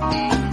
[0.00, 0.45] Bye.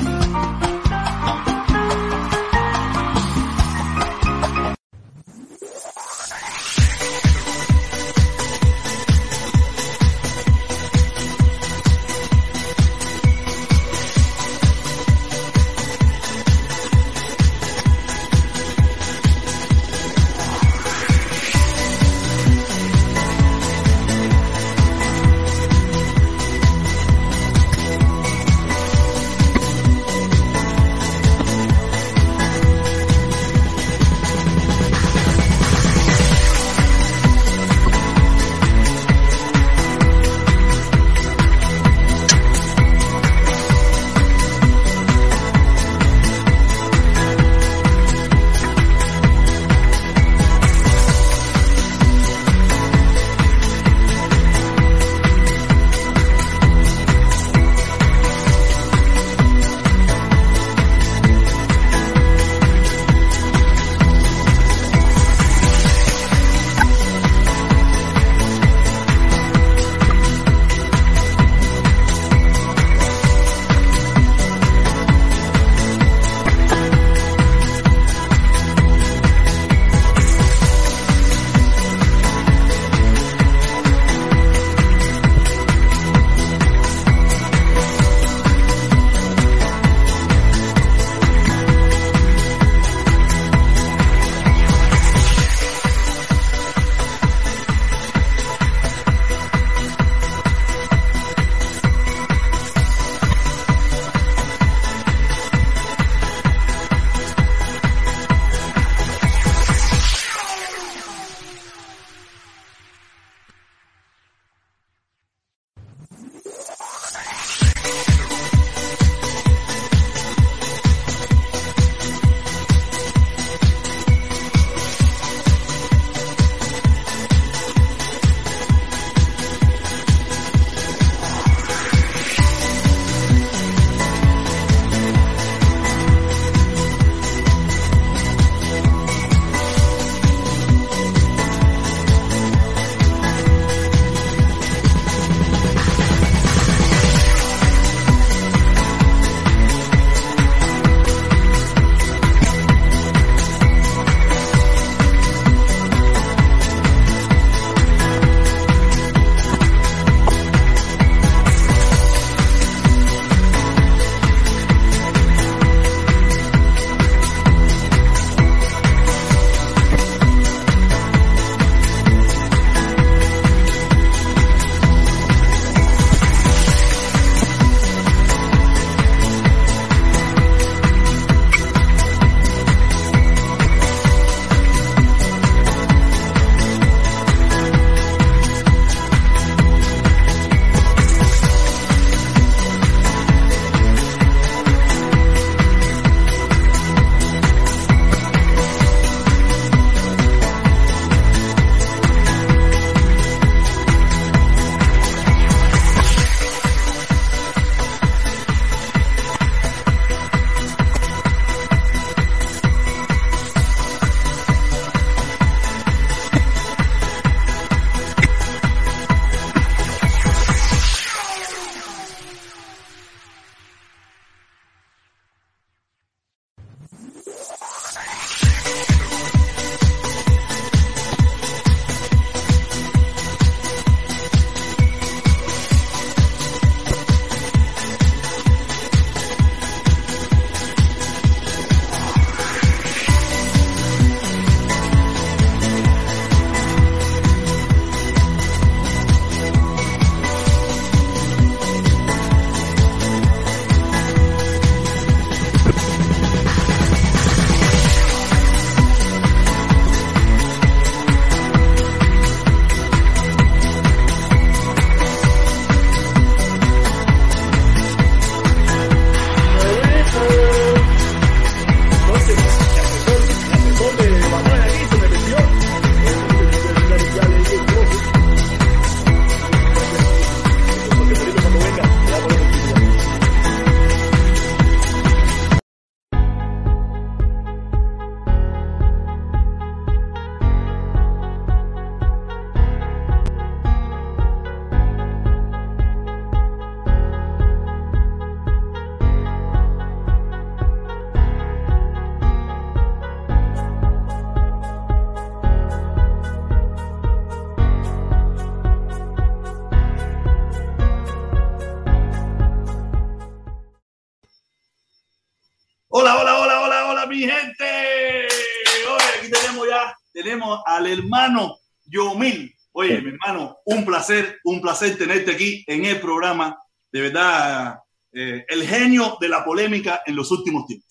[321.24, 322.54] Hermano Yomil.
[322.74, 326.58] Oye, mi hermano, un placer, un placer tenerte aquí en el programa.
[326.92, 327.80] De verdad,
[328.12, 330.90] eh, el genio de la polémica en los últimos tiempos.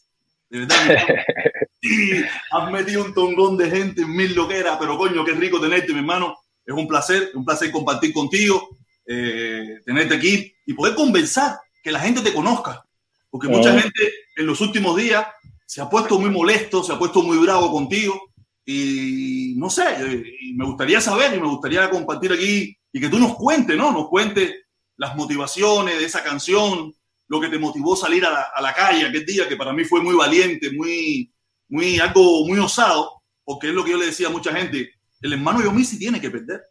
[0.49, 0.77] De verdad,
[1.83, 5.93] sí, has metido un tongón de gente en mil loqueras, pero coño, qué rico tenerte,
[5.93, 6.39] mi hermano.
[6.65, 11.99] Es un placer, un placer compartir contigo, eh, tenerte aquí y poder conversar, que la
[11.99, 12.85] gente te conozca.
[13.29, 15.27] Porque mucha gente en los últimos días
[15.67, 18.32] se ha puesto muy molesto, se ha puesto muy bravo contigo.
[18.65, 23.19] Y no sé, y me gustaría saber y me gustaría compartir aquí y que tú
[23.19, 23.91] nos cuentes, ¿no?
[23.91, 24.53] Nos cuentes
[24.97, 26.93] las motivaciones de esa canción,
[27.29, 29.85] lo que te motivó salir a la, a la calle aquel día, que para mí
[29.85, 31.33] fue muy valiente, muy,
[31.69, 34.93] muy, algo muy osado, porque es lo que yo le decía a mucha gente,
[35.23, 36.63] el hermano Yomí sí tiene que perder.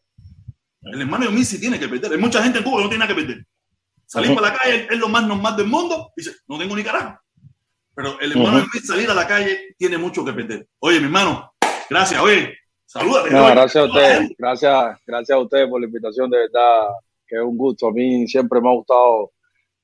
[0.81, 2.13] El hermano Yomí sí tiene que perder.
[2.13, 3.45] Hay mucha gente en Cuba que no tiene nada que perder.
[4.05, 7.17] Salir para la calle es lo más normal del mundo, dice, no tengo ni carajo.
[7.95, 8.81] Pero el hermano -huh.
[8.81, 10.67] salir a la calle tiene mucho que perder.
[10.79, 11.50] Oye, mi hermano,
[11.91, 12.21] gracias.
[12.21, 13.31] Oye, salúdate.
[13.31, 14.29] No, gracias a usted.
[14.37, 16.29] Gracias, gracias a usted por la invitación.
[16.29, 16.87] De verdad,
[17.27, 17.87] que es un gusto.
[17.87, 19.31] A mí siempre me ha gustado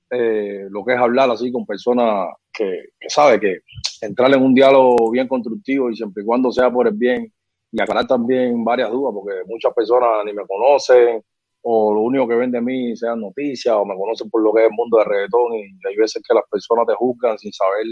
[0.09, 3.59] eh, lo que es hablar así con personas que, que sabe que
[4.01, 7.31] entrar en un diálogo bien constructivo y siempre y cuando sea por el bien
[7.71, 11.21] y aclarar también varias dudas, porque muchas personas ni me conocen
[11.61, 14.61] o lo único que ven de mí sean noticias o me conocen por lo que
[14.61, 17.85] es el mundo del reggaetón y hay veces que las personas te juzgan sin saber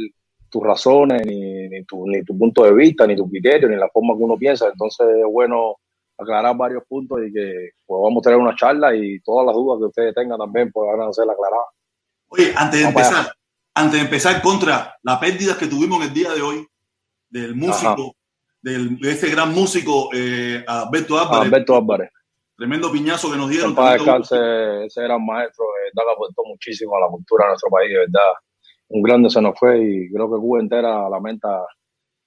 [0.49, 3.89] tus razones, ni, ni, tu, ni tu punto de vista, ni tu criterio, ni la
[3.89, 4.67] forma que uno piensa.
[4.67, 5.75] Entonces es bueno
[6.17, 10.15] aclarar varios puntos y que podamos tener una charla y todas las dudas que ustedes
[10.15, 11.67] tengan también puedan ser aclaradas.
[12.27, 13.33] Oye, antes de empezar,
[13.73, 16.67] antes de empezar contra las pérdidas que tuvimos en el día de hoy
[17.29, 18.15] del músico,
[18.61, 21.47] del, de este gran músico eh, Alberto Álvarez.
[21.47, 22.09] Alberto Álvarez.
[22.57, 23.75] Tremendo piñazo que nos dieron.
[23.75, 27.91] Para descanse, ese gran maestro, eh, que aportó muchísimo a la cultura de nuestro país,
[27.91, 28.31] de verdad.
[28.89, 31.65] Un grande se nos fue y creo que Cuba entera lamenta.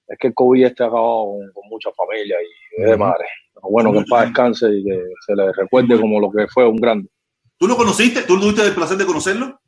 [0.07, 3.25] Es que el COVID este ha acabado con, con muchas familias y es de madre.
[3.53, 6.67] Pero bueno, que en paz descanse y que se le recuerde como lo que fue
[6.67, 7.09] un grande.
[7.57, 8.23] ¿Tú lo conociste?
[8.23, 9.59] ¿Tú tuviste el placer de conocerlo?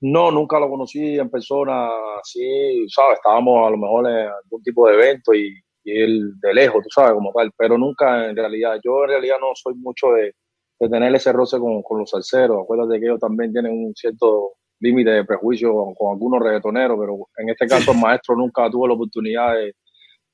[0.00, 1.88] No, nunca lo conocí en persona,
[2.20, 3.16] así, ¿sabes?
[3.16, 5.54] Estábamos a lo mejor en algún tipo de evento y,
[5.84, 9.36] y él de lejos, tú sabes, como tal, pero nunca en realidad, yo en realidad
[9.40, 10.34] no soy mucho de,
[10.80, 14.54] de tener ese roce con, con, los salseros, acuérdate que ellos también tienen un cierto
[14.80, 18.86] límite de prejuicio con, con, algunos reggaetoneros, pero en este caso el maestro nunca tuvo
[18.88, 19.74] la oportunidad de,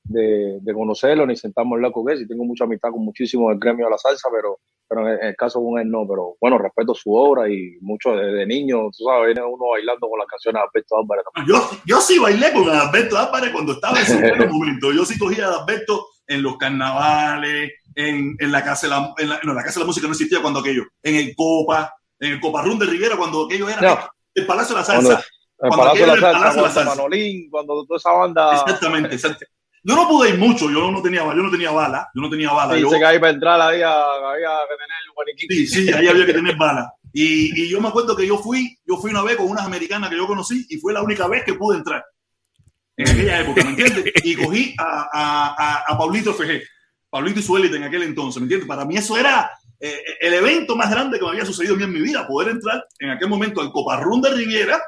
[0.03, 3.49] de, de conocerlo ni sentarme a hablar con él, y tengo mucha amistad con muchísimos
[3.49, 4.59] del gremio de la salsa, pero
[4.91, 8.33] pero en el caso con él no, pero bueno, respeto su obra y mucho desde
[8.33, 11.23] de niño, tú sabes, viene uno bailando con las canciones de Alberto Álvarez.
[11.47, 15.17] Yo, yo sí bailé con Alberto Álvarez cuando estaba en su buen momento, yo sí
[15.17, 19.53] cogía a Alberto en los carnavales, en, en, la casa de la, en, la, no,
[19.53, 22.61] la casa de la música no existía cuando aquello, en el Copa, en el Copa
[22.61, 23.97] Run de Rivera cuando aquello era no.
[24.35, 25.23] El Palacio de la Salsa.
[25.55, 26.89] Cuando, el Palacio de la Salsa, Palacio la Salsa.
[26.95, 28.53] Manolín, cuando toda esa banda...
[28.53, 29.61] Exactamente, exactamente.
[29.83, 32.51] Yo no pude ir mucho, yo no tenía, yo no tenía bala, yo no tenía
[32.51, 32.75] bala.
[32.75, 35.53] Dice yo, que ahí para entrar había, había que tener el guaniquito.
[35.55, 36.93] Sí, sí, ahí había que tener bala.
[37.11, 40.11] Y, y, yo me acuerdo que yo fui, yo fui una vez con unas americanas
[40.11, 42.05] que yo conocí y fue la única vez que pude entrar.
[42.95, 44.13] En aquella época, ¿me entiendes?
[44.23, 46.61] Y cogí a, a, a, a Pablito FG,
[47.09, 48.67] Pablito y su élite en aquel entonces, ¿me entiendes?
[48.67, 49.49] Para mí eso era
[49.81, 53.09] eh, el evento más grande que me había sucedido en mi vida, poder entrar en
[53.09, 54.79] aquel momento al Coparrún de Riviera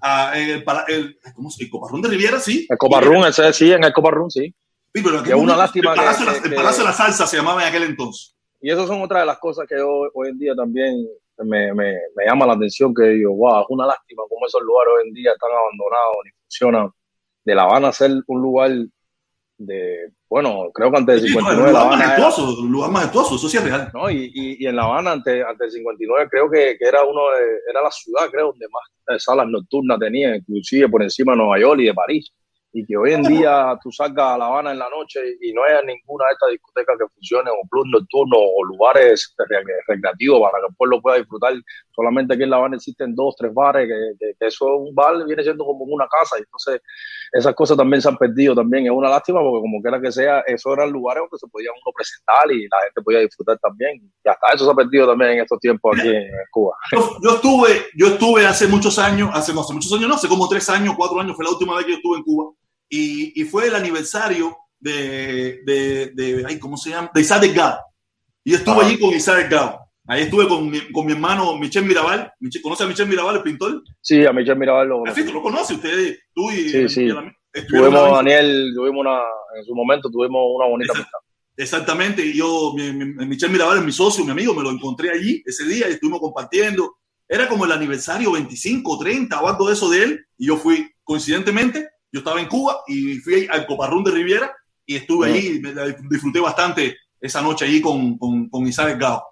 [0.00, 2.64] a, el, el, ¿cómo se, el Coparrún de Riviera, sí.
[2.68, 4.54] El Coparrún, ese sí, en el Coparrún, sí.
[4.94, 7.36] Sí, pero es una lástima el Palacio, que, la, el Palacio de la Salsa se
[7.36, 8.36] llamaba en aquel entonces.
[8.60, 11.04] Y esas son otras de las cosas que hoy, hoy en día también
[11.38, 14.92] me, me, me, llama la atención, que digo, wow, es una lástima cómo esos lugares
[14.96, 16.90] hoy en día están abandonados, ni funcionan.
[17.44, 18.70] De La Habana ser un lugar
[19.56, 23.56] de, bueno, creo que antes del 59 sí, La Habana majestuoso, lugar majestuoso, eso sí
[23.56, 23.90] es real.
[23.94, 24.10] ¿no?
[24.10, 27.20] Y, y, y en La Habana antes, antes del 59 creo que, que, era uno
[27.30, 31.58] de, era la ciudad, creo, donde más salas nocturnas tenía, inclusive por encima de Nueva
[31.58, 32.32] York y de París
[32.72, 35.64] y que hoy en día tú salgas a La Habana en la noche y no
[35.64, 39.34] haya ninguna de estas discotecas que funcione o club nocturno o lugares
[39.88, 41.54] recreativos para que el pueblo pueda disfrutar.
[41.98, 45.26] Solamente aquí en La Habana existen dos, tres bares, que, que, que eso un bar
[45.26, 46.80] viene siendo como una casa y entonces
[47.32, 48.86] esas cosas también se han perdido también.
[48.86, 51.92] Es una lástima porque como quiera que sea, esos eran lugares donde se podía uno
[51.92, 53.96] presentar y la gente podía disfrutar también.
[54.24, 56.76] Y hasta eso se ha perdido también en estos tiempos aquí en Cuba.
[56.92, 60.28] Yo, yo estuve, yo estuve hace muchos años, hace, no, hace muchos años, no, hace
[60.28, 62.52] como tres años, cuatro años, fue la última vez que yo estuve en Cuba
[62.88, 67.10] y, y fue el aniversario de, de, de, ay, ¿cómo se llama?
[67.12, 67.80] De Isaac Delgado.
[68.44, 68.86] Y yo estuve ah.
[68.86, 69.87] allí con Isaac Delgado.
[70.10, 72.32] Ahí estuve con mi, con mi hermano Michel Mirabal.
[72.40, 73.82] Michel, ¿Conoce a Michel Mirabal, el pintor?
[74.00, 75.24] Sí, a Michel Mirabal lo conozco.
[75.24, 76.70] tú lo conoces, ustedes, tú y...
[76.70, 77.08] Sí, sí.
[77.68, 79.20] Tuvimos, Daniel, tuvimos una,
[79.56, 81.10] en su momento tuvimos una bonita Exact,
[81.56, 85.10] Exactamente, y yo, mi, mi, Michel Mirabal es mi socio, mi amigo, me lo encontré
[85.10, 86.96] allí ese día y estuvimos compartiendo.
[87.28, 90.90] Era como el aniversario 25, 30 o algo de eso de él, y yo fui,
[91.04, 94.50] coincidentemente, Yo estaba en Cuba y fui al Coparrún de Riviera
[94.86, 95.72] y estuve ahí, me
[96.08, 99.22] disfruté bastante esa noche ahí con, con, con Isabel Gao.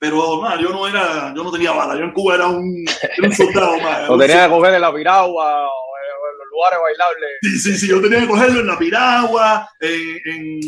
[0.00, 2.84] Pero nada, yo no era, yo no tenía bala, yo en Cuba era un,
[3.22, 4.08] un soldado más.
[4.08, 5.96] no tenía que coger en la piragua o
[6.30, 7.30] en los lugares bailables.
[7.42, 10.62] Sí, sí, sí, yo tenía que cogerlo en la piragua, en,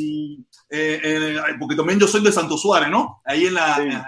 [0.71, 3.21] en, porque también yo soy de Santo Suárez, ¿no?
[3.25, 4.03] Ahí en la, en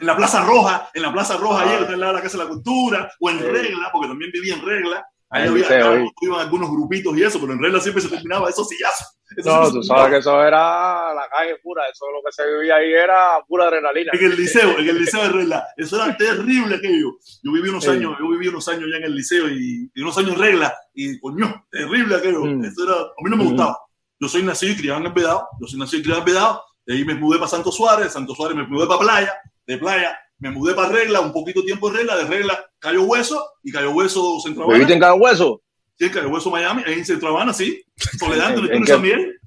[0.00, 3.12] la Plaza Roja, en la Plaza Roja, ahí en la, la Casa de la Cultura,
[3.20, 5.06] o en Regla, porque también vivía en Regla.
[5.32, 9.06] Ahí había, iban algunos grupitos y eso, pero en regla siempre se terminaba esos sillazos.
[9.44, 12.92] no, tú sabes que eso era la calle pura, eso lo que se vivía ahí
[12.92, 14.10] era pura adrenalina.
[14.12, 17.12] En el liceo, en el liceo de regla, eso era terrible aquello.
[17.44, 20.32] Yo viví unos años, yo viví unos años ya en el liceo y, unos años
[20.32, 22.44] en regla y coño, terrible aquello.
[22.44, 22.64] Mm.
[22.64, 23.78] Eso era, a mí no me gustaba.
[24.18, 26.34] Yo soy nacido y criado en el Pedado, yo soy nacido y criado en el
[26.34, 29.32] Pedado, de ahí me mudé para Santo Suárez, de Santo Suárez me mudé para Playa,
[29.64, 33.40] de Playa me mudé para Regla, un poquito tiempo de Regla, de Regla Cayo Hueso
[33.62, 34.78] y Cayo Hueso Centro Habana.
[34.78, 35.62] ¿Viviste en Cayo Hueso?
[35.98, 37.82] Sí, en Cayo Hueso, Miami, en Centro Habana, sí.
[38.18, 39.38] Soledad, ¿tú eres también?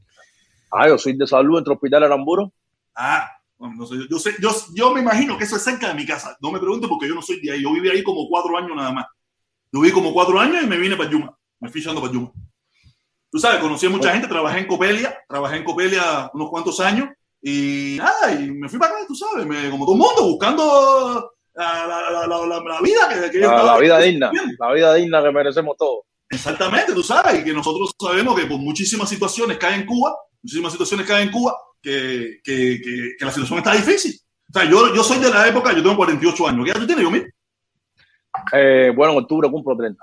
[0.71, 2.53] Ah, yo soy de salud entre Hospital Aramburo.
[2.95, 3.27] Ah,
[3.59, 6.37] no sé, yo, sé, yo, yo, me imagino que eso es cerca de mi casa.
[6.41, 7.63] No me pregunte porque yo no soy de ahí.
[7.63, 9.05] Yo viví ahí como cuatro años nada más.
[9.71, 11.35] Yo viví como cuatro años y me vine para Yuma.
[11.59, 12.31] Me fui echando para Yuma.
[13.31, 17.09] Tú sabes, conocí a mucha gente, trabajé en Copelia, trabajé en Copelia unos cuantos años
[17.45, 21.33] y nada, y me fui para acá, tú sabes, me, como todo el mundo, buscando
[21.55, 25.75] la, la, la, la vida que, que la, vida digna, la vida digna que merecemos
[25.77, 26.05] todos.
[26.29, 30.15] Exactamente, tú sabes, y que nosotros sabemos que por muchísimas situaciones que hay en Cuba,
[30.41, 34.17] muchísimas situaciones que hay en Cuba, que, que, que, la situación está difícil.
[34.49, 36.63] O sea, yo, yo soy de la época, yo tengo 48 años.
[36.63, 37.27] ¿Qué edad tú tienes, yo mismo?
[38.53, 40.01] Eh, bueno, en octubre cumplo 30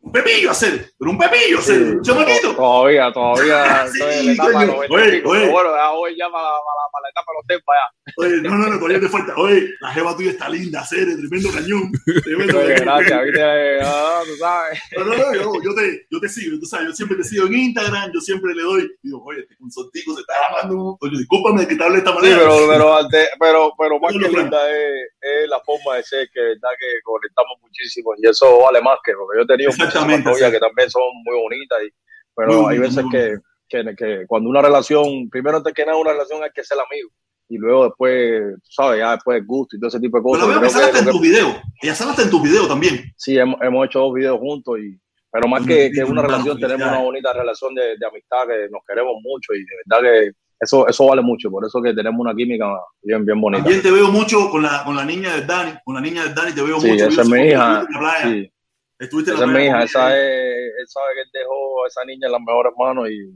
[0.00, 2.54] un pepillo hacer, pero un pepillo hacer, un chamaquito.
[2.54, 5.50] Todavía, todavía sí, estoy en la etapa oye, oye.
[5.50, 8.12] Bueno, hoy ya para, para, para, la etapa de los tempos ya.
[8.18, 9.34] Oye, no, no, no, todavía te falta.
[9.36, 11.90] Oye, la jeva tuya está linda, hacer, tremendo cañón.
[12.22, 14.80] Tremendo oye, gracias, viste, ah, tú sabes.
[14.96, 17.46] No, no, no, yo, yo, te, yo te sigo, tú sabes, yo siempre te sigo
[17.46, 21.66] en Instagram, yo siempre le doy, digo, oye, este consortico se está llamando, oye, discúlpame
[21.66, 22.36] que te hable de esta manera.
[22.36, 23.08] Sí, pero, pero,
[23.40, 27.58] pero, pero más que linda es, es la forma de ser, que verdad que conectamos
[27.60, 31.02] muchísimo y eso vale más que lo que yo he tenido novias que también son
[31.24, 31.90] muy bonitas, y,
[32.34, 33.36] pero hay veces que,
[33.68, 37.10] que, que, cuando una relación, primero antes que nada una relación hay que ser amigo
[37.48, 40.46] y luego después, sabes, ya después gusto y todo ese tipo de cosas.
[40.46, 43.04] Pero veo que sale hasta en tus videos, ella sale hasta en tus videos también.
[43.16, 44.98] Sí, hemos, hemos hecho dos videos juntos y
[45.30, 48.80] pero más que, que una relación, tenemos una bonita relación de, de, amistad que nos
[48.88, 52.34] queremos mucho y de verdad que eso, eso vale mucho, por eso que tenemos una
[52.34, 52.66] química
[53.02, 53.62] bien, bien bonita.
[53.62, 56.32] También te veo mucho con la, con la niña de Dani, con la niña de
[56.32, 57.08] Dani te veo sí, mucho.
[57.08, 57.86] Esa es mi hija.
[58.22, 58.50] Sí.
[58.98, 62.26] Estuviste esa es mi hija, esa es, él sabe que él dejó a esa niña
[62.26, 63.30] en las mejores manos y,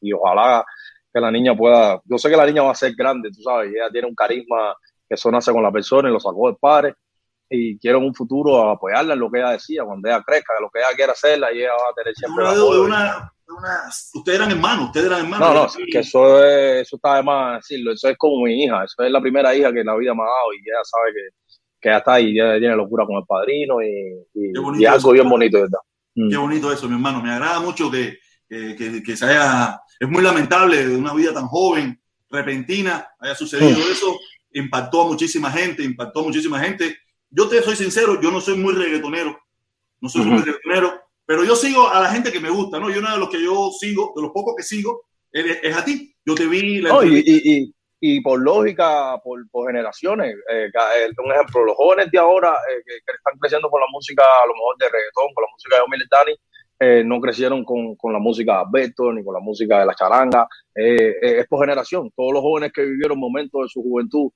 [0.00, 0.64] y, ojalá
[1.12, 3.72] que la niña pueda, yo sé que la niña va a ser grande, tú sabes,
[3.74, 4.74] ella tiene un carisma
[5.08, 6.94] que eso nace con la persona y lo sacó del padre
[7.50, 10.70] y quiero en un futuro apoyarla en lo que ella decía, cuando ella crezca, lo
[10.70, 14.38] que ella quiera hacerla y ella va a tener siempre una, de una, una, ustedes
[14.38, 15.48] eran hermanos, ustedes eran hermanos.
[15.48, 18.84] No, no, que eso, es, eso está de más decirlo, eso es como mi hija,
[18.84, 21.41] eso es la primera hija que la vida me ha dado y ella sabe que
[21.82, 25.60] que ya está ahí, ya tiene locura con el padrino y, y, algo bien bonito,
[25.60, 25.80] ¿verdad?
[26.14, 26.30] Mm.
[26.30, 27.20] Qué bonito eso, mi hermano.
[27.20, 29.80] Me agrada mucho que, que, que, se haya.
[29.98, 33.92] Es muy lamentable de una vida tan joven, repentina, haya sucedido mm.
[33.92, 34.16] eso.
[34.52, 36.96] Impactó a muchísima gente, impactó a muchísima gente.
[37.30, 39.36] Yo te soy sincero, yo no soy muy reggaetonero,
[40.00, 42.90] no soy muy reggaetonero, pero yo sigo a la gente que me gusta, ¿no?
[42.90, 46.14] Yo uno de los que yo sigo, de los pocos que sigo, es, a ti.
[46.24, 46.80] Yo te vi.
[46.80, 47.74] La y, y
[48.22, 50.34] por lógica, por, generaciones.
[50.50, 54.22] Eh, eh, un ejemplo, los jóvenes de ahora eh, que, están creciendo con la música,
[54.22, 56.36] a lo mejor de reggaetón, con la música de Omar Dani,
[56.80, 59.94] eh, no crecieron con, con, la música de Alberto ni con la música de la
[59.94, 60.48] charanga.
[60.74, 62.10] es por generación.
[62.16, 64.30] Todos los jóvenes que vivieron momentos de su juventud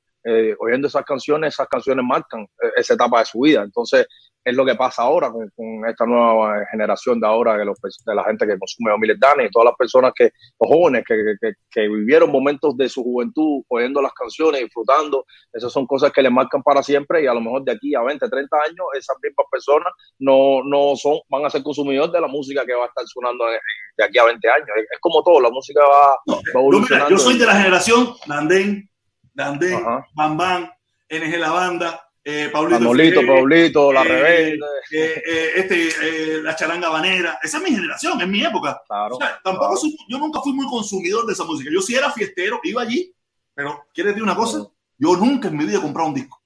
[0.58, 3.62] oyendo esas canciones, esas canciones marcan esa etapa de su vida.
[3.62, 4.06] Entonces,
[4.46, 5.50] es lo que pasa ahora con,
[5.88, 9.66] esta nueva generación de ahora, de, los, de la gente que consume Dani y todas
[9.66, 10.30] las personas que,
[10.60, 15.72] los jóvenes que, que, que, vivieron momentos de su juventud oyendo las canciones, disfrutando, esas
[15.72, 18.28] son cosas que le marcan para siempre y a lo mejor de aquí a 20,
[18.28, 22.64] 30 años, esas mismas personas no, no son, van a ser consumidores de la música
[22.64, 24.68] que va a estar sonando de aquí a 20 años.
[24.76, 27.10] Es, como todo, la música va, no, evolucionando.
[27.10, 28.88] yo soy de la generación Landén,
[29.36, 30.70] Landén, Bam Bam,
[31.08, 34.66] NG La Banda, eh, Paulito, Manolito, Paulito, La eh, Rebelde.
[34.90, 37.38] Eh, eh, este, la charanga banera.
[37.40, 38.82] Esa es mi generación, es mi época.
[38.88, 39.78] Claro, tampoco
[40.08, 41.70] yo nunca fui muy consumidor de esa música.
[41.72, 43.14] Yo sí era fiestero, iba allí,
[43.54, 44.66] pero ¿quieres decir una cosa?
[44.98, 46.42] Yo nunca en mi vida he comprado un disco.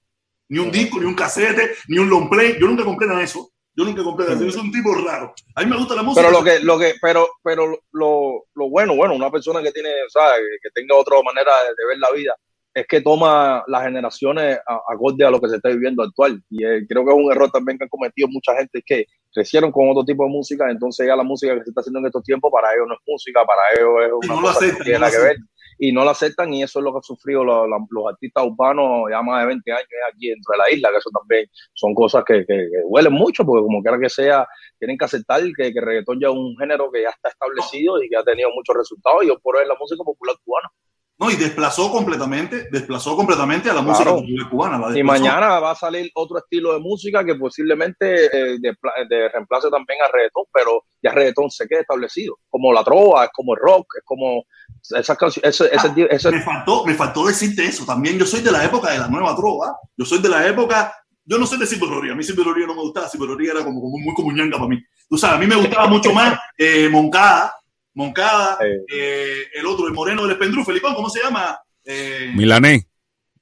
[0.49, 2.59] Ni un disco, ni un casete, ni un long play.
[2.61, 3.51] Yo nunca compré nada de eso.
[3.73, 4.53] Yo nunca compré nada de eso.
[4.53, 5.33] Yo soy un tipo raro.
[5.55, 6.27] A mí me gusta la música.
[6.27, 9.89] Pero lo que, lo que, pero, pero lo, lo bueno, bueno, una persona que tiene,
[10.07, 10.33] o sea,
[10.63, 12.35] que tenga otra manera de ver la vida
[12.73, 14.59] es que toma las generaciones
[14.89, 16.43] acorde a lo que se está viviendo actual.
[16.49, 19.73] Y eh, creo que es un error también que han cometido mucha gente, que crecieron
[19.73, 22.23] con otro tipo de música, entonces ya la música que se está haciendo en estos
[22.23, 25.19] tiempos para ellos no es música, para ellos es una cosa que tiene nada que
[25.19, 25.37] ver
[25.83, 29.09] y no la aceptan y eso es lo que han sufrido los, los, artistas urbanos
[29.11, 32.23] ya más de 20 años aquí dentro de la isla, que eso también son cosas
[32.23, 34.47] que, que, huelen mucho, porque como quiera que sea,
[34.79, 38.11] tienen que aceptar que, que reggaetón ya es un género que ya está establecido y
[38.11, 40.69] que ha tenido muchos resultados y hoy por es la música popular cubana.
[41.21, 44.11] No, y desplazó completamente, desplazó completamente a la música
[44.51, 44.99] cubana.
[44.99, 49.99] y mañana va a salir otro estilo de música que posiblemente eh, de, reemplace también
[50.01, 53.61] al reggaetón, pero ya el reggaetón se queda establecido, como la trova, es como el
[53.61, 54.45] rock, es como
[54.83, 55.61] esas canciones.
[55.61, 55.95] Ah,
[56.31, 58.19] me, faltó, me faltó decirte eso también.
[58.19, 61.39] Yo soy de la época de la nueva trova, yo soy de la época yo
[61.39, 64.15] no sé de Ciberoría, a mí Ciberoría no me gustaba, Ciberoría era como, como muy
[64.15, 64.83] como ñanga para mí.
[65.09, 67.55] Tú sabes, a mí me gustaba mucho más eh, Moncada,
[67.95, 71.61] Moncada, eh, el otro, el moreno del Espendrú, Felipón, ¿cómo se llama?
[71.85, 72.87] Eh, Milané.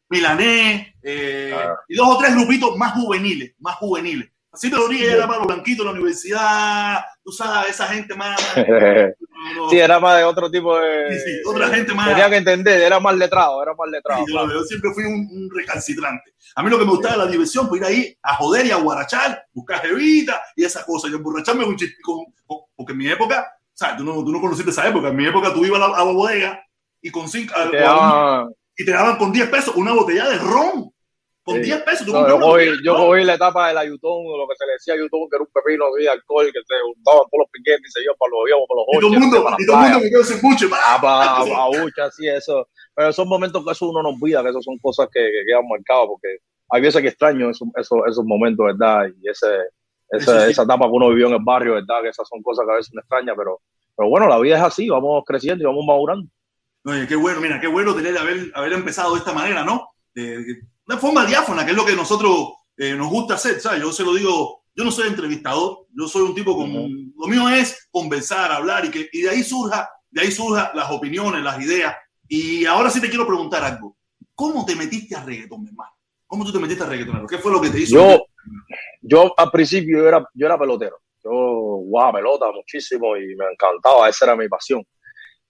[0.08, 1.74] Milané, eh, ah.
[1.86, 4.30] y dos o tres grupitos más juveniles, más juveniles.
[4.50, 8.14] Así te lo dije, era para los blanquitos de la universidad, tú sabes, esa gente
[8.14, 8.40] más.
[9.70, 11.12] sí, era más de otro tipo de.
[11.12, 12.08] Sí, sí, otra gente más.
[12.08, 14.24] Tenía que entender, era más letrado, era más letrado.
[14.26, 16.32] yo, siempre fui un, recalcitrante.
[16.54, 18.70] A mí lo que me gustaba era la diversión, pues ir ahí a joder y
[18.70, 21.76] a guarachar, buscar jevita y esas cosas, y emborracharme un
[22.74, 23.46] porque en mi época
[23.78, 25.08] sea, tú no, tú no conociste esa época.
[25.08, 26.64] En mi época tú ibas a la, bodega
[27.00, 30.38] y con cinco, y, te daban, y te daban con 10 pesos una botella de
[30.38, 30.90] ron.
[31.44, 32.04] Con 10 pesos.
[32.06, 34.72] Tú no, yo, cogí, yo cogí la etapa de la Yutón, lo que se le
[34.72, 37.88] decía a Yutón, que era un pepino de alcohol, que se juntaban todos los piquetes
[37.88, 39.82] y se iban para los aviones, para los Y todo el mundo, y todo el
[39.82, 40.66] mundo me quedó sin buche.
[40.72, 41.44] Ah, para,
[41.96, 42.68] para, sí, eso.
[42.94, 45.66] Pero son momentos que eso uno no olvida, que eso son cosas que, que quedan
[45.68, 49.06] marcadas, porque hay veces que extraño esos, esos, esos momentos, ¿verdad?
[49.06, 49.48] Y ese,
[50.10, 52.02] esa, esa etapa que uno vivió en el barrio, ¿verdad?
[52.02, 53.60] Que esas son cosas que a veces me extraña, pero
[53.98, 56.28] pero bueno, la vida es así, vamos creciendo y vamos madurando.
[56.84, 59.88] Oye, qué bueno, mira, qué bueno tener haber, haber empezado de esta manera, ¿no?
[60.14, 63.80] De, una forma diáfana, que es lo que nosotros eh, nos gusta hacer, ¿sabes?
[63.80, 66.86] Yo se lo digo, yo no soy entrevistador, yo soy un tipo como,
[67.18, 70.92] lo mío es conversar, hablar y que y de ahí surja, de ahí surja las
[70.92, 71.96] opiniones, las ideas.
[72.28, 73.96] Y ahora sí te quiero preguntar algo.
[74.32, 75.90] ¿Cómo te metiste a reggaetón, mi hermano?
[76.24, 77.26] ¿Cómo tú te metiste a reggaetón?
[77.26, 77.96] ¿Qué fue lo que te hizo?
[77.96, 78.26] Yo,
[79.02, 81.00] yo al principio yo era, yo era pelotero.
[81.24, 84.84] Yo jugaba pelota muchísimo y me encantaba, esa era mi pasión.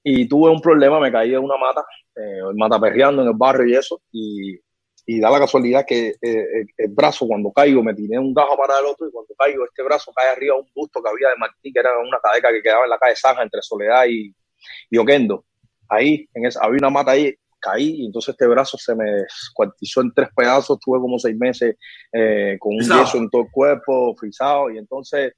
[0.02, 1.84] Y tuve un problema, me caí de una mata,
[2.16, 4.58] eh, mata perreando en el barrio y eso, y,
[5.10, 8.78] y da la casualidad que eh, el, brazo cuando caigo me tiré un gajo para
[8.78, 11.72] el otro y cuando caigo este brazo cae arriba un busto que había de Martí,
[11.72, 14.34] que era una cadeca que quedaba en la calle Sanja entre Soledad y,
[14.90, 15.46] y Oquendo.
[15.88, 20.02] Ahí, en esa, había una mata ahí, caí y entonces este brazo se me descuartizó
[20.02, 21.76] en tres pedazos, tuve como seis meses
[22.12, 25.32] eh, con un yeso en todo el cuerpo, frisado y entonces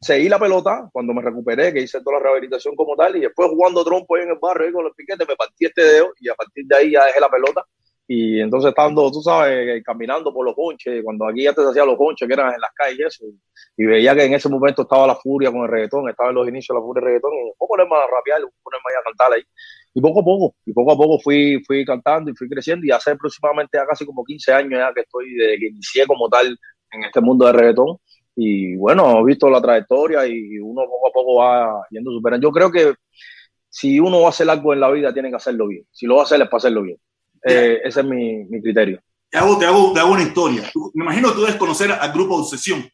[0.00, 3.48] seguí la pelota cuando me recuperé, que hice toda la rehabilitación como tal, y después
[3.50, 6.28] jugando trompo ahí en el barrio ahí con los piquetes, me partí este dedo y
[6.28, 7.64] a partir de ahí ya dejé la pelota.
[8.12, 12.26] Y entonces estando, tú sabes, caminando por los ponches, cuando aquí te hacía los ponches
[12.26, 13.24] que eran en las calles y eso,
[13.76, 16.48] y veía que en ese momento estaba la furia con el reggaetón, estaba en los
[16.48, 18.84] inicios de la furia del reggaetón, y voy a ponerme a rapear, voy a ponerme
[18.98, 19.42] a cantar ahí.
[19.94, 22.90] Y poco a poco, y poco a poco fui, fui cantando y fui creciendo, y
[22.90, 26.58] hace aproximadamente ya casi como 15 años ya que estoy, desde que inicié como tal
[26.90, 27.96] en este mundo de reggaetón,
[28.36, 32.46] y bueno, he visto la trayectoria y uno poco a poco va yendo superando.
[32.46, 32.94] Yo creo que
[33.68, 35.86] si uno va a hacer algo en la vida, tiene que hacerlo bien.
[35.90, 36.98] Si lo va a hacer, es para hacerlo bien.
[37.44, 39.00] Eh, ese es mi, mi criterio.
[39.28, 40.62] Te hago, te, hago, te hago, una historia.
[40.94, 42.88] Me imagino que tú debes conocer al grupo Obsesión.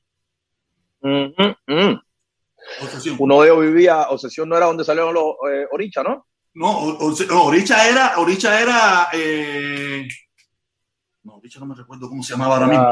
[2.83, 3.17] Obsesión.
[3.19, 6.27] Uno de ellos vivía, Obsesión no era donde salieron los eh, Oricha, ¿no?
[6.55, 6.99] No,
[7.45, 10.07] Oricha era, Oricha era, eh...
[11.23, 12.87] no, Oricha no me recuerdo cómo se llamaba ahora mismo.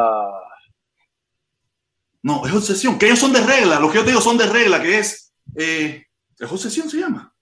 [2.25, 4.47] No, es obsesión, que ellos son de regla, lo que yo te digo son de
[4.47, 6.07] regla, que es, eh,
[6.39, 7.35] ¿es obsesión se llama?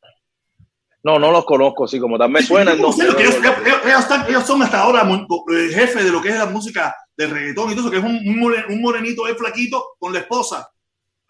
[1.04, 2.80] No, no los conozco, así como también suenan.
[2.80, 7.70] No, ellos, son hasta ahora eh, jefe de lo que es la música de reggaetón
[7.70, 10.68] y todo eso, que es un, morenito es flaquito con la esposa.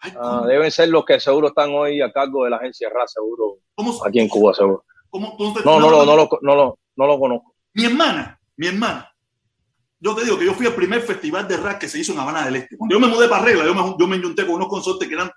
[0.01, 3.59] ah, deben ser los que seguro están hoy a cargo de la agencia RA, seguro.
[3.75, 4.83] ¿Cómo, aquí en Cuba, seguro.
[5.11, 7.53] ¿cómo, no, no, no, no, lo, no, lo, no lo conozco.
[7.75, 9.12] Mi hermana, mi hermana,
[10.03, 12.19] yo te digo que yo fui al primer festival de rap que se hizo en
[12.19, 12.75] Habana del Este.
[12.75, 15.13] Cuando yo me mudé para Regla, yo me, yo me junté con unos consortes que
[15.13, 15.31] eran,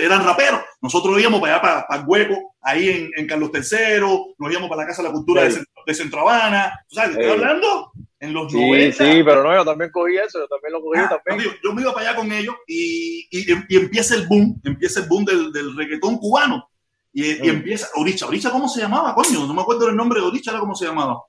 [0.00, 0.62] eran raperos.
[0.80, 4.00] Nosotros íbamos para allá, para, el hueco, ahí en, en, Carlos III,
[4.38, 6.72] nos íbamos para la Casa de la Cultura de, Centro, de, Centro, Habana.
[6.88, 7.10] ¿Tú sabes?
[7.10, 8.96] Estoy hablando en los sí, 90.
[8.96, 11.50] Sí, pero no, yo también cogí eso, yo también lo cogí ah, también.
[11.50, 15.00] Yo, yo, me iba para allá con ellos y, y, y, empieza el boom, empieza
[15.00, 16.66] el boom del, del reggaetón cubano.
[17.12, 19.14] Y, y, empieza, Oricha, Oricha, ¿cómo se llamaba?
[19.14, 21.20] Coño, no me acuerdo el nombre de Oricha, era cómo se llamaba.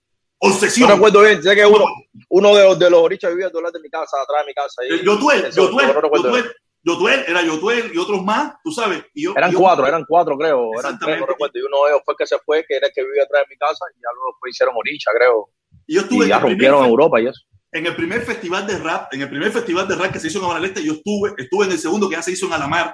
[0.45, 0.89] Obsesión.
[0.89, 1.85] No recuerdo bien, sé que uno,
[2.29, 4.81] uno de, de los orichas vivía detrás de mi casa, atrás de mi casa.
[4.83, 6.51] Y, Yotuel, Yotuel, Yotuel,
[6.83, 9.05] Yotuel, era Yotuel y otros más, tú sabes.
[9.13, 10.71] Y yo, eran cuatro, eran cuatro, creo.
[10.77, 11.57] Eran tres, no recuerdo.
[11.57, 13.43] Y uno de ellos fue el que se fue, que era el que vivía atrás
[13.47, 15.49] de mi casa, y ya luego después hicieron oricha, creo.
[15.87, 17.41] Y, yo estuve y ya rompieron en Europa y eso.
[17.71, 20.39] en el primer festival de rap, en el primer festival de rap que se hizo
[20.39, 22.93] en Amaraleste, yo estuve, estuve en el segundo que ya se hizo en Alamar,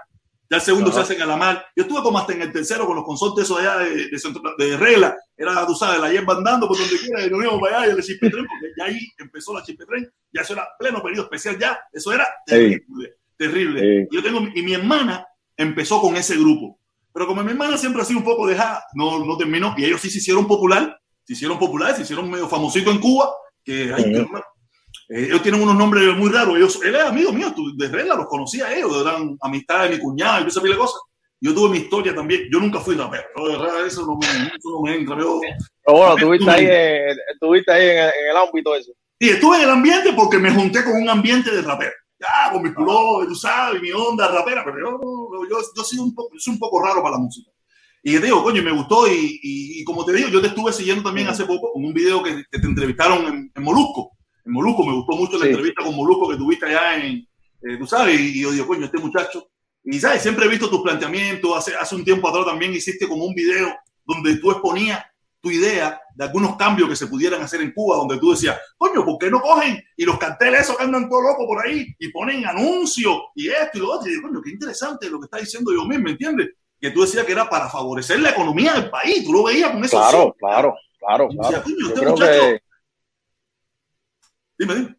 [0.50, 1.64] ya el segundo se hace en Alamar.
[1.76, 4.10] Yo estuve como hasta en el tercero con los consortes esos allá de,
[4.58, 5.16] de, regla.
[5.38, 7.96] Era, tú sabes, la hierba andando por donde quiera y nos íbamos para allá y
[7.96, 11.80] el chispetren, porque ya ahí empezó la chispetren, ya eso era pleno periodo especial, ya,
[11.94, 14.08] eso era terrible, terrible.
[14.12, 16.80] Yo tengo, y mi hermana empezó con ese grupo.
[17.14, 20.02] Pero como mi hermana siempre ha sido un poco dejada, no, no terminó, y ellos
[20.02, 23.30] sí se hicieron popular, se hicieron populares, se hicieron medio famositos en Cuba,
[23.64, 24.28] que hay,
[25.10, 26.56] eh, ellos tienen unos nombres muy raros.
[26.56, 30.02] Ellos, él es amigo mío, de regla los conocía a ellos, eran amistades de mi
[30.02, 31.02] cuñado y esa pila de cosas.
[31.42, 32.44] Yo tuve mi historia también.
[32.52, 33.24] Yo nunca fui rapero.
[33.36, 35.18] De verdad, eso no me, eso no me entra.
[35.18, 35.40] Yo,
[35.86, 36.68] Pero bueno, estuviste ahí,
[37.32, 38.72] estuviste ahí en el, en el ámbito.
[39.20, 41.94] Sí, estuve en el ambiente porque me junté con un ambiente de rapero.
[42.20, 45.00] Ya, con mi culo, tú sabes, mi onda rapera, pero yo,
[45.50, 47.50] yo, yo soy, un poco, soy un poco raro para la música.
[48.04, 51.04] Y te digo, coño, me gustó y, y, como te digo, yo te estuve siguiendo
[51.04, 54.18] también hace poco con un video que, que te entrevistaron en, en Molusco
[54.52, 54.86] Moluco.
[54.86, 57.28] Me gustó mucho la entrevista con Moluco que tuviste allá en,
[57.62, 59.50] eh, tú sabes, y, yo digo, coño, este muchacho.
[59.84, 61.58] Y sabes, siempre he visto tus planteamientos.
[61.58, 65.04] Hace, hace un tiempo atrás también hiciste como un video donde tú exponías
[65.42, 69.06] tu idea de algunos cambios que se pudieran hacer en Cuba, donde tú decías, coño,
[69.06, 72.10] ¿por qué no cogen y los carteles esos que andan todo loco por ahí y
[72.10, 74.10] ponen anuncios y esto y lo otro?
[74.10, 76.50] Y digo, coño, qué interesante lo que está diciendo yo mismo, ¿me entiendes?
[76.80, 79.84] Que tú decías que era para favorecer la economía del país, tú lo veías con
[79.84, 79.98] eso.
[79.98, 81.64] Claro, claro, claro, claro.
[81.64, 82.42] Decía, este muchacho,
[84.60, 84.96] Dime, dime.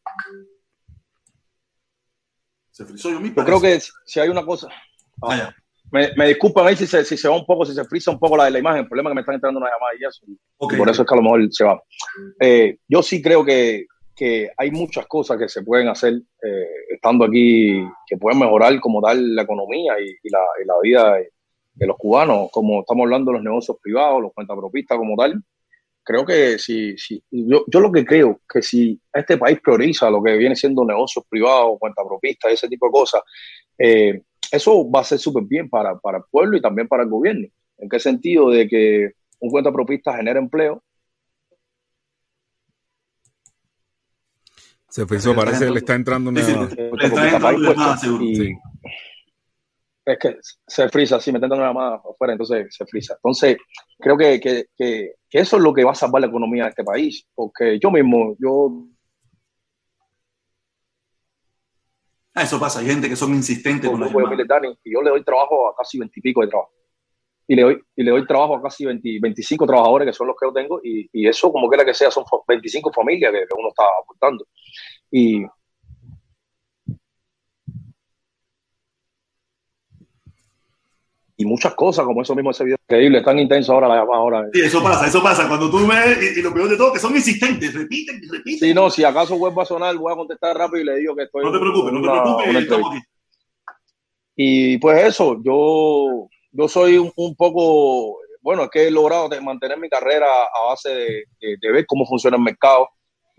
[2.70, 3.36] Se frizó yo mismo.
[3.36, 4.68] Yo creo que si hay una cosa.
[5.22, 5.54] Ah,
[5.92, 8.18] me, me disculpan ahí si se, si se va un poco, si se frisa un
[8.18, 8.82] poco la, la imagen.
[8.82, 10.22] El problema es que me están entrando una llamada y eso.
[10.56, 11.82] por eso es que a lo mejor se va.
[12.40, 13.84] Eh, yo sí creo que,
[14.16, 19.02] que, hay muchas cosas que se pueden hacer eh, estando aquí, que pueden mejorar como
[19.02, 21.32] tal la economía y, y, la, y la, vida de,
[21.74, 25.34] de, los cubanos, como estamos hablando de los negocios privados, los cuentapropistas como tal
[26.02, 30.22] creo que si, si yo, yo, lo que creo que si este país prioriza lo
[30.22, 33.22] que viene siendo negocios privados, cuenta propista, ese tipo de cosas,
[33.78, 37.08] eh, eso va a ser súper bien para, para, el pueblo y también para el
[37.08, 37.46] gobierno.
[37.78, 38.50] ¿En qué sentido?
[38.50, 40.82] De que un cuenta propista genera empleo.
[44.88, 46.42] Se frizó, parece que le está entrando una...
[46.42, 47.72] Sí, le está entrando
[48.20, 48.52] y,
[50.04, 50.36] es que
[50.66, 53.14] se frisa, sí, me una llamada afuera, entonces se frisa.
[53.14, 53.58] Entonces,
[53.98, 56.84] creo que, que, que, eso es lo que va a salvar la economía de este
[56.84, 58.86] país, porque yo mismo, yo...
[62.34, 65.76] Ah, eso pasa, hay gente que son insistentes con y yo le doy trabajo a
[65.76, 66.72] casi veintipico de trabajo.
[67.46, 70.36] Y le, doy, y le doy trabajo a casi 20, 25 trabajadores que son los
[70.38, 73.54] que yo tengo, y, y eso, como quiera que sea, son 25 familias que, que
[73.58, 74.46] uno está aportando.
[75.10, 75.44] Y,
[81.40, 84.48] y muchas cosas, como eso mismo ese video increíble, tan intenso ahora la llamada ahora.
[84.52, 85.48] Sí, eso pasa, eso pasa.
[85.48, 88.68] Cuando tú ves, y, lo peor de todo, que son insistentes, repiten, repiten.
[88.68, 91.22] Sí, no, si acaso vuelvo a sonar, voy a contestar rápido y le digo que
[91.22, 91.42] estoy.
[91.42, 93.04] No te preocupes, no te preocupes, estamos aquí.
[94.36, 99.78] Y pues eso, yo, yo soy un, un, poco, bueno, es que he logrado mantener
[99.78, 102.86] mi carrera a base de, de, de ver cómo funciona el mercado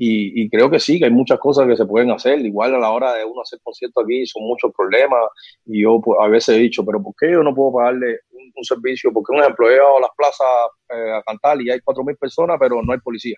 [0.03, 2.39] y, y, creo que sí, que hay muchas cosas que se pueden hacer.
[2.39, 5.21] Igual a la hora de uno hacer concierto aquí son muchos problemas.
[5.63, 8.51] Y yo pues, a veces he dicho, pero ¿por qué yo no puedo pagarle un,
[8.55, 9.13] un servicio?
[9.13, 10.47] Porque, un ejemplo, he ido a las plazas
[10.89, 13.37] eh, a cantar y hay 4.000 personas, pero no hay policía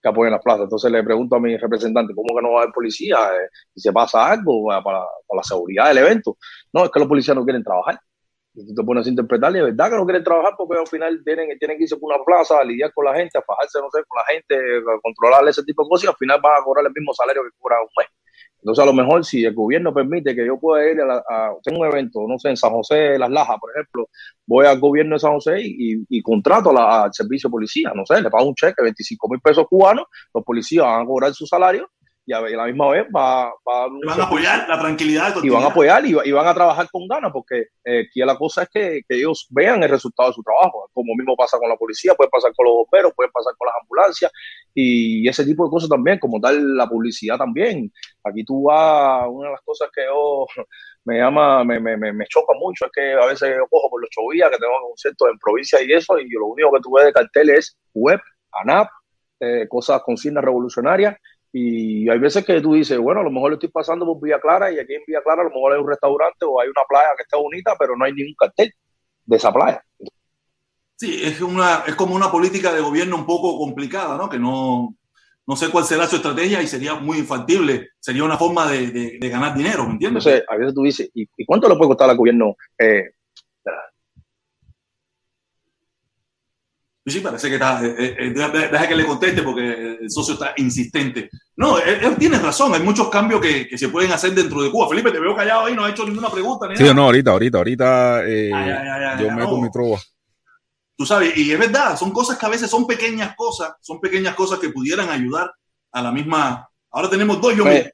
[0.00, 0.62] que apoyen las plazas.
[0.62, 3.18] Entonces le pregunto a mi representante, ¿cómo que no va a haber policía?
[3.34, 5.00] Eh, si se pasa algo para, para,
[5.36, 6.38] la seguridad del evento.
[6.72, 8.00] No, es que los policías no quieren trabajar
[8.66, 11.22] tú te pones a interpretar y es verdad que no quieren trabajar porque al final
[11.24, 13.90] tienen, tienen que irse por una plaza a lidiar con la gente, a fajarse, no
[13.90, 16.64] sé, con la gente, a controlar ese tipo de cosas y al final van a
[16.64, 18.08] cobrar el mismo salario que cobran un mes.
[18.60, 21.52] Entonces, a lo mejor, si el gobierno permite que yo pueda ir a, la, a
[21.62, 24.08] tengo un evento, no sé, en San José de Las Lajas, por ejemplo,
[24.46, 28.04] voy al gobierno de San José y, y contrato la, al servicio de policía, no
[28.04, 31.46] sé, le pago un cheque, 25 mil pesos cubanos, los policías van a cobrar su
[31.46, 31.88] salario
[32.28, 36.04] y a, la misma vez va, van a apoyar la tranquilidad y van a apoyar
[36.04, 39.16] y, y, van a trabajar con ganas porque eh, aquí la cosa es que, que,
[39.16, 40.90] ellos vean el resultado de su trabajo.
[40.92, 43.76] Como mismo pasa con la policía puede pasar con los bomberos puede pasar con las
[43.80, 44.30] ambulancias
[44.74, 47.90] y ese tipo de cosas también como tal la publicidad también.
[48.24, 50.46] Aquí tú vas una de las cosas que yo
[51.04, 54.10] me llama me, me, me, choca mucho es que a veces yo cojo por los
[54.10, 57.12] chovías que tengo conciertos en provincia y eso y lo único que tú ves de
[57.14, 58.20] cartel es web
[58.52, 58.88] ANAP
[59.40, 61.16] eh, cosas consignas revolucionarias
[61.52, 64.40] y hay veces que tú dices, bueno, a lo mejor lo estoy pasando por Villa
[64.40, 66.82] Clara y aquí en Villa Clara a lo mejor hay un restaurante o hay una
[66.88, 68.72] playa que está bonita, pero no hay ningún cartel
[69.24, 69.82] de esa playa.
[70.96, 74.28] Sí, es, una, es como una política de gobierno un poco complicada, ¿no?
[74.28, 74.96] Que no,
[75.46, 77.90] no sé cuál será su estrategia y sería muy infaltible.
[78.00, 80.26] Sería una forma de, de, de ganar dinero, ¿me entiendes?
[80.26, 82.56] Entonces, a veces tú dices, ¿y, y cuánto le puede costar al gobierno?
[82.78, 83.04] Eh,
[87.08, 87.84] Sí, parece que está.
[87.84, 91.30] Eh, eh, deja que le conteste porque el socio está insistente.
[91.56, 92.74] No, él, tiene razón.
[92.74, 94.88] Hay muchos cambios que, que, se pueden hacer dentro de Cuba.
[94.88, 96.68] Felipe, te veo callado ahí, no has hecho ninguna pregunta.
[96.68, 98.22] Ni sí, no, ahorita, ahorita, ahorita.
[98.26, 98.50] Eh,
[99.20, 99.98] yo meto mi trova.
[100.96, 104.34] Tú sabes, y es verdad, son cosas que a veces son pequeñas cosas, son pequeñas
[104.34, 105.50] cosas que pudieran ayudar
[105.92, 106.68] a la misma.
[106.90, 107.90] Ahora tenemos dos Yomil.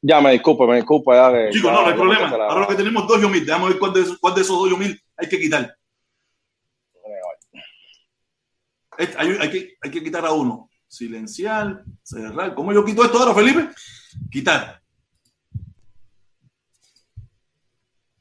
[0.00, 1.12] Ya, me disculpo, me disculpo.
[1.12, 2.28] Ya Chicos, no, no hay problema.
[2.28, 3.44] Ahora lo que tenemos dos Yomil.
[3.44, 5.74] Vamos a ver cuál de, cuál de esos dos Yomil hay que quitar.
[8.98, 10.70] Hay, que, hay que quitar a uno.
[10.86, 12.54] Silenciar, cerrar.
[12.54, 13.70] ¿Cómo yo quito esto ahora, Felipe?
[14.30, 14.80] Quitar.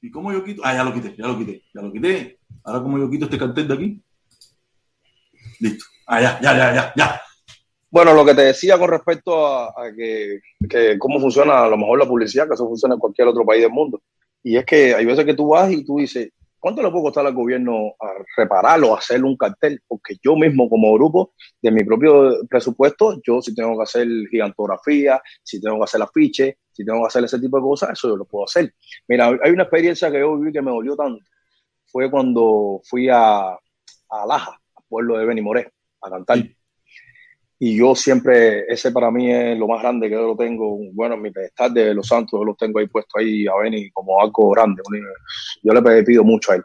[0.02, 0.62] ¿Y cómo yo quito?
[0.66, 2.40] Ah, ya lo quité, ya lo quité, ya lo quité.
[2.64, 4.02] Ahora, ¿cómo yo quito este cartel de aquí?
[5.60, 5.86] Listo.
[6.06, 7.22] Ah, ya, ya, ya, ya, ya.
[7.90, 10.42] Bueno, lo que te decía con respecto a, que,
[10.98, 13.72] cómo funciona a lo mejor la publicidad, que eso funciona en cualquier otro país del
[13.72, 14.02] mundo.
[14.42, 16.32] Y es que hay veces que tú vas y tú dices,
[16.64, 19.82] ¿Cuánto le puede costar al gobierno a repararlo, hacer un cartel?
[19.86, 25.22] Porque yo mismo como grupo, de mi propio presupuesto, yo si tengo que hacer gigantografía,
[25.44, 28.16] si tengo que hacer afiche, si tengo que hacer ese tipo de cosas, eso yo
[28.16, 28.74] lo puedo hacer.
[29.10, 31.22] Mira, hay una experiencia que yo viví que me dolió tanto.
[31.86, 33.58] Fue cuando fui a, a
[34.10, 35.70] al pueblo de Benimoré,
[36.02, 36.38] a cantar.
[37.66, 40.80] Y yo siempre, ese para mí es lo más grande que yo lo tengo.
[40.92, 44.20] Bueno, mi pedestal de los santos, yo lo tengo ahí puesto ahí a Beni como
[44.20, 44.84] algo grande.
[45.64, 46.64] Yo le pido mucho a él.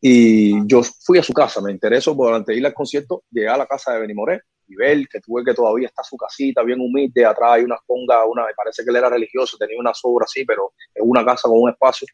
[0.00, 3.48] Y yo fui a su casa, me interesó por antes de ir al concierto, llegué
[3.48, 6.62] a la casa de Beni Moré y ver que tuve que todavía está su casita
[6.62, 9.92] bien humilde, atrás hay una ponga, una, me parece que él era religioso, tenía una
[9.92, 12.06] sobra así, pero es una casa con un espacio.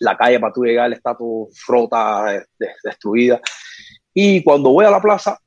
[0.00, 2.44] La calle para tú llegar está todo frota,
[2.84, 3.40] destruida.
[4.12, 5.38] Y cuando voy a la plaza,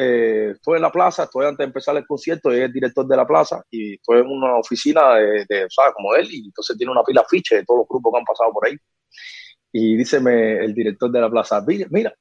[0.00, 3.16] eh, estoy en la plaza, estoy antes de empezar el concierto, es el director de
[3.16, 5.92] la plaza y estoy en una oficina de, de ¿sabes?
[5.94, 8.52] Como él, y entonces tiene una pila ficha de todos los grupos que han pasado
[8.52, 8.76] por ahí.
[9.72, 12.14] Y dice el director de la plaza, mira,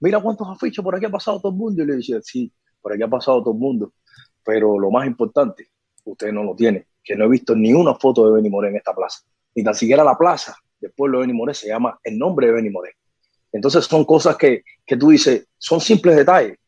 [0.00, 1.82] mira cuántos afiches por aquí ha pasado todo el mundo.
[1.82, 3.92] Y le dice, sí, por aquí ha pasado todo el mundo.
[4.44, 5.68] Pero lo más importante,
[6.04, 8.76] usted no lo tiene, que no he visto ni una foto de Benny Moré en
[8.76, 9.20] esta plaza.
[9.54, 12.52] Ni tan siquiera la plaza del pueblo de Benny Moré se llama el nombre de
[12.54, 12.92] Benny Moré.
[13.52, 16.58] Entonces son cosas que, que tú dices, son simples detalles,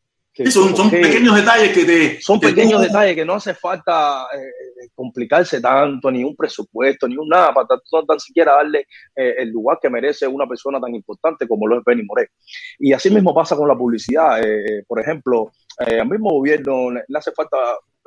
[0.49, 2.21] son, pequeños detalles que te...
[2.21, 7.27] Son pequeños detalles que no hace falta eh, complicarse tanto, ni un presupuesto, ni un
[7.27, 11.47] nada, para no tan siquiera darle eh, el lugar que merece una persona tan importante
[11.47, 12.29] como lo es Benny Moré.
[12.79, 14.41] Y así mismo pasa con la publicidad.
[14.43, 17.57] Eh, por ejemplo, al mismo gobierno le hace falta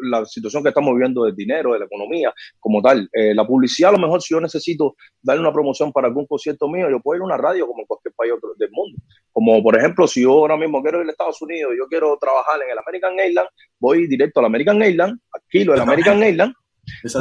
[0.02, 3.08] la situación que estamos viviendo del dinero, de la economía, como tal.
[3.12, 6.68] Eh, la publicidad, a lo mejor, si yo necesito darle una promoción para algún concierto
[6.68, 8.98] mío, yo puedo ir a una radio como en cualquier país del mundo.
[9.32, 12.60] Como, por ejemplo, si yo ahora mismo quiero ir a Estados Unidos, yo quiero trabajar
[12.62, 16.54] en el American Airlines, voy directo al American Airlines, alquilo el American Airlines,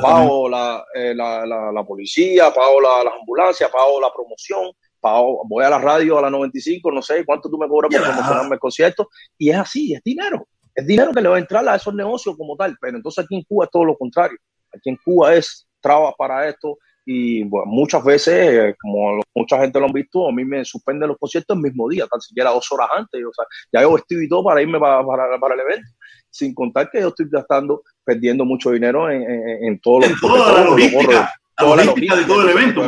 [0.01, 0.47] pago
[0.95, 5.79] eh, la, la, la, policía, pago las ambulancias, pago la promoción, pago, voy a la
[5.79, 9.49] radio a la 95, no sé cuánto tú me cobras por promocionarme el concierto, y
[9.49, 10.47] es así, es dinero
[10.79, 13.35] es dinero que le va a entrar a esos negocios como tal, pero entonces aquí
[13.35, 14.37] en Cuba es todo lo contrario.
[14.73, 19.93] Aquí en Cuba es trabas para esto y muchas veces, como mucha gente lo han
[19.93, 23.21] visto, a mí me suspenden los conciertos el mismo día, tan siquiera dos horas antes.
[23.25, 25.89] O sea, ya yo vestido y todo para irme para, para, el evento,
[26.29, 30.63] sin contar que yo estoy gastando, perdiendo mucho dinero en, en, todo lo toda la
[30.65, 32.81] logística, toda la logística de todo el evento.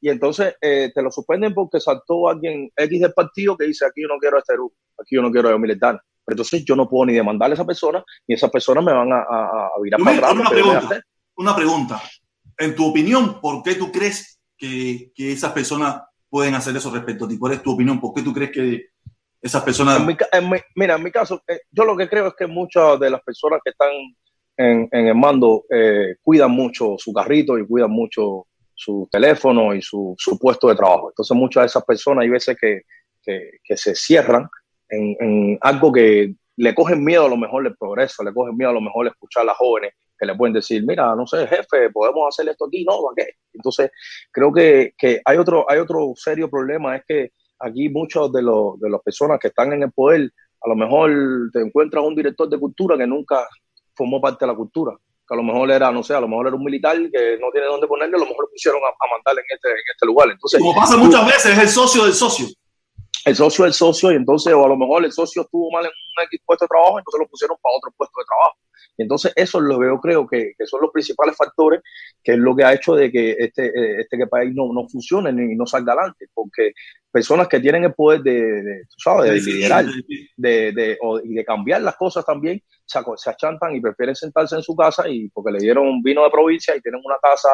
[0.00, 4.02] Y entonces eh, te lo suspenden porque saltó alguien X del partido que dice aquí
[4.02, 5.58] yo no quiero este grupo, aquí yo no quiero a
[6.26, 9.12] militar entonces yo no puedo ni demandarle a esa persona, ni esas personas me van
[9.12, 10.32] a, a, a virar para atrás.
[10.32, 11.02] Una pregunta,
[11.36, 12.02] una pregunta.
[12.58, 17.24] En tu opinión, ¿por qué tú crees que, que, esas personas pueden hacer eso respecto
[17.24, 17.38] a ti?
[17.38, 18.00] ¿Cuál es tu opinión?
[18.00, 18.86] ¿Por qué tú crees que
[19.40, 20.00] esas personas...
[20.76, 23.60] mira, en mi caso, eh, yo lo que creo es que muchas de las personas
[23.64, 23.90] que están
[24.56, 29.82] en, en el mando eh, cuidan mucho su carrito y cuidan mucho su teléfono y
[29.82, 31.10] su, su, puesto de trabajo.
[31.10, 32.82] Entonces muchas de esas personas hay veces que,
[33.22, 34.48] que, que se cierran
[34.92, 38.74] en, algo que le cogen miedo a lo mejor el progreso, le cogen miedo a
[38.74, 42.28] lo mejor escuchar a las jóvenes que le pueden decir, mira, no sé, jefe, podemos
[42.28, 43.32] hacer esto aquí, no, ¿para qué?
[43.52, 43.90] Entonces,
[44.30, 48.78] creo que, que hay, otro, hay otro serio problema, es que aquí muchos de, los,
[48.78, 51.10] de las personas que están en el poder, a lo mejor
[51.52, 53.48] te encuentras un director de cultura que nunca
[53.96, 54.92] formó parte de la cultura,
[55.26, 57.50] que a lo mejor era, no sé, a lo mejor era un militar que no
[57.50, 60.06] tiene dónde ponerle, a lo mejor lo pusieron a, a mandarle en este, en este
[60.06, 60.30] lugar.
[60.30, 62.46] Entonces, Como pasa muchas veces, es el socio del socio
[63.24, 65.90] el socio es socio y entonces, o a lo mejor el socio estuvo mal en
[66.44, 68.58] puesto de trabajo, entonces lo pusieron para otro puesto de trabajo.
[68.98, 71.80] Entonces, eso lo veo, creo que, que, son los principales factores,
[72.22, 75.32] que es lo que ha hecho de que este, eh, este país no, no funcione
[75.32, 76.72] ni no salga adelante, porque
[77.10, 79.44] personas que tienen el poder de, de ¿sabes?
[79.44, 79.84] de liderar
[80.36, 84.62] de, de, y de cambiar las cosas también, se, se, achantan y prefieren sentarse en
[84.62, 87.50] su casa y porque le dieron un vino de provincia y tienen una casa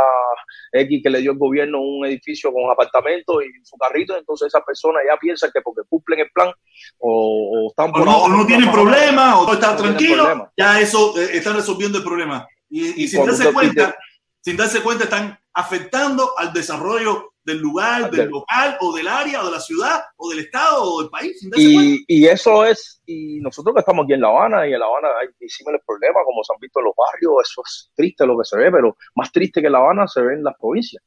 [0.72, 4.64] X que le dio el gobierno, un edificio con apartamentos y su carrito, entonces esa
[4.64, 6.52] persona ya piensa que porque cumplen el plan
[6.98, 7.90] o, o están...
[7.94, 12.46] O no, no tienen problema o están tranquilos, ya eso eh, están resolviendo el problema.
[12.68, 13.96] Y, y sin darse cuenta,
[14.40, 19.46] sin darse cuenta están afectando al desarrollo del lugar, del local o del área o
[19.46, 21.40] de la ciudad o del estado o del país.
[21.56, 24.86] Y, y, eso es, y nosotros que estamos aquí en La Habana y en La
[24.86, 28.38] Habana hay el problema, como se han visto en los barrios, eso es triste lo
[28.38, 31.02] que se ve, pero más triste que La Habana se ve en las provincias.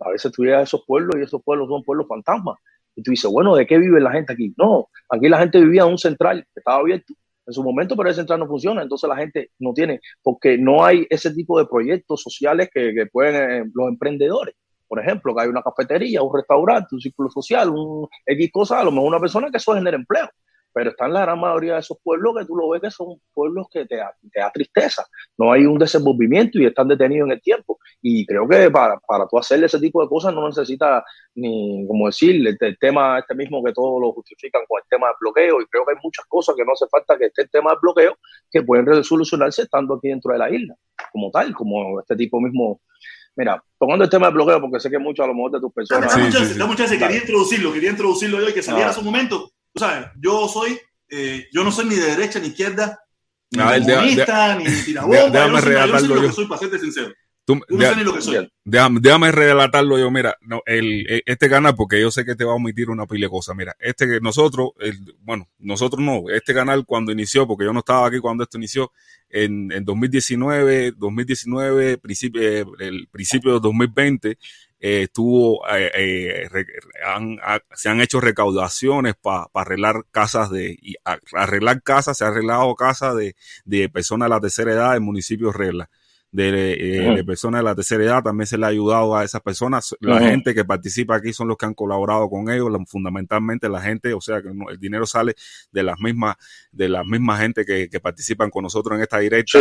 [0.00, 2.56] A veces tú llegas a esos pueblos y esos pueblos son pueblos fantasmas.
[2.98, 4.52] Y tú dices, bueno, ¿de qué vive la gente aquí?
[4.56, 7.14] No, aquí la gente vivía en un central que estaba abierto
[7.46, 10.84] en su momento, pero ese central no funciona, entonces la gente no tiene, porque no
[10.84, 14.56] hay ese tipo de proyectos sociales que, que pueden eh, los emprendedores.
[14.88, 18.84] Por ejemplo, que hay una cafetería, un restaurante, un círculo social, un X cosa, a
[18.84, 20.28] lo mejor una persona que eso genera empleo
[20.72, 23.20] pero está en la gran mayoría de esos pueblos que tú lo ves que son
[23.32, 23.96] pueblos que te,
[24.30, 25.04] te da tristeza.
[25.36, 27.78] No hay un desenvolvimiento y están detenidos en el tiempo.
[28.00, 31.02] Y creo que para, para tú hacerle ese tipo de cosas no necesitas
[31.34, 35.16] ni, como decir, el, tema este mismo que todos lo justifican con el tema del
[35.20, 35.60] bloqueo.
[35.60, 37.80] Y creo que hay muchas cosas que no hace falta que esté el tema del
[37.80, 38.16] bloqueo
[38.50, 40.74] que pueden solucionarse estando aquí dentro de la isla,
[41.12, 42.80] como tal, como este tipo mismo
[43.36, 45.72] Mira, tomando el tema del bloqueo, porque sé que mucho a lo mejor de tus
[45.72, 46.12] personas.
[46.12, 50.78] Sí, quería introducirlo, quería introducirlo yo y que saliera a su momento sabes, yo soy,
[51.10, 53.00] eh, yo no soy ni de derecha ni izquierda,
[53.50, 55.30] ni comunista, ni tirabomba.
[55.30, 56.22] Déjame relatarlo yo.
[56.22, 57.12] Yo soy, para serte sincero.
[57.44, 58.50] Tú, no sé ni lo que soy.
[58.62, 60.10] Déjame, déjame, relatarlo yo.
[60.10, 63.06] Mira, no, el, e, este canal, porque yo sé que te va a omitir una
[63.06, 63.56] pila de cosas.
[63.56, 67.78] Mira, este que nosotros, el, bueno, nosotros no, este canal cuando inició, porque yo no
[67.78, 68.92] estaba aquí cuando esto inició,
[69.30, 74.38] en, en 2019, 2019, principio, eh, el principio de 2020,
[74.80, 76.48] eh, estuvo, eh, eh
[77.74, 80.94] se han hecho recaudaciones para arreglar casas de, y
[81.32, 85.54] arreglar casas, se ha arreglado casas de, de personas de la tercera edad en municipios
[85.54, 85.90] regla.
[86.30, 89.96] De, de, personas de la tercera edad también se le ha ayudado a esas personas.
[90.00, 94.12] La gente que participa aquí son los que han colaborado con ellos, fundamentalmente la gente,
[94.12, 95.34] o sea que el dinero sale
[95.72, 96.36] de las mismas,
[96.70, 99.58] de las mismas gente que, que participan con nosotros en esta directa.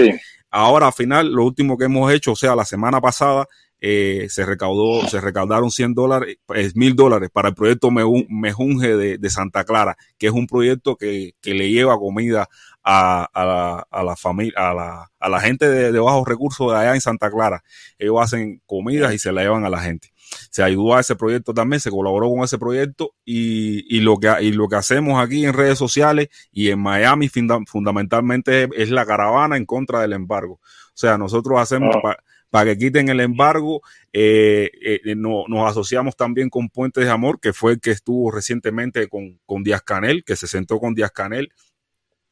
[0.51, 3.47] Ahora, al final, lo último que hemos hecho, o sea, la semana pasada,
[3.79, 9.17] eh, se recaudó, se recaudaron 100 dólares, pues, mil dólares para el proyecto Mejunge de,
[9.17, 12.49] de, Santa Clara, que es un proyecto que, que le lleva comida
[12.83, 16.71] a, a la, a la familia, a la, a la gente de, de, bajos recursos
[16.71, 17.63] de allá en Santa Clara.
[17.99, 20.11] Ellos hacen comidas y se la llevan a la gente.
[20.49, 24.33] Se ayudó a ese proyecto también, se colaboró con ese proyecto y, y lo que,
[24.41, 27.29] y lo que hacemos aquí en redes sociales y en Miami
[27.67, 30.53] fundamentalmente es, la caravana en contra del embargo.
[30.63, 32.17] O sea, nosotros hacemos, ah
[32.49, 33.81] para que quiten el embargo.
[34.13, 38.31] Eh, eh, no, nos asociamos también con Puentes de Amor, que fue el que estuvo
[38.31, 41.51] recientemente con, con Díaz Canel, que se sentó con Díaz Canel.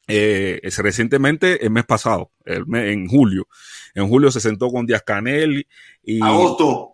[0.08, 3.48] Eh, recientemente, el mes pasado, el mes, en julio.
[3.94, 5.66] En julio se sentó con Díaz Canel
[6.02, 6.22] y...
[6.22, 6.92] Agosto.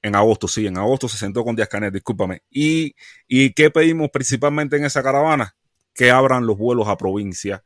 [0.00, 2.42] En agosto, sí, en agosto se sentó con Díaz Canel, discúlpame.
[2.50, 2.94] ¿Y,
[3.26, 5.56] ¿Y qué pedimos principalmente en esa caravana?
[5.92, 7.64] Que abran los vuelos a provincia,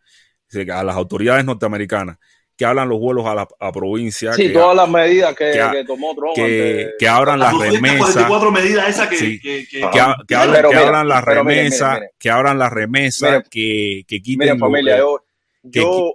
[0.73, 2.19] a las autoridades norteamericanas
[2.57, 4.33] que hablan los vuelos a la a provincia.
[4.35, 6.35] Sí, todas las medidas que, que, tomó Trump.
[6.35, 8.53] Que, que abran las remesas.
[8.53, 9.91] medidas esas que, que, que,
[10.29, 14.47] que, abran las remesas, que abran las remesas, que, que quiten.
[14.47, 15.25] Miren, familia, yo,
[15.63, 16.15] yo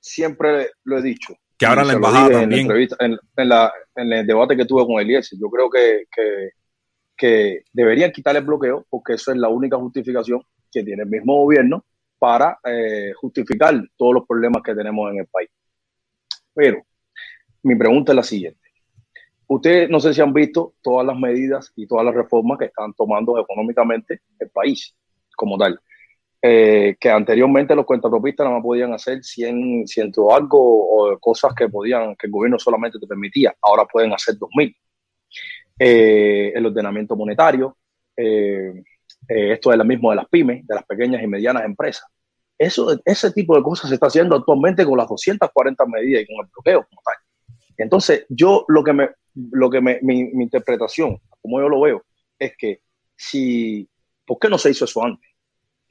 [0.00, 1.34] siempre lo he dicho.
[1.58, 2.70] Que abran la embajada también.
[2.70, 6.50] En, en, la, en, el debate que tuve con Eliezer, yo creo que, que,
[7.16, 11.42] que deberían quitar el bloqueo porque eso es la única justificación que tiene el mismo
[11.42, 11.82] gobierno
[12.18, 15.50] para eh, justificar todos los problemas que tenemos en el país.
[16.54, 16.82] Pero
[17.62, 18.60] mi pregunta es la siguiente.
[19.48, 22.92] Ustedes no sé si han visto todas las medidas y todas las reformas que están
[22.94, 24.94] tomando económicamente el país
[25.36, 25.80] como tal.
[26.42, 32.14] Eh, que anteriormente los cuentapropistas no podían hacer 100, ciento algo o cosas que podían,
[32.14, 34.76] que el gobierno solamente te permitía, ahora pueden hacer 2000.
[35.78, 37.76] Eh, el ordenamiento monetario,
[38.16, 38.82] eh,
[39.28, 42.04] eh, esto es lo mismo de las pymes, de las pequeñas y medianas empresas.
[42.58, 46.44] Eso, ese tipo de cosas se está haciendo actualmente con las 240 medidas y con
[46.44, 47.14] el bloqueo como tal.
[47.76, 52.04] Entonces, yo lo que me, lo que me, mi, interpretación, como yo lo veo,
[52.38, 52.80] es que
[53.14, 53.88] si,
[54.24, 55.28] ¿por qué no se hizo eso antes?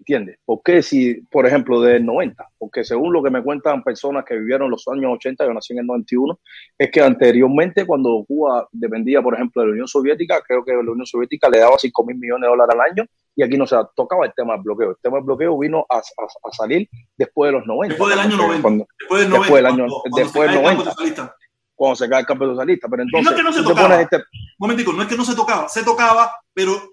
[0.08, 0.38] ¿Entiendes?
[0.45, 2.47] ¿Por qué si, por ejemplo, del 90?
[2.60, 5.80] Porque según lo que me cuentan personas que vivieron los años 80, yo nací en
[5.80, 6.39] el 91,
[6.78, 10.91] es que anteriormente cuando Cuba dependía, por ejemplo, de la Unión Soviética, creo que la
[10.91, 13.78] Unión Soviética le daba 5 mil millones de dólares al año y aquí no se
[13.95, 14.91] tocaba el tema del bloqueo.
[14.91, 16.88] El tema del bloqueo vino a, a, salir
[17.18, 17.95] después de los 90.
[17.95, 18.86] Después del año 90.
[18.99, 19.39] después del 90.
[19.39, 21.36] Después del año, después del 90
[21.76, 22.88] cuando se cae el campo socialista.
[22.89, 24.01] Pero entonces, no es que no se tocaba.
[24.01, 24.24] Este...
[24.58, 26.91] Momentico, no es que no se tocaba, se tocaba, pero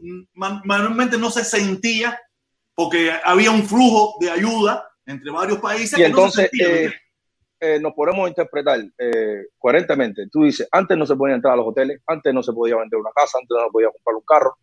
[0.64, 2.18] manualmente no se sentía
[2.74, 5.98] porque había un flujo de ayuda entre varios países.
[5.98, 6.90] Y entonces eh,
[7.60, 10.28] eh, nos podemos interpretar eh, coherentemente.
[10.30, 12.98] Tú dices, antes no se podía entrar a los hoteles, antes no se podía vender
[12.98, 14.56] una casa, antes no se podía comprar un carro,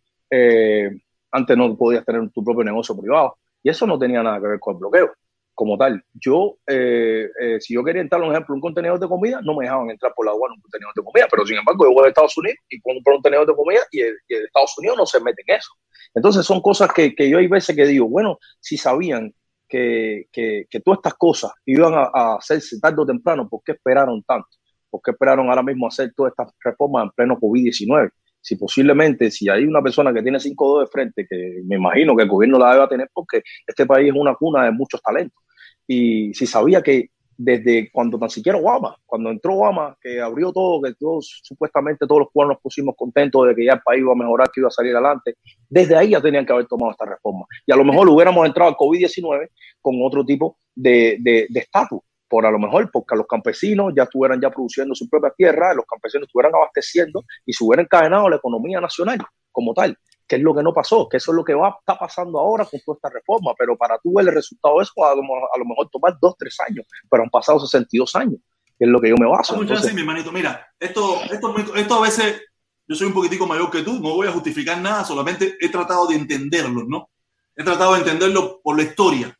[1.32, 3.36] antes no podías tener tu propio negocio privado.
[3.62, 5.12] Y eso no tenía nada que ver con el bloqueo
[5.54, 6.02] como tal.
[6.14, 10.14] Yo, si yo quería entrar, por ejemplo, un contenedor de comida, no me dejaban entrar
[10.14, 12.56] por la aduana un contenedor de comida, pero sin embargo, yo voy a Estados Unidos
[12.70, 15.56] y compro un contenedor de comida y el, y Estados Unidos no se mete en
[15.56, 15.70] eso.
[16.14, 19.32] Entonces son cosas que, yo hay veces que digo, bueno, si sabían
[19.68, 23.72] que, que, que todas estas cosas iban a, a, hacerse tarde o temprano, ¿por qué
[23.72, 24.48] esperaron tanto?
[24.90, 28.10] ¿Por qué esperaron ahora mismo hacer todas estas reformas en pleno COVID-19?
[28.40, 32.16] Si posiblemente, si hay una persona que tiene cinco dedos de frente, que me imagino
[32.16, 35.44] que el gobierno la debe tener porque este país es una cuna de muchos talentos,
[35.86, 37.10] y si sabía que
[37.42, 42.20] desde cuando tan siquiera Obama, cuando entró Obama, que abrió todo, que todos, supuestamente todos
[42.20, 44.68] los cubanos nos pusimos contentos de que ya el país iba a mejorar, que iba
[44.68, 45.36] a salir adelante,
[45.66, 47.46] desde ahí ya tenían que haber tomado esta reforma.
[47.66, 49.48] Y a lo mejor hubiéramos entrado al COVID-19
[49.80, 54.50] con otro tipo de estatus, por a lo mejor porque los campesinos ya estuvieran ya
[54.50, 59.18] produciendo su propia tierra, los campesinos estuvieran abasteciendo y se hubiera encadenado la economía nacional
[59.50, 59.96] como tal
[60.30, 62.64] que es lo que no pasó, que eso es lo que va, está pasando ahora
[62.64, 65.58] con toda esta reforma, pero para tú ver el resultado de eso, a lo, a
[65.58, 68.36] lo mejor tomar dos, tres años, pero han pasado 62 años,
[68.78, 69.56] que es lo que yo me baso.
[69.56, 70.30] Muchas gracias, mi hermanito.
[70.30, 72.42] Mira, esto, esto, esto a veces,
[72.86, 76.06] yo soy un poquitico mayor que tú, no voy a justificar nada, solamente he tratado
[76.06, 77.10] de entenderlo, ¿no?
[77.56, 79.36] He tratado de entenderlo por la historia.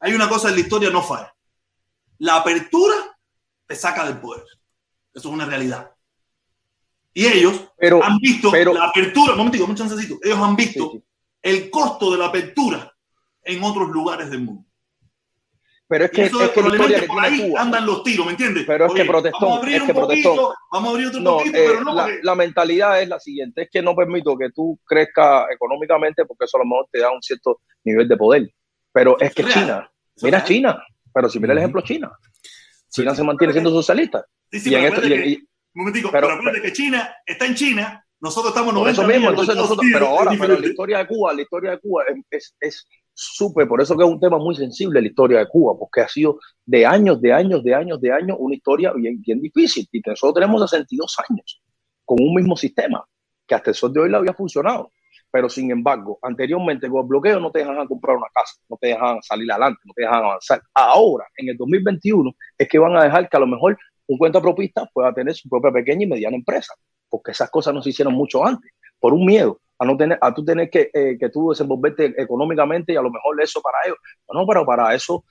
[0.00, 1.30] Hay una cosa en la historia no falla.
[2.20, 2.94] La apertura
[3.66, 4.44] te saca del poder.
[5.12, 5.90] Eso es una realidad.
[7.16, 11.02] Y ellos han visto la apertura, un un chancecito, ellos han visto
[11.40, 12.92] el costo de la apertura
[13.42, 14.66] en otros lugares del mundo.
[15.88, 16.62] Pero es que, es que
[17.00, 18.64] que por ahí andan los tiros, ¿me entiendes?
[18.66, 19.38] Pero es que protestó.
[19.40, 21.94] Vamos a abrir un poquito, vamos a abrir otro poquito, eh, pero no.
[21.94, 26.44] La, la, mentalidad es la siguiente: es que no permito que tú crezcas económicamente porque
[26.44, 28.50] eso a lo mejor te da un cierto nivel de poder.
[28.92, 29.90] Pero es, que China,
[30.20, 30.82] mira China,
[31.14, 32.12] pero si mira el ejemplo China,
[32.90, 34.26] China se mantiene siendo socialista.
[34.50, 37.54] Sí, sí, y en esto, y, un momentico, pero, pero acuérdate que China está en
[37.54, 41.34] China, nosotros estamos 90 eso mismo, entonces nosotros, pero ahora, pero la historia de Cuba,
[41.34, 45.00] la historia de Cuba es, es súper, por eso que es un tema muy sensible
[45.00, 48.36] la historia de Cuba, porque ha sido de años, de años, de años, de años,
[48.40, 51.62] una historia bien, bien difícil, y que nosotros tenemos 62 años
[52.04, 53.04] con un mismo sistema,
[53.46, 54.92] que hasta el sol de hoy le había funcionado.
[55.30, 58.88] Pero sin embargo, anteriormente con el bloqueo no te dejaban comprar una casa, no te
[58.88, 60.62] dejaban salir adelante, no te dejaban avanzar.
[60.72, 63.76] Ahora, en el 2021, es que van a dejar que a lo mejor
[64.08, 66.74] un cuenta propista pueda tener su propia pequeña y mediana empresa,
[67.08, 70.32] porque esas cosas no se hicieron mucho antes, por un miedo a no tener, a
[70.32, 73.98] tú tener que, eh, que tú desenvolverte económicamente y a lo mejor eso para ellos.
[74.32, 75.24] No, pero para eso,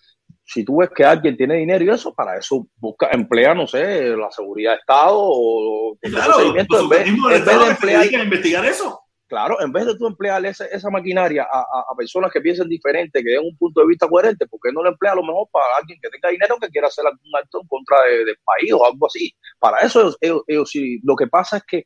[0.43, 4.15] si tú ves que alguien tiene dinero y eso, para eso busca, emplea, no sé,
[4.15, 9.01] la seguridad de Estado o claro, en vez, en vez de emplear, investigar eso.
[9.36, 13.21] Claro, en vez de tú emplear esa, esa maquinaria a, a, personas que piensen diferente,
[13.21, 15.49] que den un punto de vista coherente, ¿por qué no lo emplea a lo mejor
[15.51, 18.86] para alguien que tenga dinero que quiera hacer algún acto en contra del país o
[18.86, 19.36] algo así?
[19.59, 21.01] Para eso ellos, ellos, sí.
[21.03, 21.86] Lo que pasa es que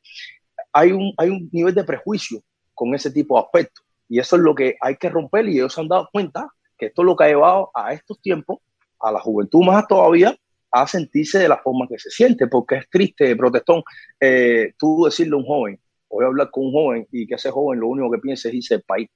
[0.73, 2.39] hay un, hay un nivel de prejuicio
[2.75, 3.83] con ese tipo de aspectos.
[4.07, 6.47] Y eso es lo que hay que romper y ellos se han dado cuenta
[6.77, 8.59] que esto es lo que ha llevado a estos tiempos,
[8.99, 10.37] a la juventud más todavía,
[10.71, 13.81] a sentirse de la forma que se siente, porque es triste, protestón,
[14.19, 15.79] eh, tú decirle a un joven,
[16.09, 18.55] voy a hablar con un joven y que ese joven lo único que piense es
[18.55, 19.09] irse del país.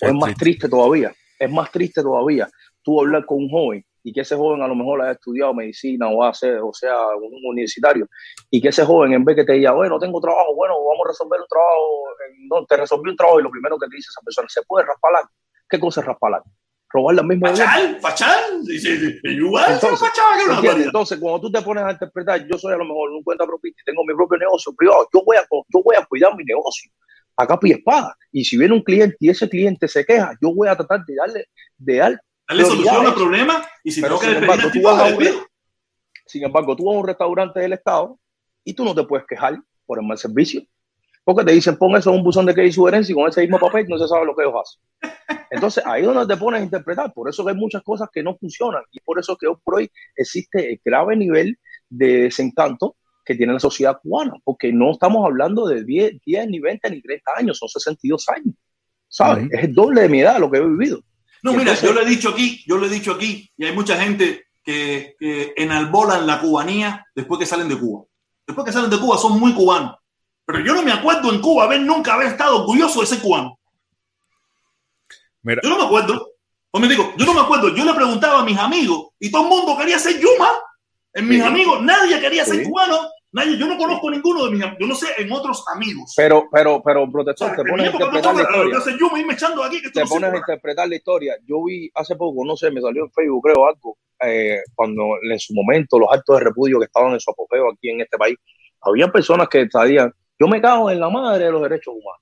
[0.00, 2.48] es, más triste todavía, es más triste todavía
[2.82, 6.08] tú hablar con un joven y que ese joven a lo mejor haya estudiado medicina
[6.08, 8.08] o hace, o sea, un universitario,
[8.50, 11.08] y que ese joven en vez que te diga, bueno, tengo trabajo, bueno, vamos a
[11.10, 12.04] resolver un trabajo,
[12.50, 14.86] no, te resolví un trabajo y lo primero que te dice esa persona, ¿se puede
[14.86, 15.24] raspalar?
[15.68, 16.42] ¿Qué cosa es raspalar?
[16.92, 18.62] Robar la misma Fachal, fachal,
[19.24, 23.22] igual entonces, entonces, cuando tú te pones a interpretar, yo soy a lo mejor un
[23.22, 26.36] cuenta propia y tengo mi propio negocio privado, yo voy a, yo voy a cuidar
[26.36, 26.90] mi negocio.
[27.34, 28.14] A capa y espada.
[28.30, 31.14] Y si viene un cliente y ese cliente se queja, yo voy a tratar de
[31.14, 31.46] darle,
[31.78, 35.24] de dar darle solución al problema y si tengo que embargo, tú vas a un,
[36.26, 38.18] sin embargo, tú vas a un restaurante del Estado
[38.64, 40.62] y tú no te puedes quejar por el mal servicio.
[41.24, 43.42] Porque te dicen, pon eso en un buzón de que hay sugerencia y con ese
[43.42, 45.46] mismo papel no se sabe lo que ellos hacen.
[45.50, 47.12] Entonces, ahí es donde te pones a interpretar.
[47.12, 48.82] Por eso que hay muchas cosas que no funcionan.
[48.90, 51.58] Y por eso que hoy por hoy existe el grave nivel
[51.88, 54.34] de desencanto que tiene la sociedad cubana.
[54.42, 58.54] Porque no estamos hablando de 10, 10 ni 20, ni 30 años, son 62 años.
[59.12, 59.48] ¿sabes?
[59.52, 61.00] Es el doble de mi edad lo que he vivido.
[61.42, 64.00] No, mira, yo lo he dicho aquí, yo lo he dicho aquí, y hay mucha
[64.00, 68.04] gente que, que enalbolan la cubanía después que salen de Cuba.
[68.46, 69.96] Después que salen de Cuba son muy cubanos.
[70.52, 73.58] Pero yo no me acuerdo en Cuba haber nunca haber estado orgulloso de ser cubano.
[75.42, 76.28] Yo no me acuerdo.
[76.70, 77.74] O me digo, yo no me acuerdo.
[77.74, 80.48] Yo le preguntaba a mis amigos y todo el mundo quería ser Yuma.
[81.14, 83.08] En mis amigos, nadie quería ser cubano.
[83.32, 84.78] Nadie, yo no conozco ninguno de mis amigos.
[84.80, 86.12] Yo no sé en otros amigos.
[86.16, 88.78] Pero, pero, pero, protector, te pones a interpretar la historia.
[89.92, 91.36] te pones a interpretar la historia.
[91.46, 95.38] Yo vi hace poco, no sé, me salió en Facebook, creo, algo, eh, cuando en
[95.38, 98.36] su momento los actos de repudio que estaban en su apogeo aquí en este país,
[98.82, 102.20] había personas que sabían, yo me cago en la madre de los derechos humanos.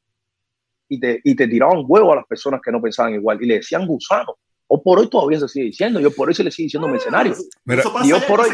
[0.89, 3.55] Y te, y te tiraban huevo a las personas que no pensaban igual y le
[3.55, 4.37] decían gusano.
[4.67, 7.35] O por hoy todavía se sigue diciendo, yo por hoy se le sigue diciendo mercenario.
[7.65, 8.51] Mira, eso pasa yo por hoy...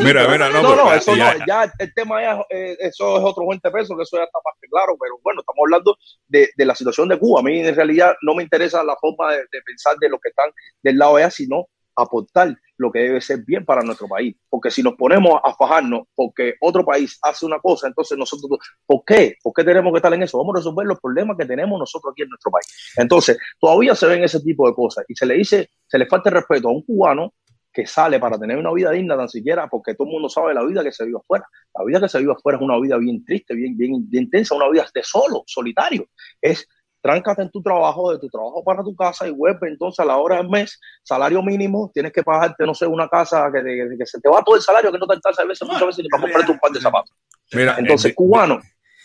[0.00, 3.24] mira, mira, no, no, no, eso ya, no, ya el tema ya, eh, eso es
[3.24, 5.96] otro 20 pesos, que eso ya está más que claro, pero bueno, estamos hablando
[6.28, 7.40] de, de, la situación de Cuba.
[7.40, 10.28] A mí en realidad no me interesa la forma de, de pensar de los que
[10.28, 10.50] están
[10.82, 14.36] del lado allá, sino aportar lo que debe ser bien para nuestro país.
[14.50, 19.04] Porque si nos ponemos a fajarnos porque otro país hace una cosa, entonces nosotros, ¿por
[19.06, 19.36] qué?
[19.42, 20.38] ¿Por qué tenemos que estar en eso?
[20.38, 22.66] Vamos a resolver los problemas que tenemos nosotros aquí en nuestro país.
[22.96, 26.28] Entonces, todavía se ven ese tipo de cosas y se le dice, se le falta
[26.28, 27.32] el respeto a un cubano
[27.72, 30.62] que sale para tener una vida digna tan siquiera porque todo el mundo sabe la
[30.62, 31.46] vida que se vive afuera.
[31.74, 34.54] La vida que se vive afuera es una vida bien triste, bien, bien, bien intensa,
[34.54, 36.06] una vida de solo, solitario.
[36.40, 36.68] Es
[37.02, 40.16] tráncate en tu trabajo, de tu trabajo para tu casa y vuelve entonces a la
[40.16, 43.60] hora del mes, salario mínimo, tienes que pagarte, no sé, una casa que,
[43.98, 46.04] que, se te va todo el salario, que no te alcanza a veces, muchas veces
[46.04, 47.14] ni para comprarte un par de zapatos.
[47.52, 48.60] Mira, entonces, el cubano,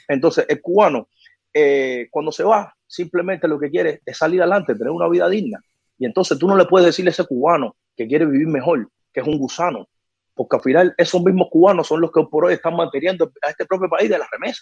[0.07, 1.09] entonces el cubano,
[1.53, 5.59] eh, cuando se va, simplemente lo que quiere es salir adelante, tener una vida digna.
[5.97, 9.21] Y entonces tú no le puedes decirle a ese cubano que quiere vivir mejor, que
[9.21, 9.89] es un gusano,
[10.35, 13.65] porque al final esos mismos cubanos son los que por hoy están manteniendo a este
[13.65, 14.61] propio país de la remesa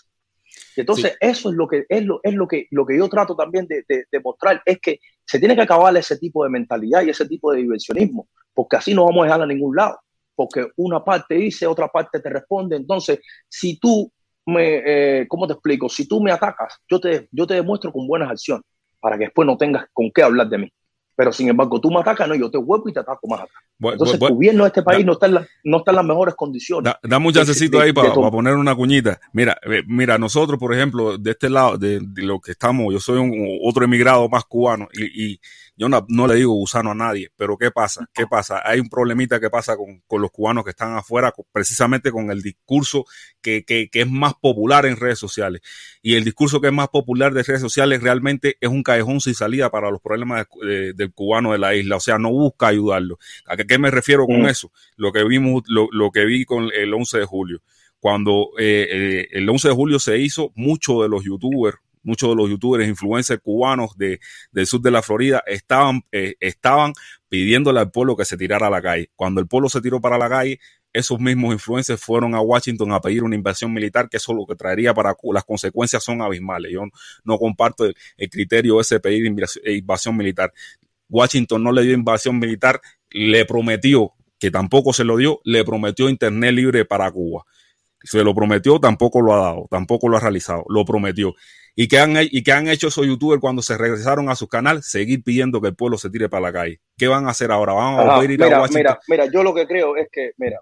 [0.75, 3.67] entonces, eso es lo que es lo, es lo que lo que yo trato también
[3.67, 7.27] de, de, mostrar, es que se tiene que acabar ese tipo de mentalidad y ese
[7.27, 9.99] tipo de diversionismo, porque así no vamos a dejar a ningún lado,
[10.35, 12.75] porque una parte dice, otra parte te responde.
[12.75, 14.11] Entonces, si tú
[14.45, 15.89] me, eh, ¿cómo te explico?
[15.89, 18.63] Si tú me atacas, yo te, yo te demuestro con buenas acciones,
[18.99, 20.73] para que después no tengas con qué hablar de mí.
[21.15, 23.53] Pero sin embargo, tú me atacas, no, yo te vuelvo y te ataco más acá.
[23.79, 26.35] Entonces, el gobierno de este país no, está en la, no está en las mejores
[26.35, 26.83] condiciones.
[26.83, 29.19] Da, da un chancecito ahí para poner una cuñita.
[29.31, 32.99] Mira, eh, mira, nosotros, por ejemplo, de este lado, de, de lo que estamos, yo
[32.99, 35.39] soy un, otro emigrado más cubano y, y
[35.77, 38.09] yo no, no, le digo gusano a nadie, pero ¿qué pasa?
[38.13, 38.61] ¿Qué pasa?
[38.63, 42.41] Hay un problemita que pasa con, con los cubanos que están afuera, precisamente con el
[42.41, 43.05] discurso
[43.41, 45.61] que, que, que, es más popular en redes sociales.
[46.01, 49.35] Y el discurso que es más popular de redes sociales realmente es un callejón sin
[49.35, 51.97] salida para los problemas de, de, del cubano de la isla.
[51.97, 53.19] O sea, no busca ayudarlo.
[53.45, 54.47] ¿A qué, qué me refiero con mm.
[54.47, 54.71] eso?
[54.95, 57.61] Lo que vimos, lo, lo, que vi con el 11 de julio.
[57.99, 62.35] Cuando eh, eh, el 11 de julio se hizo, muchos de los youtubers muchos de
[62.35, 64.19] los youtubers, influencers cubanos de,
[64.51, 66.93] del sur de la Florida estaban, eh, estaban
[67.27, 69.11] pidiéndole al pueblo que se tirara a la calle.
[69.15, 70.59] Cuando el pueblo se tiró para la calle,
[70.93, 74.55] esos mismos influencers fueron a Washington a pedir una invasión militar, que eso lo que
[74.55, 76.71] traería para las consecuencias son abismales.
[76.71, 76.83] Yo
[77.25, 79.25] no comparto el, el criterio ese de pedir
[79.65, 80.53] invasión militar.
[81.09, 82.79] Washington no le dio invasión militar,
[83.09, 87.45] le prometió, que tampoco se lo dio, le prometió Internet libre para Cuba.
[88.03, 91.33] Se lo prometió, tampoco lo ha dado, tampoco lo ha realizado, lo prometió.
[91.77, 94.81] ¿Y qué, han, ¿Y qué han hecho esos youtubers cuando se regresaron a su canal?
[94.81, 96.79] Seguir pidiendo que el pueblo se tire para la calle.
[96.97, 97.73] ¿Qué van a hacer ahora?
[97.73, 98.97] ¿Van a volver a ir mira, a Washington?
[99.07, 100.61] Mira, mira, yo lo que creo es que, mira,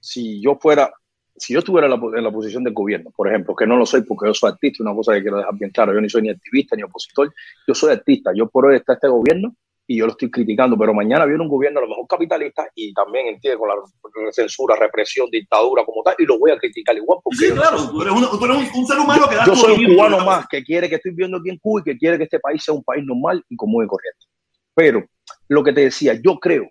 [0.00, 0.90] si yo fuera,
[1.36, 3.84] si yo estuviera en la, en la, posición del gobierno, por ejemplo, que no lo
[3.84, 6.22] soy porque yo soy artista, una cosa que quiero dejar bien claro, yo ni soy
[6.22, 7.34] ni activista ni opositor,
[7.66, 9.54] yo soy artista, yo por hoy está este gobierno
[9.90, 12.92] y yo lo estoy criticando, pero mañana viene un gobierno a lo mejor capitalista y
[12.92, 17.20] también entiende con la censura, represión, dictadura como tal, y lo voy a criticar igual.
[17.24, 19.82] Porque sí, claro, tú eres, un, tú eres un, ser humano que da Yo soy
[19.82, 22.24] un cubano más que quiere que estoy viendo aquí en Cuba y que quiere que
[22.24, 24.26] este país sea un país normal y común y corriente.
[24.74, 25.06] Pero
[25.48, 26.68] lo que te decía, yo creo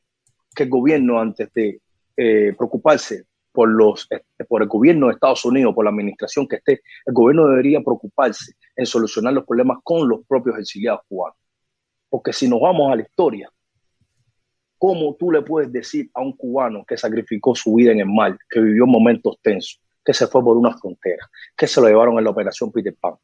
[0.56, 1.82] que el gobierno, antes de
[2.18, 6.58] eh, preocuparse por, los, eh, por el gobierno de Estados Unidos, por la administración que
[6.58, 11.36] esté, el gobierno debería preocuparse en solucionar los problemas con los propios exiliados cubanos
[12.10, 13.50] porque si nos vamos a la historia,
[14.78, 18.38] ¿cómo tú le puedes decir a un cubano que sacrificó su vida en el mar,
[18.50, 22.24] que vivió momentos tensos, que se fue por una frontera, que se lo llevaron en
[22.24, 23.16] la operación Peter Pan,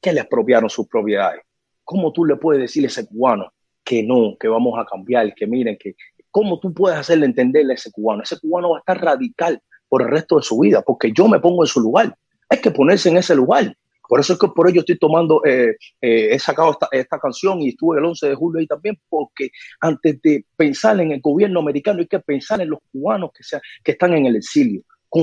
[0.00, 1.42] que le expropiaron sus propiedades?
[1.84, 3.52] ¿Cómo tú le puedes decir a ese cubano
[3.82, 5.96] que no, que vamos a cambiar, que miren, que
[6.30, 8.22] cómo tú puedes hacerle entenderle a ese cubano?
[8.22, 11.40] Ese cubano va a estar radical por el resto de su vida, porque yo me
[11.40, 12.16] pongo en su lugar.
[12.48, 13.76] Hay que ponerse en ese lugar.
[14.10, 17.60] Por eso es que por ello estoy tomando, eh, eh, he sacado esta, esta, canción
[17.60, 19.50] y estuve el 11 de julio ahí también, porque
[19.80, 23.60] antes de pensar en el gobierno americano hay que pensar en los cubanos que, sea,
[23.84, 24.82] que están en el exilio.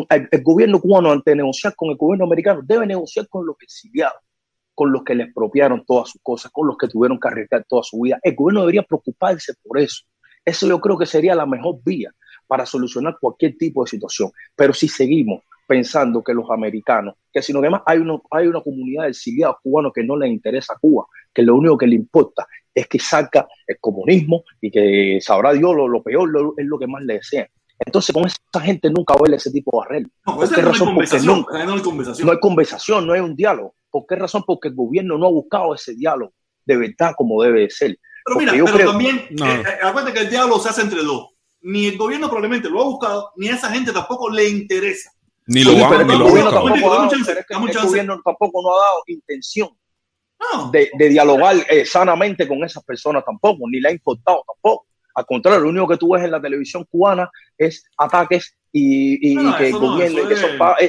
[0.09, 4.21] El, gobierno cubano, antes de negociar con el gobierno americano, debe negociar con los exiliados.
[4.73, 7.83] con los que le expropiaron todas sus cosas, con los que tuvieron que arriesgar toda
[7.83, 8.19] su vida.
[8.23, 10.05] El gobierno debería preocuparse por eso.
[10.45, 12.09] Eso yo creo que sería la mejor vía
[12.47, 14.31] para solucionar cualquier tipo de situación.
[14.55, 18.61] Pero si seguimos pensando que los americanos, que si no demás hay, uno, hay una
[18.61, 22.47] comunidad de exiliados cubanos que no les interesa Cuba, que lo único que le importa
[22.73, 27.03] es que salga el comunismo y que sabrá Dios lo, peor es lo que más
[27.03, 27.47] le desean.
[27.79, 30.09] Entonces, con esa gente nunca va a haber ese tipo de arreglo.
[30.25, 30.95] No, ¿Por qué razón?
[30.95, 32.25] Porque nunca, no hay conversación.
[32.25, 33.75] No hay conversación, no hay un diálogo.
[33.91, 34.43] ¿Por qué razón?
[34.47, 36.33] Porque el gobierno no ha buscado ese diálogo
[36.67, 37.97] de verdad como debe ser.
[38.25, 39.45] Pero mira, pero también, no.
[39.45, 41.29] Eh, eh, acuérdate que el diálogo se hace entre dos.
[41.61, 45.11] Ni el gobierno probablemente lo ha buscado, ni a esa gente tampoco le interesa.
[45.47, 49.03] Ni lo va, ni lo gobierno tampoco, ha dado, el gobierno tampoco no ha dado
[49.07, 49.69] intención
[50.71, 54.87] de, de, dialogar eh, sanamente con esas personas tampoco, ni le ha importado tampoco.
[55.15, 59.35] Al contrario, lo único que tú ves en la televisión cubana es ataques y, y,
[59.35, 60.41] no, no, que el gobierno y que es...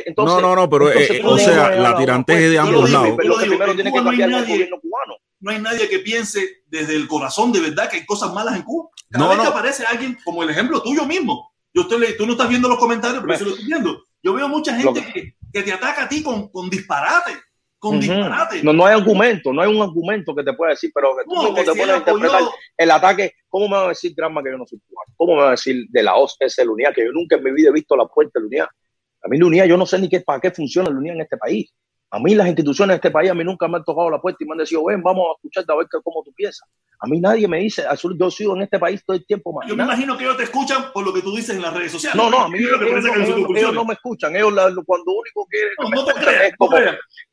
[0.05, 3.15] entonces, No, no, no, pero eh, o sea, la tiranteje de ambos lados.
[3.17, 5.15] Pero lo que primero tiene que cambiar el gobierno cubano.
[5.41, 8.63] No hay nadie que piense desde el corazón de verdad que hay cosas malas en
[8.63, 8.91] Cuba.
[9.09, 12.33] Cada no, vez que aparece alguien, como el ejemplo tuyo mismo, yo estoy, tú no
[12.33, 14.08] estás viendo los comentarios, pero yo lo estoy viendo.
[14.23, 17.33] Yo veo mucha gente que, que, te ataca a ti con, con disparate.
[17.79, 18.63] Con disparate.
[18.63, 21.35] No, no hay argumento, no hay un argumento que te pueda decir, pero que tú
[21.35, 22.43] no, te pones a interpretar
[22.77, 23.33] el ataque.
[23.49, 25.15] ¿Cómo me va a decir Granma que yo no soy cubano?
[25.17, 27.53] ¿Cómo me va a decir de la OS ese Lunía que yo nunca en mi
[27.53, 28.65] vida he visto la puerta de Lunía?
[28.65, 31.73] A mí Lunía, yo no sé ni qué, para qué funciona Lunía en este país.
[32.11, 34.43] A mí las instituciones de este país, a mí nunca me han tocado la puerta
[34.43, 36.67] y me han dicho, ven, vamos a escucharte a ver cómo tú piensas.
[37.01, 37.85] A mí nadie me dice,
[38.19, 39.69] yo sigo en este país todo el tiempo más.
[39.69, 41.93] Yo me imagino que ellos te escuchan por lo que tú dices en las redes
[41.93, 42.17] sociales.
[42.17, 44.35] No, no, a mí ellos, ellos, no me escuchan.
[44.35, 44.53] Ellos
[44.87, 46.77] cuando único quieren no, no, es como,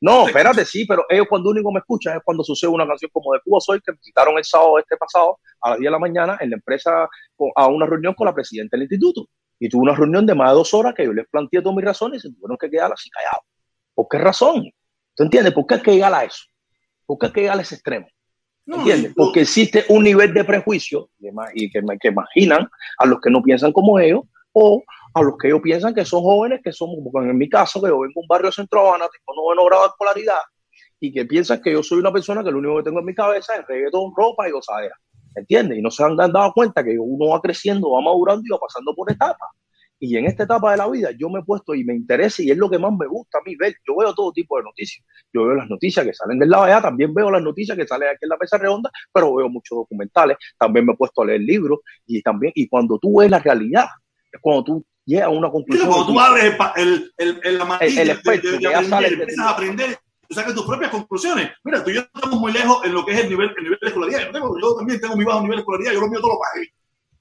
[0.01, 3.33] no, espérate, sí, pero ellos cuando único me escuchan es cuando sucede una canción como
[3.33, 6.37] de Cuba Soy, que visitaron el sábado este pasado a las 10 de la mañana
[6.41, 7.07] en la empresa
[7.55, 9.27] a una reunión con la presidenta del instituto.
[9.57, 11.85] Y tuve una reunión de más de dos horas que yo les planteé todas mis
[11.85, 13.45] razones y se tuvieron que quedar así callados.
[13.95, 14.69] ¿Por qué razón?
[15.15, 15.53] ¿Tú entiendes?
[15.53, 16.43] ¿Por qué hay que llegar a eso?
[17.05, 18.07] ¿Por qué hay que llegar a ese extremo?
[18.67, 19.13] ¿Entiendes?
[19.15, 21.09] Porque existe un nivel de prejuicio
[21.53, 24.23] y que, que imaginan a los que no piensan como ellos
[24.53, 24.83] o
[25.13, 27.87] a los que ellos piensan que son jóvenes, que somos, como en mi caso, que
[27.87, 30.39] yo vengo de un barrio centro Habana, tengo noveno grado de escolaridad,
[30.99, 33.15] y que piensan que yo soy una persona que lo único que tengo en mi
[33.15, 34.95] cabeza es reggaetón, ropa y gozadera.
[35.35, 35.77] ¿Entiendes?
[35.77, 38.93] Y no se han dado cuenta que uno va creciendo, va madurando y va pasando
[38.95, 39.49] por etapas.
[39.99, 42.51] Y en esta etapa de la vida yo me he puesto y me interesa y
[42.51, 43.75] es lo que más me gusta a mí ver.
[43.87, 45.05] Yo veo todo tipo de noticias.
[45.33, 48.09] Yo veo las noticias que salen del lado allá, también veo las noticias que salen
[48.09, 50.37] aquí en la mesa redonda, pero veo muchos documentales.
[50.57, 53.85] También me he puesto a leer libros y también, y cuando tú ves la realidad,
[54.31, 55.87] es cuando tú llegas a una conclusión.
[55.87, 59.45] cuando tú abres el, el, el, la el, el espectro, de, de, de aprender, empiezas
[59.45, 61.51] a aprender tú saques tus propias conclusiones.
[61.63, 63.79] Mira, tú y yo estamos muy lejos en lo que es el nivel, el nivel
[63.81, 64.19] de escolaridad.
[64.25, 66.39] Yo, tengo, yo también tengo mi bajo nivel de escolaridad, yo lo mío todo lo
[66.39, 66.67] pagué.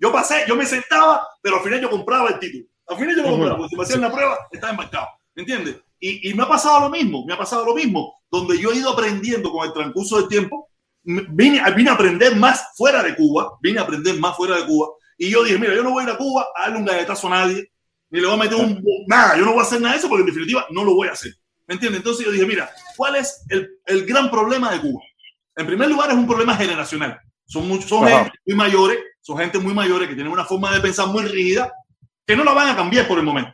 [0.04, 2.66] Yo pasé, yo me sentaba, pero al final yo compraba el título.
[2.88, 5.06] Al final yo lo compraba, porque si me hacían la prueba, estaba embarcado.
[5.34, 5.76] ¿Me entiendes?
[5.98, 8.76] Y, y, me ha pasado lo mismo, me ha pasado lo mismo, donde yo he
[8.76, 10.68] ido aprendiendo con el transcurso del tiempo,
[11.04, 14.88] vine, vine a aprender más fuera de Cuba, vine a aprender más fuera de Cuba,
[15.16, 17.26] y yo dije, mira, yo no voy a ir a Cuba a darle un galletazo
[17.28, 17.72] a nadie,
[18.10, 18.84] ni le voy a meter un...
[19.06, 21.08] Nada, yo no voy a hacer nada de eso porque en definitiva no lo voy
[21.08, 21.32] a hacer.
[21.66, 22.00] ¿Me entiendes?
[22.00, 25.00] Entonces yo dije, mira, ¿cuál es el, el gran problema de Cuba?
[25.56, 27.18] En primer lugar es un problema generacional.
[27.46, 30.80] Son, muchos, son gente muy mayores, son gente muy mayores que tienen una forma de
[30.80, 31.72] pensar muy rígida,
[32.26, 33.52] que no la van a cambiar por el momento.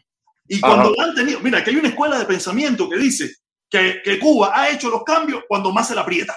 [0.48, 3.32] Y cuando han tenido, mira, que hay una escuela de pensamiento que dice
[3.70, 6.36] que, que, Cuba ha hecho los cambios cuando más se la aprieta.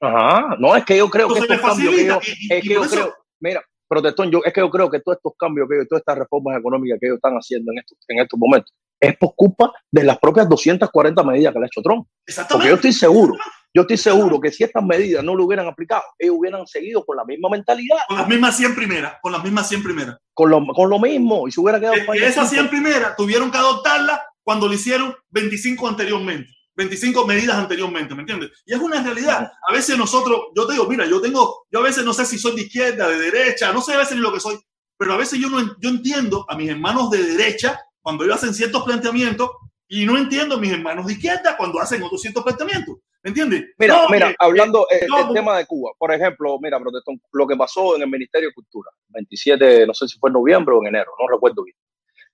[0.00, 3.14] Ajá, no, es que yo creo que estos cambios que yo, es que yo creo,
[3.40, 6.58] mira, protestón, yo es que yo creo que todos estos cambios que todas estas reformas
[6.58, 10.18] económicas que ellos están haciendo en estos, en estos momentos, es por culpa de las
[10.18, 12.06] propias 240 medidas que le ha hecho Trump.
[12.50, 13.34] Porque yo estoy seguro,
[13.76, 17.14] yo estoy seguro que si estas medidas no lo hubieran aplicado, ellos hubieran seguido con
[17.14, 17.98] la misma mentalidad.
[18.08, 20.16] Con las mismas 100 primeras, con las mismas 100 primeras.
[20.32, 21.94] Con lo, con lo mismo, y se hubiera quedado...
[22.14, 26.50] Es esas 100 primeras tuvieron que adoptarlas cuando lo hicieron 25 anteriormente.
[26.74, 28.50] 25 medidas anteriormente, ¿me entiendes?
[28.64, 29.52] Y es una realidad.
[29.68, 32.38] A veces nosotros, yo te digo, mira, yo tengo, yo a veces no sé si
[32.38, 34.58] soy de izquierda, de derecha, no sé a veces ni lo que soy,
[34.96, 38.54] pero a veces yo no yo entiendo a mis hermanos de derecha cuando ellos hacen
[38.54, 39.50] ciertos planteamientos
[39.86, 42.96] y no entiendo a mis hermanos de izquierda cuando hacen otros ciertos planteamientos.
[43.26, 43.64] ¿Me entiendes?
[43.76, 47.96] Mira, mira, hablando del eh, tema de Cuba, por ejemplo, mira, protestón, lo que pasó
[47.96, 51.10] en el Ministerio de Cultura, 27, no sé si fue en noviembre o en enero,
[51.18, 51.76] no recuerdo bien.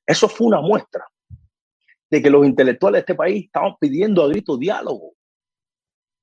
[0.06, 1.06] Eso fue una muestra
[2.10, 5.14] de que los intelectuales de este país estaban pidiendo a grito diálogo.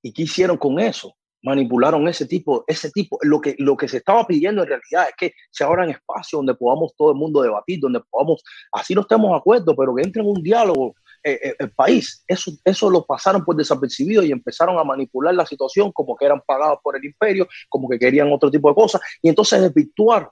[0.04, 1.16] ¿Y qué hicieron con eso?
[1.42, 5.16] manipularon ese tipo, ese tipo, lo que, lo que se estaba pidiendo en realidad es
[5.18, 8.44] que se abran espacios donde podamos todo el mundo debatir, donde podamos,
[8.74, 12.24] así no estemos de acuerdo, pero que entre en un diálogo eh, eh, el país.
[12.28, 16.42] Eso, eso lo pasaron por desapercibido y empezaron a manipular la situación como que eran
[16.46, 20.30] pagados por el imperio, como que querían otro tipo de cosas, y entonces desvirtuar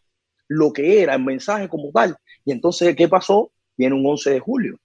[0.48, 2.16] lo que era el mensaje como tal.
[2.46, 3.52] Y entonces, ¿qué pasó?
[3.76, 4.80] Viene un 11 de julio.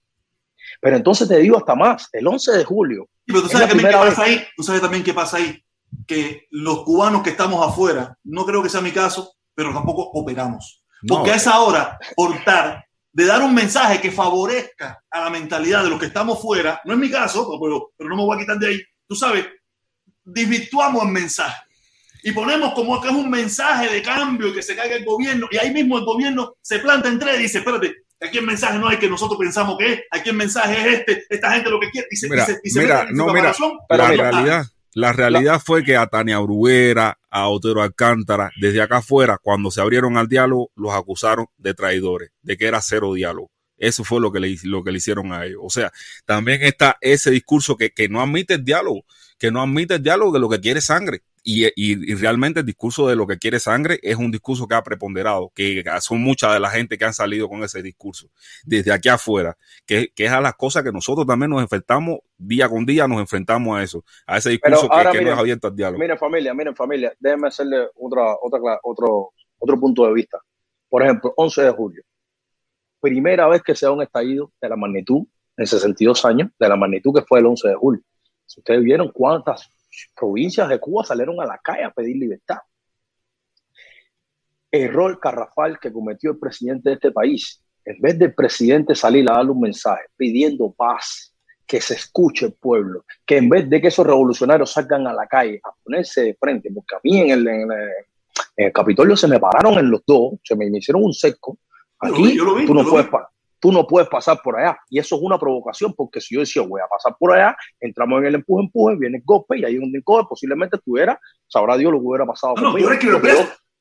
[0.81, 3.97] Pero entonces te digo hasta más, el 11 de julio pero tú sabes también qué
[3.97, 5.63] pasa ahí, tú sabes también qué pasa ahí,
[6.05, 10.83] que los cubanos que estamos afuera, no creo que sea mi caso, pero tampoco operamos.
[11.07, 15.89] Porque a esa hora, portar, de dar un mensaje que favorezca a la mentalidad de
[15.91, 18.57] los que estamos fuera, no es mi caso, pero, pero no me voy a quitar
[18.57, 19.45] de ahí, tú sabes,
[20.23, 21.61] desvirtuamos el mensaje.
[22.23, 25.47] Y ponemos como que es un mensaje de cambio y que se caiga el gobierno.
[25.51, 28.89] Y ahí mismo el gobierno se planta entre y dice, espérate, aquí el mensaje no
[28.89, 31.91] es que nosotros pensamos que es, aquí el mensaje es este, esta gente lo que
[31.91, 32.07] quiere.
[32.09, 33.53] Y se, mira, y se, mira, no, mira,
[33.89, 34.65] la realidad,
[34.95, 39.81] la realidad fue que a Tania Bruguera, a Otero Alcántara, desde acá afuera, cuando se
[39.81, 43.49] abrieron al diálogo, los acusaron de traidores, de que era cero diálogo.
[43.77, 45.61] Eso fue lo que le, lo que le hicieron a ellos.
[45.63, 45.91] O sea,
[46.25, 49.03] también está ese discurso que, que no admite el diálogo,
[49.39, 51.23] que no admite el diálogo de lo que quiere sangre.
[51.45, 54.81] Y, y, realmente el discurso de lo que quiere sangre es un discurso que ha
[54.81, 58.29] preponderado, que son mucha de la gente que han salido con ese discurso
[58.63, 62.69] desde aquí afuera, que, que es a las cosas que nosotros también nos enfrentamos día
[62.69, 65.99] con día, nos enfrentamos a eso, a ese discurso que, no es abierto al diálogo.
[65.99, 70.39] Miren familia, miren familia, déjenme hacerle otra, otra, otro, otro punto de vista.
[70.87, 72.03] Por ejemplo, 11 de julio,
[73.01, 75.25] primera vez que se da un estallido de la magnitud,
[75.57, 78.01] en 62 años, de la magnitud que fue el 11 de julio.
[78.45, 79.69] Si ustedes vieron cuántas
[80.15, 82.59] provincias de Cuba salieron a la calle a pedir libertad.
[84.71, 87.63] Error carrafal que cometió el presidente de este país.
[87.85, 91.33] En vez del presidente salir a darle un mensaje pidiendo paz,
[91.65, 95.25] que se escuche el pueblo, que en vez de que esos revolucionarios salgan a la
[95.27, 97.67] calle a ponerse de frente, porque a mí en el, en
[98.57, 101.57] el, Capitolio se me pararon en los dos, se me, hicieron un seco.
[101.99, 103.32] Aquí tú no puedes parar
[103.63, 104.77] tú no puedes pasar por allá.
[104.89, 108.19] Y eso es una provocación, porque si yo decía, voy a pasar por allá, entramos
[108.19, 111.77] en el empuje, empuje, viene el golpe y ahí donde el golpe posiblemente estuviera, sabrá
[111.77, 112.55] Dios lo que hubiera pasado.
[112.55, 112.89] No, yo,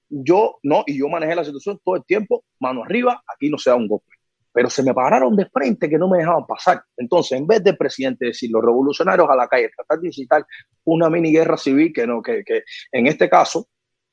[0.09, 3.71] yo, no, y yo manejé la situación todo el tiempo, mano arriba, aquí no se
[3.71, 4.07] da un golpe.
[4.53, 6.85] Pero se me pararon de frente que no me dejaban pasar.
[6.97, 10.47] Entonces, en vez del presidente decir los revolucionarios a la calle, tratar de incitar
[10.85, 12.63] una mini guerra civil que, no, que, que
[12.93, 13.67] en este caso,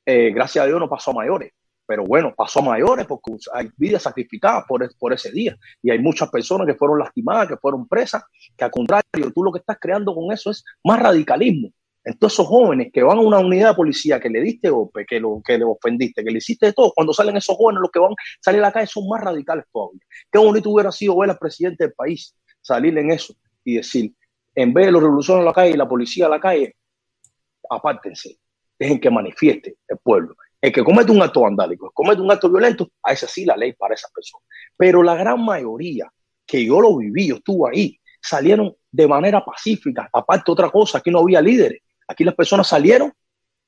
[0.04, 1.52] eh, gracias a Dios, no pasó a mayores
[1.90, 6.30] pero bueno, pasó a mayores porque hay vidas sacrificadas por, ese día y hay muchas
[6.30, 8.22] personas que fueron lastimadas, que fueron presas,
[8.56, 11.70] que al contrario, tú lo que estás creando con eso es más radicalismo.
[12.04, 15.18] Entonces esos jóvenes que van a una unidad de policía, que le diste golpe, que,
[15.18, 17.98] lo, que le ofendiste, que le hiciste de todo, cuando salen esos jóvenes, los que
[17.98, 20.00] van a salir a la calle son más radicales todavía.
[20.30, 23.34] Qué bonito hubiera sido ver al presidente del país salir en eso
[23.64, 24.14] y decir,
[24.54, 26.76] en vez de los revolucionarios a la calle y la policía a la calle,
[27.68, 28.38] apártense,
[28.78, 30.36] dejen que manifieste el pueblo.
[30.60, 33.72] El que comete un acto vandálico, comete un acto violento, a esa sí la ley
[33.72, 34.44] para esa persona.
[34.76, 36.12] Pero la gran mayoría,
[36.46, 40.08] que yo lo viví, yo estuve ahí, salieron de manera pacífica.
[40.12, 41.80] Aparte, otra cosa, aquí no había líderes.
[42.06, 43.12] Aquí las personas salieron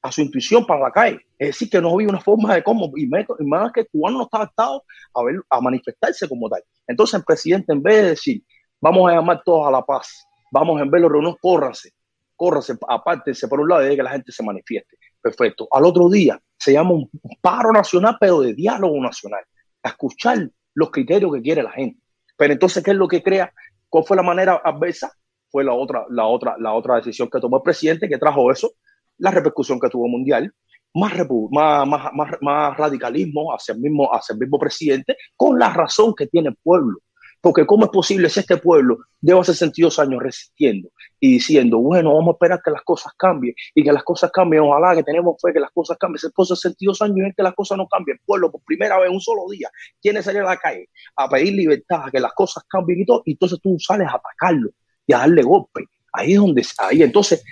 [0.02, 1.20] a su intuición para la calle.
[1.38, 4.24] Es decir, que no había una forma de cómo, y, más que el cubano no
[4.24, 4.84] estaba adaptado
[5.14, 6.62] a, ver, a manifestarse como tal.
[6.86, 8.42] Entonces el presidente, en vez de decir,
[8.80, 11.92] vamos a llamar todos a la paz, vamos en vez de reuniones, córranse,
[12.34, 14.96] córranse, apártense por un lado y que la gente se manifieste.
[15.22, 15.68] Perfecto.
[15.70, 17.10] Al otro día se llama un
[17.40, 19.44] paro nacional, pero de diálogo nacional,
[19.82, 22.00] a escuchar los criterios que quiere la gente.
[22.36, 23.52] Pero entonces, ¿qué es lo que crea?
[23.88, 25.12] ¿Cuál fue la manera adversa?
[25.48, 28.72] Fue la otra, la otra, la otra decisión que tomó el presidente que trajo eso,
[29.18, 30.52] la repercusión que tuvo mundial,
[30.94, 31.12] más,
[31.50, 36.26] más, más, más, radicalismo hacia el, mismo, hacia el mismo presidente, con la razón que
[36.26, 36.98] tiene el pueblo.
[37.42, 42.28] Porque ¿cómo es posible si este pueblo lleva 62 años resistiendo y diciendo, bueno, vamos
[42.28, 45.52] a esperar que las cosas cambien y que las cosas cambien, ojalá que tenemos fe
[45.52, 46.20] que las cosas cambien.
[46.22, 48.16] Después de 62 años es que las cosas no cambien.
[48.16, 49.68] El pueblo por primera vez un solo día
[50.00, 53.22] tiene salir a la calle a pedir libertad, a que las cosas cambien y todo,
[53.26, 54.70] y entonces tú sales a atacarlo
[55.04, 55.88] y a darle golpe.
[56.12, 57.42] Ahí es donde, ahí entonces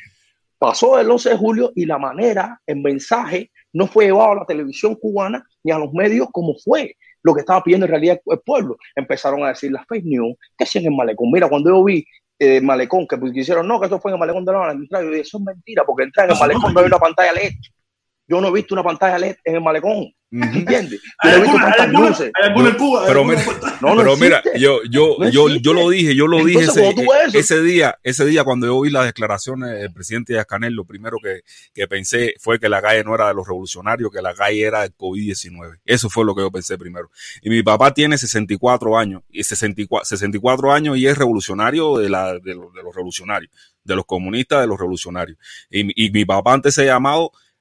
[0.57, 4.47] pasó el 11 de julio y la manera, el mensaje no fue llevado a la
[4.47, 8.41] televisión cubana ni a los medios como fue lo que estaba pidiendo en realidad el
[8.41, 8.77] pueblo.
[8.95, 11.31] Empezaron a decir las fake news, que hacían en el malecón.
[11.31, 12.05] Mira, cuando yo vi
[12.39, 15.11] eh, malecón, que pues, quisieron, no, que eso fue en el malecón de la yo
[15.11, 17.53] dije, eso es mentira, porque entrar en el malecón no hay una pantalla LED.
[18.31, 20.14] Yo no he visto una pantalla LED en el malecón.
[20.31, 21.01] ¿Entiendes?
[21.18, 23.03] Hay en Cuba.
[23.05, 23.43] Pero, mira,
[23.81, 26.95] pero mira, yo, yo, yo, yo lo dije, yo lo dije ese,
[27.33, 31.41] ese, día, ese día cuando yo vi las declaraciones del presidente Canel, lo primero que,
[31.74, 34.83] que, pensé fue que la calle no era de los revolucionarios, que la calle era
[34.83, 35.81] del COVID-19.
[35.85, 37.11] Eso fue lo que yo pensé primero.
[37.43, 42.39] Y mi papá tiene 64 años, y 64, 64 años y es revolucionario de, la,
[42.39, 43.51] de, los, de los revolucionarios,
[43.83, 45.39] de los comunistas, de los revolucionarios.
[45.68, 46.85] Y, y mi papá antes se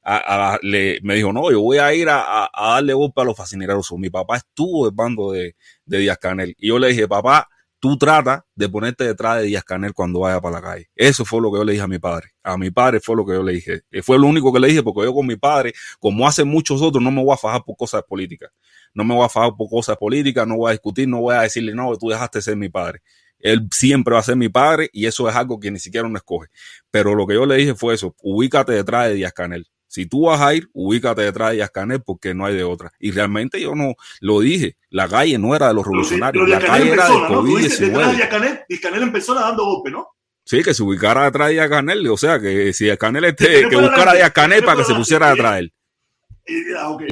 [0.03, 3.37] ha llamado le, me dijo, no, yo voy a ir a, darle golpe a los
[3.37, 3.91] fascineros.
[3.97, 6.55] Mi papá estuvo el bando de, de Díaz Canel.
[6.57, 7.47] Y yo le dije, papá,
[7.79, 10.89] tú trata de ponerte detrás de Díaz Canel cuando vaya para la calle.
[10.95, 12.31] Eso fue lo que yo le dije a mi padre.
[12.43, 13.81] A mi padre fue lo que yo le dije.
[14.03, 17.03] Fue lo único que le dije porque yo con mi padre, como hacen muchos otros,
[17.03, 18.51] no me voy a fajar por cosas políticas.
[18.93, 21.41] No me voy a fajar por cosas políticas, no voy a discutir, no voy a
[21.41, 23.01] decirle, no, tú dejaste de ser mi padre.
[23.39, 26.17] él siempre va a ser mi padre y eso es algo que ni siquiera uno
[26.17, 26.47] escoge.
[26.91, 29.67] Pero lo que yo le dije fue eso, ubícate detrás de Díaz Canel.
[29.89, 32.93] Si tú vas a ir, ubícate detrás de Díaz Canel porque no hay de otra.
[32.99, 36.93] Y realmente yo no lo dije, la calle no era de los revolucionarios, la calle
[36.93, 37.91] era del COVID-19.
[37.91, 38.11] ¿no?
[38.11, 40.09] Díaz Canel, Díaz Canel en persona dando golpe, ¿no?
[40.43, 43.67] Sí, que se ubicara detrás de Díaz Canel, o sea, que si Díaz Canel esté,
[43.67, 45.73] que buscara a Díaz Canel para que se pusiera detrás de él.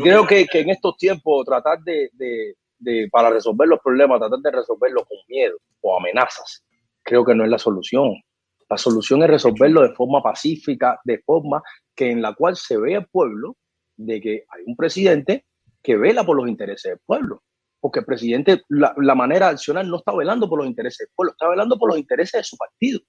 [0.03, 4.39] Creo que, que en estos tiempos tratar de, de, de, para resolver los problemas, tratar
[4.39, 6.63] de resolverlos con miedo o amenazas,
[7.01, 8.13] creo que no es la solución.
[8.69, 11.63] La solución es resolverlo de forma pacífica, de forma
[11.97, 13.57] que en la cual se vea el pueblo
[13.97, 15.45] de que hay un presidente
[15.81, 17.43] que vela por los intereses del pueblo.
[17.79, 21.13] Porque el presidente, la, la manera de accionar no está velando por los intereses del
[21.15, 22.99] pueblo, está velando por los intereses de su partido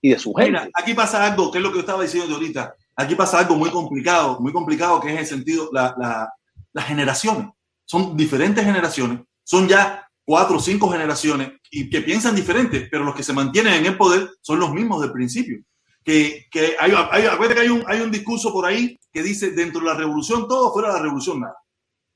[0.00, 0.52] y de su gente.
[0.52, 2.74] Mira, aquí pasa algo, que es lo que yo estaba diciendo ahorita.
[2.96, 6.32] Aquí pasa algo muy complicado, muy complicado, que es el sentido, la, la,
[6.72, 7.48] las generaciones.
[7.84, 13.14] Son diferentes generaciones, son ya cuatro o cinco generaciones y que piensan diferente, pero los
[13.14, 15.62] que se mantienen en el poder son los mismos del principio.
[16.08, 19.88] Que, hay, hay, que hay un, hay un discurso por ahí que dice dentro de
[19.88, 21.56] la revolución todo, fuera de la revolución nada.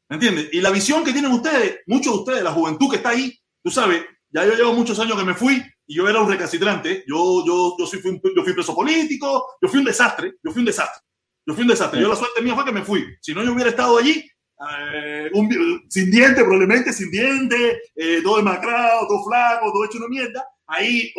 [0.09, 0.49] ¿Me entiendes?
[0.53, 3.70] Y la visión que tienen ustedes, muchos de ustedes, la juventud que está ahí, tú
[3.70, 7.45] sabes, ya yo llevo muchos años que me fui y yo era un recalcitrante, yo,
[7.45, 11.03] yo, yo, fui, yo fui preso político, yo fui un desastre, yo fui un desastre,
[11.45, 12.01] yo fui un desastre.
[12.01, 13.05] Yo la suerte mía fue que me fui.
[13.20, 14.26] Si no, yo hubiera estado allí
[14.95, 15.30] eh,
[15.90, 21.12] sin diente, probablemente sin diente, eh, todo demacrado, todo flaco, todo hecho una mierda, ahí,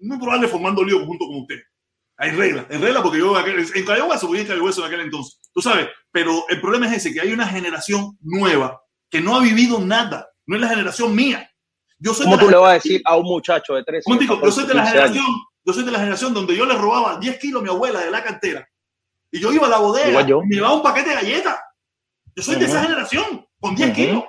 [0.00, 1.58] muy probable formando lío junto con usted.
[2.18, 5.62] Hay reglas, en regla, porque yo en Cayo voy en Hueso en aquel entonces, tú
[5.62, 9.78] sabes, pero el problema es ese, que hay una generación nueva que no ha vivido
[9.78, 11.48] nada, no es la generación mía.
[11.98, 14.40] Yo soy ¿Cómo tú le vas a decir a un muchacho de 13 años?
[14.42, 15.26] Yo soy de la generación,
[15.64, 18.10] yo soy de la generación donde yo le robaba 10 kilos a mi abuela de
[18.10, 18.68] la cantera
[19.30, 21.58] y yo iba a la bodega y me llevaba un paquete de galletas
[22.38, 24.24] yo soy de esa generación, con 10 kilos.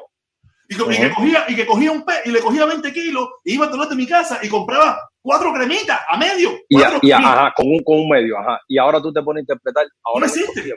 [0.68, 3.68] Y, que cogía, y que cogía un pe y le cogía 20 kilos y iba
[3.68, 6.52] a de mi casa y compraba cuatro cremitas a medio.
[6.68, 8.60] Y, ajá, con un, con un medio, ajá.
[8.68, 9.86] Y ahora tú te pones a interpretar.
[10.04, 10.76] Ahora no existe.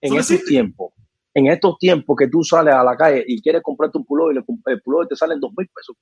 [0.00, 0.92] En estos tiempos,
[1.34, 4.70] en estos tiempos que tú sales a la calle y quieres comprarte un pullover y
[4.70, 5.96] el pullover te sale en dos mil pesos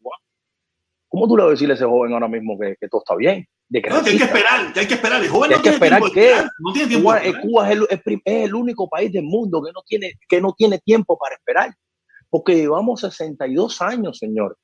[1.09, 3.17] ¿Cómo tú le vas a decirle a ese joven ahora mismo que, que todo está
[3.17, 3.47] bien?
[3.71, 5.23] que, no, que hay que esperar, que hay que esperar.
[5.23, 7.09] El joven no que esperar que no tiene tiempo.
[7.09, 10.53] Cuba, Cuba es, el, es, el, único país del mundo que no tiene, que no
[10.53, 11.75] tiene tiempo para esperar.
[12.29, 14.59] Porque llevamos 62 años, señor.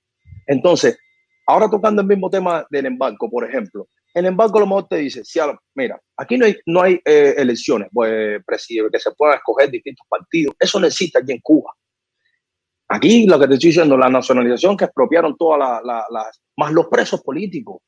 [0.47, 0.99] Entonces,
[1.47, 3.89] ahora tocando el mismo tema del embarco, por ejemplo.
[4.15, 5.41] El embarco a lo mejor te dice, si
[5.75, 10.55] mira, aquí no hay, no hay eh, elecciones pues, que se puedan escoger distintos partidos.
[10.59, 11.73] Eso no existe aquí en Cuba.
[12.89, 16.89] Aquí lo que te estoy diciendo, la nacionalización que expropiaron todas las, la, más los
[16.89, 17.81] presos políticos.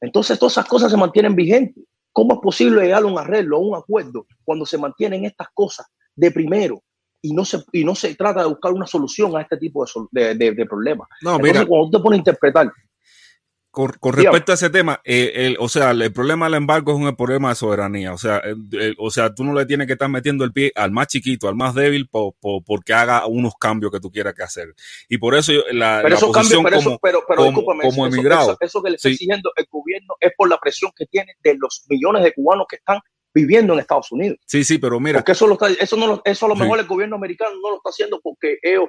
[0.00, 1.84] Entonces todas esas cosas se mantienen vigentes.
[2.12, 5.86] ¿Cómo es posible llegar a un arreglo, a un acuerdo, cuando se mantienen estas cosas
[6.14, 6.80] de primero
[7.20, 10.36] y no se, y no se trata de buscar una solución a este tipo de,
[10.36, 11.08] de, de problemas?
[11.22, 12.72] No, Entonces, cuando usted pone a interpretar
[13.74, 17.16] con, respecto a ese tema, eh, el, o sea, el problema del embargo es un
[17.16, 18.12] problema de soberanía.
[18.12, 18.40] O sea,
[18.98, 21.56] o sea, tú no le tienes que estar metiendo el pie al más chiquito, al
[21.56, 24.74] más débil, por, porque haga unos cambios que tú quieras que hacer.
[25.08, 28.56] Y por eso la, pero la posición pero como, pero, pero, como, como emigrado.
[28.60, 31.84] Eso, que le está exigiendo el gobierno es por la presión que tiene de los
[31.88, 33.00] millones de cubanos que están
[33.34, 34.38] viviendo en Estados Unidos.
[34.46, 35.18] Sí, sí, pero mira.
[35.18, 37.76] Porque eso, lo está, eso, no eso a lo mejor el gobierno americano no lo
[37.78, 38.88] está haciendo porque ellos,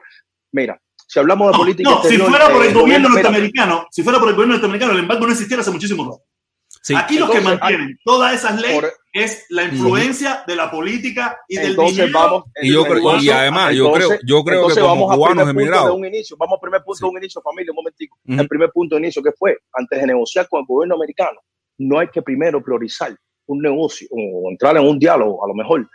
[0.52, 1.90] mira, si hablamos de política.
[1.90, 5.26] No, si fuera por el gobierno norteamericano, si fuera por el gobierno norteamericano, el embargo
[5.26, 6.24] no existiera hace muchísimo rato.
[6.96, 11.76] Aquí lo que mantienen todas esas leyes es la influencia de la política y del
[11.76, 12.12] dinero.
[12.14, 16.00] Vamos, y, yo creo, y además, yo creo, yo creo que como cubanos emigrados.
[16.38, 18.18] vamos al primer punto de un inicio, familia, un momentico.
[18.28, 21.40] El primer punto de inicio que fue, antes de negociar con el gobierno americano,
[21.78, 23.16] no hay que primero priorizar
[23.48, 25.90] un negocio o entrar en un diálogo, a lo mejor,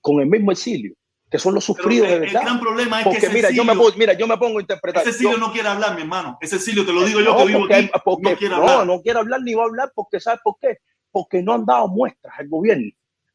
[0.00, 0.94] con el mismo exilio
[1.36, 2.40] que son los sufridos de verdad.
[2.40, 4.62] El gran problema es porque que mira, yo me pongo, mira, yo me pongo a
[4.62, 5.02] interpretar.
[5.02, 6.38] Ese Cecilio no quiere hablar, mi hermano.
[6.40, 8.78] Ese Cecilio, te lo digo yo que vivo aquí, porque, no quiere hablar.
[8.78, 10.78] No, no quiere hablar ni va a hablar porque, ¿sabes por qué?
[11.10, 12.90] Porque no han dado muestras al gobierno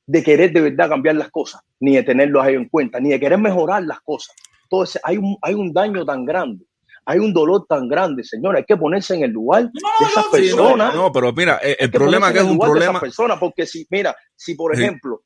[0.08, 3.20] de querer de verdad cambiar las cosas, ni de tenerlos ahí en cuenta, ni de
[3.20, 4.36] querer mejorar las cosas.
[4.64, 6.66] Entonces, hay un, hay un daño tan grande
[7.04, 8.56] hay un dolor tan grande, señor.
[8.56, 10.94] Hay que ponerse en el lugar de esas personas.
[10.94, 13.00] No, pero mira, eh, el, problema es que es un problema.
[13.00, 15.24] Personas, porque si, mira, si por ejemplo,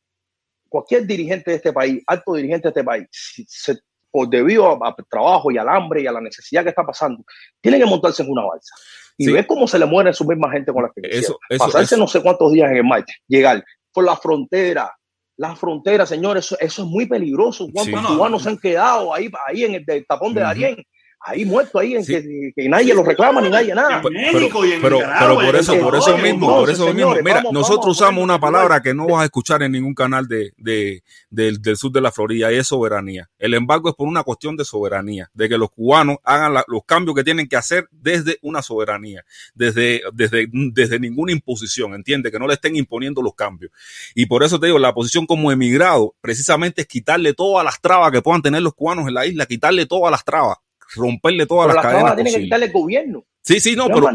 [0.76, 3.08] cualquier dirigente de este país, alto dirigente de este país,
[3.48, 3.78] se,
[4.12, 7.24] por debido a, trabajo y al hambre y a la necesidad que está pasando,
[7.62, 8.76] tiene que montarse en una balsa.
[9.18, 12.06] Y ver cómo se le muere su misma gente con la que eso, Pasarse no
[12.06, 13.64] sé cuántos días en el mar, llegar
[13.94, 14.94] por la frontera,
[15.38, 17.68] la frontera, señores, eso, es muy peligroso.
[17.74, 20.84] ¿Cuántos cubanos se han quedado ahí, ahí en el, tapón de Darién?
[21.26, 24.02] Ahí muerto ahí en que, nadie lo reclama ni nadie nada.
[24.02, 28.82] pero, pero, por eso, por eso mismo, por eso mismo, mira, nosotros usamos una palabra
[28.82, 32.12] que no vas a escuchar en ningún canal de, de, del, del, sur de la
[32.12, 33.30] Florida y es soberanía.
[33.40, 37.16] El embargo es por una cuestión de soberanía, de que los cubanos hagan los cambios
[37.16, 42.48] que tienen que hacer desde una soberanía, desde, desde, desde ninguna imposición, entiende, que no
[42.48, 43.72] le estén imponiendo los cambios.
[44.14, 48.12] Y por eso te digo, la posición como emigrado precisamente es quitarle todas las trabas
[48.12, 50.58] que puedan tener los cubanos en la isla, quitarle todas las trabas
[50.96, 52.16] romperle todas las, cadenas.
[52.16, 53.26] Tiene que quitarle el gobierno.
[53.46, 54.10] Sí, sí, no, pero,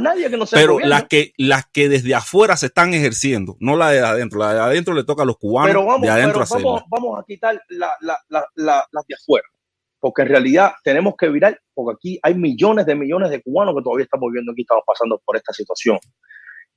[0.51, 4.55] pero las que las que desde afuera se están ejerciendo, no la de adentro, la
[4.55, 7.63] de adentro le toca a los cubanos pero vamos, de adentro vamos, vamos, a quitar
[7.69, 9.47] las de afuera,
[10.01, 13.83] porque en realidad tenemos que virar, porque aquí hay millones de millones de cubanos que
[13.85, 15.99] todavía estamos viviendo aquí, estamos pasando por esta situación.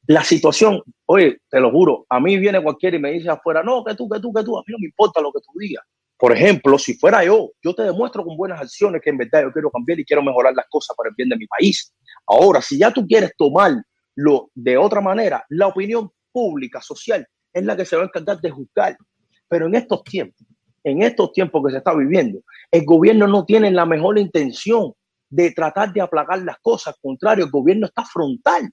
[0.05, 3.83] La situación, oye, te lo juro, a mí viene cualquiera y me dice afuera, no,
[3.83, 5.83] que tú, que tú, que tú, a mí no me importa lo que tú digas.
[6.23, 9.51] Por ejemplo, si fuera yo, yo te demuestro con buenas acciones que en verdad yo
[9.51, 11.93] quiero cambiar y quiero mejorar las cosas para el bien de mi país.
[12.25, 17.75] Ahora, si ya tú quieres tomarlo de otra manera, la opinión pública, social, es la
[17.75, 18.95] que se va a encargar de juzgar.
[19.49, 20.47] Pero en estos tiempos,
[20.85, 22.39] en estos tiempos que se está viviendo,
[22.71, 24.93] el gobierno no tiene la mejor intención
[25.29, 26.95] de tratar de aplacar las cosas.
[26.95, 28.71] Al contrario, el gobierno está frontal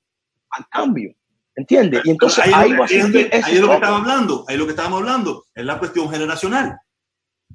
[0.51, 1.13] al cambio.
[1.57, 2.03] ¿Entiendes?
[2.05, 3.07] Y entonces ahí, va a ser.
[3.33, 6.09] Ahí es lo que estamos hablando, ahí es lo que estábamos hablando, es la cuestión
[6.09, 6.79] generacional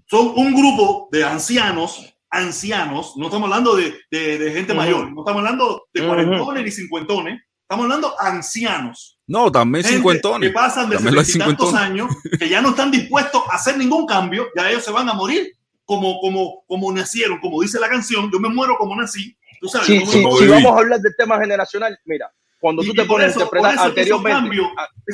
[0.05, 5.39] son un grupo de ancianos, ancianos, no estamos hablando de, de, gente mayor, no estamos
[5.39, 9.19] hablando de cuarentones ni cincuentones, estamos hablando de ancianos.
[9.27, 10.49] No, también cincuentones.
[10.49, 10.97] Que pasan de
[11.39, 15.09] tantos años, que ya no están dispuestos a hacer ningún cambio, ya ellos se van
[15.09, 19.35] a morir como, como, como nacieron, como dice la canción, yo me muero como nací.
[19.61, 23.05] Tú sabes, sí, sí, si vamos a hablar del tema generacional, mira, cuando tú te
[23.05, 24.61] pones a interpretar anteriormente,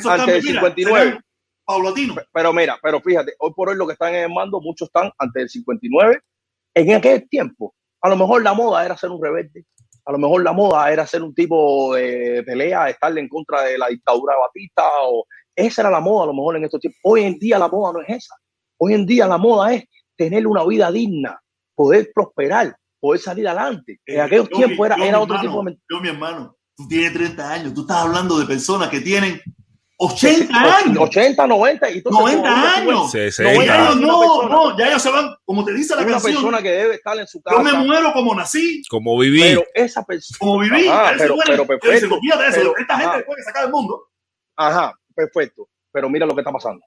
[0.04, 1.20] ante el 59,
[1.64, 2.14] paulatino.
[2.32, 5.10] Pero mira, pero fíjate, hoy por hoy lo que están en el mando, muchos están
[5.18, 6.20] ante el 59.
[6.74, 9.64] En aquel tiempo, a lo mejor la moda era ser un rebelde,
[10.04, 13.78] a lo mejor la moda era ser un tipo de pelea, estarle en contra de
[13.78, 17.00] la dictadura batista, o esa era la moda a lo mejor en estos tiempos.
[17.04, 18.34] Hoy en día la moda no es esa.
[18.78, 19.84] Hoy en día la moda es
[20.16, 21.40] tener una vida digna,
[21.74, 24.00] poder prosperar, poder salir adelante.
[24.06, 25.78] En eh, aquellos tiempos era, era otro tipo de...
[25.88, 29.40] Yo, mi hermano, tú tienes 30 años, tú estás hablando de personas que tienen
[30.04, 30.98] 80 años.
[30.98, 33.10] 80, 90 y 90 años.
[33.10, 33.72] 60.
[33.72, 34.00] años.
[34.00, 36.32] No, no, ya ellos se van, como te dice la una canción.
[36.32, 37.56] Una persona que debe estar en su casa.
[37.56, 38.82] Yo me muero como nací.
[38.90, 39.40] Como viví.
[39.40, 40.38] Pero esa persona.
[40.38, 40.88] Como viví.
[40.88, 42.18] Ajá, pero, pero, perfecto.
[42.20, 44.08] Pero, Esta gente después que sacar del mundo.
[44.56, 45.68] Ajá, perfecto.
[45.92, 46.84] Pero mira lo que está pasando.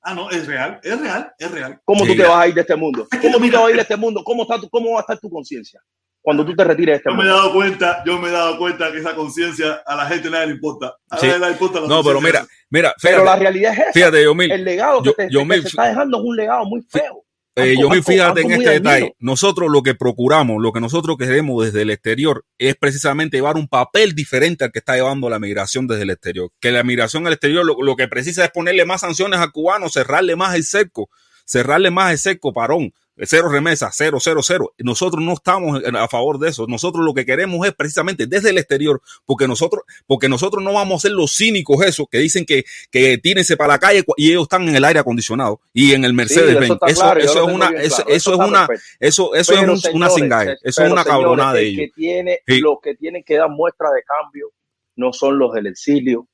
[0.00, 1.80] Ah, no, es real, es real, es real.
[1.84, 3.08] ¿Cómo tú te vas a ir de este mundo?
[3.10, 4.22] ¿Cómo tú te vas a ir de este mundo?
[4.24, 5.82] ¿Cómo, está tu, cómo va a estar tu conciencia?
[6.26, 8.58] Cuando tú te retires de este yo me he dado cuenta, yo me he dado
[8.58, 10.96] cuenta que esa conciencia a la gente nadie le importa.
[11.08, 13.92] A nadie le importa la no, pero mira, mira, fíjate, pero la realidad es esa.
[13.92, 17.22] Fíjate, Yomil, el legado que, te, que se está dejando es un legado muy feo.
[17.54, 19.14] Eh, yo me fíjate en este detalle.
[19.20, 23.68] Nosotros lo que procuramos, lo que nosotros queremos desde el exterior es precisamente llevar un
[23.68, 26.50] papel diferente al que está llevando la migración desde el exterior.
[26.58, 29.92] Que la migración al exterior lo, lo que precisa es ponerle más sanciones a cubanos,
[29.92, 31.08] cerrarle más el cerco,
[31.44, 32.92] cerrarle más el cerco, parón,
[33.24, 34.74] cero remesa, cero, cero, cero.
[34.78, 36.66] Nosotros no estamos a favor de eso.
[36.66, 40.96] Nosotros lo que queremos es precisamente desde el exterior, porque nosotros, porque nosotros no vamos
[40.96, 44.42] a ser los cínicos esos que dicen que, que tírense para la calle y ellos
[44.42, 48.26] están en el aire acondicionado y en el Mercedes eso, eso, es una, eso, es
[48.26, 48.68] una,
[49.00, 51.86] eso, eso es una singae, eso es una cabronada de ellos.
[51.86, 54.52] Que tiene, Los que tienen que dar muestra de cambio
[54.96, 56.26] no son los del exilio,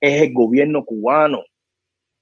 [0.00, 1.44] es el gobierno cubano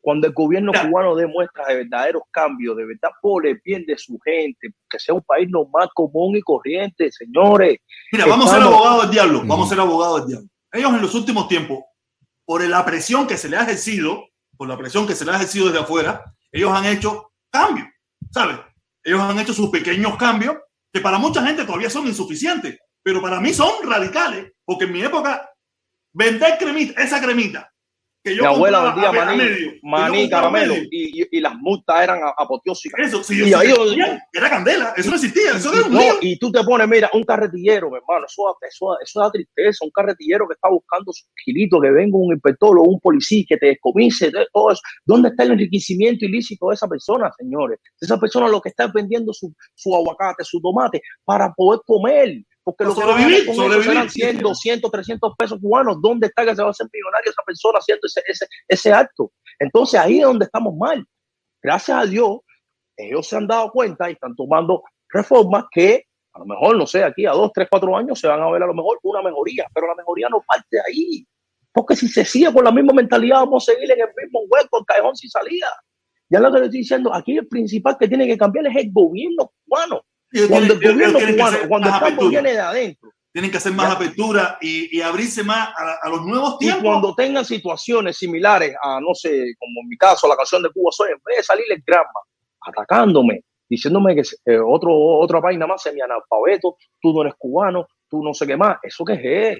[0.02, 4.18] cuando el gobierno cubano demuestra de verdaderos cambios, de verdad por el bien de su
[4.18, 7.78] gente, que sea un país normal, común y corriente, señores.
[8.10, 10.48] Mira, vamos a ser abogados del diablo, vamos a ser abogados del diablo.
[10.72, 11.78] Ellos en los últimos tiempos,
[12.44, 14.26] por la presión que se le ha ejercido,
[14.56, 17.86] por la presión que se le ha ejercido desde afuera, ellos han hecho cambios,
[18.32, 18.56] ¿sabes?
[19.04, 20.56] Ellos han hecho sus pequeños cambios
[20.92, 25.02] que para mucha gente todavía son insuficientes, pero para mí son radicales, porque en mi
[25.02, 25.48] época
[26.12, 27.71] vender cremita, esa cremita,
[28.24, 33.08] mi abuela vendía maní, maní caramelo y, y, las multas eran apoteósicas.
[33.08, 33.72] Eso, sí, y ahí,
[34.32, 37.24] era candela, eso no existía, eso era un no, Y tú te pones, mira, un
[37.24, 41.80] carretillero, mi hermano, eso, eso, eso da tristeza, un carretillero que está buscando su kilito,
[41.80, 44.82] que venga un inspector o un policía que te descomise, todo eso.
[45.04, 47.80] ¿Dónde está el enriquecimiento ilícito de esa persona, señores?
[48.00, 52.84] Esa persona lo que está vendiendo su, su aguacate, su tomate, para poder comer porque
[52.84, 54.10] lo que sobrevivir, sobrevivir.
[54.10, 56.00] 100, 200, 300 pesos cubanos.
[56.00, 59.32] ¿Dónde está que se va a hacer millonario esa persona haciendo ese, ese, ese acto?
[59.58, 61.04] Entonces ahí es donde estamos mal.
[61.62, 62.40] Gracias a Dios,
[62.96, 66.04] ellos se han dado cuenta y están tomando reformas que
[66.34, 68.62] a lo mejor, no sé, aquí a dos, tres, cuatro años se van a ver
[68.62, 71.26] a lo mejor una mejoría, pero la mejoría no parte de ahí.
[71.70, 74.78] Porque si se sigue con la misma mentalidad, vamos a seguir en el mismo hueco,
[74.78, 75.68] el cajón sin salida.
[76.30, 78.90] Ya lo que le estoy diciendo, aquí el principal que tiene que cambiar es el
[78.92, 80.02] gobierno cubano
[80.48, 84.58] Cuando el gobierno cubano, cuando el campo viene de adentro, tienen que hacer más apertura
[84.60, 86.82] y, y, abrirse más a, a, los nuevos tiempos.
[86.82, 90.70] Y cuando tengan situaciones similares a, no sé, como en mi caso, la canción de
[90.70, 92.20] Cuba Soy, en vez de salir el grama
[92.60, 98.34] atacándome, diciéndome que eh, otro, otra vaina más semi-analfabeto, tú no eres cubano, tú no
[98.34, 99.58] sé qué más, ¿eso qué es?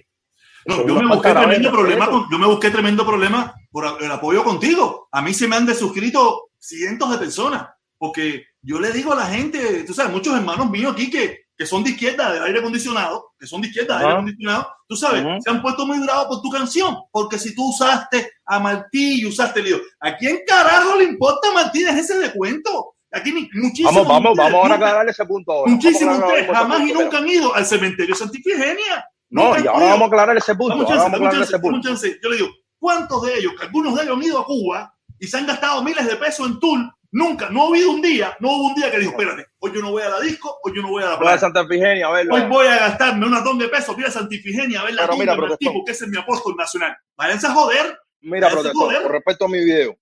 [0.67, 4.45] No, yo, me busqué tremendo problema con, yo me busqué tremendo problema por el apoyo
[4.45, 5.09] contigo.
[5.11, 7.69] A mí se me han desuscrito cientos de personas,
[7.99, 11.67] porque yo le digo a la gente, tú sabes, muchos hermanos míos aquí que, que
[11.67, 15.25] son de izquierda del aire acondicionado, que son de izquierda del aire acondicionado, tú sabes,
[15.43, 19.27] se han puesto muy bravos por tu canción, porque si tú usaste a Martí y
[19.27, 21.83] usaste el lío, ¿a quién carajo le importa a Martí?
[21.83, 22.95] Es ese de cuento.
[23.15, 23.91] Aquí muchísimo.
[23.91, 25.71] Vamos, vamos, vamos ahora a aclarar ese punto ahora.
[25.71, 29.05] Muchísimos ustedes jamás y nunca han ido al cementerio Santifigenia.
[29.29, 30.77] No, y ahora vamos a aclarar ese punto.
[30.77, 31.89] Vamos, chance, vamos a aclarar ese punto.
[32.23, 32.49] Yo le digo,
[32.79, 35.83] ¿cuántos de ellos, que algunos de ellos han ido a Cuba y se han gastado
[35.83, 36.81] miles de pesos en tour
[37.15, 39.83] Nunca, no ha habido un día, no hubo un día que dijo, espérate, hoy yo
[39.83, 41.39] no voy a la disco, hoy yo no voy a la playa.
[41.39, 42.35] Santa Efigenia, a verlo.
[42.35, 45.07] Hoy voy a gastarme una don de pesos, voy a Santa Efigenia a ver la
[45.07, 46.97] tumba de tipo, que ese es mi apóstol nacional.
[47.15, 47.99] Váyanse a joder.
[48.23, 49.99] Mira, protector, con respecto a mi video,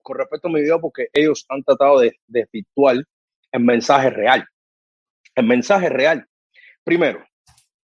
[0.00, 2.98] con respecto a mi video, porque ellos han tratado de desvirtuar
[3.50, 4.46] el mensaje real.
[5.34, 6.24] El mensaje real.
[6.84, 7.26] Primero,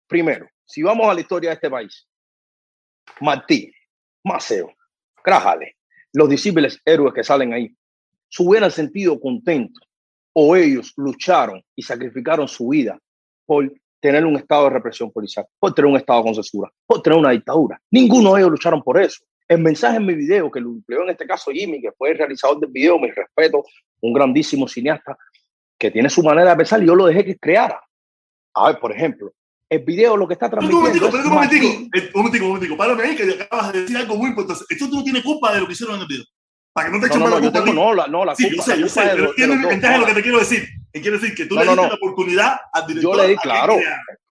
[0.06, 2.06] primero, si vamos a la historia de este país,
[3.20, 3.72] Martí,
[4.22, 4.72] Maceo,
[5.24, 5.76] Crájale,
[6.12, 7.74] los discípulos héroes que salen ahí,
[8.28, 9.82] se hubieran sentido contentos
[10.32, 12.98] o ellos lucharon y sacrificaron su vida
[13.46, 17.18] por tener un estado de represión policial, por tener un estado con censura, por tener
[17.18, 17.80] una dictadura.
[17.90, 19.24] Ninguno de ellos lucharon por eso.
[19.48, 22.18] El mensaje en mi video, que lo empleó en este caso Jimmy, que fue el
[22.18, 23.64] realizador del video, mi respeto,
[24.00, 25.16] un grandísimo cineasta,
[25.78, 27.80] que tiene su manera de pensar y yo lo dejé que creara.
[28.54, 29.32] A ver, por ejemplo,
[29.68, 31.06] el video lo que está transmitiendo.
[31.06, 34.16] Un momentico, un momentico, un momentico, un momentico, párame ahí que acabas de decir algo
[34.16, 34.64] muy importante.
[34.68, 36.24] Esto tú no tienes culpa de lo que hicieron en el video.
[36.74, 37.52] Para que no te echen no, no.
[37.52, 39.02] Tengo, no, la, no, la sí, culpa, yo sé, yo sé,
[39.36, 40.64] pero ventaja lo que te quiero decir.
[40.92, 43.16] Que quiere decir que tú no, le diste la oportunidad al director.
[43.16, 43.76] Yo le di, claro.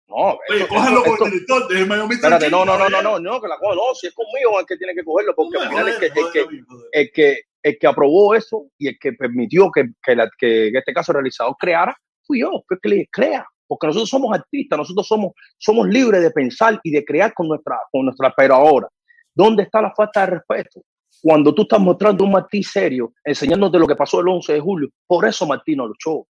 [0.09, 3.17] No, Oye, cójalo con el director, déjeme a mí Espérate, no, no, no, no, no,
[3.17, 5.69] no, que la coja, no, si es conmigo el que tiene que cogerlo, porque al
[5.69, 6.45] final es que, el que,
[6.91, 10.75] el que, el que aprobó eso y el que permitió que, que, la, que en
[10.75, 14.77] este caso el realizador creara, fui yo, fue que le crea, porque nosotros somos artistas,
[14.77, 18.89] nosotros somos, somos libres de pensar y de crear con nuestra, con nuestra, pero ahora,
[19.33, 20.81] ¿dónde está la falta de respeto?
[21.23, 24.89] Cuando tú estás mostrando un Martí serio, enseñándote lo que pasó el 11 de julio,
[25.07, 26.27] por eso Martí no luchó.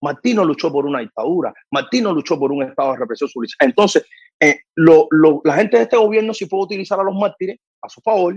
[0.00, 3.68] Martí no luchó por una dictadura, Martí no luchó por un estado de represión policial.
[3.68, 4.04] Entonces,
[4.40, 8.36] eh, la gente de este gobierno sí puede utilizar a los mártires a su favor,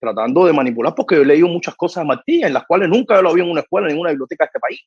[0.00, 3.20] tratando de manipular, porque yo he leído muchas cosas de Martí, en las cuales nunca
[3.20, 4.80] lo vi en una escuela, en ninguna biblioteca de este país.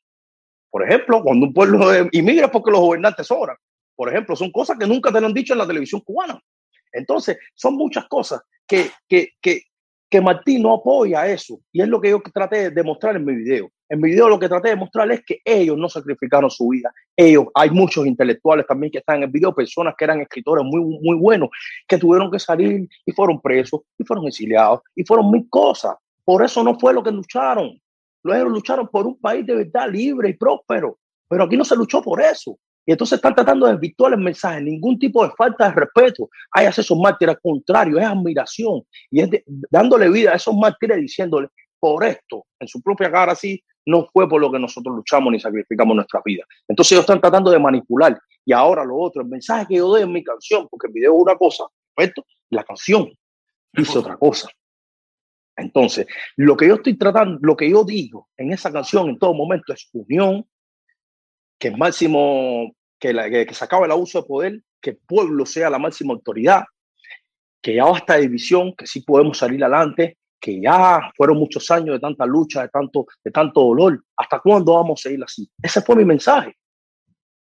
[0.71, 1.79] Por ejemplo, cuando un pueblo
[2.13, 3.57] inmigra porque los gobernantes sobran.
[3.97, 6.39] Por ejemplo, son cosas que nunca te lo han dicho en la televisión cubana.
[6.93, 9.63] Entonces, son muchas cosas que, que, que,
[10.13, 11.59] que Martí no apoya eso.
[11.71, 13.71] Y es lo que yo traté de mostrar en mi video.
[13.89, 16.93] En mi video lo que traté de mostrar es que ellos no sacrificaron su vida.
[17.17, 20.81] Ellos, hay muchos intelectuales también que están en el video, personas que eran escritores muy,
[21.01, 21.49] muy buenos,
[21.87, 25.95] que tuvieron que salir y fueron presos y fueron exiliados y fueron mil cosas.
[26.23, 27.81] Por eso no fue lo que lucharon.
[28.21, 30.99] Luego lucharon por un país de verdad libre y próspero.
[31.27, 32.59] Pero aquí no se luchó por eso.
[32.85, 36.29] Y entonces están tratando de desvirtuar el mensaje, ningún tipo de falta de respeto.
[36.51, 38.83] Hay hacia esos mártires, al contrario, es admiración.
[39.09, 41.47] Y es de, dándole vida a esos mártires diciéndole,
[41.79, 45.39] por esto, en su propia cara así, no fue por lo que nosotros luchamos ni
[45.39, 46.43] sacrificamos nuestra vida.
[46.67, 48.17] Entonces ellos están tratando de manipular.
[48.45, 51.13] Y ahora lo otro, el mensaje que yo doy en mi canción, porque el video
[51.13, 52.25] es una cosa, ¿perfecto?
[52.49, 53.11] La canción
[53.73, 54.49] dice otra cosa.
[55.55, 59.33] Entonces, lo que yo estoy tratando, lo que yo digo en esa canción en todo
[59.33, 60.45] momento es unión,
[61.63, 65.45] que el máximo, que, que, que, se acabe el abuso de poder, que el pueblo
[65.45, 66.65] sea la máxima autoridad,
[67.61, 71.95] que ya basta de división, que sí podemos salir adelante, que ya fueron muchos años
[71.95, 74.03] de tanta lucha, de tanto, de tanto dolor.
[74.17, 75.49] ¿Hasta cuándo vamos a seguir así?
[75.61, 76.53] Ese fue mi mensaje.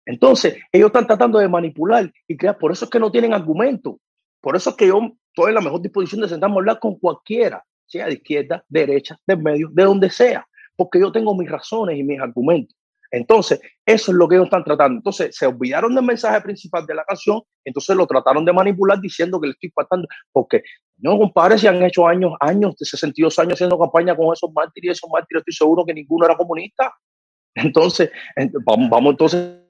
[0.06, 4.00] Entonces, ellos están tratando de manipular y crear, por eso es que no tienen argumento.
[4.40, 6.96] Por eso es que yo estoy en la mejor disposición de sentarme a hablar con
[6.96, 10.48] cualquiera, sea de izquierda, derecha, de medio, de donde sea,
[10.78, 12.78] porque yo tengo mis razones y mis argumentos.
[13.12, 14.98] Entonces, eso es lo que ellos están tratando.
[14.98, 19.40] Entonces, se olvidaron del mensaje principal de la canción, entonces lo trataron de manipular diciendo
[19.40, 20.64] que le estoy faltando, porque
[20.98, 24.98] no, compadre, si han hecho años, años, de 62 años haciendo campaña con esos mártires,
[24.98, 26.94] esos mártires, estoy seguro que ninguno era comunista.
[27.56, 28.12] Entonces,
[28.66, 29.65] vamos, vamos entonces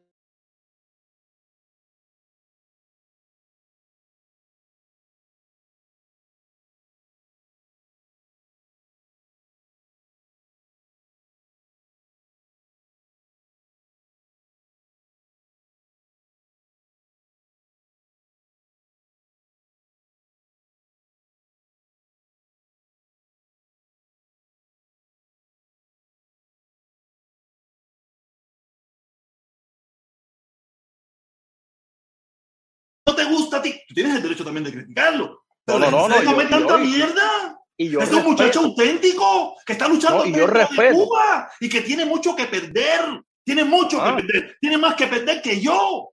[33.96, 35.42] tienes el derecho también de criticarlo.
[35.68, 36.10] No, no, no, no.
[36.10, 37.60] no yo- tanta yo- mierda.
[37.78, 40.92] Y yo es un muchacho auténtico que está luchando No, y yo de.
[40.94, 43.02] Cuba y que tiene mucho que perder.
[43.44, 44.16] Tiene mucho Ah.
[44.16, 44.58] que perder.
[44.62, 46.10] Tiene más que perder que yo,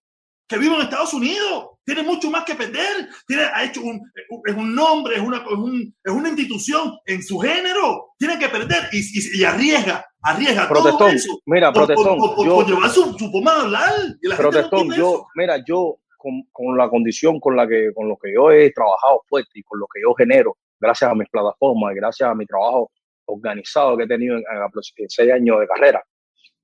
[0.48, 1.68] que vivo en Estados Unidos.
[1.84, 3.08] Tiene mucho más que perder.
[3.26, 4.00] Tiene, ha hecho un,
[4.46, 8.12] es un nombre, es una, es, un- es una institución en su género.
[8.18, 11.40] Tiene que perder y, y- y arriesga, arriesga todo Protestón, eso.
[11.46, 13.92] mira, por, protestón, por- por- yo, por llevar su, su forma de hablar.
[14.20, 15.26] Y la gente no protestón, yo, eso.
[15.36, 19.22] mira, yo con, con la condición con la que, con lo que yo he trabajado
[19.28, 22.46] fuerte y con lo que yo genero, gracias a mis plataformas y gracias a mi
[22.46, 22.90] trabajo
[23.24, 26.02] organizado que he tenido en, en seis años de carrera,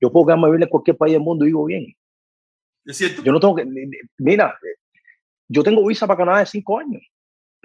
[0.01, 1.87] yo puedo quedarme a vivir en cualquier país del mundo y vivo bien.
[2.85, 3.23] Es cierto.
[3.23, 3.67] Yo no tengo que,
[4.19, 4.57] mira,
[5.49, 7.03] yo tengo visa para Canadá de cinco años.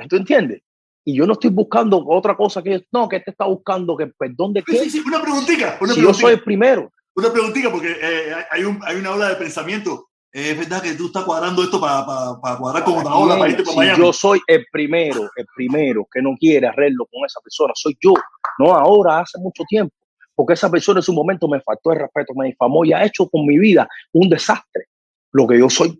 [0.10, 0.62] ¿Tú entiendes?
[1.06, 4.54] Y yo no estoy buscando otra cosa que, no, que este está buscando que perdón
[4.54, 4.78] de Sí, qué.
[4.80, 5.78] sí, sí, una preguntita.
[5.82, 6.92] Una Si yo soy el primero.
[7.16, 10.10] Una preguntita, porque eh, hay un, hay una ola de pensamiento.
[10.34, 13.38] Eh, es verdad que tú estás cuadrando esto para, para, para cuadrar como una ola
[13.38, 14.00] para irte para Si Miami.
[14.04, 18.14] yo soy el primero, el primero que no quiere arreglo con esa persona, soy yo.
[18.58, 19.94] No ahora, hace mucho tiempo.
[20.36, 23.30] Porque esa persona en su momento me faltó el respeto, me difamó y ha hecho
[23.30, 24.86] con mi vida un desastre.
[25.32, 26.00] Lo que yo soy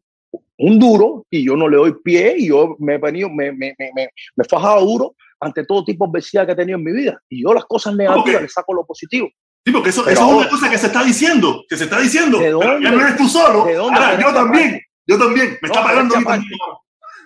[0.58, 3.76] un duro y yo no le doy pie y yo me he venido, me, me,
[3.78, 6.84] me, me, me he fajado duro ante todo tipo de adversidad que he tenido en
[6.84, 7.22] mi vida.
[7.30, 8.42] Y yo las cosas negativas Ok.
[8.42, 9.30] le saco lo positivo.
[9.66, 12.00] Sí, porque eso, Pero eso es una cosa que se está diciendo, que se está
[12.00, 12.38] diciendo.
[12.38, 13.64] ¿De Pero ya no eres tú solo.
[13.66, 13.98] ¿De dónde?
[14.00, 14.68] Ahora, Pero yo es también.
[14.68, 15.46] aparte- Yo también.
[15.62, 16.60] Me No, está pero pagando es a que también.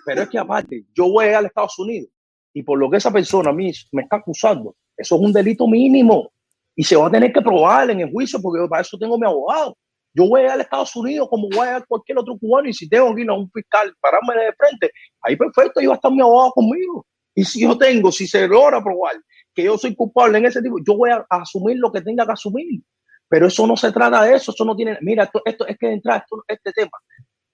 [0.04, 2.08] Pero es que aparte, yo voy a Estados Unidos
[2.54, 5.66] y por lo que esa persona a mí me está acusando, eso es un delito
[5.68, 6.30] mínimo
[6.74, 9.18] y se va a tener que probar en el juicio porque yo para eso tengo
[9.18, 9.76] mi abogado.
[10.14, 13.22] Yo voy a Estados Unidos como voy a cualquier otro cubano y si tengo que
[13.22, 14.90] ir a un fiscal, pararme de frente,
[15.22, 17.04] ahí perfecto, ahí va a estar mi abogado conmigo.
[17.34, 19.14] Y si yo tengo, si se logra probar
[19.58, 22.30] que yo soy culpable en ese tipo, yo voy a, asumir lo que tenga que
[22.30, 22.80] asumir.
[23.28, 25.88] Pero eso no se trata de eso, eso no tiene, mira, esto, esto es que
[25.88, 26.92] de entrada, esto- este tema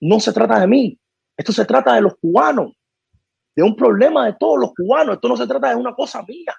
[0.02, 0.98] no se trata de mí,
[1.34, 2.72] esto se trata de los cubanos,
[3.56, 5.14] de un problema de todos los cubanos.
[5.14, 6.54] Esto no se trata de una cosa mía.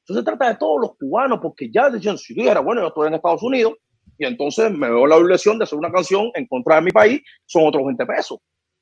[0.00, 3.08] Esto se trata de todos los cubanos, porque ya decían, si dijera, bueno, yo estoy
[3.08, 3.74] en Estados Unidos
[4.16, 7.20] y entonces me veo la obligación de hacer una canción en contra de mi país,
[7.44, 8.38] son otros 20 pesos.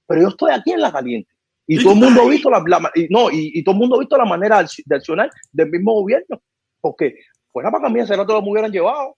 [0.06, 1.33] Pero yo estoy aquí en la caliente.
[1.66, 3.74] Y ¿Y todo el tú mundo ha visto la, la- y, no, y, y todo
[3.74, 6.40] el mundo ha visto la manera de accionar del mismo gobierno.
[6.80, 7.14] Porque
[7.52, 9.16] fuera para mí ese rato lo me hubieran llevado.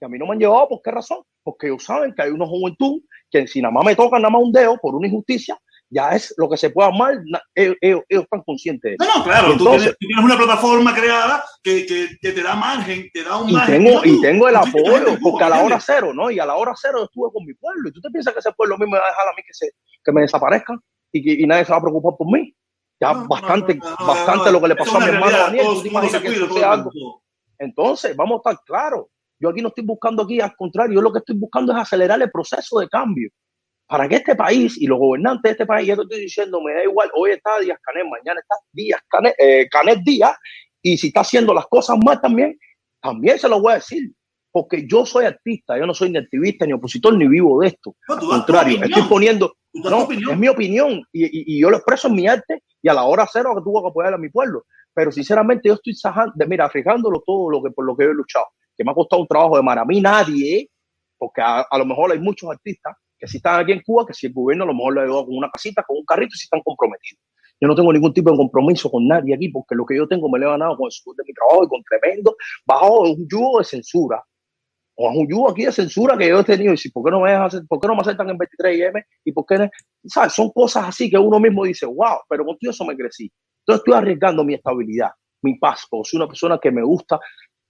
[0.00, 1.20] Y a mí no me han llevado, ¿por qué razón?
[1.42, 3.00] Porque ellos saben que hay una juventud
[3.30, 5.56] que si nada más me tocan nada más un dedo por una injusticia,
[5.88, 7.14] ya es lo que se puede armar.
[7.24, 9.10] na- Ellos, ellos- ellos están conscientes de eso.
[9.10, 9.46] No, no, claro.
[9.46, 13.22] tú, Entonces- tienes, tú tienes una plataforma creada que, que, que te da margen, te
[13.24, 13.84] da un Y margen.
[13.84, 16.30] tengo, tú- y tengo el tú apoyo, Cuba, porque a la hora cero, ¿no?
[16.30, 17.88] Y a la hora cero yo estuve con mi pueblo.
[17.88, 19.54] ¿Y tú te piensas que ese pueblo mí me va a dejar a mí que,
[19.54, 19.70] se,
[20.04, 20.76] que me desaparezca
[21.12, 22.54] y, que, y nadie se va a preocupar por mí?
[23.00, 25.36] Ya No, bastante, no, no, no, basta no, lo que le pasó a mi hermano
[25.36, 25.66] Daniel.
[27.58, 29.06] Entonces, vamos a estar claros.
[29.38, 32.20] Yo aquí no estoy buscando aquí, al contrario, yo lo que estoy buscando es acelerar
[32.22, 33.28] el proceso de cambio
[33.86, 36.74] para que este país y los gobernantes de este país, ya te estoy diciendo, me
[36.74, 40.36] da igual, hoy está Díaz Canet, mañana está Díaz Canet, eh, Canet Díaz,
[40.82, 42.58] y si está haciendo las cosas mal también,
[43.00, 44.10] también se lo voy a decir,
[44.50, 47.94] porque yo soy artista, yo no soy ni activista, ni opositor, ni vivo de esto.
[48.08, 51.60] No, Al contrario, estoy poniendo, tú das tu no, es mi opinión y, y- y
[51.60, 54.14] yo lo expreso en mi arte y a la hora cero que tuvo que apoyar
[54.14, 54.64] a mi pueblo.
[54.94, 58.14] Pero sinceramente yo estoy sajando, mira, arriesgándolo todo lo que por lo que yo he
[58.14, 58.46] luchado,
[58.76, 59.78] que me ha costado un trabajo de mar.
[59.78, 60.70] A mí nadie,
[61.18, 64.14] porque a, a lo mejor hay muchos artistas que si están aquí en Cuba, que
[64.14, 66.44] si el gobierno a lo mejor le ayuda con una casita, con un carrito, si
[66.44, 67.22] están comprometidos.
[67.58, 70.28] Yo no tengo ningún tipo de compromiso con nadie aquí, porque lo que yo tengo
[70.28, 72.36] me lo he ganado con el sudor de mi trabajo y con tremendo,
[72.66, 74.22] bajo un yugo de censura.
[74.98, 76.72] O yugo aquí de censura que yo he tenido.
[76.72, 79.04] Y si, ¿por qué no me hacer, por qué no me aceptan en 23M?
[79.24, 79.68] ¿Y por qué?
[80.06, 80.32] ¿Sabes?
[80.32, 83.30] Son cosas así que uno mismo dice, wow, pero contigo eso me crecí.
[83.60, 85.10] Entonces estoy arriesgando mi estabilidad,
[85.42, 87.18] mi paz, porque soy una persona que me gusta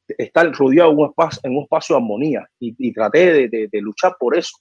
[0.09, 3.69] estar rodeado en un espacio, en un espacio de armonía y, y traté de, de-
[3.73, 4.57] de luchar por eso.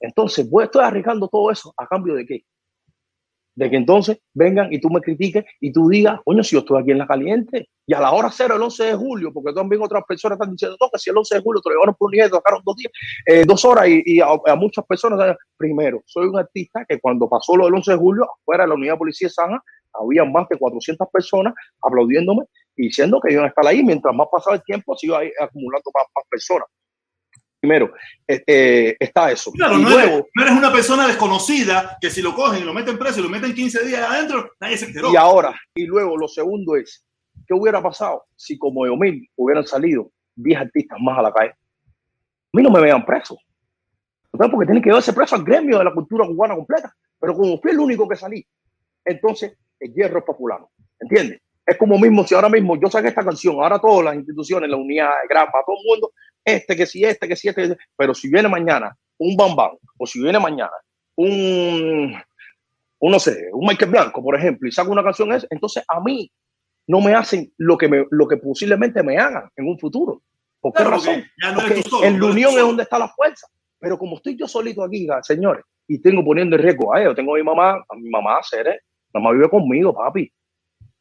[0.00, 2.44] Entonces, voy, estoy arriesgando todo eso a cambio de qué?
[3.54, 6.80] De que entonces vengan y tú me critiques y tú digas, coño, si yo estoy
[6.80, 9.82] aquí en la caliente y a la hora cero, el 11 de julio, porque también
[9.82, 12.06] otras personas están diciendo, no, que si el 11 de julio te lo llevaron por
[12.06, 12.92] un día tocaron dos días,
[13.26, 17.56] eh, dos horas y, y a, muchas personas, primero, soy un artista que cuando pasó
[17.56, 19.58] lo del 11 de julio, afuera de la unidad de policía de
[19.92, 22.44] había más de 400 personas aplaudiéndome
[22.76, 23.82] y diciendo que iban a estar ahí.
[23.82, 26.68] Mientras más pasaba el tiempo, se iba acumulando más, más personas.
[27.60, 27.92] Primero,
[28.26, 29.52] eh, eh, está eso.
[29.52, 32.64] Claro, y no, luego, eres, no eres una persona desconocida que si lo cogen y
[32.64, 35.12] lo meten preso y lo meten 15 días adentro, nadie se enteró.
[35.12, 37.04] y ahora, y luego lo segundo es,
[37.46, 41.50] ¿qué hubiera pasado si como Eomil hubieran salido 10 artistas más a la calle?
[41.50, 43.36] A mí no me vean preso.
[44.30, 46.94] Porque tiene que verse preso al gremio de la cultura cubana completa.
[47.18, 48.46] Pero como fui el único que salí,
[49.04, 50.60] entonces el hierro es popular.
[50.98, 51.40] ¿Entiendes?
[51.66, 54.76] Es como mismo si ahora mismo yo saqué esta canción, ahora todas las instituciones, la
[54.76, 56.12] unidad, Grapa, todo el mundo,
[56.44, 60.06] este que si este, que si este, pero si viene mañana un Bam Bam, o
[60.06, 60.72] si viene mañana
[61.16, 62.14] un
[63.00, 66.30] uno sé, un Michael Blanco, por ejemplo, y saca una canción esa, entonces a mí
[66.86, 70.22] no me hacen lo que, me, lo que posiblemente me hagan en un futuro.
[70.60, 71.24] ¿Por qué razón?
[71.54, 73.46] Porque en la unión es donde está la fuerza.
[73.78, 77.34] Pero como estoy yo solito aquí, señores, y tengo poniendo el riesgo a ellos, tengo
[77.34, 78.80] a mi mamá, a mi mamá, Cere,
[79.14, 80.30] mamá vive conmigo, papi.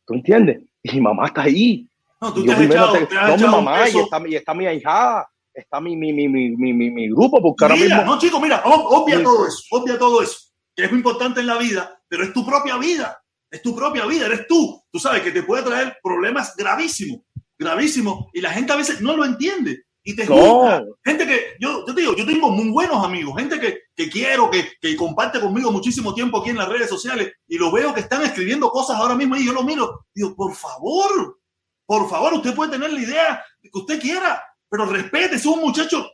[0.06, 0.62] ¿Tú entiendes?
[0.84, 1.89] Y mi mamá está ahí.
[2.22, 2.94] No, tú te has echado,
[3.28, 6.92] no, mi mamá, y está, y está mi ahijada, está mi, mi, mi, mi, mi,
[6.92, 8.04] mi grupo, porque ahora mismo...
[8.04, 10.38] No, chicos, mira, obvia todo eso, obvia todo eso,
[10.76, 14.06] que es muy importante en la vida, pero es tu propia vida, es tu propia
[14.06, 14.82] vida, eres tú.
[14.92, 17.22] Tú sabes que te puede traer problemas gravísimos,
[17.58, 20.84] gravísimos, y la gente a veces no lo entiende y te gusta.
[21.04, 24.50] Gente que, yo, yo te digo, yo tengo muy buenos amigos, gente que, que quiero,
[24.50, 28.02] que, que, comparte conmigo muchísimo tiempo aquí en las redes sociales y lo veo que
[28.02, 30.06] están escribiendo cosas ahora mismo y yo lo miro.
[30.14, 31.39] Digo, por favor,
[31.90, 34.40] por favor, usted puede tener la idea que usted quiera,
[34.70, 36.08] pero respete, es un muchacho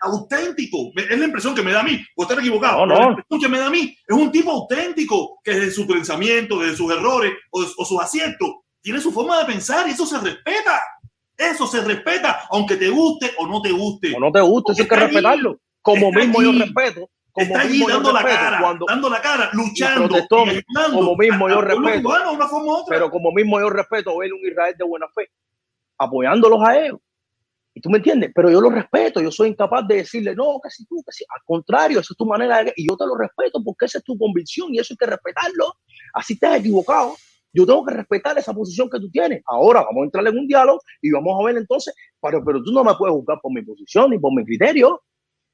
[0.00, 0.90] auténtico.
[0.96, 2.04] Es la impresión que me da a mí.
[2.16, 2.84] Puedo estar equivocado.
[2.84, 3.00] No, no.
[3.00, 6.58] La impresión que me da a mí es un tipo auténtico que desde su pensamiento,
[6.58, 8.48] desde sus errores o, o sus aciertos,
[8.80, 10.82] tiene su forma de pensar y eso se respeta.
[11.36, 14.16] Eso se respeta, aunque te guste o no te guste.
[14.16, 15.60] O no te guste, eso hay que respetarlo.
[15.82, 17.08] Como mismo yo respeto.
[17.32, 20.16] Como está allí dando la cara, cuando, dando la cara, luchando,
[20.92, 22.08] como mismo yo respeto.
[22.08, 22.96] Una forma u otra.
[22.96, 25.30] Pero como mismo yo respeto ver un Israel de buena fe,
[25.96, 26.98] apoyándolos a ellos.
[27.74, 30.68] Y tú me entiendes, pero yo lo respeto, yo soy incapaz de decirle, no, que
[30.68, 32.74] si tú, que si, al contrario, esa es tu manera de...
[32.76, 35.76] Y yo te lo respeto porque esa es tu convicción y eso hay que respetarlo.
[36.12, 37.14] Así te has equivocado,
[37.54, 39.42] yo tengo que respetar esa posición que tú tienes.
[39.46, 42.72] Ahora vamos a entrar en un diálogo y vamos a ver entonces, pero, pero tú
[42.72, 45.02] no me puedes juzgar por mi posición ni por mi criterio.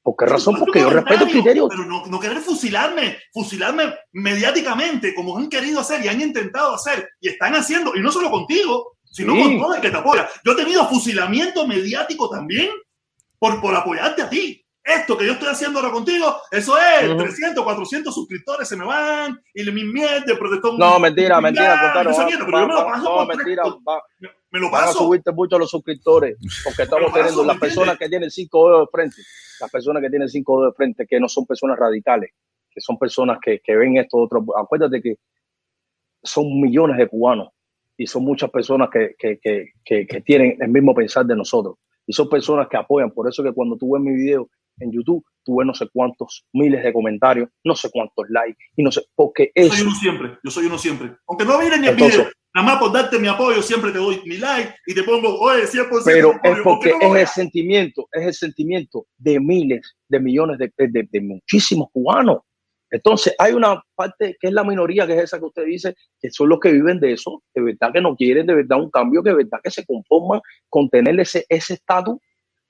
[0.09, 0.55] ¿Por qué razón?
[0.57, 1.67] Porque yo respeto el criterio.
[1.67, 7.07] Pero no, no querer fusilarme, fusilarme mediáticamente, como han querido hacer y han intentado hacer
[7.21, 10.27] y están haciendo, y no solo contigo, sino con todo el que te apoya.
[10.43, 12.69] Yo he tenido fusilamiento mediático también
[13.37, 17.63] por, por apoyarte a ti esto que yo estoy haciendo ahora contigo, eso es, 300,
[17.63, 20.77] 400 suscriptores se me van y mi miel de protector.
[20.77, 24.85] No, mentira, mentira, pero yo me lo paso no, mentira, me, lo paso.
[24.85, 28.81] Van a subirte mucho los suscriptores, porque estamos teniendo las personas que tienen cinco dedos
[28.81, 29.21] de frente,
[29.59, 32.31] las personas que tienen cinco dedos de frente, que no son personas radicales,
[32.69, 34.43] que son personas que, que ven esto otro.
[34.57, 35.15] Acuérdate que
[36.23, 37.49] son millones de cubanos
[37.97, 41.75] y son muchas personas que, que, que, que tienen el mismo pensar de nosotros.
[42.07, 43.11] Y son personas que apoyan.
[43.11, 44.49] Por eso que cuando tú ves mi video,
[44.79, 48.91] en YouTube, tuve no sé cuántos miles de comentarios, no sé cuántos likes, y no
[48.91, 49.69] sé, porque eso...
[49.69, 51.15] Yo soy uno siempre, yo soy uno siempre.
[51.27, 54.37] Aunque no miren el video, nada más por darte mi apoyo, siempre te doy mi
[54.37, 56.01] like y te pongo, oye, 100%.
[56.05, 61.07] Pero es porque es el sentimiento, es el sentimiento de miles, de millones de, de,
[61.11, 62.39] de, muchísimos cubanos.
[62.91, 66.31] Entonces, hay una parte que es la minoría, que es esa que usted dice, que
[66.31, 69.21] son los que viven de eso, de verdad que no quieren de verdad un cambio,
[69.21, 72.17] que de verdad que se conforman con tener ese estatus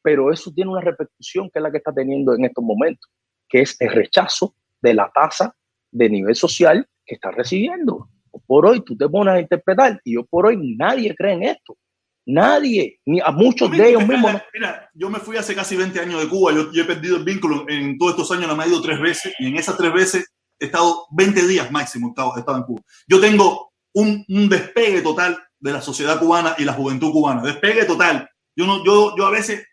[0.02, 3.10] pero eso tiene una repercusión que es la que está teniendo en estos momentos,
[3.48, 5.56] que es el rechazo de la tasa
[5.92, 8.10] de nivel social que está recibiendo.
[8.46, 11.78] Por hoy tú te pones a interpretar y yo por hoy nadie cree en esto.
[12.26, 14.34] Nadie, ni a muchos de ellos mismos.
[14.54, 17.66] Mira, yo me fui hace casi 20 años de Cuba, yo, he perdido el vínculo
[17.68, 20.66] en todos estos años, me he ido tres veces y en esas tres veces he
[20.66, 22.82] estado 20 días máximo, he estado, en Cuba.
[23.08, 27.86] Yo tengo un, un, despegue total de la sociedad cubana y la juventud cubana, despegue
[27.86, 28.30] total.
[28.56, 29.66] Yo, no, yo, yo a veces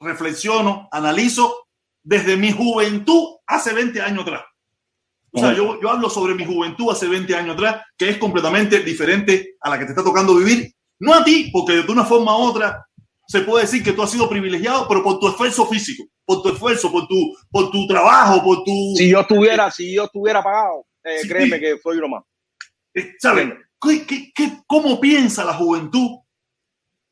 [0.00, 1.66] reflexiono, analizo
[2.02, 4.44] desde mi juventud hace 20 años atrás.
[5.32, 8.80] O sea, yo, yo hablo sobre mi juventud hace 20 años atrás, que es completamente
[8.80, 10.72] diferente a la que te está tocando vivir.
[10.98, 12.86] No a ti, porque de una forma u otra
[13.26, 16.50] se puede decir que tú has sido privilegiado, pero por tu esfuerzo físico, por tu
[16.50, 18.94] esfuerzo, por tu, por tu trabajo, por tu...
[18.96, 22.24] Si yo estuviera, si yo estuviera pagado, eh, créeme que soy uno más.
[22.94, 23.52] Eh, ¿Sabes?
[23.80, 26.18] ¿Qué, qué, cómo piensa la juventud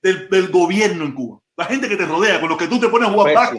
[0.01, 1.41] del, del gobierno en Cuba?
[1.57, 3.55] La gente que te rodea, con los que tú te pones a jugar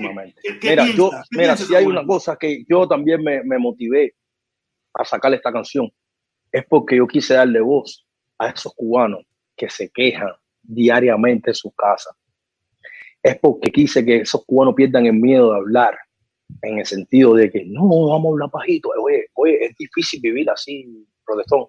[0.62, 4.16] Mira, yo, mira si hay una cosa que yo también me, me motivé
[4.94, 5.92] a sacar esta canción,
[6.52, 8.06] es porque yo quise darle voz
[8.38, 10.32] a esos cubanos que se quejan
[10.62, 12.14] diariamente en sus casas.
[13.24, 15.98] Es porque quise que esos cubanos pierdan el miedo de hablar,
[16.62, 18.90] en el sentido de que no, vamos a hablar bajito.
[19.02, 21.68] Oye, oye, es difícil vivir así, protestón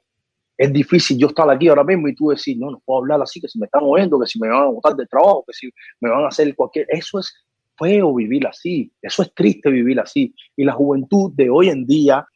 [0.58, 3.40] es difícil yo estar aquí ahora mismo y tú decir, no, no puedo hablar así,
[3.40, 5.70] que si me están oyendo, que si me van a botar de trabajo, que si
[6.00, 6.86] me van a hacer cualquier...
[6.88, 7.32] Eso es
[7.78, 10.34] feo vivir así, eso es triste vivir así.
[10.56, 12.26] Y la juventud de hoy en día,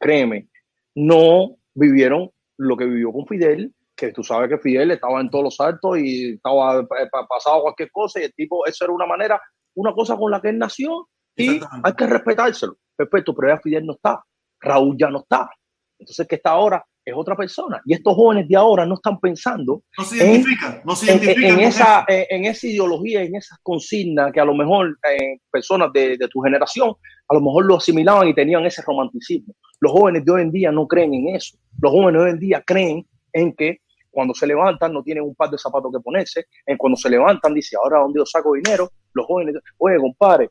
[0.00, 0.48] créeme,
[0.94, 5.44] no vivieron lo que vivió con Fidel, que tú sabes que Fidel estaba en todos
[5.44, 9.40] los altos y estaba eh, pasado cualquier cosa y el tipo, eso era una manera,
[9.74, 12.76] una cosa con la que él nació y hay que respetárselo.
[12.96, 14.22] Respeto, pero ya Fidel no está,
[14.60, 15.50] Raúl ya no está.
[15.98, 17.80] Entonces, que está ahora es otra persona.
[17.84, 21.58] Y estos jóvenes de ahora no están pensando no se identifican, en, no se identifican
[21.58, 22.26] en, esa, eso.
[22.30, 26.40] en esa ideología, en esas consignas que a lo mejor eh, personas de, de tu
[26.40, 26.94] generación
[27.28, 29.54] a lo mejor lo asimilaban y tenían ese romanticismo.
[29.80, 31.56] Los jóvenes de hoy en día no creen en eso.
[31.80, 33.78] Los jóvenes de hoy en día creen en que
[34.10, 37.54] cuando se levantan no tienen un par de zapatos que ponerse, en cuando se levantan
[37.54, 40.50] dice, ahora dónde yo saco dinero, los jóvenes, oye, compadre,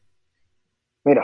[1.06, 1.24] mira,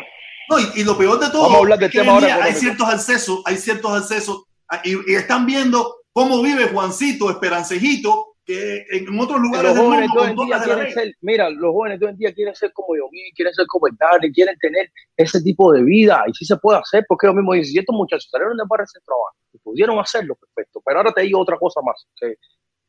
[0.49, 2.27] No, y, y lo peor de todo Vamos a hablar del es que tema ahora
[2.27, 4.43] día hay ciertos accesos, hay ciertos accesos
[4.83, 10.07] y, y están viendo cómo vive Juancito Esperancejito, que en otros lugares los del jóvenes
[10.09, 12.55] mundo de hoy en día quieren ser, mira, los jóvenes de hoy en día quieren
[12.55, 13.03] ser como yo,
[13.35, 16.79] quieren ser como el Dani, quieren tener ese tipo de vida y sí se puede
[16.79, 19.99] hacer porque ellos mismos dicen, si estos muchachos salieron de barrio de trabajo y pudieron
[19.99, 20.81] hacerlo, perfecto.
[20.85, 22.35] Pero ahora te digo otra cosa más que,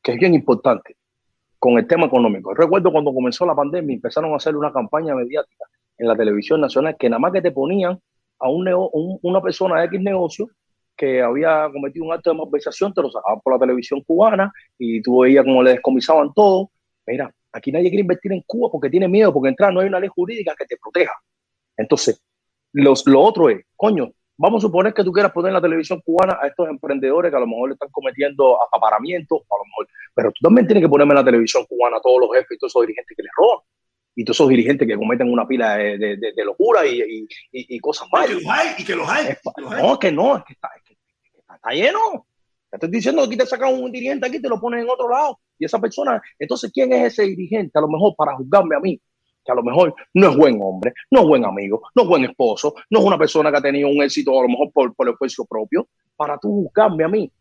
[0.00, 0.96] que es bien importante
[1.58, 2.54] con el tema económico.
[2.54, 5.64] Recuerdo cuando comenzó la pandemia empezaron a hacer una campaña mediática
[5.98, 7.98] en la televisión nacional que nada más que te ponían
[8.38, 10.46] a un, nego- un- una persona de X negocio
[10.98, 15.00] que había cometido un acto de malversación, te lo sacaban por la televisión cubana y
[15.00, 16.70] tú veías cómo le descomisaban todo.
[17.06, 20.00] Mira, aquí nadie quiere invertir en Cuba porque tiene miedo, porque entrar no hay una
[20.00, 21.14] ley jurídica que te proteja.
[21.76, 22.20] Entonces,
[22.72, 26.00] los, lo otro es, coño, vamos a suponer que tú quieras poner en la televisión
[26.04, 29.88] cubana a estos emprendedores que a lo mejor le están cometiendo acaparamiento, a lo mejor,
[30.14, 32.58] pero tú también tienes que ponerme en la televisión cubana a todos los jefes y
[32.58, 33.60] todos esos dirigentes que les roban.
[34.16, 37.18] Y todos esos dirigentes que cometen una pila de, de, de, de locura y, y,
[37.52, 38.26] y, y cosas malas.
[38.28, 39.26] que los hay, y que los hay.
[39.28, 39.82] Es pa- que los hay.
[39.82, 40.82] no, que no, es que está, es
[41.62, 42.26] está- lleno.
[42.70, 45.08] Te estoy diciendo que aquí te sacan un dirigente aquí te lo ponen en otro
[45.08, 45.40] lado.
[45.58, 47.78] Y esa persona, entonces, ¿quién es ese dirigente?
[47.78, 49.00] A lo mejor para juzgarme a mí,
[49.44, 52.24] que a lo mejor no es buen hombre, no es buen amigo, no es buen
[52.24, 55.08] esposo, no es una persona que ha tenido un éxito a lo mejor por, por
[55.08, 57.32] el esfuerzo propio, para tú juzgarme a mí.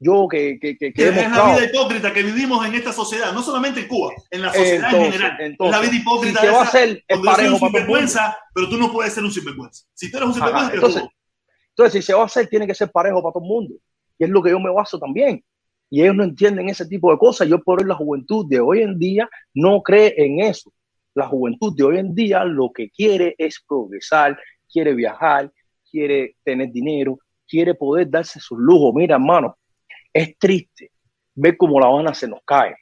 [0.00, 3.40] Yo que, que, que, que es la vida hipócrita que vivimos en esta sociedad, no
[3.40, 5.36] solamente en Cuba, en la sociedad en general.
[5.38, 8.90] entonces, es la vida hipócrita si va a hacer, parejo un sinvergüenza, pero tú no
[8.90, 9.84] puedes ser un sinvergüenza.
[9.94, 11.21] Si tú eres un Ajá, sinvergüenza, eres entonces.
[11.72, 13.74] Entonces, si se va a hacer, tiene que ser parejo para todo el mundo.
[14.18, 15.42] Y es lo que yo me baso también.
[15.88, 17.48] Y ellos no entienden ese tipo de cosas.
[17.48, 20.72] Yo por hoy la juventud de hoy en día no cree en eso.
[21.14, 24.38] La juventud de hoy en día lo que quiere es progresar,
[24.70, 25.50] quiere viajar,
[25.90, 27.18] quiere tener dinero,
[27.48, 28.94] quiere poder darse sus lujos.
[28.94, 29.56] Mira, hermano,
[30.12, 30.90] es triste
[31.34, 32.76] ver cómo La Habana se nos cae,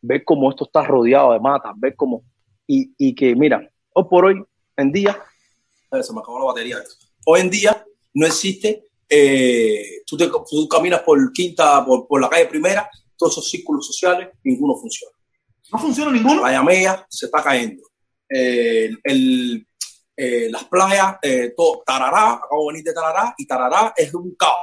[0.00, 2.22] ver cómo esto está rodeado de matas, ver cómo...
[2.66, 4.44] Y, y que, mira, hoy por hoy
[4.76, 5.16] en día
[5.90, 6.76] se me acabó la batería.
[7.24, 7.84] Hoy en día
[8.18, 13.32] no existe, eh, tú, te- tú caminas por quinta, por, por la calle primera, todos
[13.34, 15.14] esos círculos sociales, ninguno funciona.
[15.72, 16.42] No funciona ninguno.
[16.42, 17.82] La Yamea se está cayendo.
[18.28, 19.66] Eh, el,
[20.16, 24.34] eh, las playas, eh, todo, Tarará, acabo de venir de Tarará, y Tarará es un
[24.34, 24.56] caos.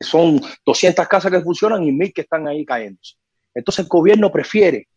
[0.00, 3.14] son 200 casas que funcionan y mil que están ahí cayéndose.
[3.54, 4.88] Entonces el gobierno prefiere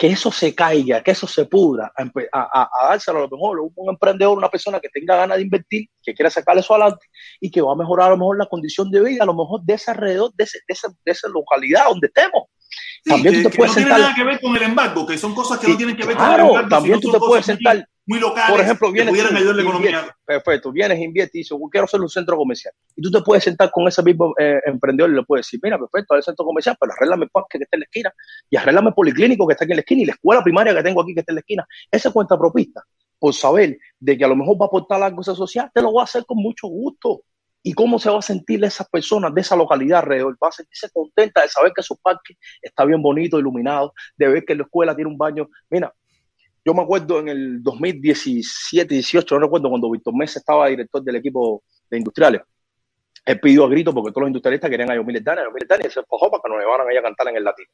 [0.00, 1.92] que eso se caiga, que eso se pudra,
[2.32, 5.90] a, dárselo a lo mejor a un emprendedor, una persona que tenga ganas de invertir,
[6.02, 7.04] que quiera sacar eso adelante
[7.38, 9.60] y que va a mejorar a lo mejor la condición de vida, a lo mejor
[9.62, 12.44] de ese alrededor, de, ese, de, esa, de esa localidad donde estemos.
[13.02, 14.62] Sí, También que, tú te que puedes no tiene sentar- nada que ver con el
[14.62, 16.68] embargo, que son cosas que Sí, no tienen que ver con claro, el embargo.
[16.68, 20.16] también tú te puedes sentar- muy, muy locales Por ejemplo, vienes ayudar la.
[20.24, 22.74] Perfecto, vienes, inviertes y dices, quiero hacer un centro comercial.
[22.96, 25.78] Y tú te puedes sentar con ese mismo eh, emprendedor y le puedes decir, mira,
[25.78, 28.12] perfecto, el centro comercial, pero arréglame el parque que está en la esquina
[28.50, 30.82] y arréglame el policlínico que está aquí en la esquina y la escuela primaria que
[30.82, 31.66] tengo aquí que está en la esquina.
[31.90, 32.82] Ese cuenta propista,
[33.18, 35.80] por saber de que a lo mejor va a aportar algo a esa sociedad, te
[35.82, 37.22] lo voy a hacer con mucho gusto.
[37.62, 40.36] ¿Y cómo se va a sentir esas personas de esa localidad alrededor?
[40.42, 44.44] Va a sentirse contenta de saber que su parque está bien bonito, iluminado, de ver
[44.44, 45.48] que la escuela tiene un baño.
[45.68, 45.92] Mira,
[46.64, 51.16] yo me acuerdo en el 2017, 18, no recuerdo, cuando Víctor Mesa estaba director del
[51.16, 52.42] equipo de industriales.
[53.26, 55.90] Él pidió a grito porque todos los industrialistas querían a Yomil Dani, a Yomil Dani,
[55.90, 57.70] se enfojó para que nos llevaran ahí a cantar en el latino.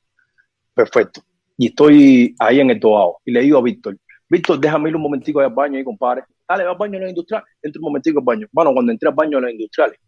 [0.74, 1.22] Perfecto.
[1.56, 3.20] Y estoy ahí en el Tobao.
[3.24, 3.96] Y le digo a Víctor,
[4.28, 6.24] Víctor, déjame ir un momentico al baño ahí, compadre.
[6.48, 7.48] Dale, va al baño en los industriales.
[7.62, 8.46] Entra un momentico al baño.
[8.52, 9.98] Bueno, cuando entré al baño en los industriales,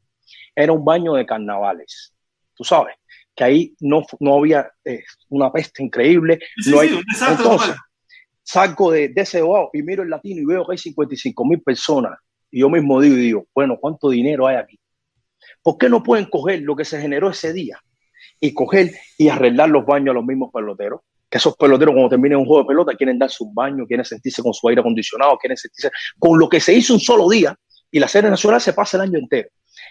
[0.54, 2.14] era un baño de carnavales.
[2.54, 2.94] Tú sabes,
[3.34, 6.38] que ahí no, no había eh, una peste increíble.
[6.56, 7.82] Sí, no sí, hay- un desastre Entonces, total.
[8.42, 11.60] salgo de, de ese wow y miro el latino y veo que hay 55 mil
[11.62, 12.18] personas.
[12.50, 14.78] Y yo mismo digo, y digo, bueno, ¿cuánto dinero hay aquí?
[15.62, 17.78] ¿Por qué no pueden coger lo que se generó ese día
[18.40, 21.00] y coger y arreglar los baños a los mismos peloteros?
[21.30, 24.42] Que esos peloteros cuando terminen un juego de pelota quieren darse un baño, quieren sentirse
[24.42, 27.54] con su aire acondicionado, quieren sentirse con lo que se hizo un solo día
[27.90, 29.48] y la serie nacional se pasa el año entero.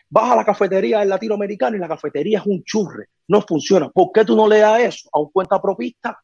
[0.10, 3.90] Vas a la cafetería del latinoamericano y la cafetería es un churre, no funciona.
[3.90, 6.18] ¿Por qué tú no le das eso a un cuenta propista?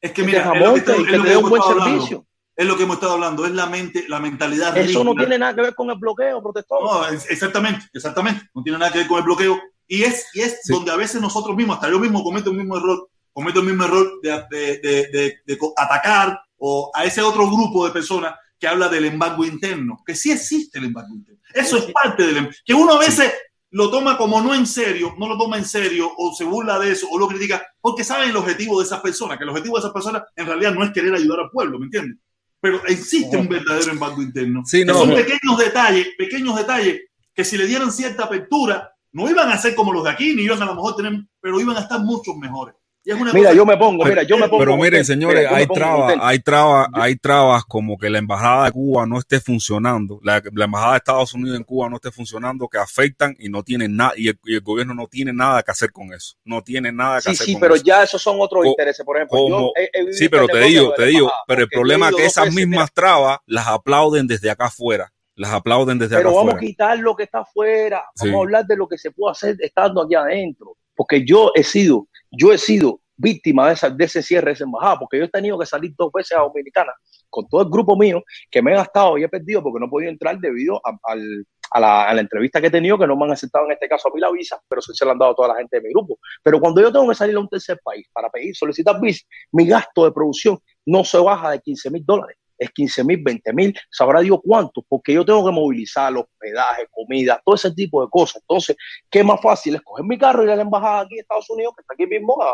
[0.00, 2.00] Es que mira, es lo que, y te dé un hemos buen estado hablando.
[2.02, 2.26] servicio.
[2.56, 5.26] Es lo que hemos estado hablando, es la mente, la mentalidad Eso no rígida.
[5.26, 6.82] tiene nada que ver con el bloqueo, protector.
[6.82, 8.42] No, es- exactamente, exactamente.
[8.54, 9.58] No tiene nada que ver con el bloqueo.
[9.86, 10.72] Y es, y es Sí.
[10.72, 13.84] donde a veces nosotros mismos, hasta yo mismo cometo el mismo error, cometo el mismo
[13.84, 19.06] error de, de- de- atacar o a ese otro grupo de personas que habla del
[19.06, 21.40] embargo interno, que sí existe el embargo interno.
[21.54, 23.32] Eso es parte del em- que uno a veces
[23.70, 26.92] lo toma como no en serio, no lo toma en serio o se burla de
[26.92, 29.80] eso o lo critica porque sabe el objetivo de esas personas, que el objetivo de
[29.80, 32.18] esas personas en realidad no es querer ayudar al pueblo, ¿me entiendes?
[32.60, 34.62] Pero existe un verdadero embargo interno.
[34.66, 35.14] Sí, no, son no.
[35.16, 37.00] pequeños detalles, pequeños detalles
[37.32, 40.42] que si le dieran cierta apertura, no iban a ser como los de aquí, ni
[40.42, 42.74] iban a lo mejor tener, pero iban a estar muchos mejores.
[43.02, 44.58] Y es una Mira, cosa- yo me pongo, mira, yo me pongo.
[44.58, 48.72] Pero miren, señores, Mira, hay trabas, hay trabas, hay trabas como que la embajada de
[48.72, 52.68] Cuba no esté funcionando, la, la embajada de Estados Unidos en Cuba no esté funcionando,
[52.68, 55.70] que afectan y no tienen nada, y el, y el gobierno no tiene nada que
[55.70, 57.84] hacer con eso, no tiene nada que Sí, hacer sí, con pero eso.
[57.84, 59.04] ya esos son otros intereses.
[59.06, 61.62] Por ejemplo, yo como- he- he vivido Sí, pero este te digo, te digo, pero
[61.62, 65.52] el problema es que esas veces, mismas mira, trabas las aplauden desde acá afuera, las
[65.54, 68.26] aplauden desde Pero acá vamos a quitar lo que está afuera, Sí.
[68.26, 70.76] vamos a hablar de lo que se puede hacer estando aquí adentro.
[70.94, 74.64] Porque yo he sido, yo he sido víctima de, esa, de ese cierre de esa
[74.64, 76.92] embajada, porque yo he tenido que salir dos veces a Dominicana
[77.28, 79.90] con todo el grupo mío que me he gastado y he perdido porque no he
[79.90, 83.32] podido entrar debido a, la, a la entrevista que he tenido, que no me han
[83.32, 85.34] aceptado en este caso a mí la visa, pero sí se la han dado a
[85.34, 86.18] toda la gente de mi grupo.
[86.42, 89.66] Pero cuando yo tengo que salir a un tercer país para pedir, solicitar visa, mi
[89.66, 92.36] gasto de producción no se baja de 15 mil dólares.
[92.60, 96.86] Es 15 mil, 20 mil, sabrá Dios cuánto, porque yo tengo que movilizar los hospedaje,
[96.90, 98.42] comida, todo ese tipo de cosas.
[98.42, 98.76] Entonces,
[99.10, 101.48] ¿qué más fácil es coger mi carro y ir a la embajada aquí en Estados
[101.50, 102.50] Unidos, que está aquí mismo, a,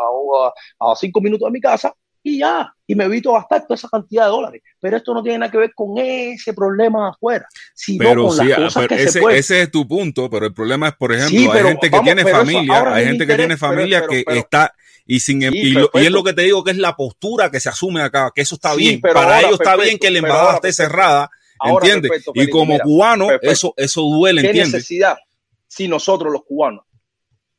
[0.79, 1.93] a, a cinco minutos de mi casa,
[2.27, 4.61] y ya, y me evito gastar toda esa cantidad de dólares.
[4.79, 8.45] Pero esto no tiene nada que ver con ese problema afuera, sino Pero con sí,
[8.45, 9.39] las ah, cosas pero que ese, se pueden.
[9.39, 12.25] ese es tu punto, pero el problema es, por ejemplo, Sí, hay gente que tiene
[12.25, 14.73] familia, hay gente que tiene familia pero- que está
[15.05, 16.95] y sin em- Sí, y, lo- y es lo que te digo que es la
[16.95, 18.99] postura que se asume acá, que eso está bien.
[19.01, 21.29] pero Para ellos está bien que la embajada esté cerrada,
[21.63, 22.09] ¿entiendes?
[22.11, 23.51] perfecto, Y como mira, cubano, perfecto.
[23.51, 24.73] eso eso duele, ¿Qué ¿entiendes?
[24.73, 25.17] necesidad?
[25.65, 26.83] Si nosotros los cubanos,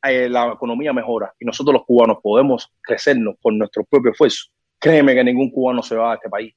[0.03, 4.45] eh, la economía mejora y nosotros los cubanos podemos crecernos por nuestro propio esfuerzo,
[4.79, 6.53] créeme que ningún cubano se va a este país.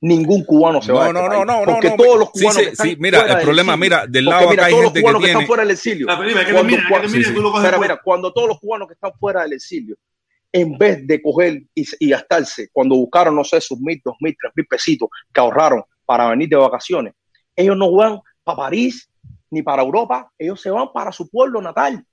[0.00, 1.46] Ningún cubano se va a No, este no, país.
[1.46, 3.44] no, no, porque no, todos los cubanos sí, que están sí, mira, fuera el del
[3.44, 5.46] problema, exilio, mira, del lado mira, acá hay todos los gente que cubanos que, están
[5.46, 9.96] fuera del exilio, Ah, Mira, cuando todos los cubanos que están fuera del exilio,
[10.52, 14.36] en vez de coger y, y gastarse, cuando buscaron, no sé, sus mil, dos mil,
[14.40, 17.14] tres mil pesitos que ahorraron para venir de vacaciones,
[17.54, 19.08] ellos no van para París
[19.50, 22.04] ni para Europa, ellos se van para su pueblo natal.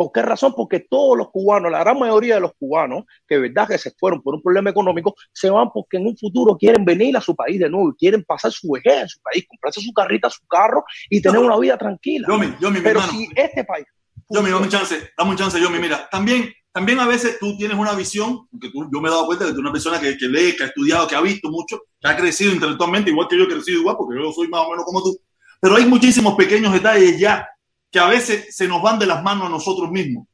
[0.00, 0.54] ¿Por qué razón?
[0.56, 3.90] Porque todos los cubanos, la gran mayoría de los cubanos, que de verdad que se
[3.90, 7.36] fueron por un problema económico, se van porque en un futuro quieren venir a su
[7.36, 10.84] país de nuevo quieren pasar su vejez en su país, comprarse su carrita, su carro
[11.10, 12.26] y tener una vida tranquila.
[12.30, 13.12] Yomi, Yomi, mi Pero hermano.
[13.12, 13.84] si este país
[14.30, 15.78] Yomi, dame un chance, dame un chance, Yomi.
[15.78, 19.26] Mira, también, también a veces tú tienes una visión, que tú, yo me he dado
[19.26, 21.20] cuenta de que tú eres una persona que, que lee, que ha estudiado, que ha
[21.20, 24.48] visto mucho, que ha crecido intelectualmente, igual que yo he crecido igual, porque yo soy
[24.48, 25.14] más o menos como tú.
[25.60, 27.46] Pero hay muchísimos pequeños detalles ya
[27.90, 30.26] que a veces se nos van de las manos a nosotros mismos.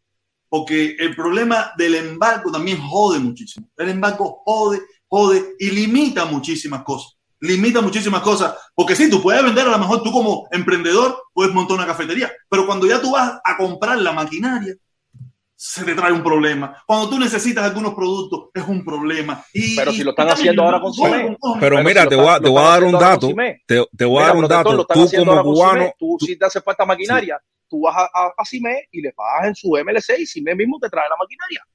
[0.48, 3.68] Porque el problema del embargo también jode muchísimo.
[3.76, 7.16] El embargo jode, jode y limita muchísimas cosas.
[7.40, 8.54] Limita muchísimas cosas.
[8.74, 12.32] Porque sí, tú puedes vender, a lo mejor tú como emprendedor puedes montar una cafetería.
[12.48, 14.74] Pero cuando ya tú vas a comprar la maquinaria,
[15.56, 16.82] se te trae un problema.
[16.86, 19.42] Cuando tú necesitas algunos productos, es un problema.
[19.54, 21.36] Y, Pero si lo están haciendo ahora con coge.
[21.58, 23.28] Pero mira, te voy a, dar un dato,
[23.66, 25.92] te, te voy a Mira, dar un dato, tú como cubano.
[25.98, 29.48] Tú, si te hace falta maquinaria, tú vas a, a, a Cimé y le pagas
[29.48, 31.66] en su MLC y Cimé mismo te trae la maquinaria.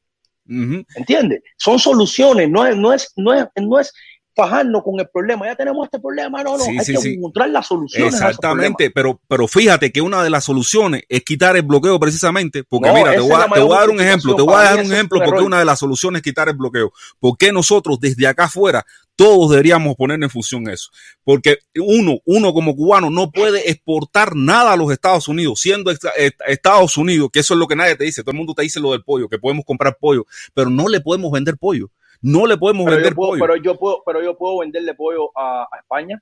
[0.95, 1.41] ¿Entiendes?
[1.57, 3.93] Son soluciones, no es, no es, no es, no es
[4.35, 5.45] fajarnos con el problema.
[5.45, 6.63] Ya tenemos este problema, no, no.
[6.63, 7.13] Sí, hay sí, que sí.
[7.13, 8.13] encontrar las soluciones.
[8.21, 12.63] a Exactamente, pero, pero fíjate que una de las soluciones es quitar el bloqueo precisamente,
[12.63, 14.55] porque No, mira, te voy, a, la te voy a dar un ejemplo, te voy
[14.55, 15.47] a dar un ejemplo un porque error.
[15.47, 16.91] una de las soluciones es quitar el bloqueo.
[17.19, 18.85] ¿Por qué nosotros desde acá afuera
[19.17, 20.89] todos deberíamos poner en función eso?
[21.23, 26.11] Porque uno, uno como cubano no puede exportar nada a los Estados Unidos, siendo esta-
[26.11, 28.63] est- Estados Unidos, que eso es lo que nadie te dice, todo el mundo te
[28.63, 31.89] dice lo del pollo, que podemos comprar pollo, pero no le podemos vender pollo.
[32.21, 33.41] No le podemos Pero vender yo, puedo, pollo.
[33.41, 36.21] pero, yo puedo, pero yo puedo venderle pollo a, a España.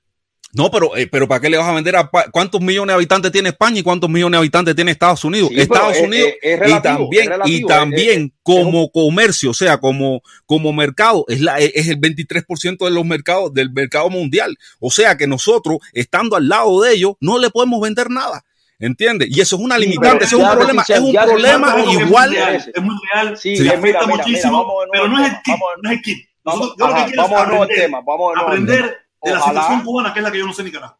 [0.52, 3.30] No, pero, eh, pero ¿para qué le vas a vender a cuántos millones de habitantes
[3.30, 5.48] tiene España y cuántos millones de habitantes tiene Estados Unidos?
[5.50, 9.78] Sí, Estados es- Unidos es- es y también relativo, y también como comercio, o sea,
[9.78, 14.56] como como mercado es la es el 23% de los mercados del mercado mundial.
[14.80, 18.42] O sea, que nosotros estando al lado de ellos no le podemos vender nada.
[18.80, 19.28] ¿Entiendes?
[19.30, 22.34] Y eso es una limitante, eso es un problema, es un problema igual.
[22.34, 23.36] Es muy real, es muy real.
[23.36, 26.02] Sí, se mira, afecta mira, mira, muchísimo, pero no es el kit, no es el
[26.02, 26.28] kit.
[26.42, 28.96] Vamos, yo lo que aprender, tema, vamos al aprender tema.
[29.22, 30.98] de la Ojalá- situación cubana, que es la que yo no sé ni carajo.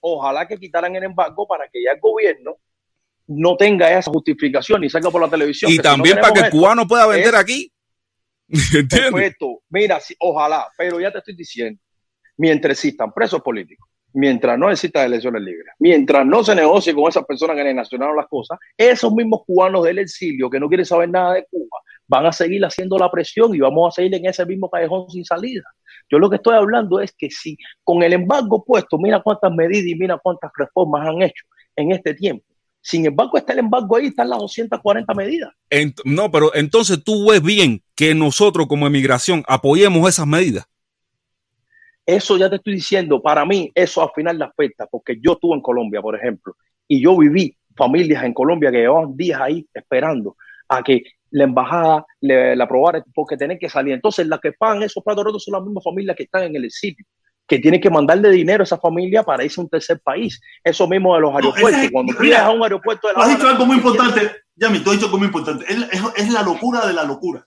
[0.00, 2.56] Ojalá que quitaran el embargo para que ya el gobierno
[3.28, 5.70] no tenga esa justificación y salga por la televisión.
[5.70, 7.72] Y que si no también para que el cubano pueda vender es- aquí.
[8.48, 9.12] ¿Entiendes?
[9.12, 9.62] Perfecto.
[9.70, 11.80] Mira, sí, ojalá, pero ya te estoy diciendo,
[12.36, 17.24] mientras existan presos políticos, mientras no existan elecciones libres, mientras no se negocie con esas
[17.24, 21.08] personas que le nacionaron las cosas, esos mismos cubanos del exilio que no quieren saber
[21.08, 21.78] nada de Cuba
[22.08, 25.24] van a seguir haciendo la presión y vamos a seguir en ese mismo callejón sin
[25.24, 25.62] salida.
[26.10, 29.86] Yo lo que estoy hablando es que si con el embargo puesto, mira cuántas medidas
[29.86, 31.44] y mira cuántas reformas han hecho
[31.76, 32.44] en este tiempo.
[32.82, 35.50] Sin embargo, está el embargo ahí, están las 240 medidas.
[36.04, 40.66] no, pero entonces tú ves bien que nosotros como emigración apoyemos esas medidas.
[42.04, 45.54] Eso ya te estoy diciendo, para mí eso al final le afecta, porque yo estuve
[45.54, 46.56] en Colombia, por ejemplo,
[46.88, 50.36] y yo viví familias en Colombia que llevaban días ahí esperando
[50.68, 53.94] a que la embajada le, la aprobara porque tienen que salir.
[53.94, 56.70] Entonces, las que pagan esos platos rotos son las mismas familias que están en el
[56.70, 57.06] sitio
[57.46, 60.40] que tienen que mandarle dinero a esa familia para irse a un tercer país.
[60.64, 61.90] Eso mismo de los aeropuertos.
[61.90, 64.96] Cuando tú a un aeropuerto de la has dicho algo muy importante, Yami, tú has
[64.96, 65.64] dicho algo muy importante.
[65.68, 67.46] Es, es, la locura de la locura.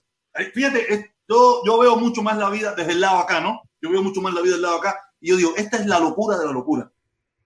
[0.54, 3.62] Fíjate, yo, yo veo mucho más la vida desde el lado acá, ¿no?
[3.86, 5.98] Yo veo mucho más la vida del lado acá y yo digo, esta es la
[5.98, 6.90] locura de la locura.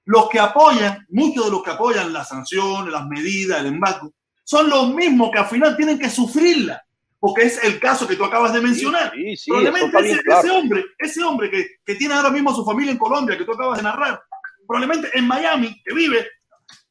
[0.05, 4.13] Los que apoyan, muchos de los que apoyan las sanciones, las medidas, el embargo,
[4.43, 6.83] son los mismos que al final tienen que sufrirla
[7.21, 9.13] porque es el caso que tú acabas de mencionar.
[9.47, 13.37] probablemente ese, hombre, ese hombre que, que, tiene ahora mismo a su familia en Colombia,
[13.37, 14.23] que tú acabas de narrar,
[14.67, 16.27] probablemente en Miami, que vive,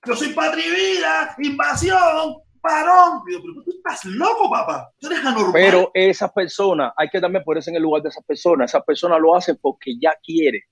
[0.06, 3.22] yo soy patria y vida, invasión, parón.
[3.26, 4.92] pero tú estás loco, papá.
[5.00, 5.54] Tú eres anormal.
[5.54, 8.72] Pero esas personas, hay que también ponerse en el lugar de esas personas.
[8.72, 10.64] Esas personas lo hacen porque ya quiere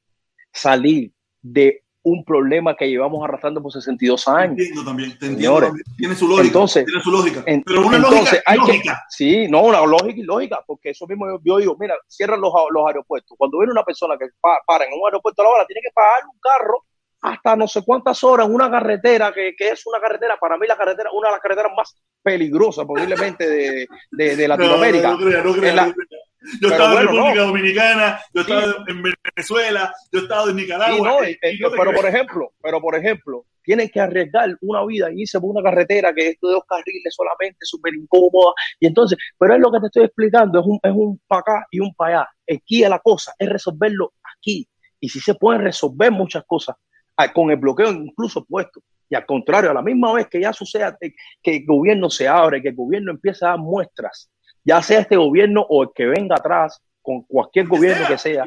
[0.51, 1.11] salir
[1.41, 4.57] de un problema que llevamos arrastrando por 62 años.
[4.57, 6.47] Entiendo también, te entiendo Tiene su lógica.
[6.47, 7.43] Entonces, tiene su lógica.
[7.43, 9.03] pero una entonces, lógica, hay lógica.
[9.09, 12.87] sí, no, una lógica y lógica, porque eso mismo yo, digo, mira, cierran los, los,
[12.87, 13.35] aeropuertos.
[13.37, 16.23] Cuando viene una persona que para en un aeropuerto a la hora, tiene que pagar
[16.31, 16.85] un carro
[17.21, 20.67] hasta no sé cuántas horas en una carretera que, que, es una carretera, para mí
[20.67, 25.11] la carretera, una de las carreteras más peligrosas posiblemente de, de, de Latinoamérica.
[25.11, 25.93] No, no, no, no
[26.61, 30.55] yo he estado en República Dominicana, yo he estado en Venezuela, yo he estado en
[30.55, 31.27] Nicaragua.
[31.27, 35.39] Eh, eh, pero por ejemplo, pero por ejemplo, tienen que arriesgar una vida y irse
[35.39, 38.53] por una carretera que es de dos carriles solamente, súper incómoda.
[38.79, 41.67] Y entonces, pero es lo que te estoy explicando, es un, es un para acá
[41.71, 42.29] y un para allá.
[42.55, 44.67] Aquí es la cosa, es resolverlo aquí.
[44.99, 46.75] Y si se pueden resolver muchas cosas
[47.33, 48.81] con el bloqueo incluso puesto.
[49.09, 52.61] Y al contrario, a la misma vez que ya suceda que el gobierno se abre,
[52.61, 54.29] que el gobierno empieza a dar muestras
[54.67, 58.43] ya sea este gobierno o el que venga atrás, con cualquier gobierno que sea,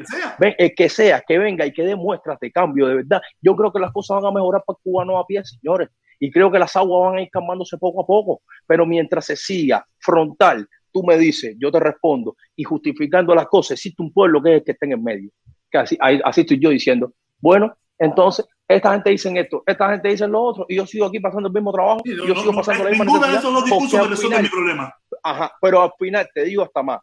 [0.59, 3.73] el que sea, que venga y que dé muestras de cambio, de verdad, yo creo
[3.73, 5.89] que las cosas van a mejorar para Cuba no a pie, señores.
[6.19, 8.43] Y creo que las aguas van a ir calmándose poco a poco.
[8.67, 13.73] Pero mientras se siga frontal, tú me dices, yo te respondo, y justificando las cosas,
[13.73, 15.31] existe un pueblo que es el que está en el medio.
[15.71, 20.29] Que así, así estoy yo diciendo, bueno, entonces esta gente dice esto, esta gente dice
[20.29, 22.91] lo otro, y yo sigo aquí pasando el mismo trabajo, y yo sigo pasando la
[22.91, 24.95] misma Ninguna de esos discursos resuelve mi problema.
[25.23, 27.01] Ajá, pero al final te digo hasta más.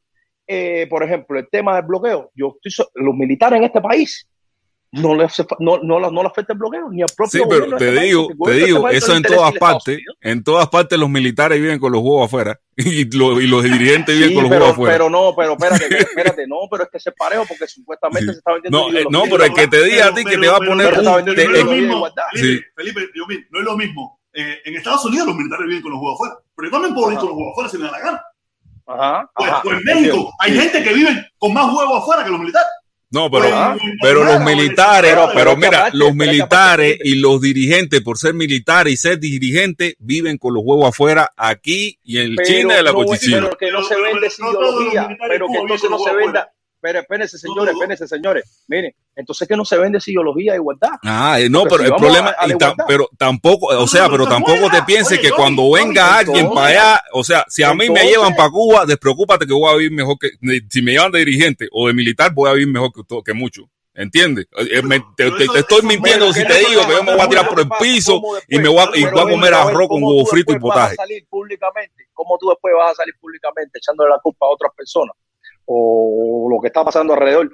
[0.47, 4.27] Eh, por ejemplo, el tema del bloqueo, yo estoy los militares en este país
[4.91, 5.27] no le,
[5.59, 8.27] no, no, no le afecta el bloqueo ni al propio Sí, pero te este digo,
[8.45, 12.25] te digo, eso en todas partes, en todas partes los militares viven con los huevos
[12.25, 14.93] afuera y, y los dirigentes viven con los huevos afuera.
[14.93, 18.53] Pero no, pero espérate, espérate, no, pero es que es parejo porque supuestamente se está
[18.53, 18.89] vendiendo.
[18.89, 20.97] No, eh, no, pero el que te diga a ti que te va a poner
[20.99, 24.19] un, no es lo mismo, Felipe, Felipe, no es lo mismo.
[24.33, 27.07] Eh, en Estados Unidos los militares viven con los huevos afuera, pero yo también puedo
[27.07, 28.23] vivir con los huevos afuera si me da la gana.
[28.85, 32.29] Ajá, pues, ajá, pues en México hay gente que vive con más huevos afuera que
[32.29, 32.69] los militares.
[33.09, 38.93] No, pero, pero los militares, pero, mira, los militares y los dirigentes, por ser militares
[38.93, 43.05] y ser dirigentes, viven con los huevos afuera aquí y en China de la no,
[43.05, 47.73] Pero que no se vende ideología, pero que entonces no se venda, pero espérense, señores,
[47.73, 48.63] espérense, señores.
[48.67, 50.91] Miren, entonces que no se vende ideología de igualdad.
[51.03, 52.35] Ah, eh, no, pero el problema,
[52.87, 57.23] pero tampoco, o sea, pero tampoco te pienses que cuando venga alguien para allá, o
[57.23, 60.29] sea, si a mí me llevan para Cuba, despreocúpate que voy a vivir mejor que,
[60.69, 63.69] si me llevan de dirigente o de militar, voy a vivir mejor que, que mucho.
[63.97, 64.45] ¿Entiendes?
[64.55, 64.83] Eh,
[65.15, 68.21] te, estoy mintiendo si te digo que yo me voy a tirar por el piso
[68.47, 70.95] y me voy a, y voy a comer arroz con huevo frito y potaje.
[70.95, 72.05] salir públicamente?
[72.13, 75.15] ¿Cómo tú después vas a salir públicamente echándole la culpa a otras personas?
[75.67, 77.51] O lo que está pasando alrededor,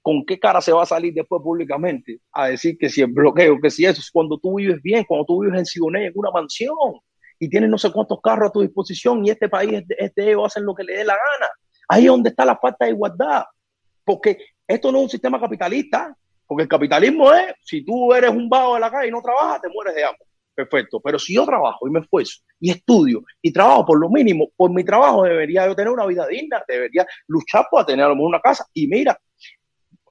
[0.00, 3.60] ¿con qué cara se va a salir después públicamente a decir que si el bloqueo,
[3.60, 6.30] que si eso es cuando tú vives bien, cuando tú vives en Sigoné, en una
[6.30, 6.76] mansión
[7.38, 10.46] y tienes no sé cuántos carros a tu disposición y este país es de, ellos,
[10.46, 11.48] hacen lo que les dé la gana?
[11.88, 13.44] Ahí es donde está la falta de igualdad,
[14.04, 16.16] porque esto no es un sistema capitalista,
[16.46, 19.60] porque el capitalismo es, si tú eres un vago de la calle y no trabajas,
[19.60, 21.00] te mueres de hambre perfecto.
[21.00, 24.70] Pero si yo trabajo y me esfuerzo y estudio y trabajo por lo mínimo, por
[24.70, 28.28] mi trabajo debería yo tener una vida digna, debería luchar por tener a lo mejor
[28.28, 28.66] una casa.
[28.72, 29.18] Y mira,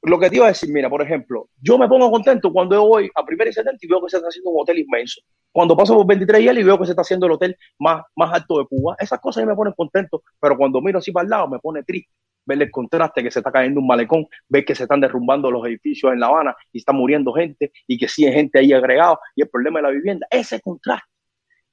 [0.04, 2.86] lo que te iba a decir, mira, por ejemplo, yo me pongo contento cuando yo
[2.86, 5.22] voy a Primera y 70 y veo que se está haciendo un hotel inmenso.
[5.52, 8.34] Cuando paso por 23 y y veo que se está haciendo el hotel más, más
[8.34, 8.96] alto de Cuba.
[9.00, 12.12] Esas cosas me ponen contento, pero cuando miro así para el lado me pone triste
[12.46, 15.66] ver el contraste que se está cayendo un malecón, ver que se están derrumbando los
[15.66, 19.20] edificios en La Habana y está muriendo gente y que sí hay gente ahí agregado
[19.36, 20.28] y el problema de la vivienda.
[20.30, 21.08] Ese contraste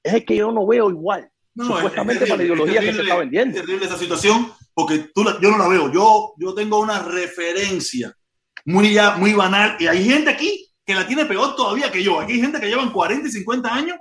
[0.03, 1.31] es el que yo no veo igual.
[1.57, 3.59] supuestamente para la ideología que se está vendiendo.
[3.59, 5.93] Es terrible esa situación porque tú yo no la veo.
[5.93, 8.15] Yo, yo tengo una referencia
[8.65, 12.21] muy, muy banal y hay gente aquí que la tiene peor todavía que yo.
[12.21, 13.99] Aquí hay gente que llevan 40 y 50 años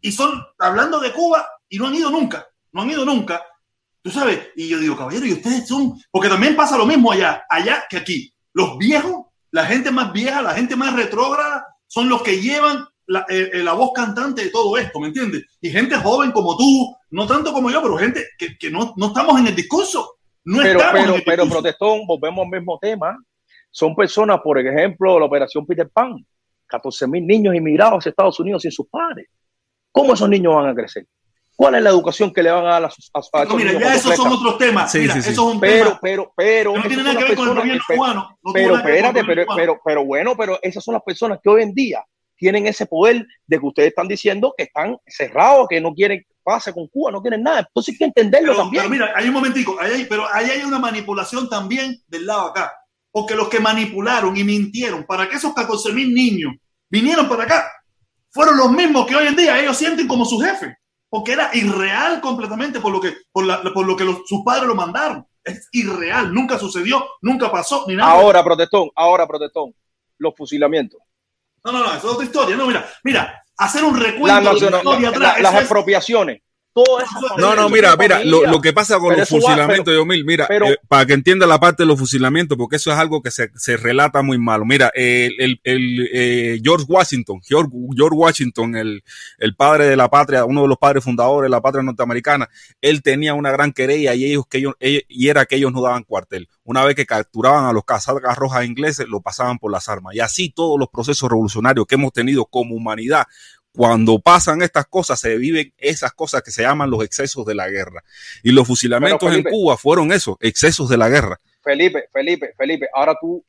[0.00, 3.44] y son hablando de Cuba y no han ido nunca, no han ido nunca.
[4.02, 7.44] Tú sabes, y yo digo, caballero, y ustedes son, porque también pasa lo mismo allá,
[7.48, 8.32] allá que aquí.
[8.52, 13.20] Los viejos, la gente más vieja, la gente más retrógrada, son los que llevan la,
[13.28, 15.44] eh, eh, la, voz cantante de todo esto, ¿me entiendes?
[15.60, 19.06] Y gente joven como tú, no tanto como yo, pero gente que, que no, no,
[19.06, 20.16] estamos en el discurso.
[20.44, 21.62] No pero, estamos pero, en el pero, discurso.
[21.62, 23.18] protestón, volvemos al mismo tema.
[23.70, 26.24] Son personas, por ejemplo, la operación Peter Pan,
[26.66, 29.28] 14 mil niños inmigrados a Estados Unidos sin sus padres.
[29.90, 31.06] ¿Cómo esos niños van a crecer?
[31.58, 33.72] ¿Cuál es la educación que le van a dar a, sus, a, a no, mira,
[33.72, 34.92] ya esos son otros temas.
[34.92, 35.30] Sí, mira, sí, sí.
[35.30, 35.98] Eso es un pero, tema.
[36.00, 38.38] pero, pero, no tiene nada que ver con el gobierno que, cubano.
[38.44, 41.74] No pero, espérate, pero, pero, pero bueno, pero esas son las personas que hoy en
[41.74, 42.04] día
[42.36, 46.72] tienen ese poder de que ustedes están diciendo que están cerrados, que no quieren pase
[46.72, 47.58] con Cuba, no quieren nada.
[47.66, 48.84] Entonces hay que entenderlo pero, también.
[48.84, 52.50] Pero mira, hay un momentico, ahí hay, pero ahí hay una manipulación también del lado
[52.50, 52.72] acá.
[53.10, 56.54] Porque los que manipularon y mintieron para que esos 14 mil niños
[56.88, 57.68] vinieran para acá
[58.30, 60.76] fueron los mismos que hoy en día ellos sienten como su jefe.
[61.10, 64.66] Porque era irreal completamente por lo que, por la, por lo que los, sus padres
[64.66, 65.26] lo mandaron.
[65.42, 68.10] Es irreal, nunca sucedió, nunca pasó, ni nada.
[68.12, 69.74] Ahora, protestón, ahora, protestón,
[70.18, 71.00] los fusilamientos.
[71.64, 72.56] No, no, no, eso es otra historia.
[72.56, 75.40] No, mira, mira, hacer un La recuento de la historia la- atrás.
[75.40, 76.42] las eso es- expropiaciones.
[76.84, 79.84] Todas esas No, No, mira, mira, lo, que pasa con Pero los eso va, fusilamientos,
[79.86, 82.90] pero- Yomil, mira, pero- eh, para que entienda la parte de los fusilamientos, porque eso
[82.92, 84.64] es algo que se, se relata muy malo.
[84.64, 89.02] Mira, el, el, el, eh, George Washington, George, George Washington, el,
[89.38, 92.48] el padre de la patria, uno de los padres fundadores de la patria norteamericana,
[92.80, 95.82] él tenía una gran querella y ellos que ellos, ellos- y era que ellos no
[95.82, 96.48] daban cuartel.
[96.64, 100.14] Una vez que capturaban a los cazadas rojas ingleses, lo pasaban por las armas.
[100.14, 103.24] Y así todos los procesos revolucionarios que hemos tenido como humanidad
[103.72, 107.68] cuando pasan estas cosas, se viven esas cosas que se llaman los excesos de la
[107.68, 108.02] guerra.
[108.42, 111.38] Y los fusilamientos Felipe- en Cuba fueron esos, excesos de la guerra.
[111.62, 113.44] Felipe, Felipe, Felipe, ahora tú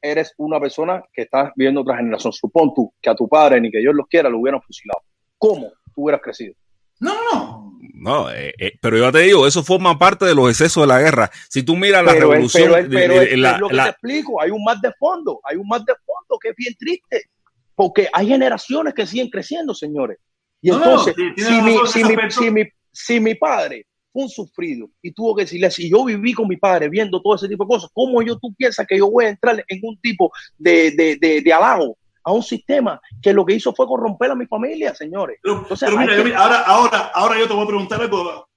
[0.00, 2.32] eres una persona que estás viviendo otra generación.
[2.32, 5.02] Supón tú que a tu padre, ni que Dios los quiera, lo hubieran fusilado.
[5.38, 6.54] ¿Cómo tú hubieras crecido?
[7.00, 7.70] No, no, no.
[7.96, 11.00] No, eh, eh, pero yo te digo, eso forma parte de los excesos de la
[11.00, 11.30] guerra.
[11.48, 13.74] Si tú miras la pero es, revolución, pero es- pero es- la- es lo que
[13.74, 14.40] la- te explico.
[14.40, 17.22] Hay un más de fondo, hay un más de fondo que es bien triste.
[17.74, 20.18] Porque hay generaciones que siguen creciendo, señores.
[20.62, 24.88] Y No, entonces, si, mi, si, mi, si, mi, si mi padre fue un sufrido
[25.02, 27.68] y tuvo que decirle, si yo viví con mi padre viendo todo ese tipo de
[27.68, 31.16] cosas, ¿cómo yo tú piensas que yo voy a entrar en un tipo de, de,
[31.16, 34.94] de, de halago a un sistema que lo que hizo fue corromper a mi familia,
[34.94, 35.38] señores?
[35.42, 38.48] Pero, Entonces, pero mira, que- mira, ahora, ahora, ahora yo te voy a preguntar algo.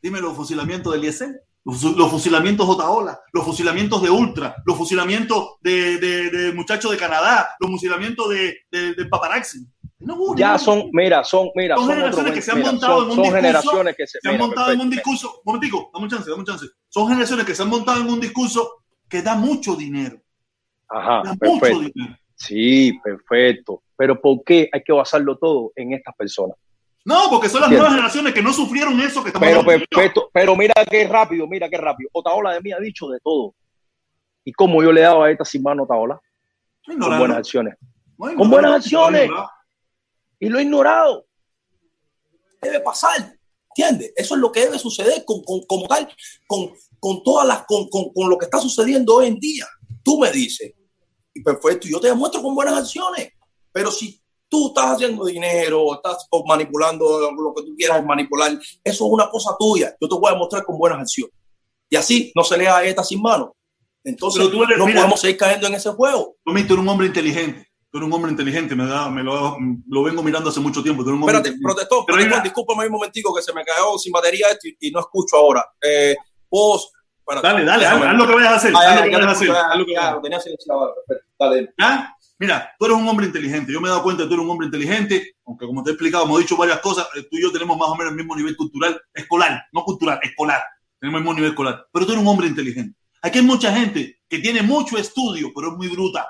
[0.00, 4.76] Dime los fusilamientos del IEC, los, fu- los fusilamientos Otaola, los fusilamientos de Ultra, los
[4.76, 9.66] fusilamientos de, de, de muchachos de Canadá, los fusilamientos de, de, de paparazzi.
[9.98, 10.58] No ya ninguno.
[10.58, 14.06] son, mira, son, mira, Son generaciones que se han montado en un discurso, generaciones que
[14.06, 15.42] se, han montado en un discurso.
[15.44, 16.66] Momentico, dame un chance, dame un chance.
[16.88, 20.16] Son generaciones que se han montado en un discurso que da mucho dinero.
[20.88, 21.76] Ajá, Da perfecto.
[21.76, 22.16] mucho dinero.
[22.34, 23.82] Sí, perfecto.
[23.94, 26.56] Pero ¿por qué hay que basarlo todo en estas personas?
[27.10, 30.54] No, porque son las nuevas generaciones que no sufrieron eso que estamos Pero perfecto, pero
[30.54, 32.08] mira qué rápido, mira qué rápido.
[32.12, 33.54] Otaola de mí ha dicho de todo.
[34.44, 36.20] ¿Y cómo yo le he dado a esta sin mano Otaola?
[36.86, 37.74] Con buenas acciones.
[38.16, 39.28] No, con buenas acciones.
[39.28, 39.48] No,
[40.38, 41.26] Y lo he ignorado.
[42.62, 43.34] debe pasar.
[43.76, 44.12] ¿Entiendes?
[44.16, 46.08] Eso es lo que debe suceder con, con- como tal,
[46.46, 49.66] con, con todas las, con, con- con lo que está sucediendo hoy en día.
[50.02, 50.72] Tú me dices,
[51.32, 53.32] y perfecto, yo te demuestro con buenas acciones.
[53.72, 54.19] Pero si
[54.50, 59.56] tú estás haciendo dinero, estás manipulando lo que tú quieras manipular, eso es una cosa
[59.58, 59.94] tuya.
[60.00, 61.34] Yo te voy a demostrar con buenas acciones.
[61.88, 63.54] Y así no se le da esta sin mano.
[64.04, 64.98] Entonces, Pero tú eres- no mira.
[65.00, 66.36] podemos seguir cayendo en ese juego.
[66.44, 67.66] Tommy, tú eres un hombre inteligente.
[67.92, 68.74] Tú eres un hombre inteligente.
[68.76, 69.56] Me, da, me lo,
[69.88, 71.02] lo vengo mirando hace mucho tiempo.
[71.02, 73.98] Tú eres un hombre Espérate, protestón, Pero una- discúlpame un momentico que se me cayó
[73.98, 75.64] sin batería esto y, y no escucho ahora.
[75.82, 76.16] Eh,
[76.50, 76.92] vos,
[77.42, 78.72] Dale, dale, haz, lo que vayas a hacer.
[78.74, 80.14] Ah, haz lo que ya, vayas a hacer.
[80.16, 81.32] lo tenía silenciado ahora, perfecto.
[81.38, 81.74] Dale.
[81.80, 82.14] ¿Ah?
[82.40, 83.70] Mira, tú eres un hombre inteligente.
[83.70, 85.92] Yo me he dado cuenta que tú eres un hombre inteligente, aunque como te he
[85.92, 87.06] explicado, hemos dicho varias cosas.
[87.14, 90.18] eh, Tú y yo tenemos más o menos el mismo nivel cultural, escolar, no cultural,
[90.22, 90.62] escolar.
[90.98, 91.86] Tenemos el mismo nivel escolar.
[91.92, 92.98] Pero tú eres un hombre inteligente.
[93.22, 96.26] Aquí hay mucha gente que tiene mucho estudio, pero es muy bruta.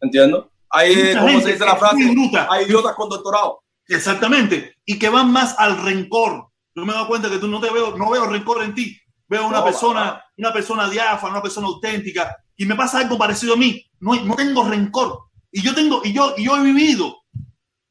[0.00, 0.50] ¿Entiendo?
[0.68, 1.96] Hay, Mucha ¿cómo se dice la frase?
[1.96, 2.46] muy bruta.
[2.50, 3.62] Hay idiotas con doctorado.
[3.88, 4.76] Exactamente.
[4.84, 6.48] Y que van más al rencor.
[6.74, 8.96] Yo me he dado cuenta que tú no te veo, no veo rencor en ti.
[9.30, 12.36] Veo una No, persona, una persona diáfana, una persona auténtica.
[12.56, 13.80] Y me pasa algo parecido a mí.
[14.00, 15.20] No, no tengo rencor.
[15.52, 17.22] Y yo tengo, y yo, y yo he vivido.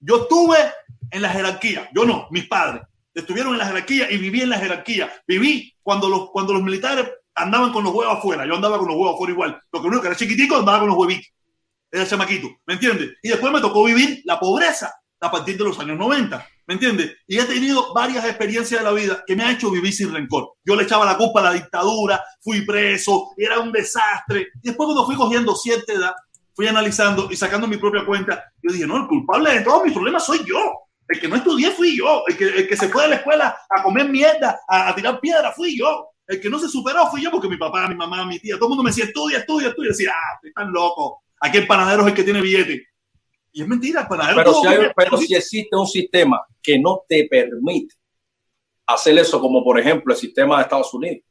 [0.02, 0.58] Yo estuve
[1.10, 1.90] en la jerarquía.
[1.96, 2.84] Yo no, mis padres.
[3.14, 5.10] Estuvieron en la jerarquía y viví en la jerarquía.
[5.26, 8.46] Viví cuando los, cuando los militares andaban con los huevos afuera.
[8.46, 9.62] Yo andaba con los huevos afuera igual.
[9.72, 11.32] Lo que único que era chiquitico andaba con los huevitos.
[11.90, 12.50] Era chamaquito.
[12.66, 13.12] ¿Me entiendes?
[13.24, 16.46] Y después me tocó vivir la pobreza a partir de los años 90.
[16.70, 17.18] ¿Me entiendes?
[17.26, 20.52] Y he tenido varias experiencias de la vida que me ha hecho vivir sin rencor.
[20.64, 24.50] Yo le echaba la culpa a la dictadura, fui preso, era un desastre.
[24.62, 26.14] Y después cuando fui cogiendo cierta edad,
[26.54, 29.94] fui analizando y sacando mi propia cuenta, yo dije, no, el culpable de todos mis
[29.94, 30.60] problemas soy yo.
[31.08, 32.22] El que no estudié fui yo.
[32.28, 35.20] El que, el que se fue de la escuela a comer mierda, a, a tirar
[35.20, 36.10] piedra, fui yo.
[36.28, 38.66] El que no se superó fui yo porque mi papá, mi mamá, mi tía, todo
[38.66, 39.88] el mundo me decía, estudia, estudia, estudia.
[39.88, 41.24] Y decía, ah, están loco.
[41.42, 42.89] Aquí el panadero es el que tiene billete.
[43.52, 44.36] Y es mentira, el panadero.
[44.38, 47.96] Pero, si, hay- pero si existe un sistema que no te permite
[48.86, 51.24] hacer eso, como por ejemplo el sistema de Estados Unidos,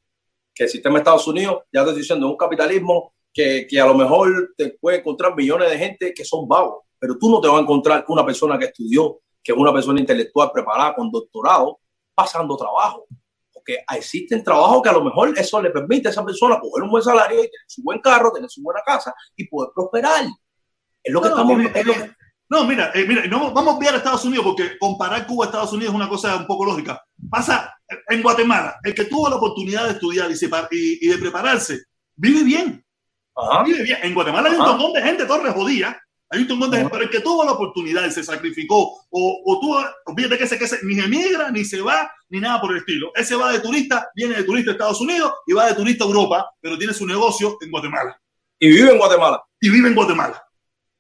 [0.55, 3.81] que el sistema de Estados Unidos, ya te estoy diciendo, es un capitalismo que, que
[3.81, 7.41] a lo mejor te puede encontrar millones de gente que son vagos, pero tú no
[7.41, 11.11] te vas a encontrar una persona que estudió, que es una persona intelectual preparada con
[11.11, 11.79] doctorado,
[12.15, 13.07] pasando trabajo.
[13.53, 16.91] Porque existen trabajos que a lo mejor eso le permite a esa persona coger un
[16.91, 20.25] buen salario y tener su buen carro, tener su buena casa y poder prosperar.
[21.09, 21.61] Es lo que No, estamos...
[21.75, 22.11] es lo que-
[22.51, 25.49] No, mira, eh, mira, no, vamos a enviar a Estados Unidos porque comparar Cuba a
[25.49, 27.03] Estados Unidos es una cosa un poco lógica.
[27.31, 27.75] Pasa
[28.09, 30.31] en Guatemala, el que tuvo la oportunidad de estudiar
[30.71, 31.85] y, de prepararse,
[32.17, 32.85] vive bien,
[33.37, 33.65] Ajá.
[33.65, 33.99] vive bien.
[34.03, 37.05] En Guatemala hay un montón de gente, Torres jodía, hay un montón de gente, pero
[37.05, 40.65] el que tuvo la oportunidad y se sacrificó, o, o tuvo, olvídate que ese, que
[40.65, 43.11] ese ni emigra, ni se va, ni nada por el estilo.
[43.15, 46.07] Ese va de turista, viene de turista a Estados Unidos y va de turista a
[46.07, 48.19] Europa, pero tiene su negocio en Guatemala
[48.59, 49.43] Y vive en Guatemala.
[49.61, 50.43] y vive en Guatemala.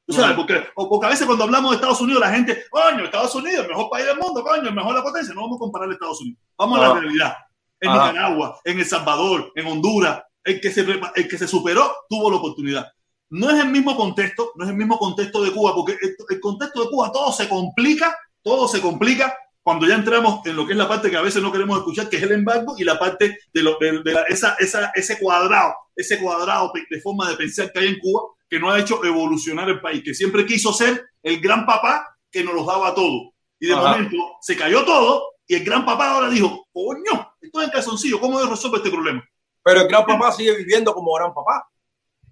[0.08, 0.30] ¿Tú sabes?
[0.30, 0.46] Ujú.
[0.46, 3.60] Porque, o porque a veces cuando hablamos de Estados Unidos, la gente, coño, Estados Unidos,
[3.64, 5.34] el mejor país del mundo, coño, el mejor la potencia.
[5.34, 6.40] No vamos a comparar a Estados Unidos.
[6.56, 7.00] Vamos a la Ajá.
[7.00, 7.34] realidad.
[7.80, 7.92] En.
[7.92, 12.38] Nicaragua, en El Salvador, en Honduras, el que, se, el que se superó tuvo la
[12.38, 12.86] oportunidad.
[13.30, 16.40] No es el mismo contexto, no es el mismo contexto de Cuba, porque el, el
[16.40, 20.72] contexto de Cuba todo se complica, todo se complica cuando ya entramos en lo que
[20.72, 22.98] es la parte que a veces no queremos escuchar, que es el embargo, y la
[22.98, 27.36] parte de, lo, de, de la- esa, esa, ese cuadrado, ese cuadrado de forma de
[27.36, 30.72] pensar que hay en Cuba, que no ha hecho evolucionar el país, que siempre quiso
[30.72, 33.32] ser el gran papá que nos los daba todo.
[33.60, 33.90] Y de Ajá.
[33.92, 38.20] momento se cayó todo, y el gran papá ahora dijo, coño, esto es en calzoncillo,
[38.20, 39.22] ¿cómo yo resuelvo este problema?
[39.62, 41.68] Pero el gran papá sigue viviendo como gran papá.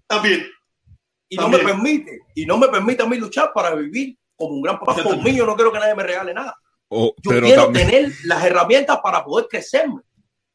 [0.07, 0.47] También,
[1.29, 1.77] Y no me También.
[1.77, 2.21] permite.
[2.37, 4.95] Y no me permite a mí luchar para vivir como un gran papá.
[5.25, 6.57] Mí yo no quiero que nadie me regale nada.
[6.89, 10.03] O- Yo pero quiero también, tener las herramientas para poder crecerme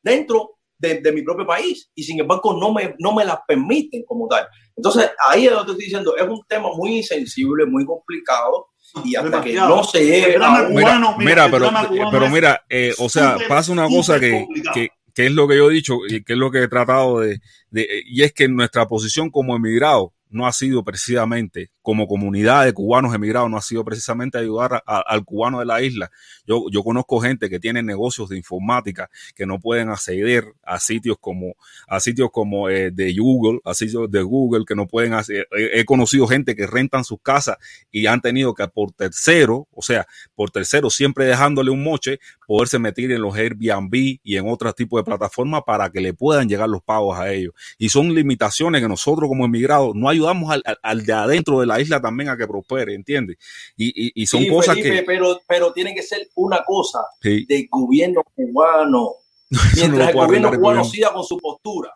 [0.02, 1.90] dentro de, de mi propio país.
[1.96, 4.48] Y sin embargo no me, no me las permiten como tal.
[4.76, 6.18] Entonces ahí es lo que te estoy diciendo.
[6.18, 8.68] Es un tema muy sensible, muy complicado.
[9.06, 11.88] Y hasta que no se El llegue drama a cubano, mira, mira, el pero, drama
[11.88, 15.48] cubano pero es mira, eh, o sea, pasa una cosa que, que, que es lo
[15.48, 17.40] que yo he dicho y que es lo que he tratado de,
[17.70, 22.74] de- y es que nuestra posición como emigrados no ha sido precisamente, como comunidad de
[22.74, 26.10] cubanos emigrados, no ha sido precisamente ayudar a- al cubano de la isla.
[26.46, 31.18] Yo, yo conozco gente que tiene negocios de informática que no pueden acceder a sitios
[31.20, 31.56] como,
[31.88, 35.48] a sitios como eh, de Google, a sitios de Google que no pueden hacer.
[35.52, 37.58] He, he conocido gente que rentan sus casas
[37.92, 42.20] y han tenido que por tercero, o sea, por tercero, siempre dejándole un moche,
[42.52, 46.50] poderse meter en los Airbnb y en otros tipos de plataformas para que le puedan
[46.50, 47.54] llegar los pagos a ellos.
[47.78, 51.66] Y son limitaciones que nosotros como emigrados no ayudamos al, al- al de adentro de
[51.66, 53.38] la isla también a que prospere, ¿entiendes?
[53.78, 55.04] Y, y, y son Sí, cosas Felipe, que...
[55.04, 59.12] Pero, pero tiene que ser una cosa sí, del gobierno cubano.
[59.50, 61.94] no Mientras el gobierno cubano siga con su postura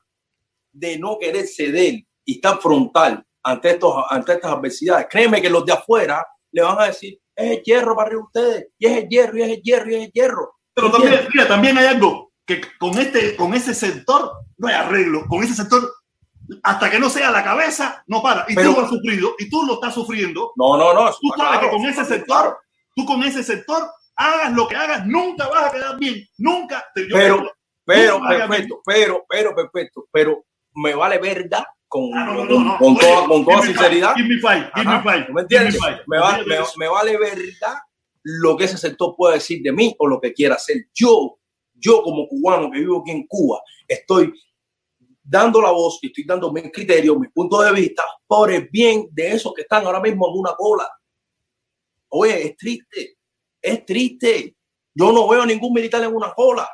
[0.72, 5.66] de no querer ceder y estar frontal ante, estos, ante estas adversidades, créeme que los
[5.66, 9.10] de afuera le van a decir, es el hierro para arriba ustedes, y es el
[9.10, 10.56] hierro, y es el hierro, y es el hierro.
[10.74, 15.26] Pero también, mira, también hay algo que con este, con ese sector no hay arreglo.
[15.28, 15.82] Con ese sector,
[16.64, 18.46] hasta que no sea la cabeza, no para.
[18.48, 20.52] Y Pero- tú lo has sufrido, y tú lo estás sufriendo.
[20.56, 21.10] No, no, no.
[21.12, 22.58] Tú sabes que con ese sector,
[22.96, 26.26] tú con ese sector, hagas lo que hagas, nunca vas a quedar bien.
[26.38, 26.86] Nunca.
[26.94, 27.52] Te, yo- Pero,
[27.84, 30.44] pero, perfecto, pero, pero, perfecto, pero
[30.76, 31.64] me vale verdad
[31.96, 34.16] con, Ah, con, con toda, con toda sinceridad.
[34.16, 35.80] me five, give me Ajá, five, ¿tú ¿Me give me entiendes?
[36.08, 36.40] Me, va-
[36.78, 37.78] me vale verdad
[38.24, 40.78] lo que ese sector puede decir de mí o lo que quiera hacer.
[40.94, 41.38] Yo,
[41.74, 44.34] yo como cubano que vivo aquí en Cuba, estoy
[45.24, 49.08] dando la voz y estoy dando mis criterios, mis puntos de vista por el bien
[49.12, 50.88] de esos que están ahora mismo en una cola.
[52.10, 53.18] Oye, es triste,
[53.62, 54.56] es triste.
[54.94, 56.68] Yo no veo ningún militar en una cola.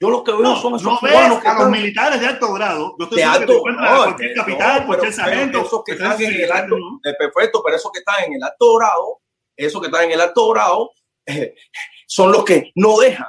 [0.00, 2.20] Yo lo que veo No, son esos no ves cubanos que a los están militares
[2.20, 2.94] de alto grado.
[2.98, 5.58] Yo estoy de seguro que te alto no, cualquier que- no, pero- cualquier pero sargento.
[5.60, 8.74] esos que están en el alto, eh, perfecto, pero esos que están en el alto
[8.76, 9.20] grado,
[9.56, 10.90] esos que están en el alto grado,
[11.26, 11.54] eh,
[12.06, 13.26] son los que no dejan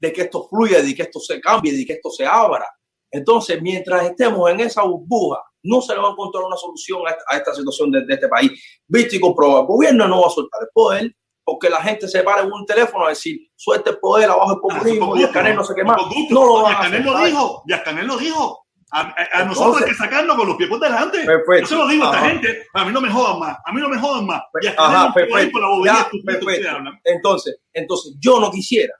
[0.00, 2.66] de que esto fluya, de que esto se cambie, de que esto se abra.
[3.12, 7.10] Entonces, mientras estemos en esa burbuja, no se le va a encontrar una solución a
[7.10, 8.50] esta, a esta situación de, de este país.
[8.88, 11.14] Visto y comprobado, el gobierno no va a soltar el poder
[11.52, 14.58] porque la gente se para en un teléfono a decir, suelta el poder abajo el
[14.58, 15.96] Ah, populismo por y canel no sé qué más.
[16.30, 18.66] No lo van a Yascanel lo dijo, Yascanel lo dijo.
[18.92, 19.08] A, a- a
[19.42, 21.24] Entonces- nosotros hay que sacarnos con los pies por delante.
[21.24, 21.60] Perfecto.
[21.60, 23.80] Yo se lo digo a esta gente, a mí no me jodan más, a mí
[23.80, 24.42] no me jodan más.
[24.62, 25.60] Yascanel ajá, perfecto.
[25.84, 26.68] Ya, que perfecto.
[27.04, 28.94] Entonces, entonces, yo no quisiera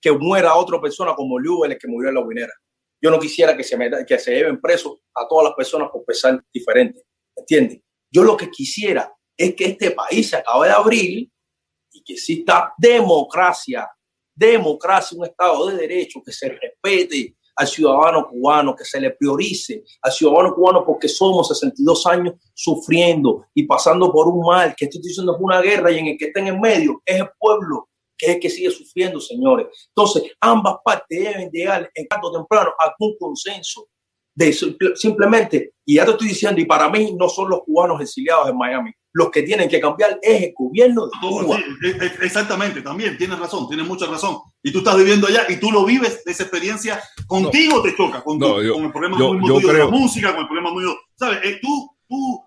[0.00, 2.52] que muera otra persona como Liu, el que murió en la guinera.
[3.02, 6.04] Yo no quisiera que se, meta- que se lleven presos a todas las personas por
[6.04, 7.02] pensar diferente.
[7.36, 7.80] ¿Entiendes?
[8.10, 11.28] Yo lo que quisiera es que este país se acabe de abrir
[12.06, 13.90] que exista democracia,
[14.34, 19.82] democracia, un Estado de derecho que se respete al ciudadano cubano, que se le priorice
[20.02, 25.00] al ciudadano cubano porque somos 62 años sufriendo y pasando por un mal, que estoy
[25.02, 27.88] diciendo es una guerra y en el que está en el medio es el pueblo
[28.18, 29.66] que es el que sigue sufriendo, señores.
[29.88, 33.88] Entonces, ambas partes deben llegar en tanto temprano a un consenso
[34.34, 34.52] de
[34.94, 38.56] simplemente, y ya te estoy diciendo, y para mí no son los cubanos exiliados en
[38.56, 41.58] Miami, los que tienen que cambiar es el gobierno de Cuba.
[42.20, 44.36] exactamente, también tienes razón, tienes mucha razón.
[44.62, 48.38] Y tú estás viviendo allá y tú lo vives, esa experiencia contigo te toca, con,
[48.38, 50.84] con el problema muy de la música, con el problema muy...
[51.14, 51.38] ¿Sabes?
[51.44, 52.44] Eh, tú, tú,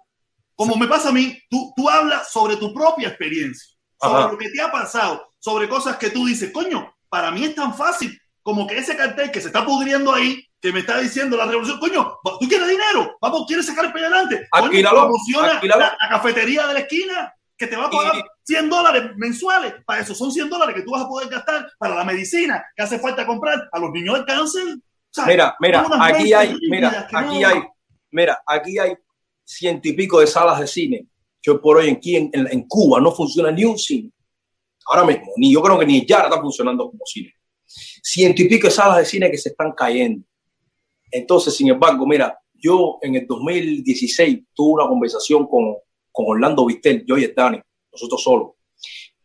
[0.54, 4.52] como me pasa a mí, tú, tú hablas sobre tu propia experiencia, sobre lo que
[4.52, 8.68] te ha pasado, sobre cosas que tú dices, coño, para mí es tan fácil como
[8.68, 12.20] que ese cartel que se está pudriendo ahí, que me está diciendo la revolución, coño,
[12.40, 17.34] tú quieres dinero, vamos, quieres sacar el adelante, coño, promociona la, cafetería de la esquina
[17.58, 20.92] que te va a pagar 100 dólares mensuales, para eso son 100 dólares que tú
[20.92, 24.26] vas a poder gastar para la medicina que hace falta comprar a los niños de
[24.26, 24.64] cáncer.
[25.26, 27.64] mira, mira, aquí hay, mira, aquí hay,
[28.12, 28.96] mira, aquí hay
[29.46, 31.08] ciento y pico de salas de cine
[31.42, 34.12] que por hoy aquí en, en, Cuba no funciona ni un cine.
[34.88, 37.34] Ahora mismo, ni yo creo que ni ya está funcionando como cine.
[37.66, 40.22] Ciento y pico de salas de cine que se están cayendo
[41.12, 45.76] entonces, sin embargo, mira, yo en el 2016 tuve una conversación con,
[46.12, 47.60] con Orlando Vistel, yo y Dani,
[47.92, 48.52] nosotros solos.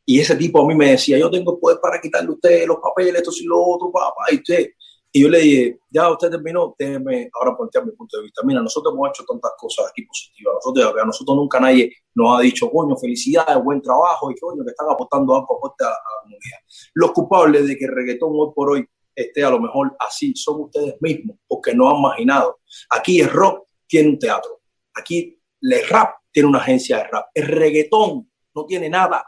[0.06, 2.66] Y ese tipo a mí me decía, yo tengo el poder para quitarle a usted
[2.66, 4.70] los papeles, esto y lo otro, papá, y usted.
[5.16, 8.43] Y yo le dije, ya usted terminó, déjeme ahora plantear mi punto de vista.
[8.44, 10.55] Mira, nosotros hemos hecho tantas cosas aquí positivas.
[10.56, 14.70] Nosotros, a nosotros nunca nadie nos ha dicho, coño, felicidades, buen trabajo y coño, que
[14.70, 16.59] están aportando algo a la comunidad.
[16.94, 20.62] Los culpables de que el reggaetón hoy por hoy esté a lo mejor así, son
[20.62, 22.61] ustedes mismos, porque no han imaginado.
[22.91, 24.61] Aquí el rock tiene un teatro,
[24.95, 29.27] aquí el rap tiene una agencia de rap, el reggaetón no tiene nada.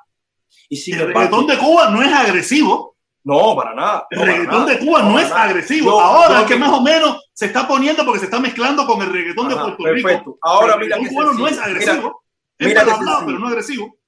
[0.69, 2.97] Y si el reggaetón de Cuba no es agresivo.
[3.25, 4.07] No, para nada.
[4.11, 6.01] el reggaetón de Cuba no, es agresivo.
[6.01, 9.13] Ahora es que más o menos se está poniendo porque se está mezclando con el
[9.13, 10.39] reggaetón de Puerto Rico.
[10.43, 12.23] Ahora mira que no es agresivo.
[12.59, 12.89] Mira, es
[13.27, 13.99] pero no agresivo.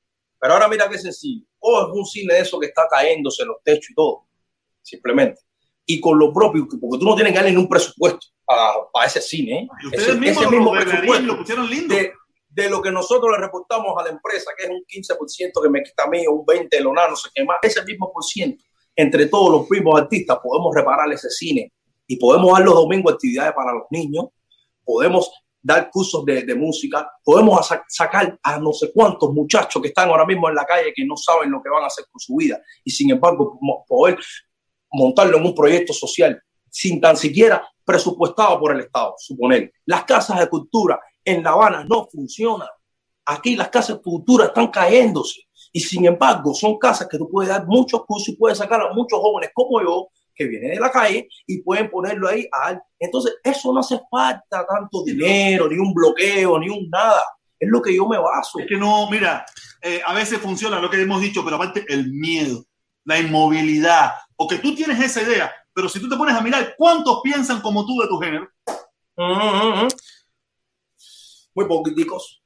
[0.41, 1.45] Pero ahora mira qué sencillo.
[1.59, 4.29] O es un cine de eso que está cayéndose en los techos y todo.
[4.83, 5.41] Simplemente
[5.91, 9.61] y con lo propio, porque tú no tienes que darle un presupuesto para, ese cine.
[9.61, 9.69] ¿eh?
[9.93, 11.95] Ese, mismo presupuesto lo pusieron lindo.
[12.51, 15.83] De, lo que nosotros le reportamos a la empresa, que es un 15% que me
[15.83, 18.63] quita a mí, un 20% de Lona, no sé qué más, ese mismo por ciento,
[18.95, 21.73] entre todos los primos artistas, podemos reparar ese cine
[22.07, 24.27] y podemos dar los domingos actividades para los niños,
[24.85, 25.31] podemos
[25.63, 30.27] dar cursos de, de música, podemos sacar a no sé cuántos muchachos que están ahora
[30.27, 32.61] mismo en la calle que no saben lo que van a hacer con su vida
[32.85, 34.19] y sin embargo poder
[34.91, 36.41] montarlo en un proyecto social
[36.71, 39.73] sin tan siquiera presupuestado por el Estado, suponer.
[39.87, 42.69] Las casas de cultura en La Habana no funcionan.
[43.25, 45.43] Aquí las casas de cultura están cayéndose.
[45.73, 48.93] Y sin embargo, son casas que tú puedes dar muchos cursos y puedes sacar a
[48.93, 52.47] muchos jóvenes como yo, que vienen de la calle y pueden ponerlo ahí.
[52.53, 52.79] A...
[52.99, 57.23] Entonces, eso no hace falta tanto dinero, ni un bloqueo, ni un nada.
[57.59, 58.59] Es lo que yo me baso.
[58.59, 59.45] Es que no, mira,
[59.83, 62.65] eh, a veces funciona lo que hemos dicho, pero aparte el miedo,
[63.05, 66.75] la inmovilidad, o que tú tienes esa idea, pero si tú te pones a mirar
[66.79, 68.49] cuántos piensan como tú de tu género.
[71.55, 72.41] Muy poquiticos.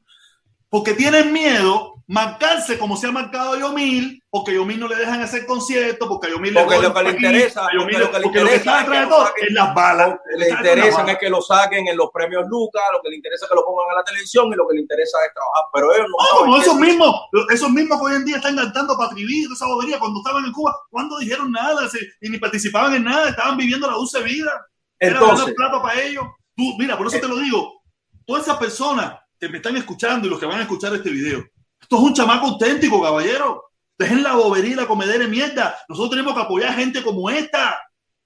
[0.70, 5.46] Porque tienen miedo marcarse como se ha marcado Yomil, porque Yomil no le dejan hacer
[5.46, 8.56] conciertos, porque a Yomil porque le lo que le interesa, porque, lo que le interesa
[8.56, 10.08] está detrás de todo es las balas.
[10.08, 13.16] Lo que le interesa es que lo saquen en los premios Lucas, lo que le
[13.16, 15.64] interesa es que lo pongan en la televisión y lo que le interesa es trabajar.
[15.72, 17.14] Pero ellos no, como esos mismos,
[17.50, 20.76] esos mismos que hoy en día están cantando para esa bobería cuando estaban en Cuba,
[20.90, 21.88] cuando dijeron nada
[22.20, 24.50] y ni participaban en nada, estaban viviendo la dulce vida.
[24.98, 26.24] Entonces, Era plata para ellos.
[26.56, 27.82] Tú, mira, por eso te lo digo,
[28.26, 31.44] todas esas personas que me están escuchando y los que van a escuchar este video,
[31.82, 33.64] esto es un chamaco auténtico, caballero.
[33.98, 35.76] Dejen la bobería la comedera de mierda.
[35.88, 37.78] Nosotros tenemos que apoyar gente como esta.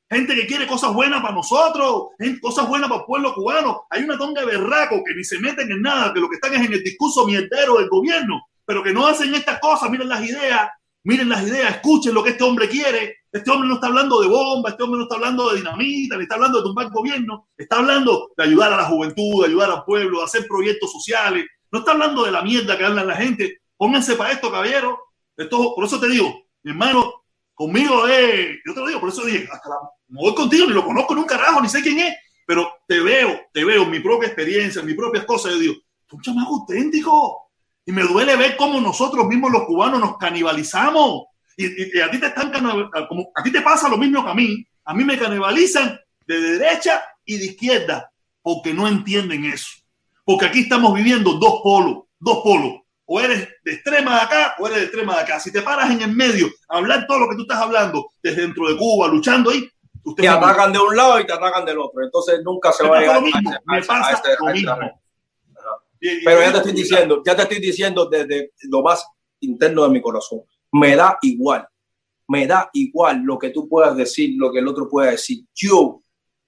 [0.08, 2.10] Gente que quiere cosas buenas para nosotros,
[2.40, 3.86] cosas buenas para el pueblo cubano.
[3.90, 6.54] Hay una tonga de berraco que ni se meten en nada, que lo que están
[6.54, 9.90] es en el discurso mierdero del gobierno, pero que no hacen estas cosas.
[9.90, 10.70] Miren las ideas,
[11.02, 13.16] miren las ideas, escuchen lo que este hombre quiere.
[13.32, 16.22] Este hombre no está hablando de bomba, este hombre no está hablando de dinamita, ni
[16.22, 19.84] está hablando de tumbar gobierno, está hablando de ayudar a la juventud, de ayudar al
[19.84, 23.62] pueblo, de hacer proyectos sociales, no está hablando de la mierda que habla la gente.
[23.76, 24.98] Pónganse para esto, caballero.
[25.36, 27.24] Esto, por eso te digo, mi hermano,
[27.54, 29.76] conmigo es, yo te lo digo, por eso dije, hasta la,
[30.08, 32.14] no voy contigo, ni lo conozco ni un carajo, ni sé quién es,
[32.46, 35.74] pero te veo, te veo mi propia experiencia, en mis propias cosas, yo digo,
[36.06, 37.42] tú un chamaco auténtico.
[37.84, 41.26] Y me duele ver cómo nosotros mismos los cubanos nos canibalizamos.
[41.56, 42.52] Y, a ti te están
[43.08, 44.66] como a ti te pasa lo mismo que a mí.
[44.84, 48.10] A mí me canibalizan de derecha y de izquierda
[48.42, 49.85] porque no entienden eso
[50.26, 52.80] porque aquí estamos viviendo dos polos, dos polos.
[53.06, 55.38] o eres de extrema de acá o eres de extrema de acá.
[55.38, 58.42] Si te paras en el medio a hablar todo lo que tú estás hablando desde
[58.42, 59.70] dentro de Cuba, luchando ahí,
[60.02, 62.02] usted te atacan de un lado y te atacan del otro.
[62.02, 64.76] Entonces nunca se va a llegar Me pasa lo mismo.
[66.00, 69.06] Pero ya te estoy diciendo, ya te estoy diciendo desde lo más
[69.40, 70.40] interno de mi corazón.
[70.72, 71.68] Me da igual,
[72.26, 75.44] me da igual lo que tú puedas decir, lo que el otro pueda decir.
[75.54, 76.02] Yo,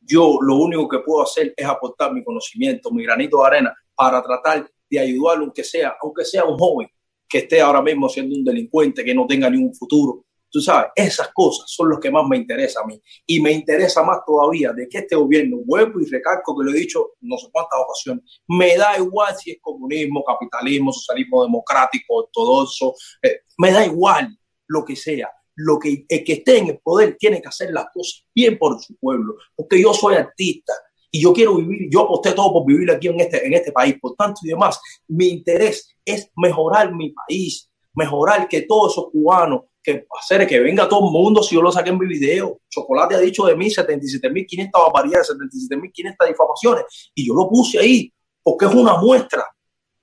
[0.09, 4.22] yo lo único que puedo hacer es aportar mi conocimiento, mi granito de arena para
[4.22, 6.89] tratar de ayudarlo, aunque sea, aunque sea un joven
[7.28, 10.24] que esté ahora mismo siendo un delincuente, que no tenga ningún futuro.
[10.51, 13.02] Tú sabes, esas cosas son los que más me interesan a mí.
[13.26, 16.80] Y me interesa más todavía de que este gobierno, vuelvo y recalco que lo he
[16.80, 22.94] dicho no sé cuántas ocasiones, me da igual si es comunismo, capitalismo, socialismo democrático, ortodoxo,
[23.22, 25.30] eh, me da igual lo que sea.
[25.60, 28.80] Lo que el que esté en el poder tiene que hacer las cosas bien por
[28.82, 30.72] su pueblo, porque yo soy artista,
[31.10, 33.97] y yo quiero vivir, yo aposté todo por vivir aquí en este, en este país,
[34.01, 34.78] por tanto y demás.
[35.09, 40.89] Mi interés es mejorar mi país, mejorar que todos esos cubanos, que hacer que venga
[40.89, 42.60] todo el mundo si yo lo saqué en mi video.
[42.68, 48.12] Chocolate ha dicho de mí 77.500 barbaridades, 77.500 difamaciones, y yo lo puse ahí
[48.43, 49.44] porque es una muestra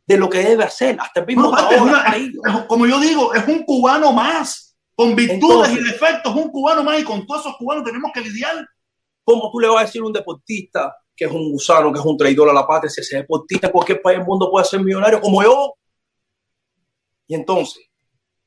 [0.08, 0.98] de lo que debe hacer.
[1.00, 1.52] Hasta el mismo
[2.68, 4.65] como yo digo, es un cubano más,
[4.96, 8.66] con virtudes y defectos, un cubano más, y con todos esos cubanos tenemos que lidiar
[9.26, 12.06] ¿Cómo tú le vas a decir a un deportista que es un gusano, que es
[12.06, 14.82] un traidor a la patria, si ese deportista en cualquier país del mundo puede ser
[14.82, 15.74] millonario como yo?
[17.28, 17.90] Y entonces,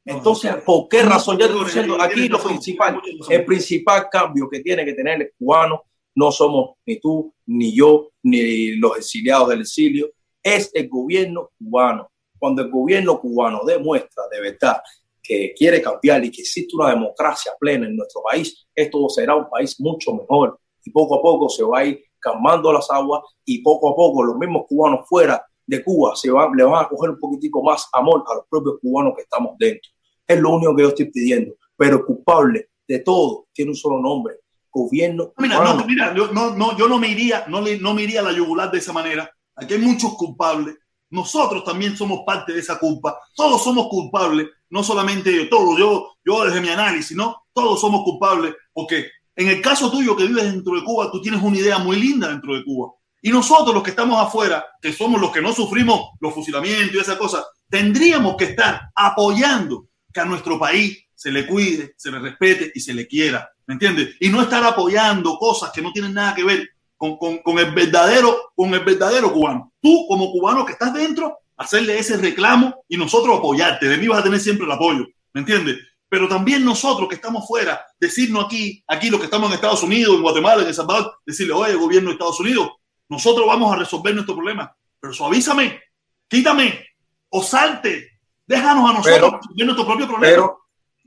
[0.04, 1.36] entonces, ¿por qué razón?
[1.36, 5.82] Ya estoy diciendo, aquí lo principal, el principal cambio que tiene que tener el cubano,
[6.14, 10.10] no somos ni tú, ni yo, ni los exiliados del exilio,
[10.42, 12.10] es el gobierno cubano.
[12.38, 14.80] Cuando el gobierno cubano demuestra de verdad
[15.28, 19.48] que quiere cambiar y que existe una democracia plena en nuestro país, esto será un
[19.50, 23.62] país mucho mejor y poco a poco se va a ir calmando las aguas y
[23.62, 27.10] poco a poco los mismos cubanos fuera de Cuba se van, le van a coger
[27.10, 29.90] un poquitico más amor a los propios cubanos que estamos dentro.
[30.26, 31.56] Es lo único que yo estoy pidiendo.
[31.76, 34.36] Pero culpable de todo tiene un solo nombre.
[34.70, 35.34] Gobierno.
[35.36, 38.22] Mira, no, mira yo, no, no, yo no me iría, no, no me iría a
[38.24, 39.30] la yugular de esa manera.
[39.56, 40.74] Aquí hay muchos culpables.
[41.10, 43.18] Nosotros también somos parte de esa culpa.
[43.34, 44.48] Todos somos culpables.
[44.70, 47.44] No solamente yo, todos, yo, yo desde mi análisis, ¿no?
[47.52, 49.08] Todos somos culpables porque
[49.38, 52.28] en el caso tuyo que vives dentro de Cuba, tú tienes una idea muy linda
[52.28, 52.92] dentro de Cuba.
[53.22, 56.98] Y nosotros, los que estamos afuera, que somos los que no sufrimos los fusilamientos y
[56.98, 62.18] esas cosas, tendríamos que estar apoyando que a nuestro país se le cuide, se le
[62.18, 63.48] respete y se le quiera.
[63.66, 64.16] ¿Me entiendes?
[64.18, 66.68] Y no estar apoyando cosas que no tienen nada que ver
[66.98, 69.72] con, con, el verdadero, con el verdadero cubano.
[69.80, 73.88] Tú, como cubano que estás dentro, hacerle ese reclamo y nosotros apoyarte.
[73.88, 75.06] De mí vas a tener siempre el apoyo.
[75.32, 75.78] ¿Me entiendes?
[76.08, 80.16] pero también nosotros que estamos fuera, decirnos aquí, aquí los que estamos en Estados Unidos,
[80.16, 82.70] en Guatemala, en El Salvador, decirle, oye, gobierno de Estados Unidos,
[83.08, 85.80] nosotros vamos a resolver nuestro problema, pero suavízame,
[86.26, 86.86] quítame
[87.28, 90.34] o salte, déjanos a nosotros resolver nuestro propio problema.
[90.34, 90.58] Pero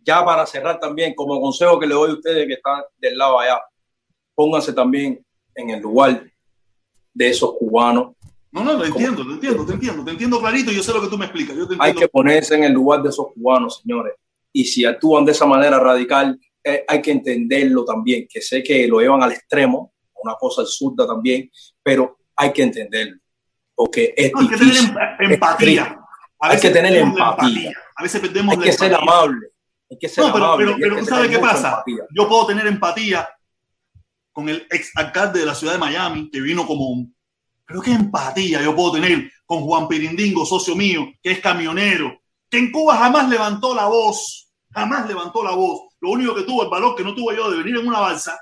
[0.04, 3.40] ya para cerrar también, como consejo que le doy a ustedes que están del lado
[3.40, 3.60] allá,
[4.36, 5.24] pónganse también
[5.56, 6.24] en el lugar
[7.14, 8.16] de esos cubanos.
[8.52, 11.08] No, no, lo entiendo, lo entiendo, te entiendo, te entiendo clarito, yo sé lo que
[11.08, 11.56] tú me explicas.
[11.80, 14.14] Hay que ponerse en el lugar de esos cubanos, señores
[14.54, 18.88] y si actúan de esa manera radical, eh, hay que entenderlo también, que sé que
[18.88, 21.50] lo llevan al extremo, una cosa absurda también,
[21.82, 23.18] pero hay que entenderlo,
[23.74, 26.00] porque es hay que tener em-, empatía.
[26.40, 27.72] hay que tener empatía.
[27.96, 29.48] A veces perdemos Hay que ser amable.
[29.90, 30.76] Hay que ser no, pero, amable.
[30.80, 31.84] Pero, pero ¿sabes qué pasa?
[32.16, 33.28] Yo puedo tener empatía
[34.32, 37.16] con el ex alcalde de la ciudad de Miami, que vino como un...
[37.66, 42.58] Pero qué empatía yo puedo tener con Juan Pirindingo, socio mío, que es camionero, que
[42.58, 45.82] en Cuba jamás levantó la voz, jamás levantó la voz.
[46.02, 48.38] Lo único que tuvo el valor que no tuve yo de venir en una balsa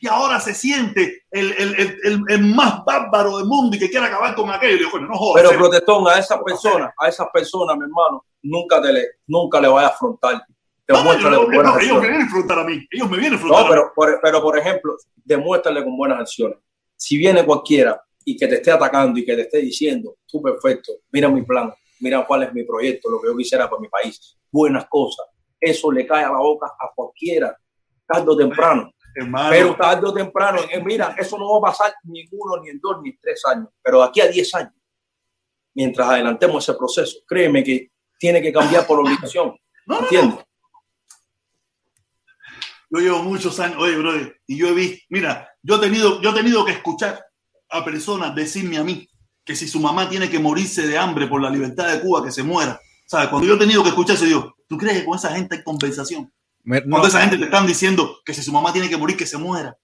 [0.00, 4.06] y ahora se siente el, el, el, el, más bárbaro del mundo y que quiere
[4.06, 4.88] acabar con aquello.
[4.98, 9.60] no Pero protestón, a esas personas, a esas personas, mi hermano, nunca, te le, nunca
[9.60, 10.42] le vaya a afrontar.
[10.92, 12.86] No, ellos me vienen a afrontar a mí.
[12.90, 13.62] Ellos me vienen a afrontar.
[13.62, 16.58] No, pero, por, pero por ejemplo, demuéstrale con buenas acciones.
[16.96, 20.92] Si viene cualquiera y que te esté atacando y que te esté diciendo, tú perfecto,
[21.10, 24.38] mira mi plan, mira cuál es mi proyecto, lo que yo quisiera para mi país,
[24.50, 25.26] buenas cosas.
[25.58, 27.56] Eso le cae a la boca a cualquiera,
[28.06, 28.90] tarde o temprano.
[29.50, 32.80] pero tarde o temprano, eh, mira, eso no va a pasar ni uno, ni en
[32.80, 34.72] dos, ni en tres años, pero aquí a diez años,
[35.74, 39.56] mientras adelantemos ese proceso, créeme que tiene que cambiar por obligación.
[39.86, 40.44] ¿No entiendes?
[42.90, 46.30] Yo llevo muchos años, oye, brother, y yo he visto, mira, yo he tenido, yo
[46.30, 47.24] he tenido que escuchar
[47.70, 49.08] a personas decirme a mí,
[49.44, 52.30] que si su mamá tiene que morirse de hambre por la libertad de Cuba, que
[52.30, 52.80] se muera.
[53.06, 53.28] ¿Sabes?
[53.28, 55.62] Cuando yo he tenido que escuchar eso, digo, ¿tú crees que con esa gente hay
[55.64, 56.32] conversación?
[56.64, 59.38] Cuando esa gente te están diciendo que si su mamá tiene que morir, que se
[59.38, 59.76] muera.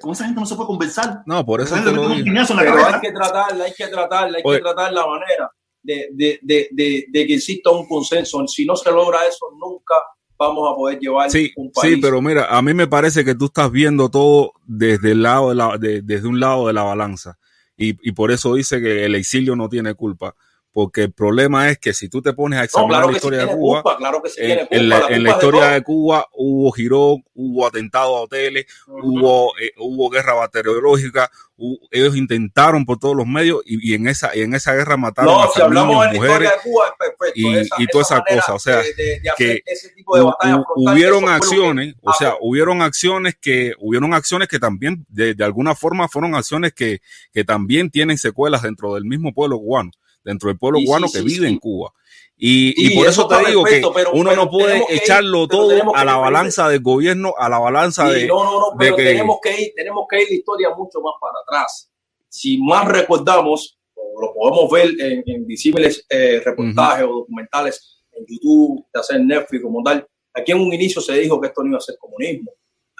[0.00, 1.22] con esa gente no se puede conversar.
[1.26, 2.24] No, por eso te lo digo.
[2.56, 5.50] Pero hay que tratarla, hay que tratarla, hay que tratar la manera
[5.82, 8.44] de, de, de, de, que exista un consenso.
[8.48, 9.94] Si no se logra eso, nunca
[10.38, 11.94] vamos a poder llevar sí, un país.
[11.94, 15.50] Sí, pero mira, a mí me parece que tú estás viendo todo desde el lado
[15.50, 17.38] de la, de, desde un lado de la balanza.
[17.76, 20.34] Y, y por eso dice que el exilio no tiene culpa
[20.76, 23.48] porque el problema es que si tú te pones a examinar claro la historia sí
[23.48, 26.70] de Cuba, claro sí en, en, la, la en la historia de, de, Cuba hubo
[26.70, 29.00] girón, hubo atentados a hoteles, uh -huh.
[29.02, 34.06] hubo, eh, hubo guerra bacteriológica, hubo, ellos intentaron por todos los medios y, y, en
[34.06, 37.40] esa en esa guerra mataron no, a si hablamos niños, mujeres de Cuba, es perfecto,
[37.40, 39.62] y, esa, y toda esa, esa cosa, o sea, de, de, que
[40.06, 45.42] hu, hubieron acciones, que, o sea, hubieron acciones que hubieron acciones que también de, de
[45.42, 47.00] alguna forma fueron acciones que,
[47.32, 49.90] que también tienen secuelas dentro del mismo pueblo cubano,
[50.26, 51.92] dentro del pueblo sí, cubano sí, que vive en Cuba.
[52.36, 55.94] Y, y, por eso, te digo que pero, uno pero no puede echarlo ir, todo
[55.94, 58.26] a la balanza del gobierno, a la balanza de.
[58.26, 61.14] No, no, no, pero que, tenemos que ir, tenemos que ir la historia mucho más
[61.18, 61.90] para atrás.
[62.28, 67.10] Si más recordamos, o lo podemos ver en, en visibles eh, reportajes uh -huh.
[67.10, 71.40] o documentales en YouTube, de hacer Netflix como tal, aquí en un inicio se dijo
[71.40, 72.52] que esto no iba a ser comunismo.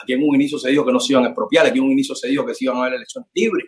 [0.02, 1.92] Aquí en un inicio se dijo que no se iban a expropiar, aquí en un
[1.92, 3.66] inicio se dijo que se iban a haber elecciones libres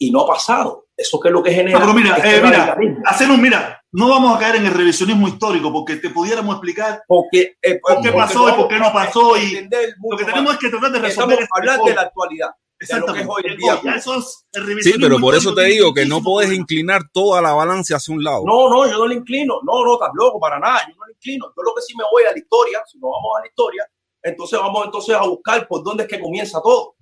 [0.00, 0.86] y no ha pasado.
[0.96, 1.78] Eso que es lo que genera.
[1.78, 5.28] No, pero mira, eh, mira, hacer un, mira, no vamos a caer en el revisionismo
[5.28, 9.36] histórico porque te pudiéramos explicar porque, eh, por qué pasó y por qué no pasó.
[9.36, 9.68] Y
[10.10, 11.40] lo que tenemos es que tratar de resolver.
[11.40, 12.50] Estamos hablando de la actualidad.
[12.78, 13.28] Exactamente.
[13.30, 17.02] Hoy día, eso es el sí, pero por eso te digo que no puedes inclinar
[17.12, 18.42] toda la balanza hacia un lado.
[18.46, 19.60] No, no, yo no le inclino.
[19.62, 20.80] No, no, estás loco, para nada.
[20.88, 21.46] Yo no le inclino.
[21.54, 23.86] Yo lo que sí me voy a la historia, si no vamos a la historia,
[24.22, 26.94] entonces vamos entonces a buscar por dónde es que comienza todo.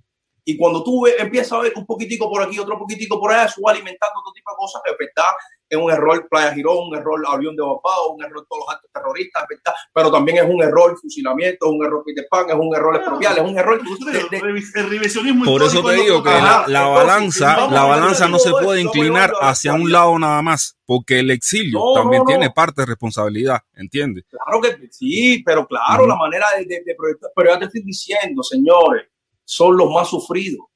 [0.49, 3.61] Y cuando tú empiezas a ver un poquitico por aquí, otro poquitico por allá, eso
[3.61, 5.31] va alimentando otro tipo de cosas, es verdad,
[5.69, 8.89] es un error Playa Girón, un error avión de Bapado, un error todos los actos
[8.91, 12.55] terroristas, es verdad, pero también es un error fusilamiento, es un error Peter Pan, es
[12.55, 13.79] un error expropial, es un error...
[13.79, 14.37] De, de,
[14.73, 18.81] el revisionismo por eso te digo que la, la balanza, la balanza no se puede
[18.81, 22.29] inclinar hacia un lado nada más, porque el exilio no, también no, no.
[22.29, 24.25] tiene parte de responsabilidad, ¿entiendes?
[24.27, 26.09] Claro que sí, pero claro, uh -huh.
[26.09, 29.09] la manera de, de proyectar, pero ya te estoy diciendo, señores,
[29.49, 30.67] son los más sufridos.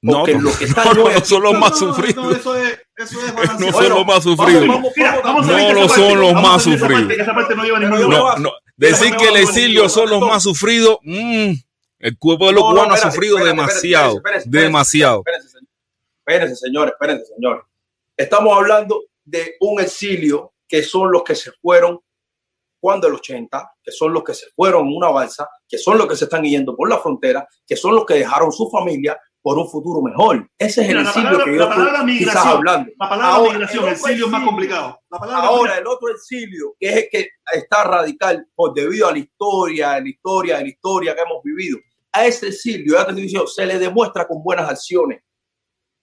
[0.00, 2.24] No, no, lo que está no, no son los más sufridos.
[2.24, 4.68] No, eso es, eso es no son los más sufridos.
[4.68, 7.08] Vamos, mira, vamos no lo son los más sufridos.
[8.76, 13.10] Decir que el exilio son los más sufridos, el pueblo no, cubano no, espérate, ha
[13.10, 15.24] sufrido demasiado, demasiado.
[15.26, 15.58] Espérense,
[16.18, 17.64] espérense, señores, espérense, señores.
[18.16, 22.00] Estamos hablando de un exilio que son los que se fueron
[22.84, 26.06] cuando el 80, que son los que se fueron en una balsa, que son los
[26.06, 29.56] que se están yendo por la frontera, que son los que dejaron su familia por
[29.56, 30.46] un futuro mejor.
[30.58, 32.92] Ese es Mira, el exilio palabra, que yo la estoy quizás hablando.
[33.00, 35.00] La palabra ahora, migración, el exilio es más complicado.
[35.10, 39.92] ahora, el otro exilio, que es el que está radical por debido a la historia,
[39.94, 41.78] a la historia, a la historia que hemos vivido.
[42.12, 45.22] A ese exilio, ya te diciendo, se le demuestra con buenas acciones.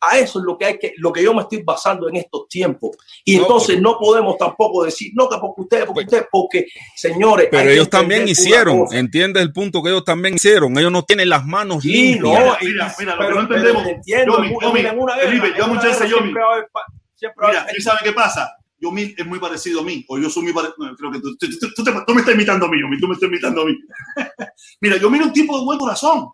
[0.04, 2.48] A eso es lo que hay que, lo que yo me estoy basando en estos
[2.48, 2.98] tiempos.
[3.24, 6.66] Y no, entonces porque, no podemos tampoco decir, no, que porque ustedes, porque ustedes, porque,
[6.96, 7.50] señores.
[7.52, 10.76] Pero ellos también hicieron, entiendes el punto que ellos también hicieron.
[10.78, 12.46] Ellos no tienen las manos sí, limpias.
[12.46, 13.88] No, mira, mira, lo que no entendemos.
[13.88, 14.82] Entiendo, Yomi, Yomi,
[15.22, 16.34] Felipe, yo muchas veces Yomi.
[16.34, 18.52] Mira, ¿y sabe qué pasa?
[18.80, 20.78] Yomi es muy parecido a mí, o yo soy muy parecido.
[20.80, 23.08] No, creo que tú, tú, tú, tú, tú me estás imitando a mí, Yomi, tú
[23.08, 23.78] me estás imitando a mí.
[24.82, 26.30] mira, yo miro un tipo de buen corazón.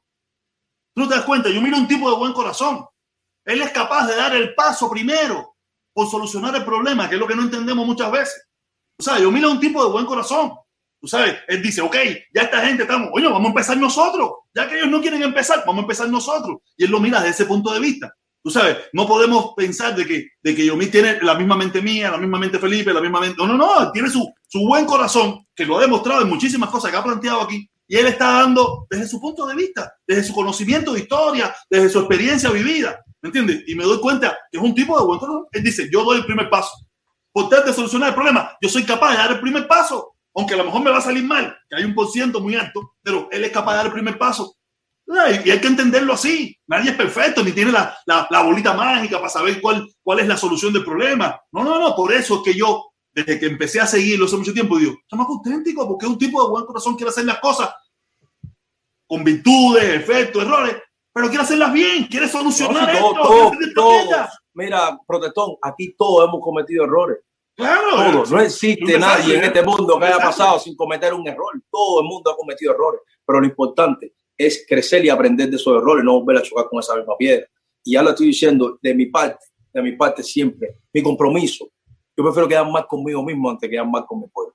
[0.93, 2.85] Tú no te das cuenta, yo miro un tipo de buen corazón.
[3.47, 5.55] Él es capaz de dar el paso primero
[5.93, 8.45] por solucionar el problema, que es lo que no entendemos muchas veces.
[8.99, 10.51] O sea, yo miro a un tipo de buen corazón.
[10.99, 11.95] Tú sabes, él dice, ok,
[12.33, 14.31] ya esta gente estamos, oye, vamos a empezar nosotros.
[14.53, 16.57] Ya que ellos no quieren empezar, vamos a empezar nosotros.
[16.75, 18.13] Y él lo mira desde ese punto de vista.
[18.43, 22.11] Tú sabes, no podemos pensar de que, de que Yomi tiene la misma mente mía,
[22.11, 23.37] la misma mente Felipe, la misma mente.
[23.37, 26.91] No, no, no, tiene su, su buen corazón, que lo ha demostrado en muchísimas cosas
[26.91, 27.69] que ha planteado aquí.
[27.87, 31.89] Y él está dando desde su punto de vista, desde su conocimiento de historia, desde
[31.89, 32.99] su experiencia vivida.
[33.27, 33.67] ¿Me entiendes?
[33.67, 35.45] Y me doy cuenta que es un tipo de buen corazón.
[35.51, 36.71] Él dice, yo doy el primer paso.
[37.33, 40.13] Por tratar de solucionar el problema, yo soy capaz de dar el primer paso.
[40.33, 42.55] Aunque a lo mejor me va a salir mal, que hay un por ciento muy
[42.55, 44.55] alto, pero él es capaz de dar el primer paso.
[45.43, 46.57] Y hay que entenderlo así.
[46.67, 50.27] Nadie es perfecto, ni tiene la, la, la bolita mágica para saber cuál, cuál es
[50.27, 51.37] la solución del problema.
[51.51, 51.95] No, no, no.
[51.95, 55.17] Por eso es que yo, desde que empecé a seguirlo hace mucho tiempo, digo, está
[55.17, 57.69] más auténtico porque es un tipo de buen corazón quiere hacer las cosas
[59.05, 60.75] con virtudes, efectos, errores,
[61.17, 63.21] pero quiere hacerlas bien, quiere solucionar no, esto.
[63.23, 67.17] Todo, todo, Mira, protestón, aquí todos hemos cometido errores.
[67.55, 68.11] Claro.
[68.11, 68.31] Todos.
[68.31, 71.59] No existe nadie en este mundo que haya pasado sin cometer un error.
[71.71, 73.01] Todo el mundo ha cometido errores.
[73.25, 76.79] Pero lo importante es crecer y aprender de esos errores, no volver a chocar con
[76.81, 77.47] esa misma piedra.
[77.83, 81.67] Y ya lo estoy diciendo de mi parte, de mi parte siempre, mi compromiso.
[82.15, 84.53] Yo prefiero quedar mal conmigo mismo antes que quedar mal con mi pueblo.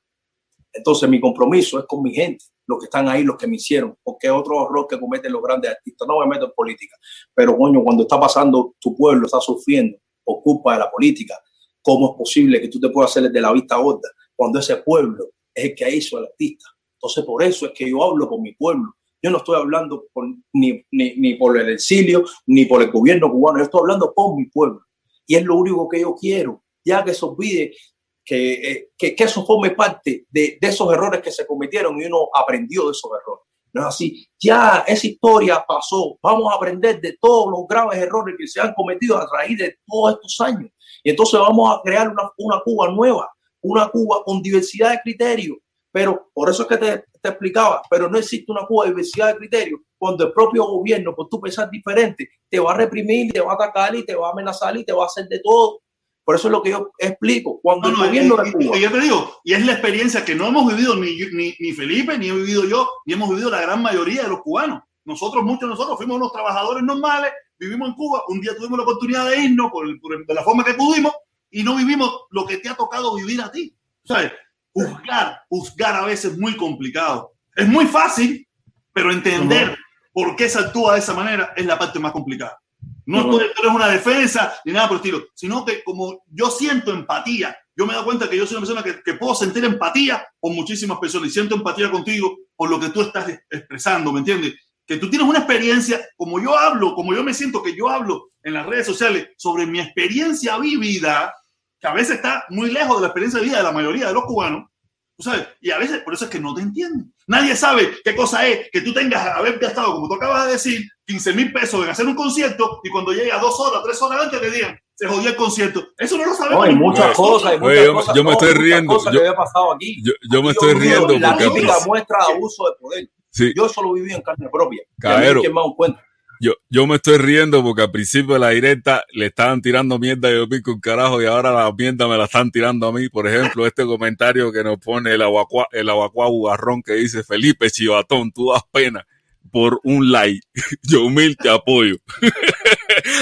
[0.73, 3.97] Entonces mi compromiso es con mi gente, los que están ahí, los que me hicieron,
[4.03, 6.07] porque es otro error que cometen los grandes artistas.
[6.07, 6.97] No me meto en política,
[7.35, 11.35] pero coño, cuando está pasando tu pueblo, está sufriendo por culpa de la política,
[11.83, 15.31] ¿Cómo es posible que tú te puedas hacer de la vista gorda cuando ese pueblo
[15.53, 16.65] es el que hizo al artista?
[16.95, 18.95] Entonces, por eso es que yo hablo con mi pueblo.
[19.21, 23.31] Yo no estoy hablando por, ni, ni, ni, por el exilio, ni por el gobierno
[23.31, 23.59] cubano.
[23.59, 24.83] Yo estoy hablando con mi pueblo.
[25.27, 26.63] Y es lo único que yo quiero.
[26.85, 27.75] Ya que se olvide
[28.25, 32.05] que, eh, que, que, eso forme parte de, de esos errores que se cometieron y
[32.05, 33.45] uno aprendió de esos errores.
[33.73, 34.29] No es así.
[34.39, 36.19] Ya esa historia pasó.
[36.23, 39.77] Vamos a aprender de todos los graves errores que se han cometido a raíz de
[39.87, 40.71] todos estos años.
[41.03, 43.31] Y entonces vamos a crear una, una Cuba nueva,
[43.63, 45.57] una Cuba con diversidad de criterios.
[45.91, 49.29] Pero por eso es que te, te, explicaba, pero no existe una Cuba de diversidad
[49.29, 53.41] de criterios cuando el propio gobierno, por tú pensar diferente, te va a reprimir, te
[53.41, 55.81] va a atacar y te va a amenazar y te va a hacer de todo.
[56.25, 57.61] Por eso es lo que yo explico.
[57.61, 58.79] Cuando no, no, el gobierno de Cuba.
[58.79, 61.73] Y, yo te digo, y es la experiencia que no hemos vivido ni, ni, ni,
[61.73, 64.83] Felipe, ni he vivido yo, ni hemos vivido la gran mayoría de los cubanos.
[65.05, 68.85] Nosotros, muchos de nosotros, fuimos unos trabajadores normales, vivimos en Cuba, un día tuvimos la
[68.85, 71.13] oportunidad de irnos por, por de la forma que pudimos
[71.51, 73.75] y no vivimos lo que te ha tocado vivir a ti.
[74.05, 74.33] ¿Sabes?
[74.73, 77.33] Juzgar, juzgar a veces es muy complicado.
[77.55, 78.49] Es muy fácil,
[78.93, 79.79] pero entender uh -huh.
[80.13, 82.62] por qué se actúa de esa manera es la parte más complicada.
[83.07, 86.93] No esto es una defensa ni nada por el estilo, sino que como yo siento
[86.93, 90.27] empatía, yo me dado cuenta que yo soy una persona que, que, puedo sentir empatía
[90.39, 94.55] con muchísimas personas y siento empatía contigo por lo que tú estás expresando, ¿me entiendes?
[94.87, 98.31] Que tú tienes una experiencia, como yo hablo, como yo me siento que yo hablo
[98.43, 101.35] en las redes sociales sobre mi experiencia vivida,
[101.81, 104.15] que a veces está muy lejos de la experiencia de vida de la mayoría de
[104.15, 104.69] los cubanos,
[105.17, 105.47] ¿tú sabes?
[105.61, 107.13] Y a veces por eso es que no te entienden.
[107.27, 110.83] Nadie sabe qué cosa es que tú tengas haber gastado, como tú acabas de decir,
[111.07, 114.41] 15 mil pesos en hacer un concierto y cuando llega dos horas, tres horas antes
[114.41, 115.89] te digan, se jodió el concierto.
[115.99, 116.59] Eso no lo sabemos.
[116.59, 117.53] No, hay muchas cosas.
[117.53, 118.99] Hay muchas Oye, yo, cosas yo me estoy riendo.
[119.05, 120.03] Yo, que había pasado aquí.
[120.05, 121.51] Yo, yo me estoy riendo la porque.
[121.51, 123.11] típica muestra de abuso de poder.
[123.31, 123.53] Sí.
[123.57, 124.83] Yo solo viví en carne propia.
[125.01, 125.41] Caero.
[125.41, 126.03] ¿Quién más cuenta?
[126.43, 130.29] Yo, yo me estoy riendo porque al principio de la directa le estaban tirando mierda
[130.29, 133.09] yo pico un carajo y ahora la mierda me la están tirando a mí.
[133.09, 137.71] Por ejemplo, este comentario que nos pone el aguacua, el aguacua bugarrón que dice Felipe
[137.71, 139.07] Chivatón, tú das pena
[139.53, 140.45] por un like.
[140.83, 141.99] Yo mil te apoyo.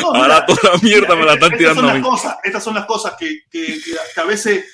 [0.01, 2.01] No, ahora toda la mierda mira, me la están tirando a mí.
[2.01, 4.65] Cosas, estas son las cosas que, que, que, a veces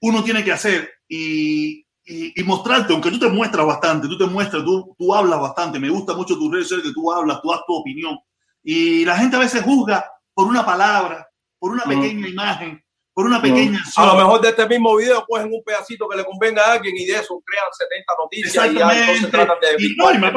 [0.00, 4.26] uno tiene que hacer y, y, y, mostrarte, aunque tú te muestras bastante, tú te
[4.26, 7.50] muestras, tú, tú hablas bastante, me gusta mucho tus redes sociales que tú hablas, tú
[7.50, 8.18] das tu opinión.
[8.62, 12.30] Y la gente a veces juzga por una palabra, por una pequeña mm.
[12.30, 13.82] imagen, por una pequeña.
[13.96, 16.96] A lo mejor de este mismo video cogen un pedacito que le convenga a alguien
[16.96, 19.84] y de eso crean 70 noticias y ya entonces tratan de...
[19.84, 20.32] Y no, y me ha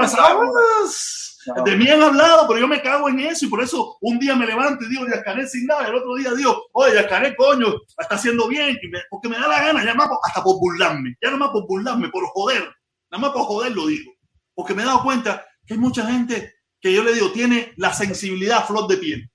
[1.63, 4.35] De mí han hablado, pero yo me cago en eso y por eso un día
[4.35, 7.76] me levanto y digo, Yascané sin nada, y el otro día digo, oye, Yascané, coño,
[7.97, 8.77] está haciendo bien,
[9.09, 12.26] porque me da la gana, ya más hasta por burlarme, ya más por burlarme, por
[12.27, 12.63] joder,
[13.11, 14.11] nada más por joder lo digo,
[14.53, 17.93] porque me he dado cuenta que hay mucha gente que yo le digo, tiene la
[17.93, 19.31] sensibilidad a flor de piel.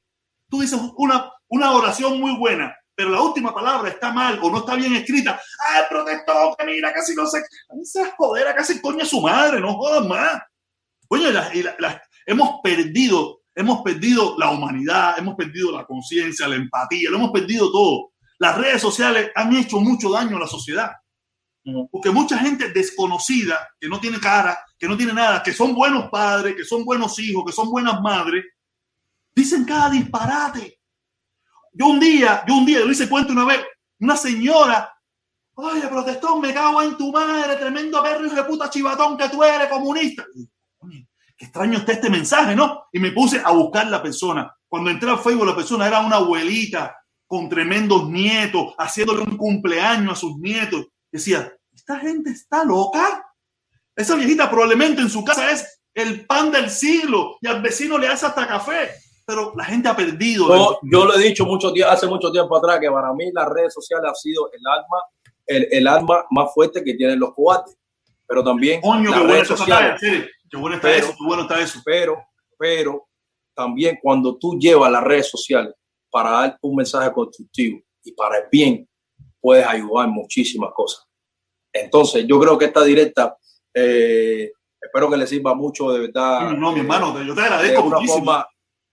[0.48, 4.58] Tú dices una, una oración muy buena, pero la última palabra está mal o no
[4.58, 5.40] está bien escrita.
[5.68, 6.54] ¡Ah, protestó!
[6.58, 7.38] Que mira, casi no sé.
[7.70, 10.42] A mí se joder, casi coña su madre, no jodas más.
[11.12, 16.54] Oye, la, la, la, hemos perdido, hemos perdido la humanidad, hemos perdido la conciencia, la
[16.54, 18.12] empatía, lo hemos perdido todo.
[18.38, 20.92] Las redes sociales han hecho mucho daño a la sociedad.
[21.90, 26.08] Porque mucha gente desconocida, que no tiene cara, que no tiene nada, que son buenos
[26.10, 28.44] padres, que son buenos hijos, que son buenas madres,
[29.34, 30.80] dicen cada disparate.
[31.72, 33.60] Yo un día, yo un día, lo hice cuento una vez,
[33.98, 34.92] una señora,
[35.54, 39.42] oye, protestón, me cago en tu madre, tremendo perro hijo de puta chivatón que tú
[39.42, 40.24] eres, comunista
[41.40, 42.84] qué extraño está este mensaje, ¿no?
[42.92, 44.54] Y me puse a buscar la persona.
[44.68, 46.94] Cuando entré a Facebook, la persona era una abuelita
[47.26, 50.88] con tremendos nietos, haciéndole un cumpleaños a sus nietos.
[51.10, 53.24] Decía, ¿esta gente está loca?
[53.96, 58.08] Esa viejita probablemente en su casa es el pan del siglo y al vecino le
[58.08, 58.90] hace hasta café.
[59.24, 60.46] Pero la gente ha perdido.
[60.46, 63.72] Yo, yo lo he dicho mucho, hace mucho tiempo atrás que para mí las redes
[63.72, 64.98] sociales ha sido el arma,
[65.46, 67.78] el, el arma más fuerte que tienen los coates.
[68.26, 70.02] Pero también Coño, las redes sociales.
[70.50, 71.80] Qué bueno está pero, eso, qué bueno está eso.
[71.84, 72.24] Pero,
[72.58, 73.08] pero
[73.54, 75.74] también cuando tú llevas las redes sociales
[76.10, 78.88] para dar un mensaje constructivo y para el bien,
[79.40, 81.06] puedes ayudar en muchísimas cosas.
[81.72, 83.36] Entonces, yo creo que esta directa,
[83.74, 84.50] eh,
[84.80, 86.50] espero que le sirva mucho, de verdad.
[86.50, 88.24] No, no mi hermano, yo te agradezco de una muchísimo.
[88.24, 88.46] Forma,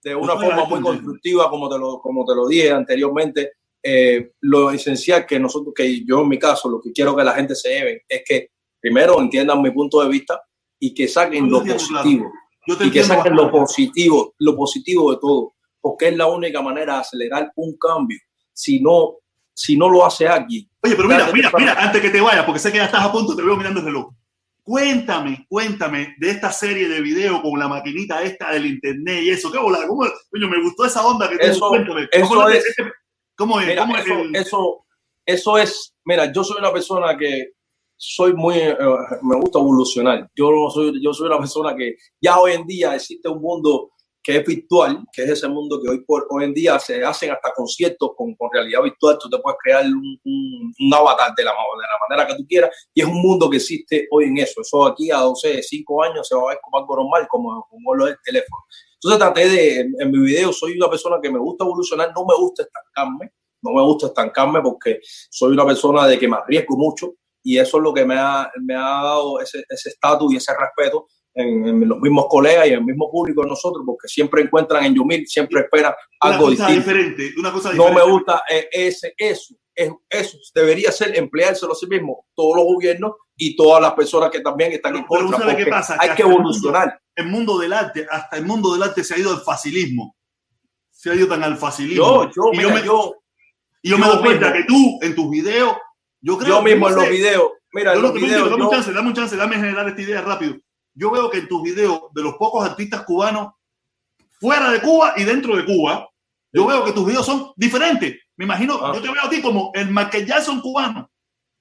[0.04, 3.52] de una yo forma muy constructiva, como te lo, como te lo dije anteriormente.
[3.82, 7.32] Eh, lo esencial que nosotros, que yo en mi caso, lo que quiero que la
[7.32, 10.40] gente se lleve es que primero entiendan mi punto de vista,
[10.78, 12.32] y que saquen lo positivo.
[12.64, 12.84] Claro.
[12.84, 17.00] y que saquen lo positivo, lo positivo de todo, porque es la única manera de
[17.00, 18.18] acelerar un cambio.
[18.52, 19.16] Si no,
[19.54, 20.68] si no lo hace aquí.
[20.82, 23.10] Oye, pero mira, mira, mira, antes que te vayas, porque sé que ya estás a
[23.12, 24.12] punto, te veo mirando el reloj.
[24.62, 29.50] Cuéntame, cuéntame de esta serie de video con la maquinita esta del internet y eso.
[29.50, 29.86] ¿Qué bola?
[29.88, 30.04] ¿Cómo?
[30.30, 32.06] Coño, me gustó esa onda que tú eso, cuéntame.
[32.12, 32.64] Eso es,
[33.34, 33.66] ¿Cómo es?
[33.66, 34.86] Mira, ¿Cómo es eso, el- eso,
[35.24, 37.52] eso es, mira, yo soy una persona que
[37.98, 38.76] soy muy, eh,
[39.22, 40.30] me gusta evolucionar.
[40.34, 43.90] Yo soy, yo soy una persona que ya hoy en día existe un mundo
[44.22, 47.30] que es virtual, que es ese mundo que hoy por hoy en día se hacen
[47.30, 49.16] hasta conciertos con, con realidad virtual.
[49.18, 52.46] Tú te puedes crear un, un- un avatar de la, de la manera que tú
[52.46, 54.60] quieras y es un mundo que existe hoy en eso.
[54.60, 57.94] Eso aquí a 12, 5 años se va a ver como algo normal, como, como
[57.94, 58.62] lo es el teléfono.
[58.94, 62.24] Entonces traté de, en, en mi video, soy una persona que me gusta evolucionar, no
[62.26, 66.76] me gusta estancarme, no me gusta estancarme porque soy una persona de que me arriesgo
[66.76, 70.36] mucho y eso es lo que me ha, me ha dado ese ese estatus y
[70.36, 74.08] ese respeto en, en los mismos colegas y en el mismo público de nosotros, porque
[74.08, 75.92] siempre encuentran en Yumil, siempre esperan
[76.22, 76.90] una algo cosa distinto.
[76.90, 78.04] diferente, una cosa No diferente.
[78.06, 82.64] me gusta eh, ese, eso, es- eso debería ser empleárselo a sí mismo, todos los
[82.64, 85.92] gobiernos y todas las personas que también están en Pero- pero contra, ¿sabe qué pasa?
[86.00, 87.00] hay Que que hasta el evolucionar.
[87.14, 90.16] El mundo del arte, hasta el mundo del arte se ha ido al facilismo.
[90.90, 92.24] Se ha ido tan al facilismo.
[92.24, 93.14] Yo, yo, y mira, yo me, yo,
[93.82, 94.60] y yo me yo doy cuenta mismo.
[94.60, 95.76] que tú, en tus videos,
[96.20, 98.64] yo creo yo mismo en los videos, mira, Yo en lo los que videos, dame
[98.64, 100.56] un chance, dame un chance, dame generar esta idea rápido.
[100.94, 103.52] Yo veo que en tus videos, de los pocos artistas cubanos,
[104.40, 106.08] fuera de Cuba y dentro de Cuba,
[106.52, 108.16] yo veo que tus videos son diferentes.
[108.36, 108.92] Me imagino, Ah.
[108.94, 111.10] yo te veo a ti como el Michael Jackson cubano,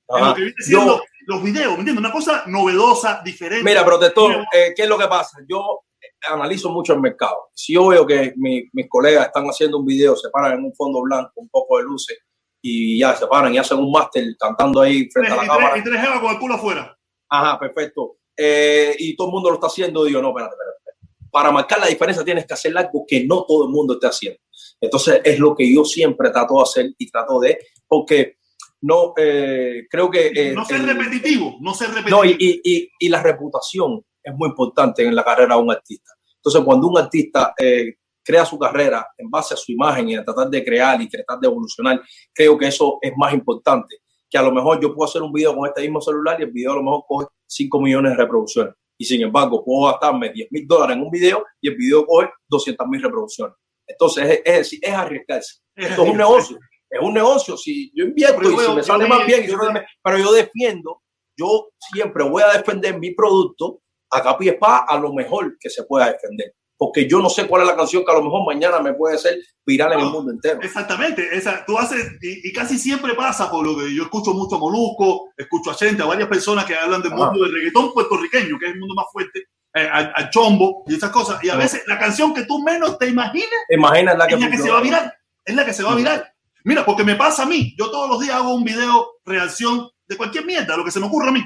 [0.09, 0.29] en Ajá.
[0.29, 1.97] lo que viene siendo Yo- los videos, ¿me entiendes?
[1.99, 3.63] Una cosa novedosa, diferente.
[3.65, 5.38] Mira, protector, eh, ¿qué es lo que pasa?
[5.47, 7.49] Yo eh, analizo mucho el mercado.
[7.53, 10.73] Si yo veo que mi- mis colegas están haciendo un video, se paran en un
[10.75, 12.17] fondo blanco, un poco de luces,
[12.61, 15.47] y ya se paran y hacen un máster cantando ahí frente Tres- a la y,
[15.47, 15.69] cámara.
[15.73, 16.97] tres, y tres jevas con el culo afuera.
[17.29, 18.17] Ajá, perfecto.
[18.35, 20.03] Eh, y todo el mundo lo está haciendo.
[20.05, 20.77] Digo, no, espérate, espérate.
[20.79, 21.29] espérate.
[21.31, 24.39] Para marcar la diferencia tienes que hacer algo que no todo el mundo esté haciendo.
[24.79, 27.57] Entonces, es lo que yo siempre trato de hacer y trato de,
[27.88, 28.38] porque
[28.81, 30.27] no, eh, creo que...
[30.34, 32.17] eh, no ser el- repetitivo, no ser repetitivo.
[32.23, 35.71] no, y, y, y, y la reputación es muy importante en la carrera de un
[35.71, 36.11] artista.
[36.35, 37.95] Entonces, cuando un artista eh,
[38.28, 41.40] crea su carrera en base a su imagen y a tratar de crear y tratar
[41.40, 42.02] de evolucionar,
[42.34, 43.99] creo que eso es más importante.
[44.30, 46.52] Que a lo mejor yo puedo hacer un video con este mismo celular y el
[46.52, 48.74] video a lo mejor coge 5 millones de reproducciones.
[48.99, 52.30] Y sin embargo, puedo gastarme 10 mil dólares en un video y el video coge
[52.49, 53.56] 200 mil reproducciones.
[53.88, 55.62] Entonces, es, decir, es arriesgarse.
[55.74, 56.60] Esto es un negocio.
[56.90, 57.56] Es un negocio.
[57.56, 59.58] Si yo invierto y si me sale más bien, yo
[60.04, 61.02] pero yo defiendo,
[61.38, 63.82] yo siempre voy a defender mi producto
[64.12, 66.54] a capa y espada a lo mejor que se pueda defender.
[66.80, 69.18] Porque yo no sé cuál es la canción que a lo mejor mañana me puede
[69.18, 70.12] ser viral en el No.
[70.12, 70.60] mundo entero.
[70.62, 74.58] Exactamente, esa, tú haces, y, y casi siempre pasa por lo que yo escucho mucho
[74.58, 77.26] a Molusco, escucho a Chente, a varias personas que hablan del Ajá.
[77.32, 79.40] mundo del reggaetón puertorriqueño, que es el mundo más fuerte,
[79.74, 81.44] eh, al, al chombo y esas cosas.
[81.44, 81.64] Y a Ajá.
[81.64, 84.70] veces la canción que tú menos te imaginas Imagina la que, es la que se
[84.70, 86.34] va a virar, es la que se va a virar.
[86.64, 90.16] Mira, porque me pasa a mí, yo todos los días hago un video reacción de
[90.16, 91.44] cualquier mierda, lo que se me ocurra a mí.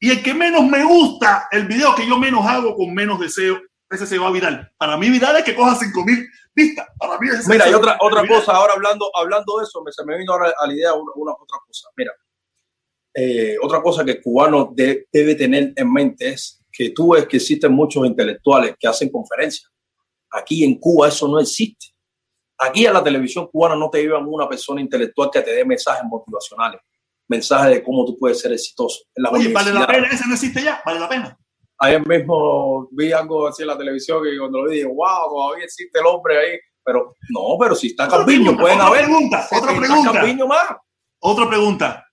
[0.00, 3.60] Y el que menos me gusta, el video que yo menos hago con menos deseo,
[3.90, 4.70] ese se va a virar.
[4.76, 6.86] Para mí viral es que coja 5 mil vistas.
[6.98, 8.38] Para mí ese Mira, ese- y otra, otra viral.
[8.40, 11.12] cosa, ahora hablando, hablando de eso, me, se me vino ahora a la idea una,
[11.16, 11.88] una otra cosa.
[11.96, 12.12] Mira,
[13.14, 17.26] eh, otra cosa que el cubano de- debe tener en mente es que tú ves
[17.26, 19.70] que existen muchos intelectuales que hacen conferencias.
[20.30, 21.86] Aquí en Cuba eso no existe.
[22.58, 26.02] Aquí en la televisión cubana no te llevan una persona intelectual que te dé mensajes
[26.04, 26.80] motivacionales,
[27.28, 29.04] mensajes de cómo tú puedes ser exitoso.
[29.14, 31.38] En la Oye, vale la pena, ese no existe ya, vale la pena.
[31.80, 35.64] Ayer mismo vi algo así en la televisión que cuando lo vi dije, wow, todavía
[35.64, 36.58] existe el hombre ahí.
[36.84, 39.04] Pero no, pero si está Otra pregunta, pueden otra haber.
[39.04, 40.12] pregunta, otra Está pregunta.
[40.12, 40.66] Calviño más.
[41.20, 42.04] Otra pregunta.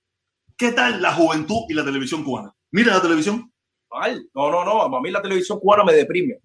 [0.58, 2.54] ¿Qué tal la juventud y la televisión cubana?
[2.72, 3.52] Mira la televisión.
[3.90, 4.28] Mal.
[4.34, 4.82] No, no, no.
[4.98, 6.40] A mí la televisión cubana me deprime.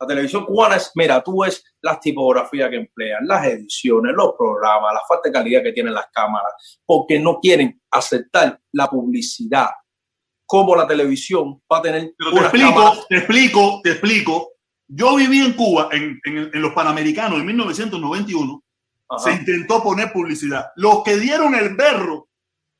[0.00, 4.92] La televisión cubana es, mira, tú ves las tipografías que emplean, las ediciones, los programas,
[4.92, 9.68] la falta de calidad que tienen las cámaras, porque no quieren aceptar la publicidad.
[10.46, 13.06] Como la televisión va a tener Pero te explico, cámaras.
[13.08, 14.50] te explico, te explico.
[14.86, 18.62] Yo viví en Cuba, en, en- en los Panamericanos, en 1991.
[19.08, 19.22] Ajá.
[19.24, 20.66] Se intentó poner publicidad.
[20.76, 22.28] Los que dieron el berro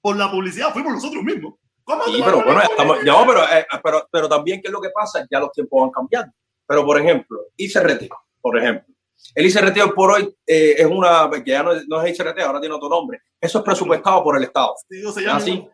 [0.00, 1.54] por la publicidad fuimos nosotros mismos.
[1.84, 4.88] ¿Cómo Sí, pero bueno, estamos, ya, pero, eh, pero, pero también, ¿qué es lo que
[4.90, 5.26] pasa?
[5.30, 6.32] Ya los tiempos van cambiando.
[6.66, 8.08] Pero, por ejemplo, ICRT,
[8.40, 8.94] por ejemplo.
[9.34, 12.38] El ICRT hoy por hoy eh, es una, que ya no es, no es ICRT,
[12.40, 13.20] ahora tiene otro nombre.
[13.40, 14.74] Eso es presupuestado por el Estado.
[14.88, 15.66] Digo, se llama- Así,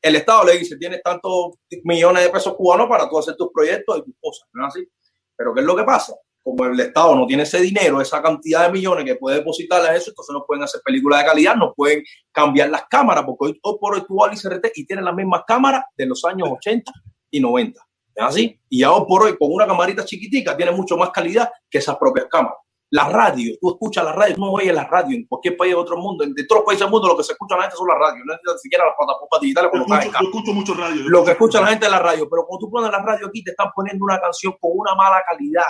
[0.00, 1.54] el Estado le dice, tienes tantos
[1.84, 4.88] millones de pesos cubanos para tú hacer tus proyectos y tus cosas, ¿no es así?
[5.36, 6.14] Pero ¿qué es lo que pasa?
[6.42, 9.96] Como el Estado no tiene ese dinero, esa cantidad de millones que puede depositarle a
[9.96, 13.60] eso, entonces no pueden hacer películas de calidad, no pueden cambiar las cámaras, porque hoy,
[13.62, 16.48] hoy por hoy tú vas al ICRT y tienes las mismas cámaras de los años
[16.50, 16.92] 80
[17.30, 17.80] y 90.
[18.14, 18.60] ¿Es así?
[18.68, 22.26] Y ahora por hoy, con una camarita chiquitica, tiene mucho más calidad que esas propias
[22.30, 22.58] cámaras.
[22.90, 25.98] La radio, tú escuchas la radio, no oyes la radio en cualquier país de otro
[25.98, 27.88] mundo, en de todos los países del mundo lo que se escucha la gente son
[27.88, 31.02] las radios, no es ni siquiera las plataformas digitales Yo escucho, yo escucho mucho radio.
[31.02, 33.26] yo lo que escucha la gente es la radio, pero cuando tú pones la radio
[33.26, 35.68] aquí te están poniendo una canción con una mala calidad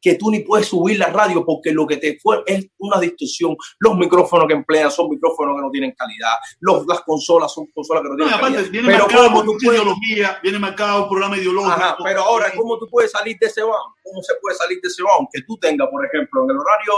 [0.00, 3.56] que tú ni puedes subir la radio porque lo que te fue es una distorsión.
[3.80, 6.34] Los micrófonos que emplean son micrófonos que no tienen calidad.
[6.60, 8.70] Los, las consolas son consolas que no tienen aparte, calidad.
[8.72, 11.72] Viene Pero marcado ¿cómo por puedes- ideología, viene marcado un programa ideológico.
[11.72, 13.94] Ajá, pero ahora, ¿cómo tú puedes salir de ese bound?
[14.04, 15.28] ¿Cómo se puede salir de ese bound?
[15.32, 16.92] Que tú tengas, por ejemplo, en el horario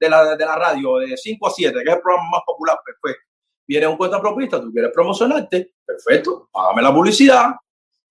[0.00, 2.78] de la, de la radio de 5 a 7, que es el programa más popular,
[2.84, 3.22] perfecto.
[3.66, 7.52] Viene un cuentapropista, tú quieres promocionarte, perfecto, págame la publicidad.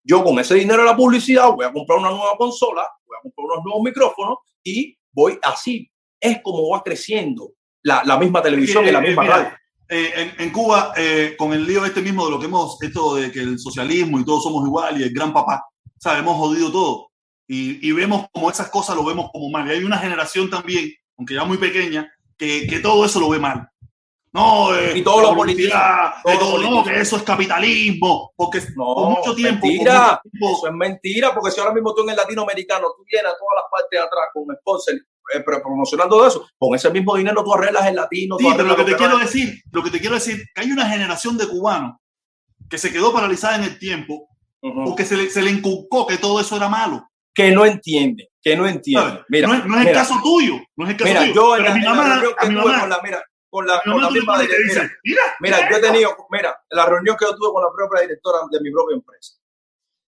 [0.03, 2.85] Yo con ese dinero de la publicidad voy a comprar una nueva consola,
[3.23, 5.89] comprar unos nuevos micrófonos y voy así.
[6.19, 7.51] Es como va creciendo
[7.83, 9.57] la, la misma televisión y la Eh, misma mira, radio.
[9.89, 13.15] eh, en, en Cuba, eh, con el lío este mismo de lo que hemos, esto
[13.15, 15.63] de que el socialismo y todos somos igual y el gran papá,
[15.99, 16.19] ¿sabes?
[16.19, 17.09] Hemos jodido todo.
[17.47, 19.67] Y, y vemos como esas cosas lo vemos como mal.
[19.67, 23.39] Y hay una generación también, aunque ya muy pequeña, que, que todo eso lo ve
[23.39, 23.67] mal.
[24.33, 28.95] No, eh, Y todo lo todo eh, todo, no, que eso es capitalismo, porque No,
[28.95, 29.93] por mucho tiempo, por mentira.
[29.93, 33.33] mucho tiempo- Eso es mentira, porque si ahora mismo tú en el latinoamericano, tú llenas
[33.37, 37.43] todas las partes de atrás con sponsor, eh, pero promocionando eso, con ese mismo dinero
[37.43, 38.37] tú arreglas el latino.
[38.39, 40.89] Sí, pero lo que te quiero decir, lo que te quiero decir, que hay una
[40.89, 41.97] generación de cubanos
[42.69, 44.29] que se quedó paralizada en el tiempo
[44.63, 44.83] Ujú.
[44.85, 47.07] porque se le, se le inculcó que todo eso era malo.
[47.35, 49.21] Que no entiende, que no entiende.
[49.29, 51.33] Mira, no es, no es el caso tuyo, no es el caso mira, tuyo.
[51.33, 53.23] yo en la, mi en la mamá, que a mi tuve mamá, con la, mira,
[53.53, 57.35] con la, con misma directora, mira, Mira, yo he tenido, mira, la reunión que yo
[57.35, 59.35] tuve con la propia directora de mi propia empresa.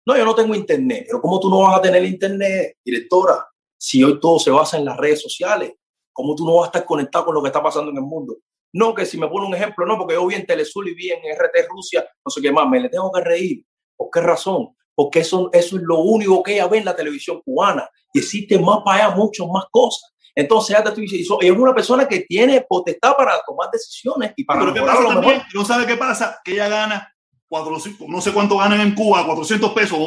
[0.06, 3.44] No, yo no tengo internet, pero ¿cómo tú no vas a tener internet, directora?
[3.76, 5.72] Si hoy todo se basa en las redes sociales,
[6.12, 8.36] ¿cómo tú no vas a estar conectado con lo que está pasando en el mundo?
[8.72, 11.10] No, que si me pone un ejemplo, no, porque yo vi en Telesur y vi
[11.10, 13.66] en RT Rusia, no sé qué más, me le tengo que reír.
[13.96, 14.68] ¿Por qué razón?
[14.94, 17.90] Porque eso, eso es lo único que ella ve en la televisión cubana.
[18.14, 20.11] Y existe más para allá, muchas más cosas.
[20.34, 24.32] Entonces, ya te estoy diciendo, ella es una persona que tiene potestad para tomar decisiones
[24.36, 25.38] y para pero ¿qué mejorar pasa a lo también?
[25.38, 25.54] mejor.
[25.54, 27.14] No sabe qué pasa, que ella gana
[27.48, 29.98] 400, no sé cuánto ganan en Cuba, 400 pesos,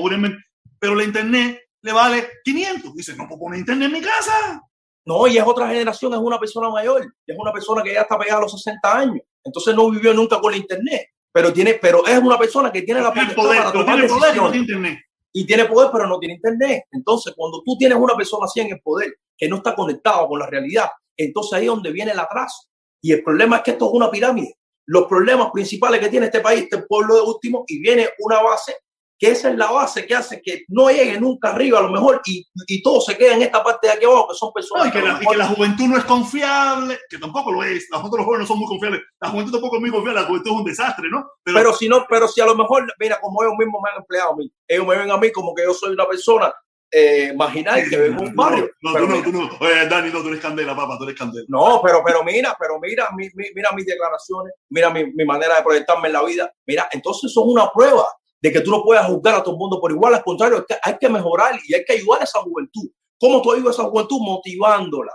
[0.80, 2.96] pero la internet le vale 500.
[2.96, 4.62] Dice, no puedo poner internet en mi casa.
[5.06, 8.18] No, y es otra generación, es una persona mayor, es una persona que ya está
[8.18, 9.22] pegada a los 60 años.
[9.44, 13.02] Entonces no vivió nunca con el internet, pero tiene, pero es una persona que tiene
[13.02, 14.52] la potestad para tomar poder no decisiones.
[14.52, 15.00] tiene internet.
[15.38, 16.86] Y tiene poder, pero no tiene internet.
[16.94, 20.40] Entonces, cuando tú tienes una persona así en el poder que no está conectada con
[20.40, 20.88] la realidad,
[21.18, 22.70] entonces ahí es donde viene el atraso.
[23.02, 24.56] Y el problema es que esto es una pirámide.
[24.86, 28.78] Los problemas principales que tiene este país, este pueblo de último, y viene una base,
[29.18, 32.22] que esa es la base que hace que no llegue nunca arriba a lo mejor
[32.26, 34.88] y, y todo se queda en esta parte de aquí abajo, que son No, personas
[34.88, 37.88] y, que que la, y que la juventud no es confiable, que tampoco lo es.
[37.92, 39.02] Juventud, los jóvenes no son muy confiables.
[39.22, 40.22] La juventud tampoco es muy confiable.
[40.22, 41.26] La juventud es un desastre, ¿no?
[41.46, 44.34] pero si no, pero si a lo mejor, mira, como ellos mismos me han empleado
[44.34, 46.54] a mí, ellos me ven a mí como que yo soy una persona
[46.92, 48.70] eh, marginal que vive en un barrio.
[48.82, 49.66] No, Pero tú no, mira, tú no.
[49.68, 51.46] Oye, Dani, no, tú eres candela, papá, tú eres candela.
[51.50, 55.56] No, pero, pero mira, pero mira, mi- mi- mira mis declaraciones, mira mi, mi manera
[55.58, 56.52] de proyectarme en la vida.
[56.68, 58.06] Mira, entonces son una prueba
[58.46, 60.14] de que tú no puedes juzgar a todo el mundo por igual.
[60.14, 62.88] Al contrario, hay que mejorar y hay que ayudar a esa juventud.
[63.20, 64.20] ¿Cómo tú ayudas a esa juventud?
[64.22, 65.14] Motivándola,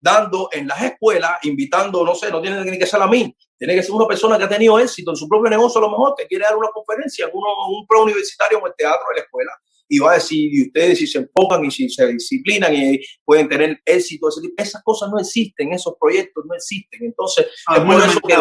[0.00, 3.76] dando en las escuelas, invitando, no sé, no tiene ni que ser a mí, tiene
[3.76, 6.14] que ser una persona que ha tenido éxito en su propio negocio, a lo mejor,
[6.18, 9.24] que quiere dar una conferencia en uno, un pro universitario o el teatro de la
[9.24, 9.52] escuela.
[9.88, 13.48] Y va a decir, y ustedes si se enfocan y si se disciplinan y pueden
[13.48, 14.26] tener éxito,
[14.56, 17.04] esas cosas no existen, esos proyectos no existen.
[17.04, 18.34] Entonces, Ah, Es por eso que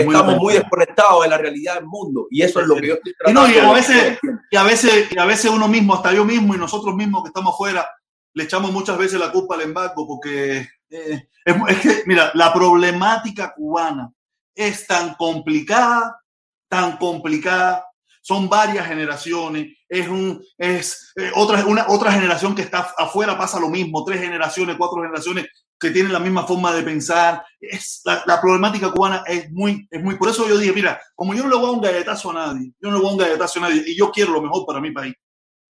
[0.00, 2.26] estamos muy desconectados de la realidad del mundo.
[2.30, 3.58] Y eso es lo que yo estoy Y no, tratando.
[3.58, 4.18] y a veces-
[4.50, 7.28] Y a veces, y a veces uno mismo, hasta yo mismo y nosotros mismos que
[7.28, 7.88] estamos afuera,
[8.34, 12.52] le echamos muchas veces la culpa al embargo porque eh, es, es que, mira, la
[12.52, 14.12] problemática cubana
[14.54, 16.20] es tan complicada,
[16.68, 17.84] tan complicada.
[18.26, 23.60] Son varias generaciones, es, un, es eh, otra, una, otra generación que está afuera, pasa
[23.60, 25.46] lo mismo, tres generaciones, cuatro generaciones
[25.78, 27.44] que tienen la misma forma de pensar.
[27.60, 31.34] Es, la, la problemática cubana es muy, es muy, por eso yo dije, mira, como
[31.34, 33.18] yo no le voy a un galletazo a nadie, yo no le voy a un
[33.18, 35.14] galletazo a nadie y yo quiero lo mejor para mi país.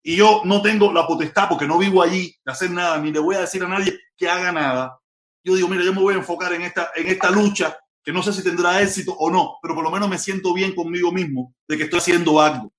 [0.01, 3.19] Y yo no tengo la potestad, porque no vivo allí, de hacer nada, ni le
[3.19, 4.97] voy a decir a nadie que haga nada.
[5.43, 7.77] Yo digo, mira, yo me voy a enfocar en esta, en esta lucha,
[8.07, 10.73] que no sé si tendrá éxito o no, pero por lo menos me siento bien
[10.73, 12.71] conmigo mismo de que estoy haciendo algo.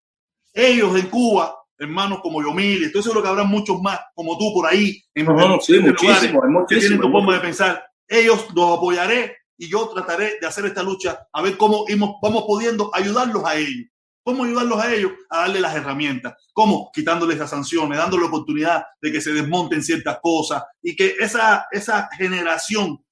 [0.54, 4.66] Ellos en Cuba, hermanos como Yomil, estoy seguro que habrá muchos más como tú por
[4.66, 5.26] ahí, en,
[5.60, 7.84] sí, diferentes lugares que tienen tu forma de pensar.
[8.08, 11.84] Ellos los apoyaré y yo trataré de hacer esta lucha a ver cómo
[12.22, 13.86] vamos pudiendo ayudarlos a ellos.
[14.24, 15.12] ¿Cómo ayudarlos a ellos?
[15.28, 16.36] A darle las herramientas.
[16.54, 16.90] ¿Cómo?
[16.90, 22.08] Quitándoles las sanciones, dándole oportunidad de que se desmonten ciertas cosas y que esa, esa
[22.16, 23.04] generación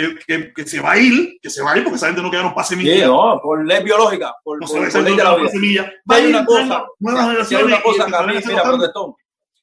[0.00, 2.22] que, que, que se va a ir, que se va a ir porque esa gente
[2.22, 5.16] no queda no pase Sí, semilla, no, por ley biológica, por, no por- por ley
[5.16, 5.48] de la vida.
[5.48, 7.64] semilla, va a Hay una cosa, nuevas si hay generaciones.
[7.66, 9.14] una cosa que a mí, mira, protestón,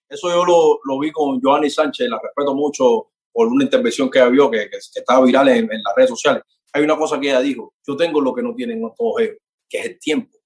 [0.09, 4.19] eso yo lo, lo vi con Joanny Sánchez, la respeto mucho por una intervención que
[4.19, 6.43] ella vio que, que, estaba viral en, en las redes sociales.
[6.73, 9.37] Hay una cosa que ella dijo, yo tengo lo que no tienen todos ellos,
[9.69, 10.37] que es el tiempo,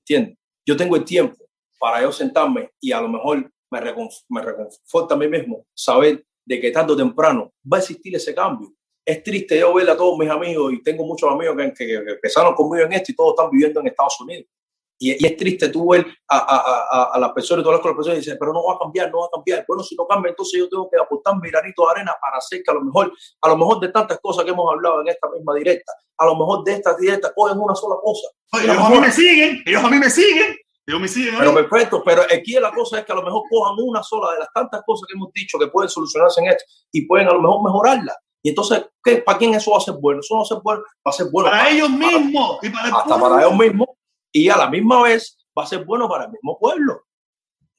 [0.00, 0.38] ¿entiendes?
[0.64, 1.36] Yo tengo el tiempo
[1.78, 3.80] para yo sentarme y a lo mejor me,
[4.28, 8.34] me reconforta a mí mismo saber de que tarde o temprano va a existir ese
[8.34, 8.72] cambio.
[9.04, 12.12] Es triste yo ver a todos mis amigos y tengo muchos amigos que, que, que
[12.12, 14.46] empezaron conmigo en esto y todos están viviendo en Estados Unidos.
[15.02, 18.20] Y, es triste tú ver a, a, a, las personas y todas las personas y
[18.20, 19.64] dicen, pero no va a cambiar, no va a cambiar.
[19.66, 22.62] Bueno, si no cambia, entonces yo tengo que aportar mi granito de arena para hacer
[22.62, 25.28] que a lo mejor, a lo mejor de tantas cosas que hemos hablado en esta
[25.28, 28.28] misma directa, a lo mejor de estas directas cogen una sola cosa.
[28.52, 30.56] Oye, ellos a mí me siguen, ellos a mí me siguen.
[30.86, 31.34] Ellos me siguen.
[31.36, 34.38] Pero perfecto, pero aquí la cosa es que a lo mejor cojan una sola de
[34.38, 37.40] las tantas cosas que hemos dicho que pueden solucionarse en esto y pueden a lo
[37.40, 38.16] mejor mejorarla.
[38.42, 40.20] Y entonces, ¿qué, ¿para quién eso va a ser bueno?
[40.20, 42.88] Eso no va a ser bueno, va a ser bueno para, ellos mismos y para
[42.88, 43.88] hasta para ellos mismos
[44.32, 47.04] y a la misma vez va a ser bueno para el mismo pueblo.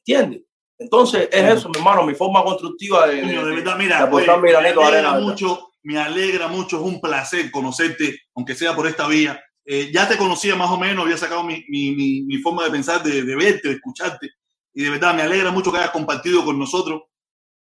[0.05, 0.43] ¿Entiendes?
[0.77, 5.19] Entonces, es eso, mi hermano, mi forma constructiva de, de, verdad, mira, oye, me, alegra
[5.19, 9.41] mucho, me alegra mucho, es un placer conocerte, aunque sea por esta vía.
[9.65, 13.01] Eh, ya te conocía más o menos, había sacado mi, mi, mi forma de pensar,
[13.01, 14.31] de, de, verte, de escucharte,
[14.73, 17.03] y de verdad me alegra mucho que hayas compartido con nosotros.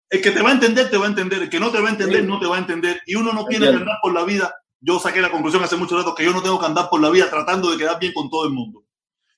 [0.09, 1.89] El que te va a entender, te va a entender, el que no te va
[1.89, 2.27] a entender, sí.
[2.27, 4.53] no te va a entender, y uno no tiene que andar por la vida.
[4.79, 7.09] Yo saqué la conclusión hace mucho rato que yo no tengo que andar por la
[7.09, 8.83] vida tratando de quedar bien con todo el mundo.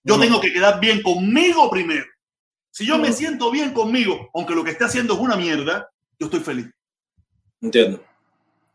[0.04, 0.24] Yo no.
[0.24, 2.06] tengo que quedar bien conmigo primero.
[2.72, 3.04] Si yo no.
[3.04, 5.90] me siento bien conmigo, aunque lo que esté haciendo es una mierda,
[6.20, 6.68] yo estoy feliz.
[7.62, 8.04] Entiendo.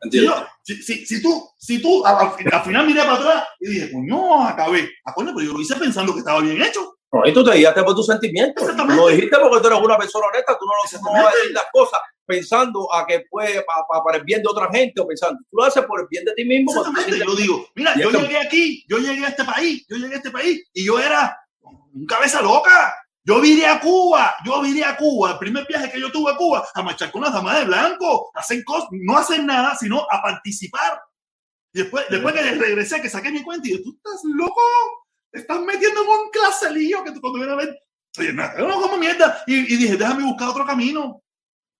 [0.03, 0.49] Entiendo.
[0.63, 3.69] Si, yo, si, si, si, tú, si tú al, al, final miré para atrás y
[3.69, 4.91] dije, no, acabé.
[5.05, 6.99] Ah, coño, pero yo lo hice pensando que estaba bien hecho.
[7.13, 8.65] No, y tú te guiaste por tus sentimientos.
[8.77, 11.67] Lo dijiste porque tú eres una persona honesta, tú no, no vas a decir las
[11.73, 12.01] cosas
[12.31, 15.57] pensando a que puede para pa, pa el bien de otra gente o pensando, tú
[15.57, 16.71] lo haces por el bien de ti mismo.
[16.71, 20.19] Exactamente, yo digo, mira, yo llegué aquí, yo llegué a este país, yo llegué a
[20.19, 21.37] este país y yo era
[21.93, 22.95] un cabeza loca.
[23.23, 26.37] Yo vine a Cuba, yo vine a Cuba, el primer viaje que yo tuve a
[26.37, 30.07] Cuba, a marchar con las damas de blanco, a hacer cosas, no hacer nada, sino
[30.11, 31.01] a participar.
[31.73, 34.61] Y después, después que regresé, que saqué mi cuenta y dije, tú estás loco,
[35.31, 37.79] te estás metiendo en un claselillo que tú cuando vienes a ver,
[38.19, 39.43] oye, no, no como mierda.
[39.47, 41.23] Y, y dije, déjame buscar otro camino.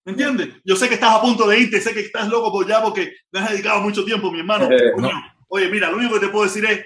[0.03, 0.49] ¿Me entiendes?
[0.63, 3.13] Yo sé que estás a punto de irte, sé que estás loco por ya porque
[3.31, 4.67] me has dedicado mucho tiempo, mi hermano.
[4.71, 5.09] Eh, no.
[5.47, 6.85] Oye, mira, lo único que te puedo decir es,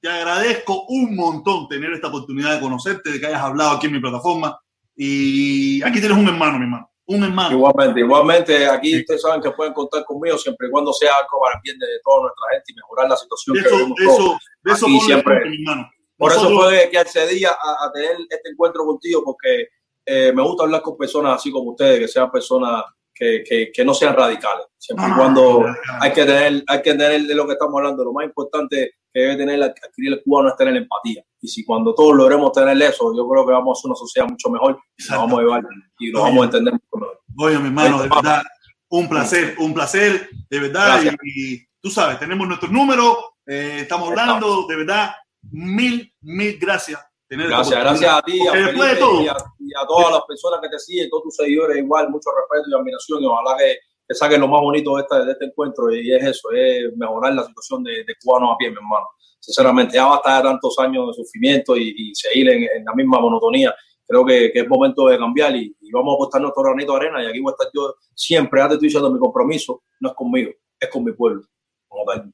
[0.00, 3.92] te agradezco un montón tener esta oportunidad de conocerte, de que hayas hablado aquí en
[3.92, 4.58] mi plataforma.
[4.96, 6.90] Y aquí tienes un hermano, mi hermano.
[7.08, 7.54] Un hermano.
[7.54, 9.00] Igualmente, igualmente, aquí sí.
[9.00, 11.86] ustedes saben que pueden contar conmigo siempre y cuando sea algo para el bien de
[12.02, 13.56] toda nuestra gente y mejorar la situación.
[13.58, 15.34] Eso, que eso, de eso siempre.
[15.36, 15.90] Punto, mi hermano.
[16.16, 16.52] Por Nosotros...
[16.52, 19.68] eso fue que accedí a, a, tener este encuentro contigo, porque
[20.04, 22.84] eh, me gusta hablar con personas así como ustedes, que sean personas
[23.16, 24.66] que, que, que no sean radicales.
[24.78, 25.66] Siempre y Ah, cuando
[26.00, 28.04] hay que tener, hay que tener de lo que estamos hablando.
[28.04, 31.24] Lo más importante que debe tener adquirir el cubano es tener empatía.
[31.40, 34.28] Y si cuando todos logremos tener eso, yo creo que vamos a ser una sociedad
[34.28, 35.64] mucho mejor y nos vamos a llevar
[35.98, 37.22] y nos vamos a entender mucho mejor.
[37.38, 38.42] Oye, mi hermano, de verdad,
[38.88, 41.00] un placer, un placer, de verdad.
[41.02, 43.16] Y, y, tú sabes, tenemos nuestros números,
[43.46, 45.10] eh, estamos hablando, de verdad,
[45.50, 47.00] mil, mil gracias.
[47.28, 49.22] Tener gracias, gracias a ti, a Felipe, de todo.
[49.22, 52.30] Y, a, y a todas las personas que te siguen, todos tus seguidores, igual, mucho
[52.30, 53.22] respeto y admiración.
[53.22, 55.92] Y ojalá que, que saquen lo más bonito de este, de este encuentro.
[55.92, 59.06] Y es eso, es mejorar la situación de, de cubanos a pie, mi hermano.
[59.40, 63.18] Sinceramente, ya basta de tantos años de sufrimiento y, y seguir en, en, la misma
[63.18, 63.74] monotonía.
[64.06, 66.98] Creo que, que es momento de cambiar y, y, vamos a apostar nuestro granito de
[66.98, 67.24] arena.
[67.24, 70.14] Y aquí voy a estar yo siempre, ya te estoy diciendo, mi compromiso no es
[70.14, 71.42] conmigo, es con mi pueblo.
[71.88, 72.32] Como tal.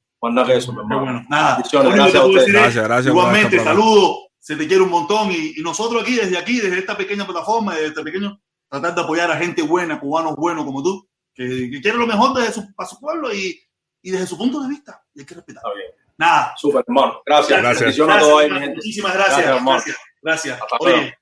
[0.48, 1.00] Eso, mi hermano.
[1.02, 1.56] Bueno, nada.
[1.56, 2.52] Gracias, a ustedes.
[2.52, 3.06] Gracias, gracias.
[3.06, 6.96] Igualmente, saludos se te quiere un montón y, y, nosotros aquí, desde aquí, desde esta
[6.96, 11.08] pequeña plataforma, desde este pequeño, tratar de apoyar a gente buena, cubanos buenos como tú,
[11.32, 13.56] que, que quiere lo mejor desde su, para su pueblo y,
[14.02, 15.62] y, desde su punto de vista, y hay que respetar.
[15.64, 15.92] Está bien.
[16.18, 16.54] Nada.
[16.56, 17.22] Súper, hermano.
[17.24, 17.62] Gracias.
[17.62, 17.96] Gracias.
[17.96, 18.06] gracias.
[18.06, 18.74] gracias ahí, gente.
[18.74, 19.38] Muchísimas gracias.
[19.38, 19.64] Gracias.
[19.64, 19.96] gracias.
[20.20, 20.60] gracias.
[20.60, 21.18] Hasta Oye,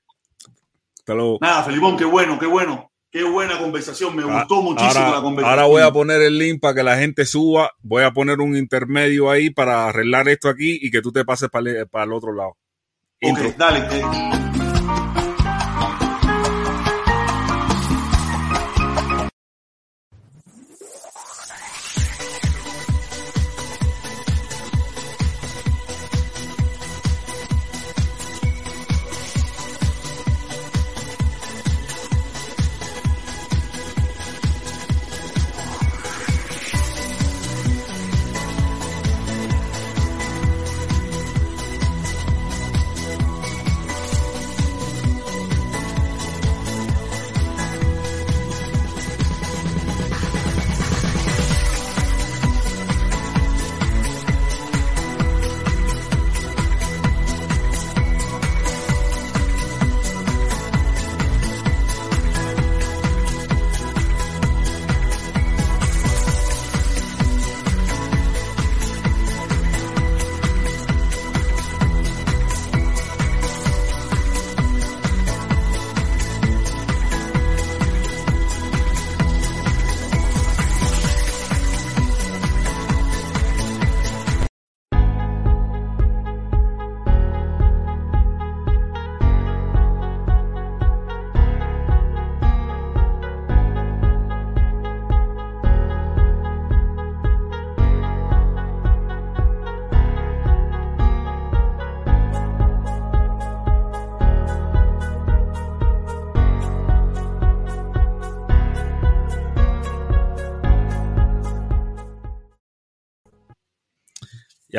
[0.97, 1.37] Hasta luego.
[1.41, 2.90] Nada, Felipón, qué bueno, qué bueno.
[3.11, 5.59] Qué buena conversación, me gustó ahora, muchísimo la conversación.
[5.59, 8.55] Ahora voy a poner el link para que la gente suba, voy a poner un
[8.55, 12.13] intermedio ahí para arreglar esto aquí y que tú te pases para el, para el
[12.13, 12.55] otro lado.
[13.21, 14.60] Ok, dale.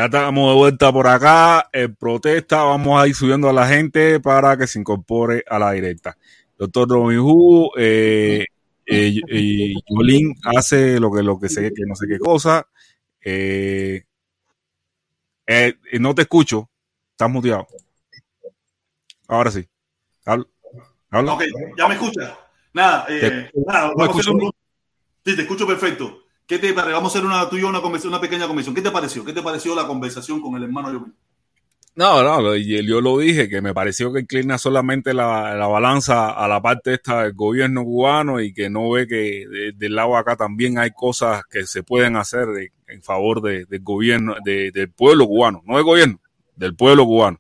[0.03, 1.69] Ya estamos de vuelta por acá.
[1.73, 5.71] En protesta, vamos a ir subiendo a la gente para que se incorpore a la
[5.71, 6.19] directa.
[6.59, 8.45] Doctor Robin Hood, eh,
[8.85, 9.75] eh, eh
[10.43, 12.67] hace lo que, lo que sé, que no sé qué cosa.
[13.21, 14.03] Eh,
[15.47, 16.69] eh, no te escucho.
[17.13, 17.69] Estás muteado.
[19.29, 19.65] Ahora sí.
[20.25, 20.47] Habla.
[21.33, 21.45] Ok,
[21.79, 22.37] ya me escuchas.
[22.73, 23.07] Nada,
[23.69, 24.51] nada un...
[25.25, 26.22] Sí, te escucho perfecto.
[26.47, 28.75] ¿Qué te Vamos a hacer una tuya una una pequeña conversación.
[28.75, 29.25] ¿Qué te pareció?
[29.25, 31.15] ¿Qué te pareció la conversación con el hermano Yomil?
[31.95, 36.63] No, no, yo lo dije, que me pareció que inclina solamente la, balanza a la
[36.63, 39.45] parte esta del gobierno cubano y que no ve que
[39.77, 42.49] del lado acá también hay cosas que se pueden hacer
[42.87, 46.19] en favor del gobierno, del pueblo cubano, no del gobierno,
[46.57, 47.39] del pueblo cubano.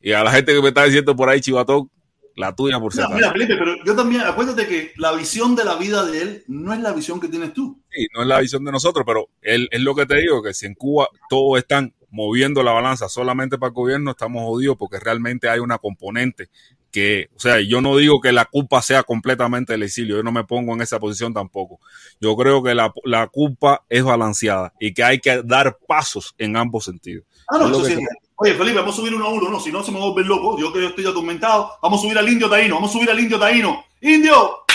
[0.00, 1.88] Y a la gente que me está diciendo por ahí, Chivatón,
[2.36, 3.06] la tuya por ser.
[3.12, 6.72] Mira, Felipe, pero yo también, acuérdate que la visión de la vida de él no
[6.72, 7.80] es la visión que tienes tú.
[7.90, 10.54] Sí, no es la visión de nosotros, pero él es lo que te digo, que
[10.54, 15.00] si en Cuba todos están moviendo la balanza solamente para el gobierno, estamos jodidos porque
[15.00, 16.48] realmente hay una componente
[16.94, 20.30] que, o sea, yo no digo que la culpa sea completamente del exilio, yo no
[20.30, 21.80] me pongo en esa posición tampoco.
[22.20, 26.56] Yo creo que la, la culpa es balanceada y que hay que dar pasos en
[26.56, 27.26] ambos sentidos.
[27.48, 27.98] Ah, no, eso sí.
[28.44, 30.08] Oye, Felipe, vamos a subir uno a uno, no, si no se me va a
[30.08, 30.58] volver loco.
[30.58, 31.78] Yo que yo estoy atormentado.
[31.80, 33.86] Vamos a subir al indio taíno, vamos a subir al indio taíno.
[34.02, 34.66] ¡Indio!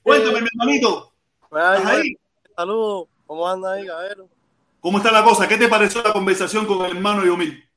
[0.00, 1.12] Cuéntame, mi hermanito.
[2.54, 4.28] Saludos, ¿cómo anda ahí, cabrón?
[4.78, 5.48] ¿Cómo está la cosa?
[5.48, 7.68] ¿Qué te pareció la conversación con el hermano Yomil?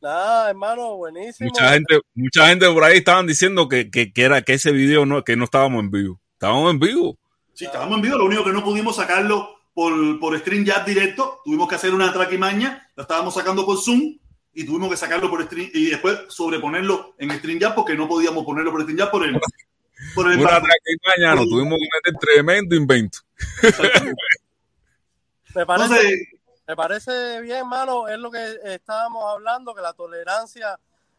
[0.00, 1.50] Nada, hermano, buenísimo.
[1.50, 5.04] Mucha gente, mucha gente por ahí estaban diciendo que, que, que, era que ese video
[5.04, 6.18] no, que no estábamos en vivo.
[6.32, 7.18] Estábamos en vivo.
[7.52, 11.68] Sí, estábamos en vivo, lo único que no pudimos sacarlo por, por StreamYard directo, tuvimos
[11.68, 14.16] que hacer una traquimaña, lo estábamos sacando por Zoom
[14.52, 18.72] y tuvimos que sacarlo por Stream y después sobreponerlo en StreamYard porque no podíamos ponerlo
[18.72, 19.40] por StreamYard por el
[20.14, 23.18] por el una no tuvimos que meter tremendo invento.
[25.54, 26.28] Me parece,
[26.68, 30.78] me parece bien, hermano, es lo que estábamos hablando, que la tolerancia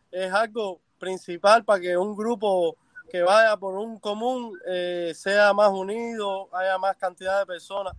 [0.10, 2.78] es algo principal para que un grupo
[3.12, 7.94] que vaya por un común eh, sea más unido, haya más cantidad de personas.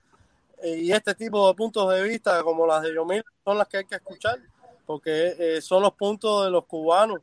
[0.63, 3.77] Eh, y este tipo de puntos de vista, como las de Yomil, son las que
[3.77, 4.39] hay que escuchar,
[4.87, 7.21] porque eh, son los puntos de los cubanos.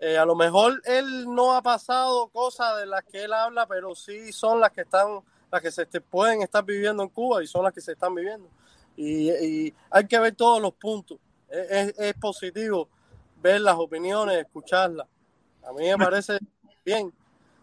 [0.00, 4.32] a lo mejor él no ha pasado cosas de las que él habla, pero sí
[4.32, 5.20] son las que están
[5.52, 8.48] las que se pueden estar viviendo en Cuba y son las que se están viviendo.
[8.96, 11.18] Y, hay que ver todos los puntos.
[11.48, 12.88] Es, es, positivo
[13.42, 15.06] ver las opiniones, escucharlas.
[15.62, 16.38] A mí me parece
[16.84, 17.12] bien.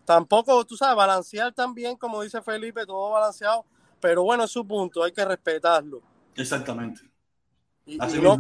[0.06, 3.66] Tampoco, tú sabes, balancear también, como dice Felipe, todo balanceado,
[4.00, 6.02] pero bueno, es su punto, hay que respetarlo.
[6.36, 7.02] Exactamente.
[7.86, 8.38] Y, así no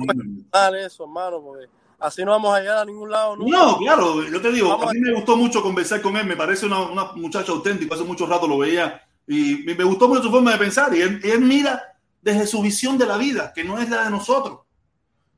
[0.76, 1.68] eso, hermano, porque
[2.00, 3.35] así no vamos a llegar a ningún lado.
[3.35, 6.66] No, claro, yo te digo, a mí me gustó mucho conversar con él, me parece
[6.66, 10.53] una, una muchacha auténtica, hace mucho rato lo veía y me gustó mucho su forma
[10.53, 10.93] de pensar.
[10.95, 11.84] Y él, mira
[12.19, 14.61] desde su visión de la vida, que no es la de nosotros.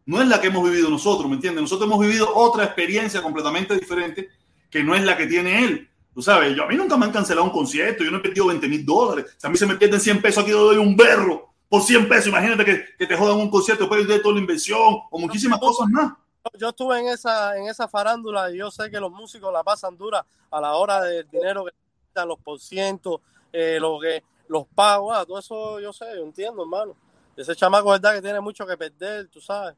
[0.06, 1.62] No es la que hemos vivido nosotros, ¿me entiendes?
[1.62, 4.30] Nosotros hemos vivido otra experiencia completamente diferente
[4.70, 5.90] que no es la que tiene él.
[6.14, 8.48] Tú sabes, yo, a mí nunca me han cancelado un concierto, yo no he perdido
[8.48, 9.38] 20 mil dólares.
[9.44, 12.28] a mí se me pierden 100 pesos, aquí doy un berro por 100 pesos.
[12.28, 14.78] Imagínate que, que te jodan un concierto, después de toda la inversión
[15.10, 16.12] o muchísimas cosas más.
[16.60, 19.96] Yo estuve en esa, en esa farándula y yo sé que los músicos la pasan
[19.96, 21.72] dura a la hora del dinero que
[22.14, 23.22] dan los por ciento,
[23.54, 26.94] eh, lo que, los pagos, ah, todo eso yo sé, yo entiendo, hermano.
[27.38, 29.74] Ese chamaco, verdad, que tiene mucho que perder, tú sabes.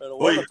[0.00, 0.42] Pero bueno,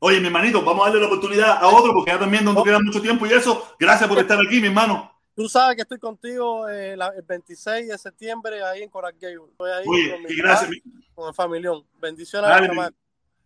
[0.00, 2.80] oye, mi hermanito, vamos a darle la oportunidad a otro porque ya también no queda
[2.80, 3.68] mucho tiempo y eso.
[3.78, 5.12] Gracias por estar aquí, mi hermano.
[5.38, 9.84] Tú sabes que estoy contigo eh, el 26 de septiembre ahí en Coral Estoy ahí
[9.84, 10.68] con, mi gracias,
[11.14, 11.84] con el familión.
[12.00, 12.92] Bendiciones a la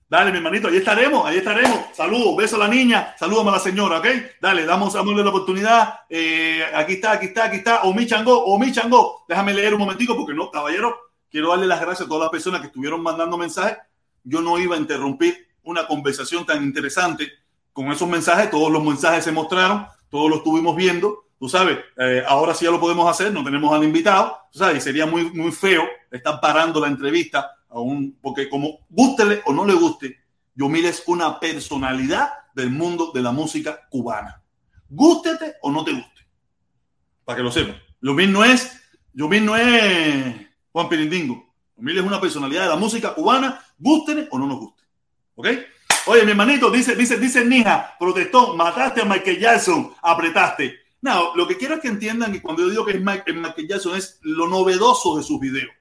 [0.09, 1.95] Dale, mi hermanito, ahí estaremos, ahí estaremos.
[1.95, 4.07] Saludos, beso a la niña, saludos a la señora, ¿ok?
[4.41, 6.01] Dale, damos, dámosle la oportunidad.
[6.09, 7.83] Eh, aquí está, aquí está, aquí está.
[7.83, 9.27] Omi Chango, Omi Chango.
[9.29, 10.97] Déjame leer un momentico porque no, caballero,
[11.31, 13.77] quiero darle las gracias a todas las personas que estuvieron mandando mensajes.
[14.25, 17.31] Yo no iba a interrumpir una conversación tan interesante
[17.75, 18.51] con esos mensajes.
[18.51, 21.27] Todos los mensajes se mostraron, todos los estuvimos viendo.
[21.43, 24.39] Tú sabes, eh, ahora sí ya lo podemos hacer, no tenemos al invitado.
[24.53, 27.51] Tú sabes, y sería muy, muy feo estar parando la entrevista
[28.21, 30.21] porque como gústele o no le guste,
[30.55, 34.41] Yomil es una personalidad del mundo de la música cubana.
[34.89, 36.21] Gústete o no te guste.
[37.25, 37.75] Para que lo sepan.
[38.01, 38.81] Yomil no es,
[39.13, 41.53] Yomil no es Juan Pirindingo.
[41.77, 44.85] Yomil es una personalidad de la música cubana, gústele o no nos guste.
[45.35, 45.49] ¿Ok?
[46.07, 50.82] Oye, mi hermanito, dice, dice, dice Nija, protestó, mataste a Michael Jackson, apretaste.
[51.03, 53.97] No, lo que quiero es que entiendan que cuando yo digo que es Michael Jackson
[53.97, 55.73] es lo novedoso de sus videos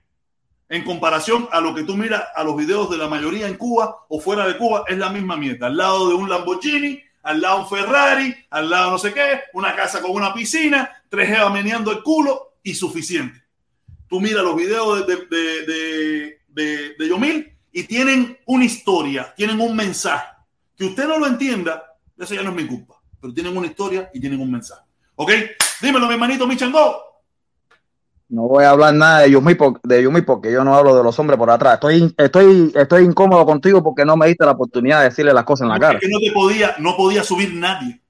[0.71, 4.05] en comparación a lo que tú miras a los videos de la mayoría en Cuba
[4.07, 5.67] o fuera de Cuba, es la misma mierda.
[5.67, 9.75] Al lado de un Lamborghini, al lado un Ferrari, al lado no sé qué, una
[9.75, 13.43] casa con una piscina, tres jevas meneando el culo y suficiente.
[14.07, 19.75] Tú miras los videos de, de, de, de, Yomil y tienen una historia, tienen un
[19.75, 20.27] mensaje.
[20.77, 22.95] Que usted no lo entienda, eso ya no es mi culpa.
[23.19, 24.83] Pero tienen una historia y tienen un mensaje.
[25.21, 25.31] ¿Ok?
[25.83, 26.95] Dímelo, mi hermanito Michango.
[28.29, 31.19] No voy a hablar nada de Yumi, de Yumi porque yo no hablo de los
[31.19, 31.75] hombres por atrás.
[31.75, 35.65] Estoy, estoy, estoy incómodo contigo porque no me diste la oportunidad de decirle las cosas
[35.65, 35.99] en la cara.
[35.99, 38.01] Es que no te podía, no podía subir nadie.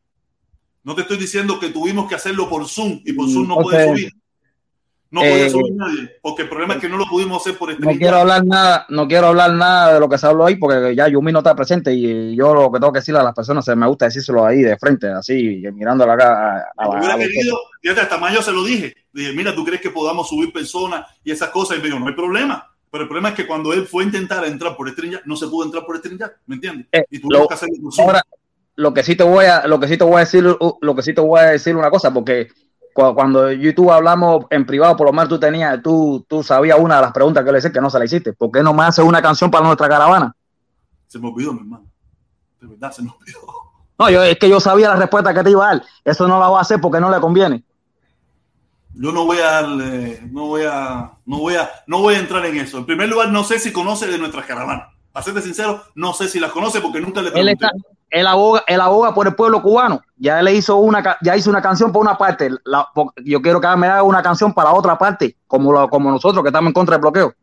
[0.83, 3.89] No te estoy diciendo que tuvimos que hacerlo por Zoom y por Zoom no puede
[3.89, 4.11] subir.
[5.11, 7.69] No podía eh, subir nadie, porque el problema es que no lo pudimos hacer por
[7.69, 7.85] este.
[7.85, 10.95] No quiero hablar nada, no quiero hablar nada de lo que se habló ahí, porque
[10.95, 13.65] ya Yumi no está presente y yo lo que tengo que decirle a las personas,
[13.65, 16.65] se me gusta decírselo ahí de frente, así, mirando la cara.
[16.77, 18.95] A, hubiera querido, fíjate, hasta mayo se lo dije.
[19.11, 21.77] Dije, mira, ¿tú crees que podamos subir personas y esas cosas?
[21.77, 22.71] Y me dijo, no hay problema.
[22.89, 25.47] Pero el problema es que cuando él fue a intentar entrar por StreamYard, no se
[25.47, 26.87] pudo entrar por StreamYard, ¿me entiendes?
[26.93, 28.21] Eh, y tuvimos que hacerlo por Ahora,
[28.75, 31.01] lo que sí te voy a, lo que sí te voy a decir, lo que
[31.01, 32.47] sí te voy a decir una cosa, porque
[32.93, 37.01] cuando YouTube hablamos en privado, por lo menos tú tenías, tú, tú sabías una de
[37.01, 38.33] las preguntas que le hice que no se la hiciste.
[38.33, 40.35] ¿Por qué no me haces una canción para nuestra caravana?
[41.07, 41.85] Se me olvidó, mi hermano.
[42.59, 43.39] De verdad, se me olvidó.
[43.99, 45.85] No, yo, es que yo sabía la respuesta que te iba a dar.
[46.03, 47.63] Eso no la voy a hacer porque no le conviene.
[48.93, 52.45] Yo no voy a darle, no voy a, no voy a, no voy a entrar
[52.45, 52.79] en eso.
[52.79, 54.89] En primer lugar, no sé si conoce de nuestras caravanas.
[55.11, 57.81] Para serte sincero, no sé si las conoce porque nunca le pregunté él
[58.27, 60.01] aboga, él aboga por el pueblo cubano.
[60.17, 62.49] Ya le hizo una, ya hizo una canción por una parte.
[63.23, 66.69] yo quiero que me haga una canción para otra parte, como, como nosotros que estamos
[66.69, 67.33] en contra del bloqueo.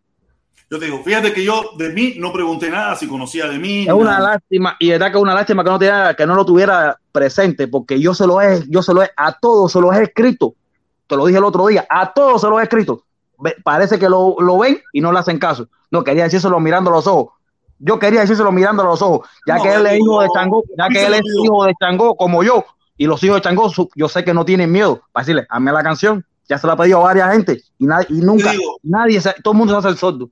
[0.71, 3.85] Yo te digo, fíjate que yo de mí no pregunté nada si conocía de mí.
[3.85, 6.35] Es una lástima, y es verdad que es una lástima que no, tenga, que no
[6.35, 9.81] lo tuviera presente, porque yo se lo he, yo se lo he, a todos se
[9.81, 10.55] lo he escrito.
[11.07, 13.03] Te lo dije el otro día, a todos se lo he escrito.
[13.65, 15.69] Parece que lo, lo ven y no le hacen caso.
[15.91, 17.38] No, quería decírselo mirando los ojos
[17.79, 20.89] yo quería decírselo mirando a los ojos, ya que él es hijo de Changó, ya
[20.89, 22.65] que él es hijo de Changó como yo,
[22.97, 25.83] y los hijos de Changó, yo sé que no tienen miedo para decirle, hazme la
[25.83, 29.53] canción, ya se la ha pedido a varias gente, y, nadie, y nunca, nadie, todo
[29.53, 30.31] el mundo se hace el sordo.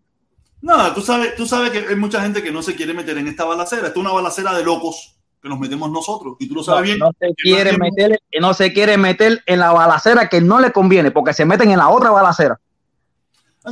[0.62, 3.28] No, tú sabes, tú sabes que hay mucha gente que no se quiere meter en
[3.28, 6.64] esta balacera, esto es una balacera de locos que nos metemos nosotros, y tú lo
[6.64, 6.98] sabes bien.
[6.98, 11.10] No se, quiere meter, no se quiere meter en la balacera que no le conviene,
[11.12, 12.58] porque se meten en la otra balacera.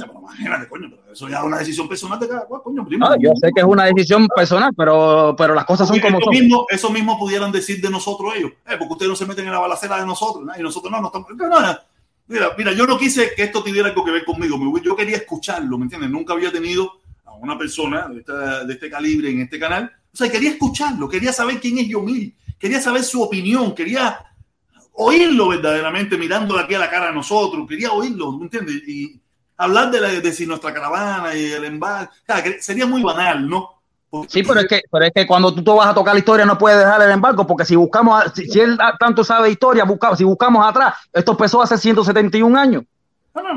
[0.03, 3.07] Imagínate, coño, eso ya es una decisión personal de cada cual, coño, primo.
[3.07, 6.25] Ah, yo sé que es una decisión personal, pero, pero las cosas son como eso
[6.25, 6.35] son.
[6.35, 9.53] Mismo, eso mismo pudieran decir de nosotros ellos, eh, porque ustedes no se meten en
[9.53, 11.29] la balacera de nosotros, y nosotros no, no estamos...
[12.27, 15.79] mira, mira, yo no quise que esto tuviera algo que ver conmigo, yo quería escucharlo,
[15.79, 16.11] ¿me entiendes?
[16.11, 16.93] Nunca había tenido
[17.25, 21.09] a una persona de, esta, de este calibre en este canal, o sea, quería escucharlo,
[21.09, 24.25] quería saber quién es Yomil, quería saber su opinión, quería
[24.95, 28.77] oírlo verdaderamente mirando aquí a la cara a nosotros, quería oírlo, ¿me entiendes?
[28.87, 29.21] Y,
[29.57, 33.75] hablar de, la, de si nuestra caravana y el embarque, sería muy banal, ¿no?
[34.29, 36.57] sí, pero es, que, pero es que cuando tú, vas a tocar la historia no
[36.57, 40.65] puedes dejar el embargo, porque si buscamos, si, él tanto sabe historia, buscamos, si buscamos
[40.65, 42.85] atrás, esto empezó hace 171 años.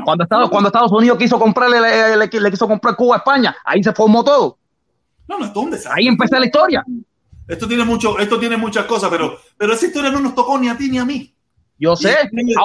[0.04, 3.92] cuando, Estados, cuando Estados Unidos quiso comprarle, le, quiso comprar Cuba a España, ahí se
[3.92, 4.58] formó todo.
[5.28, 5.52] No, no,
[5.92, 6.84] Ahí empezó la historia.
[7.46, 10.68] Esto tiene mucho, esto tiene muchas cosas, pero, pero esa historia no nos tocó ni
[10.68, 11.34] a ti ni a mí.
[11.80, 12.64] Yo sé, ah,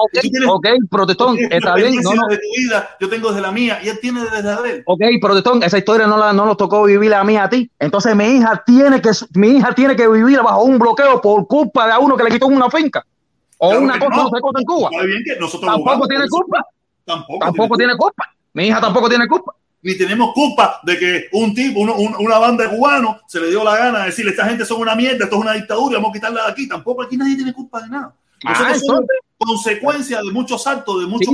[0.49, 1.95] ok, protestón, está bien.
[2.01, 2.27] No, no.
[2.27, 4.83] De tu vida, yo tengo desde la mía y él tiene desde la de él.
[4.87, 7.69] Ok, protestón, esa historia no, la, no nos tocó vivir a mí a ti.
[7.77, 11.87] Entonces mi hija tiene que mi hija tiene que vivir bajo un bloqueo por culpa
[11.87, 13.05] de uno que le quitó una finca.
[13.59, 14.89] O una cosa, no, se cosa en Cuba.
[15.61, 16.65] tampoco tiene culpa.
[17.05, 18.33] Tampoco, tampoco tiene culpa.
[18.53, 22.69] Mi hija tampoco tiene culpa ni tenemos culpa de que un tipo, una banda de
[22.75, 25.41] cubanos se le dio la gana de decirle esta gente son una mierda, esto es
[25.41, 26.67] una dictadura, vamos a quitarla de aquí.
[26.69, 28.15] Tampoco aquí nadie tiene culpa de nada.
[28.45, 28.73] Ah,
[29.37, 31.33] consecuencia de muchos actos de muchos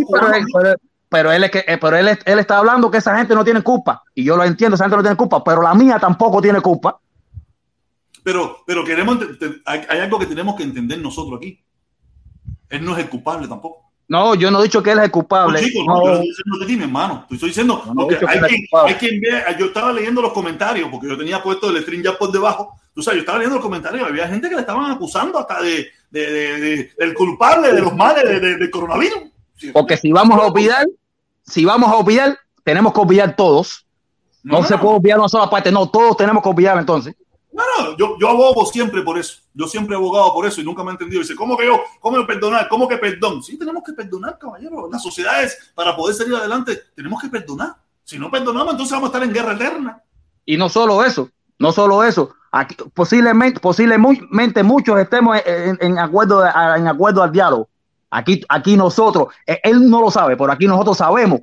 [1.12, 3.64] pero, él, es que, eh, pero él, él está hablando que esa gente no tiene
[3.64, 4.04] culpa.
[4.14, 7.00] Y yo lo entiendo, esa gente no tiene culpa, pero la mía tampoco tiene culpa.
[8.24, 9.18] Pero, pero queremos,
[9.66, 11.64] hay, algo que tenemos que entender nosotros aquí.
[12.70, 13.90] Él no es el culpable tampoco.
[14.08, 15.62] No, yo no he dicho que él es el culpable.
[15.86, 17.26] No, yo estoy diciendo de ti, mi hermano.
[17.30, 17.84] Estoy diciendo,
[18.28, 21.82] hay, quien, hay quien ve, yo estaba leyendo los comentarios, porque yo tenía puesto el
[21.82, 22.76] string ya por debajo.
[22.94, 25.90] Tú sabes, yo estaba leyendo los comentarios, había gente que le estaban acusando hasta de,
[26.12, 29.20] de, del culpable de los males del coronavirus.
[29.74, 30.88] Porque si vamos a olvidar,
[31.44, 33.86] si vamos a olvidar, tenemos que olvidar todos.
[34.44, 37.16] No, se puede olvidar una sola parte, no, todos tenemos que olvidar entonces.
[37.52, 39.40] No, no, yo, yo abogo siempre por eso.
[39.54, 41.22] Yo siempre he abogado por eso y nunca me he entendido.
[41.22, 41.82] Dice, ¿cómo que yo?
[42.00, 42.70] ¿Cómo perdonar?
[42.70, 43.44] ¿Cómo que perdón?
[43.44, 44.88] Sí, tenemos que perdonar, caballero.
[44.90, 47.76] Las sociedades, para poder salir adelante, tenemos que perdonar.
[48.04, 50.02] Si no perdonamos, entonces vamos a estar en guerra eterna.
[50.46, 52.34] Y no solo eso, no solo eso.
[52.94, 57.70] Posiblemente, posiblemente muchos estemos en, acuerdo, en acuerdo al diálogo.
[58.12, 61.42] Aquí, aquí nosotros, eh, él no lo sabe, pero aquí nosotros sabemos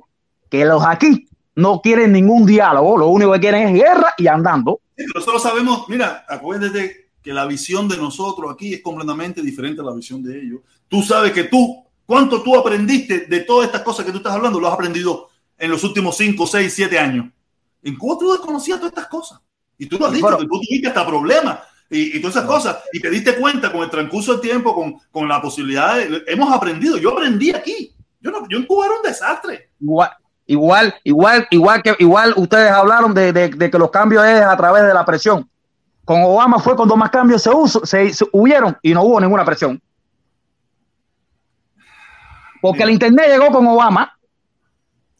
[0.49, 4.81] que los aquí no quieren ningún diálogo, lo único que quieren es guerra y andando.
[5.15, 9.93] nosotros sabemos, mira, acuérdate que la visión de nosotros aquí es completamente diferente a la
[9.93, 10.59] visión de ellos.
[10.87, 14.59] Tú sabes que tú, ¿cuánto tú aprendiste de todas estas cosas que tú estás hablando?
[14.59, 17.25] Lo has aprendido en los últimos 5, 6, 7 años.
[17.81, 19.39] En Cuba tú desconocías todas estas cosas.
[19.77, 22.77] Y tú lo has dicho, que tú tuviste hasta problemas y, y, todas esas cosas.
[22.91, 26.51] Y te diste cuenta con el transcurso del tiempo, con, con la posibilidad de, Hemos
[26.51, 26.97] aprendido.
[26.97, 27.93] Yo aprendí aquí.
[28.19, 29.69] Yo, no, yo en Cuba era un desastre.
[29.79, 30.11] Igual,
[30.45, 34.57] igual, igual, igual que igual ustedes hablaron de, de, de que los cambios es a
[34.57, 35.47] través de la presión.
[36.03, 39.43] Con Obama fue cuando más cambios se, uso, se, se hubieron y no hubo ninguna
[39.43, 39.81] presión.
[42.61, 44.16] Porque el Internet llegó con Obama.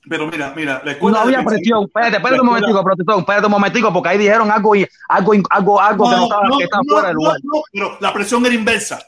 [0.10, 1.86] Pero mira, mira, la escuela no había presión.
[1.86, 5.82] Espérate, espérate un momentico, protector, espérate un momentico, porque ahí dijeron algo y algo, algo,
[5.82, 7.38] algo no, que no estaba, no, que estaba no, fuera del lugar.
[7.44, 9.00] No, pero la presión era inversa.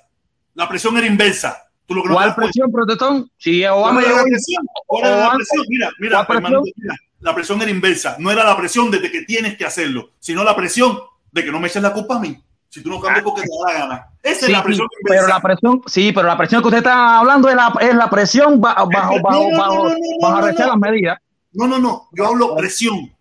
[0.56, 1.64] La presión era inversa.
[1.86, 3.26] ¿Tú lo ¿Cuál presión, protector?
[3.38, 4.18] Si Obama ¿Cuál llegó.
[4.18, 4.66] la presión?
[4.86, 5.66] ¿Cuál era la presión?
[5.68, 6.74] Mira, mira, ¿Cuál hermano, presión?
[6.78, 8.16] mira, la presión era inversa.
[8.19, 11.00] No era la presión de que tienes que hacerlo, sino la presión
[11.32, 12.40] de que no me eches la culpa a mí.
[12.69, 14.06] Si tú no cambias porque te da la gana.
[14.22, 16.77] Esa Sí, es la presión sí, pero la presión, sí, pero la presión que usted
[16.80, 19.95] está hablando es la, es la presión bajo, bajo, No, bajo, no, no, bajo, no,
[20.22, 21.17] bajo las medidas.
[21.53, 22.09] No, no, no.
[22.11, 23.11] Yo hablo presión.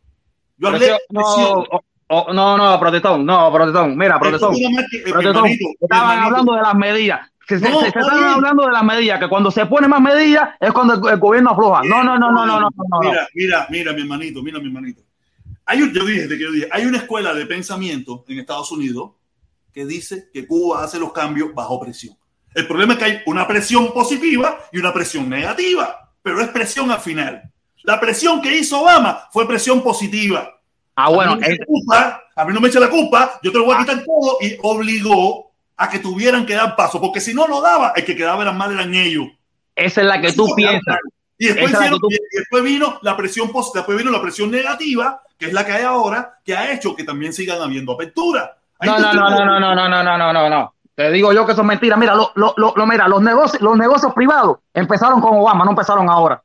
[0.58, 1.64] Yo hablé Presión, presión.
[2.10, 5.46] no, no, no, protestón, no, protestón, mira, protestón, eh, protestón,
[5.80, 7.20] estaban hablando de las medidas.
[7.48, 10.00] Se, se- No, se- se estaban hablando de las medidas, que cuando se pone más
[10.02, 11.82] medidas es cuando el, el gobierno afloja.
[11.84, 13.00] No, no, no, no, no, no, no.
[13.00, 15.00] Mira, mira, mira, mi hermanito, mira, mi hermanito.
[15.64, 19.12] Hay un, yo dije, que yo dije, hay una escuela de pensamiento en Estados Unidos
[19.78, 22.16] que dice que Cuba hace los cambios bajo presión.
[22.52, 26.90] El problema es que hay una presión positiva y una presión negativa, pero es presión
[26.90, 27.48] al final.
[27.84, 30.52] La presión que hizo Obama fue presión positiva.
[30.96, 32.80] Ah, bueno, a mí, no me eh, echa la culpa, a mí no me echa
[32.80, 36.54] la culpa, yo te lo voy a quitar todo y obligó a que tuvieran que
[36.54, 39.28] dar paso, porque si no lo daba, el que quedaba eran mal eran ellos.
[39.76, 40.96] esa es la que tú piensas.
[41.38, 45.46] Y después, hicieron- tú- y vino la presión pos- después vino la presión negativa, que
[45.46, 48.56] es la que hay ahora, que ha hecho que también sigan habiendo apertura.
[48.80, 50.74] No, no, no, no, no, no, no, no, no, no, no, no.
[50.94, 51.96] Te digo yo que eso es mentira.
[51.96, 56.08] Mira, lo, lo, lo, mira, los negocios, los negocios privados empezaron con Obama, no empezaron
[56.10, 56.42] ahora.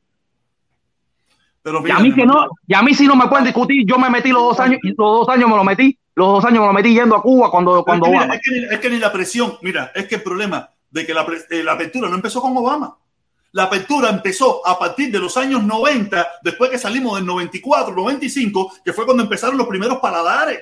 [1.62, 3.84] Pero Y mira, a mí que no, y a mí sí no me pueden discutir.
[3.86, 6.44] Yo me metí los dos años, y los dos años me lo metí, los dos
[6.44, 8.34] años me lo metí yendo a Cuba cuando, cuando es, que mira, Obama.
[8.36, 11.14] es, que ni, es que ni la presión, mira, es que el problema de que
[11.14, 12.96] la, eh, la apertura no empezó con Obama.
[13.50, 18.72] La apertura empezó a partir de los años 90, después que salimos del 94, 95,
[18.84, 20.60] que fue cuando empezaron los primeros paladares.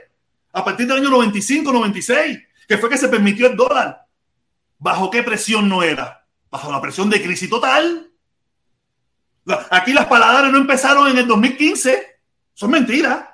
[0.52, 4.06] A partir del año 95, 96, que fue que se permitió el dólar.
[4.78, 6.26] ¿Bajo qué presión no era?
[6.50, 8.10] Bajo la presión de crisis total.
[9.70, 12.06] Aquí las paladares no empezaron en el 2015.
[12.54, 13.24] Son mentiras.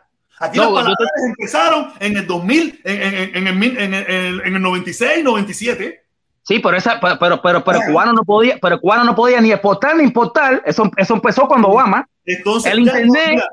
[0.40, 4.54] Aquí No, las te- paladares empezaron en el 2000, en, en- en- el, el- en
[4.56, 6.04] el 96, 97.
[6.42, 9.40] Sí, pero esa, pero, pero, pero, pero el cubano no podía, pero cubano no podía
[9.40, 10.62] ni exportar ni importar.
[10.64, 12.08] Eso, eso empezó cuando Obama.
[12.24, 13.46] Entonces, El ya, internet- mira,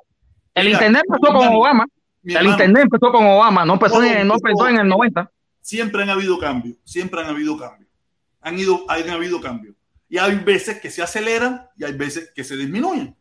[0.53, 1.85] El Mira, internet empezó con Obama.
[2.25, 4.77] Mi El hermano, internet empezó con Obama, no empezó, Todo en, no empezó- empezó en
[4.79, 5.31] el 90.
[5.61, 7.89] siempre han habido cambios, siempre han habido cambios.
[8.41, 9.75] Han, ido, han habido cambios.
[10.09, 13.15] Y hay veces que se aceleran y hay veces que se disminuyen.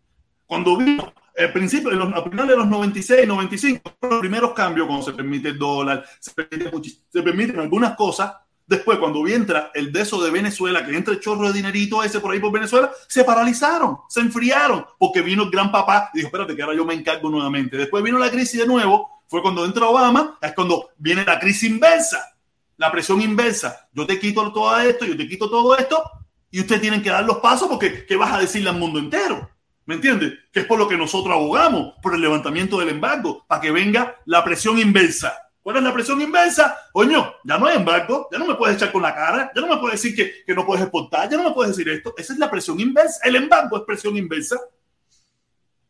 [0.47, 4.87] Cuando vino al principio, en los, a finales de los 96, 95, los primeros cambios,
[4.87, 6.71] cuando se permite el dólar, se, permite
[7.09, 8.35] se permiten algunas cosas.
[8.67, 12.21] Después, cuando entra el de eso de Venezuela, que entra el chorro de dinerito ese
[12.21, 16.29] por ahí por Venezuela, se paralizaron, se enfriaron, porque vino el gran papá y dijo,
[16.29, 17.77] espérate, que ahora yo me encargo nuevamente.
[17.77, 21.69] Después vino la crisis de nuevo, fue cuando entra Obama, es cuando viene la crisis
[21.69, 22.35] inversa
[22.77, 23.89] la presión inversa.
[23.93, 26.03] Yo te quito todo esto, yo te quito todo esto,
[26.51, 29.51] y ustedes tienen que dar los pasos porque ¿qué vas a decirle al mundo entero?
[29.87, 30.35] ¿Me entiendes?
[30.53, 34.17] Que es por lo que nosotros abogamos, por el levantamiento del embargo, para que venga
[34.25, 35.35] la presión inversa.
[35.65, 36.77] ¿Cuál es la presión inversa?
[36.93, 39.69] Coño, ya no hay embargo, ya no me puedes echar con la cara, ya no
[39.69, 42.15] me puedes decir que, que no puedes exportar, ya no me puedes decir esto.
[42.19, 43.19] Esa es la presión inversa.
[43.25, 44.61] El embargo es presión inversa.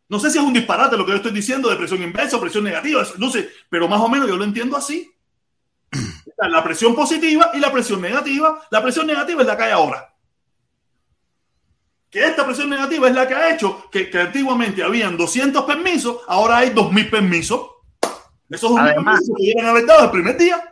[0.09, 2.41] No sé si es un disparate lo que yo estoy diciendo de presión inversa o
[2.41, 5.12] presión negativa, no sé, pero más o menos yo lo entiendo así.
[6.39, 8.62] La presión positiva y la presión negativa.
[8.70, 10.15] La presión negativa es la que hay ahora.
[12.11, 16.19] Que esta presión negativa es la que ha hecho que, que antiguamente habían 200 permisos,
[16.28, 17.74] ahora hay 2.000 permisos.
[18.55, 20.62] Esos 2.000 Además- que debieran haber dado el primer día.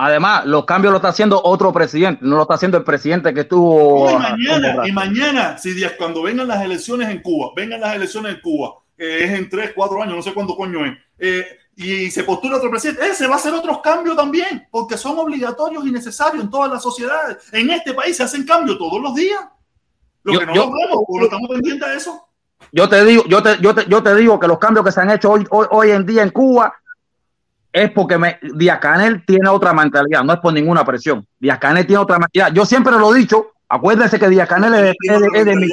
[0.00, 3.40] Además, los cambios lo está haciendo otro presidente, no lo está haciendo el presidente que
[3.40, 4.08] estuvo.
[4.10, 8.34] y mañana, y mañana, si días, cuando vengan las elecciones en Cuba, vengan las elecciones
[8.36, 12.10] en Cuba, que es en 3, 4 años, no sé cuándo coño es, eh, y
[12.12, 15.90] se postula otro presidente, ese va a hacer otros cambios también, porque son obligatorios y
[15.90, 17.38] necesarios en todas las sociedades.
[17.52, 19.40] En este país se hacen cambios todos los días.
[20.22, 22.24] Lo Yo- que no yo- lo vemos, o no estamos pendientes de eso.
[22.72, 25.00] Yo te digo, yo te, yo te, yo te digo que los cambios que se
[25.00, 26.74] han hecho hoy, hoy, hoy en día en Cuba
[27.78, 31.26] es porque me, Díaz Canel tiene otra mentalidad, no es por ninguna presión.
[31.38, 32.52] Díaz Canel tiene otra mentalidad.
[32.54, 35.56] Yo siempre lo he dicho, acuérdense que Díaz Canel es, de- es de, es de
[35.56, 35.66] mi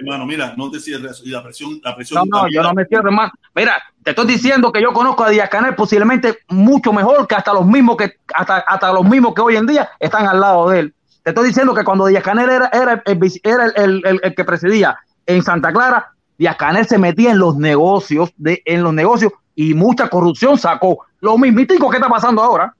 [0.00, 1.22] hermano, mira, no te cierres.
[1.24, 2.28] Y la presión, la presión.
[2.30, 3.30] No, no, yo no me cierro más.
[3.54, 7.52] Mira, te estoy diciendo que yo conozco a Díaz Canel posiblemente mucho mejor que hasta
[7.52, 10.80] los mismos que hasta, hasta los mismos que hoy en día están al lado de
[10.80, 10.94] él.
[11.22, 14.20] Te estoy diciendo que cuando Díaz Canel era, era, el, vice- era el, el- el-
[14.22, 14.96] el que presidía
[15.26, 19.74] en Santa Clara, Díaz Canel se metía en los negocios, de, en los negocios y
[19.74, 21.04] mucha corrupción sacó.
[21.20, 22.74] Lo mismitico que está pasando ahora.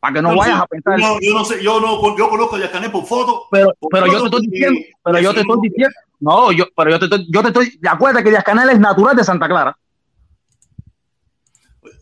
[0.00, 0.98] Para que no, vayas a pensar.
[0.98, 3.46] No, yo no sé, yo no, yo conozco a Yascané por foto.
[3.50, 6.98] Pero, pero yo te estoy diciendo, pero yo te estoy diciendo, no, yo, pero yo
[7.00, 9.76] te estoy, yo te estoy, acuérdate que Díaz Canel es natural de Santa Clara.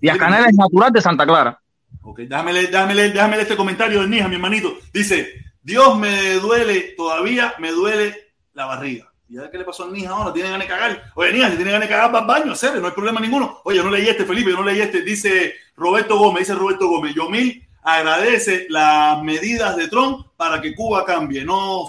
[0.00, 1.58] Díaz Canel es natural de Santa Clara.
[2.02, 4.76] Ok, déjame leer, déjame leer, déjame leer este comentario de Nija, mi hermanito.
[4.92, 5.32] Dice,
[5.62, 8.14] Dios me duele, todavía me duele
[8.52, 9.10] la barriga.
[9.28, 10.32] ¿Y a qué le pasó a Nija ahora?
[10.32, 11.12] ¿Tiene ganas de cagar?
[11.14, 13.60] Oye, Nija, si tiene ganas de cagar, va al baño, hacer, no hay problema ninguno.
[13.64, 15.02] Oye, no leí este, Felipe, yo no leí este.
[15.02, 21.04] Dice Roberto Gómez, dice Roberto Gómez, Yomil agradece las medidas de Trump para que Cuba
[21.04, 21.44] cambie.
[21.44, 21.86] No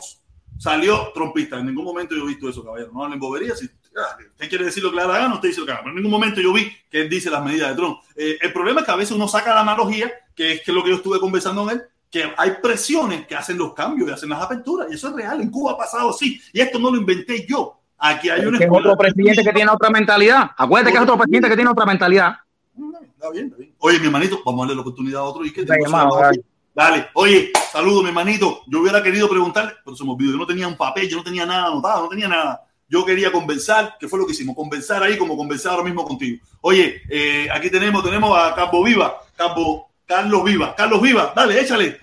[0.57, 1.57] salió trompista.
[1.57, 2.91] En ningún momento yo he visto eso, caballero.
[2.93, 3.59] No hablen boberías.
[3.59, 5.81] Si usted quiere decir lo que le da la gana, usted dice lo que haga.
[5.81, 7.99] Pero en ningún momento yo vi que él dice las medidas de Trump.
[8.15, 10.83] Eh, el problema es que a veces uno saca la analogía, que es que lo
[10.83, 14.29] que yo estuve conversando con él, que hay presiones que hacen los cambios y hacen
[14.29, 14.87] las aperturas.
[14.89, 15.41] Y eso es real.
[15.41, 16.41] En Cuba ha pasado así.
[16.53, 17.79] Y esto no lo inventé yo.
[17.97, 20.51] Aquí hay un es otro presidente que tiene otra mentalidad.
[20.55, 22.35] Acuérdate que es otro presidente que tiene otra mentalidad.
[23.15, 23.75] Está bien, está bien.
[23.79, 25.45] Oye, mi hermanito, vamos a darle la oportunidad a otro.
[25.45, 25.65] Y que
[26.73, 27.07] dale.
[27.13, 28.61] Oye, saludo, mi hermanito.
[28.67, 30.33] Yo hubiera querido preguntarle, pero se me olvidó.
[30.33, 32.63] Yo no tenía un papel, yo no tenía nada anotado, no tenía nada.
[32.87, 36.45] Yo quería conversar, que fue lo que hicimos, conversar ahí como conversar ahora mismo contigo.
[36.61, 40.73] Oye, eh, aquí tenemos, tenemos a Campo Viva, Campo Carlos Viva.
[40.75, 41.99] Carlos Viva, dale, échale.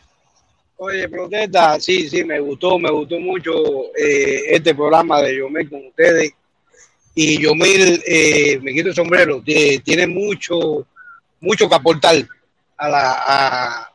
[0.77, 3.53] Oye, protesta, sí, sí, me gustó, me gustó mucho
[3.97, 6.33] eh, este programa de Yomel con ustedes.
[7.15, 10.87] Y Yomel, eh, me quito el sombrero, tiene mucho,
[11.41, 12.17] mucho que aportar
[12.77, 13.89] a la...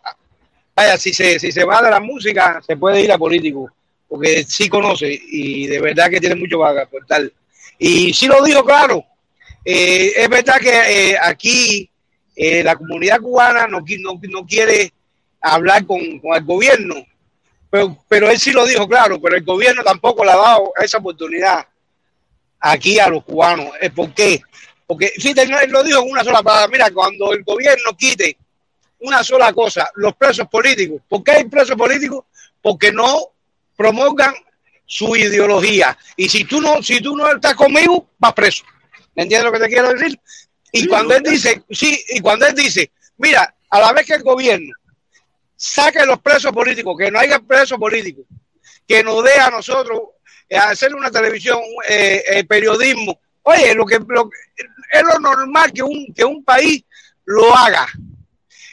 [0.74, 3.70] vaya, si se, si se va de la música, se puede ir a político,
[4.08, 7.30] porque sí conoce y de verdad que tiene mucho que aportar.
[7.78, 9.04] Y sí lo digo claro,
[9.66, 11.90] eh, es verdad que aquí
[12.64, 14.94] la comunidad cubana no, no, no quiere
[15.42, 16.96] hablar con, el gobierno.
[17.70, 20.98] Pero, pero él sí lo dijo claro, pero el gobierno tampoco le ha dado esa
[20.98, 21.68] oportunidad
[22.60, 23.72] aquí a los cubanos.
[23.96, 24.42] ¿Por qué?
[24.88, 26.68] Porque, fíjate, él lo dijo en una sola palabra.
[26.68, 28.38] Mira, cuando el gobierno quite
[29.02, 31.02] una sola cosa, los presos políticos.
[31.08, 32.26] ¿Por qué hay presos políticos?
[32.62, 33.32] Porque no
[33.78, 34.34] promuevan
[34.86, 35.98] su ideología.
[36.16, 38.64] Y si tú no, si tú no estás conmigo, vas preso.
[39.16, 40.20] ¿Me entiendes lo que te quiero decir?
[40.72, 44.24] Y cuando él dice, sí, y cuando él dice, mira, a la vez que el
[44.24, 44.74] gobierno
[45.56, 48.26] saque los presos políticos, que no haya presos políticos,
[48.88, 50.00] que nos dé a nosotros
[50.48, 53.20] eh, hacer una televisión, eh, eh, periodismo.
[53.44, 56.84] Oye, lo que, es lo normal que un, que un país
[57.26, 57.88] lo haga.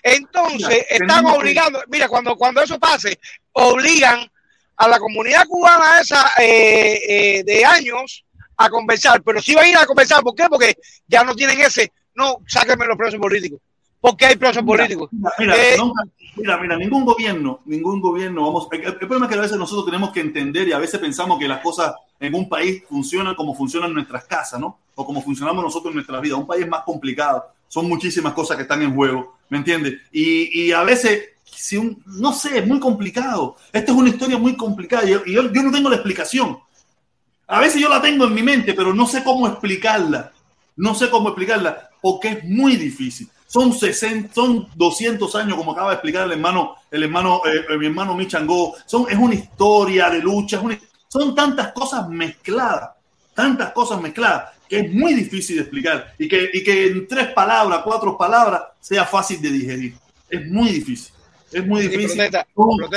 [0.02, 3.18] Entonces, están obligando, mira, cuando, cuando eso pase,
[3.52, 4.30] obligan
[4.76, 8.25] a la comunidad cubana esa de años
[8.56, 10.44] a conversar, pero si van a ir a conversar, ¿por qué?
[10.48, 10.76] Porque
[11.06, 13.60] ya no tienen ese, no, sáquenme los presos políticos
[14.06, 15.10] porque hay presos políticos.
[15.40, 15.76] Eh,
[16.36, 20.10] mira, mira, ningún gobierno, ningún gobierno, vamos, el, problema es que a veces nosotros tenemos
[20.10, 23.92] que entender y a veces pensamos que las cosas en un país funcionan como funcionan
[23.92, 24.78] nuestras casas, ¿no?
[24.94, 26.36] O como funcionamos nosotros en nuestra vida.
[26.36, 29.94] Un país más complicado, son muchísimas cosas que están en juego, ¿me entiendes?
[30.12, 33.56] Y, a veces, si un, no sé, es muy complicado.
[33.72, 36.58] Esta es una historia muy complicada y, yo, yo no tengo la explicación.
[37.46, 40.32] A veces yo la tengo en mi mente, pero no sé cómo explicarla.
[40.76, 43.28] No sé cómo explicarla porque es muy difícil.
[43.46, 47.78] Son 60, son 200 años, como acaba de explicar el hermano, el hermano, eh, eh,
[47.78, 48.74] mi hermano Michango.
[48.84, 50.60] Son, es una historia de lucha,
[51.08, 52.90] son tantas cosas mezcladas,
[53.34, 57.28] tantas cosas mezcladas, que es muy difícil de explicar y que, y que en tres
[57.28, 59.94] palabras, cuatro palabras, sea fácil de digerir.
[60.28, 61.15] Es muy difícil.
[61.56, 62.22] Es muy difícil.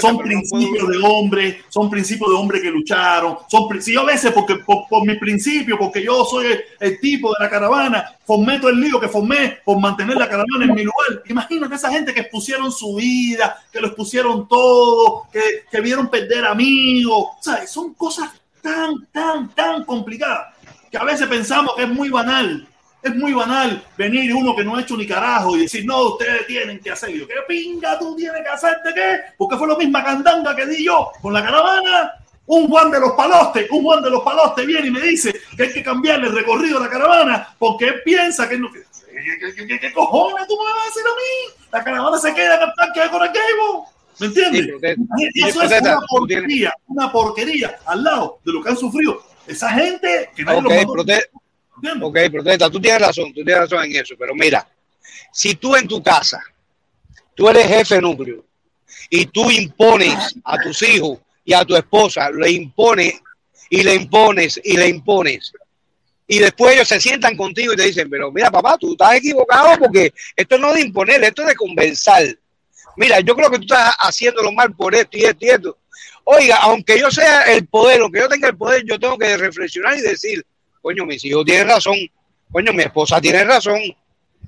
[0.01, 3.37] son, principios de hombre, son principios de hombre que lucharon.
[3.47, 6.47] Son, yo a veces, porque por, mi principio, porque yo soy
[6.77, 10.65] el, tipo de la caravana, formé todo el lío que formé por mantener la caravana
[10.65, 11.23] en mi lugar.
[11.29, 16.43] Imagínate esa gente que expusieron su vida, que lo expusieron todo, que, que vieron perder
[16.43, 17.27] amigos.
[17.65, 18.29] Son cosas
[18.61, 20.53] tan, tan, tan complicadas
[20.91, 22.67] que a veces pensamos que es muy banal
[23.01, 26.45] es muy banal venir uno que no ha hecho ni carajo y decir, no, ustedes
[26.47, 27.11] tienen que hacer.
[27.11, 29.19] ¿qué pinga tú tienes que hacerte qué?
[29.37, 32.13] Porque fue lo misma candanga que di yo con la caravana.
[32.45, 35.63] Un Juan de los Palostes, un Juan de los Palostes viene y me dice que
[35.63, 38.69] hay que cambiarle el recorrido a la caravana porque él piensa que no.
[38.71, 41.67] ¿Qué, cojones tú me vas a decir a mí?
[41.71, 43.87] La caravana se queda en el tanque de Coraquebo.
[44.19, 44.67] ¿Me entiendes?
[45.35, 49.69] y eso es una porquería, una porquería al lado de lo que han sufrido esa
[49.71, 50.85] gente que no okay,
[52.01, 54.67] Ok, protesta, tú tienes razón, tú tienes razón en eso, pero mira,
[55.31, 56.41] si tú en tu casa,
[57.35, 58.43] tú eres jefe núcleo
[59.09, 63.13] y tú impones a tus hijos y a tu esposa, le impones
[63.69, 65.53] y le impones y le impones,
[66.31, 69.79] y después ellos se sientan contigo y te dicen, pero mira papá, tú estás equivocado
[69.79, 72.39] porque esto no es de imponer, esto es de convencer.
[72.97, 75.77] Mira, yo creo que tú estás haciéndolo mal por esto y esto y esto.
[76.25, 79.97] Oiga, aunque yo sea el poder, aunque yo tenga el poder, yo tengo que reflexionar
[79.97, 80.45] y decir,
[80.81, 81.95] coño, mis hijos tienen razón,
[82.51, 83.79] coño, mi esposa tiene razón,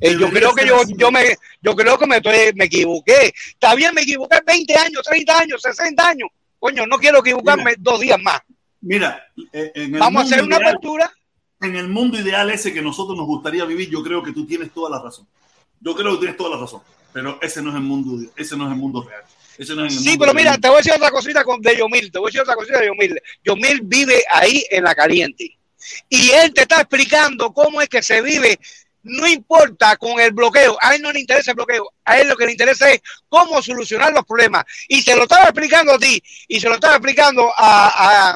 [0.04, 2.20] Eh, yo creo que yo, yo me, yo creo que me,
[2.56, 3.32] me equivoqué.
[3.52, 6.30] Está bien, me equivoqué 20 años, 30 años, 60 años.
[6.58, 8.40] Coño, no quiero equivocarme dos días más.
[8.82, 11.14] Mira, eh, en el vamos a hacer una ideal- apertura.
[11.62, 14.72] En el mundo ideal ese que nosotros nos gustaría vivir, yo creo que tú tienes
[14.74, 15.28] toda la razón.
[15.80, 16.82] Yo creo que tienes toda la razón.
[17.14, 19.22] Pero ese no es el mundo, ese no es el mundo real.
[19.58, 21.78] Ese no es el Sí, pero mira, te voy a decir otra cosita con, de
[21.78, 22.12] Yomil.
[22.12, 23.22] Te voy a decir otra cosita de Yomil.
[23.44, 25.60] Yomil vive ahí en la caliente.
[26.10, 28.60] Y él te está explicando cómo es que se vive.
[29.04, 30.78] No importa con el bloqueo.
[30.80, 31.92] A él no le interesa el bloqueo.
[32.06, 34.64] A él lo que le interesa es cómo solucionar los problemas.
[34.88, 36.22] Y se lo estaba explicando a ti.
[36.48, 38.36] Y se lo estaba explicando a,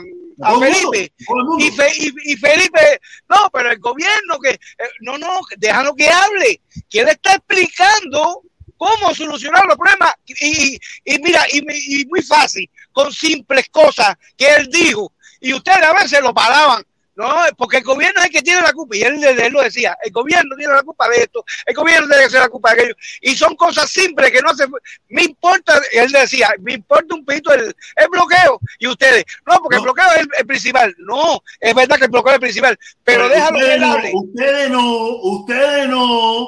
[0.59, 1.14] Felipe.
[1.59, 2.99] Y, Fe- y- y Felipe,
[3.30, 4.59] no, pero el gobierno que, eh,
[5.01, 6.59] no, no, déjalo que hable,
[6.90, 8.41] que él está explicando
[8.75, 10.14] cómo solucionar los problemas.
[10.25, 15.14] Y, y mira, y, y muy fácil, con simples cosas que él dijo.
[15.40, 16.83] Y ustedes a veces lo paraban.
[17.15, 18.95] No, porque el gobierno es el que tiene la culpa.
[18.95, 22.23] Y él, él lo decía, el gobierno tiene la culpa de esto, el gobierno tiene
[22.23, 22.95] que ser la culpa de aquello.
[23.21, 24.65] Y son cosas simples que no se...
[25.09, 28.59] Me importa, él decía, me importa un pito el, el bloqueo.
[28.79, 30.95] Y ustedes, no, porque el bloqueo es el, el principal.
[30.99, 32.79] No, es verdad que el bloqueo es el principal.
[33.03, 34.11] Pero déjalo que él hable.
[34.13, 36.47] Ustedes no, ustedes no.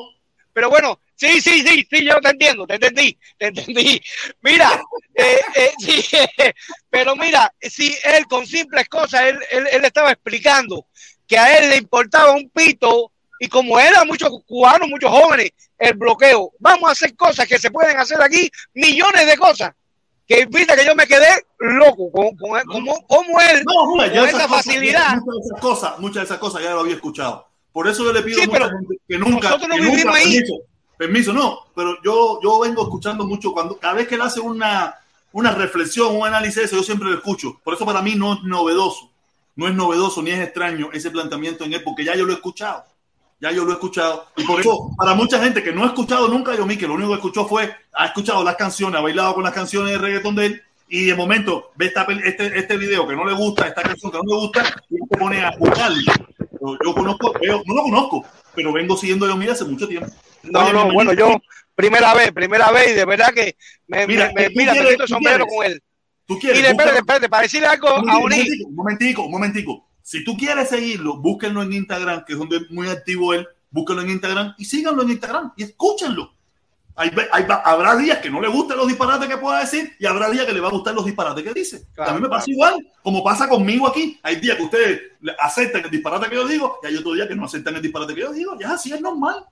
[0.53, 4.01] Pero bueno, sí, sí, sí, sí, yo te entiendo, te entendí, te entendí.
[4.41, 4.81] Mira,
[5.15, 6.03] eh, eh, sí,
[6.89, 10.85] pero mira, si él con simples cosas, él, él, él estaba explicando
[11.27, 15.93] que a él le importaba un pito y como era muchos cubanos, muchos jóvenes, el
[15.95, 16.53] bloqueo.
[16.59, 19.71] Vamos a hacer cosas que se pueden hacer aquí, millones de cosas.
[20.27, 21.27] Que viste que yo me quedé
[21.59, 25.15] loco con, con, como, como él, No, con esa facilidad.
[25.15, 27.47] Muchas de esas cosas, muchas de esas cosas ya lo había escuchado.
[27.71, 29.81] Por eso yo le pido Sí, a mucha pero gente que nunca, nosotros no que
[29.81, 30.23] vivimos nunca ahí.
[30.33, 30.53] permiso,
[30.97, 34.95] permiso, no, pero yo, yo vengo escuchando mucho cuando cada vez que él hace una,
[35.31, 37.59] una reflexión, un análisis de eso, yo siempre lo escucho.
[37.63, 39.09] Por eso para mí no es novedoso,
[39.55, 42.35] no es novedoso ni es extraño ese planteamiento en él, porque ya yo lo he
[42.35, 42.83] escuchado.
[43.39, 44.25] Ya yo lo he escuchado.
[44.35, 46.95] Y por eso, para mucha gente que no ha escuchado nunca a Yomi, que lo
[46.95, 50.33] único que escuchó fue, ha escuchado las canciones, ha bailado con las canciones de reggaetón
[50.35, 53.83] de él, y de momento ve esta, este, este video que no le gusta, esta
[53.83, 56.01] canción que no le gusta, y se pone a jugarle.
[56.59, 58.25] Yo, yo conozco, veo- no lo conozco,
[58.57, 60.09] pero vengo siguiendo a Yomi hace mucho tiempo.
[60.41, 61.39] No, Oye, no, bueno, yo,
[61.75, 63.55] primera vez, primera vez, y de verdad que
[63.85, 65.53] me, Mira, me, me- tú mira, me quieres- quito el sombrero quieres.
[65.55, 65.83] con él.
[66.25, 69.87] Tú Y quieres, de, espérate, espérate, para decirle algo Un a un momentico, un momentico.
[70.01, 73.47] Si tú quieres seguirlo, búsquenlo en Instagram, que es donde es muy activo él.
[73.69, 76.33] Búsquenlo en Instagram y síganlo en Instagram y escúchenlo.
[76.99, 80.31] Hay, hay- habrá días que no le gusten los disparates que pueda decir y habrá
[80.31, 81.83] días que le va a gustar los disparates que dice.
[81.93, 82.53] Claro, a mí me pasa claro.
[82.77, 84.19] igual, como pasa conmigo aquí.
[84.23, 85.01] Hay días que ustedes
[85.39, 88.15] aceptan el disparate que yo digo y hay otros días que no aceptan el disparate
[88.15, 88.57] que yo digo.
[88.59, 89.45] Ya así es normal.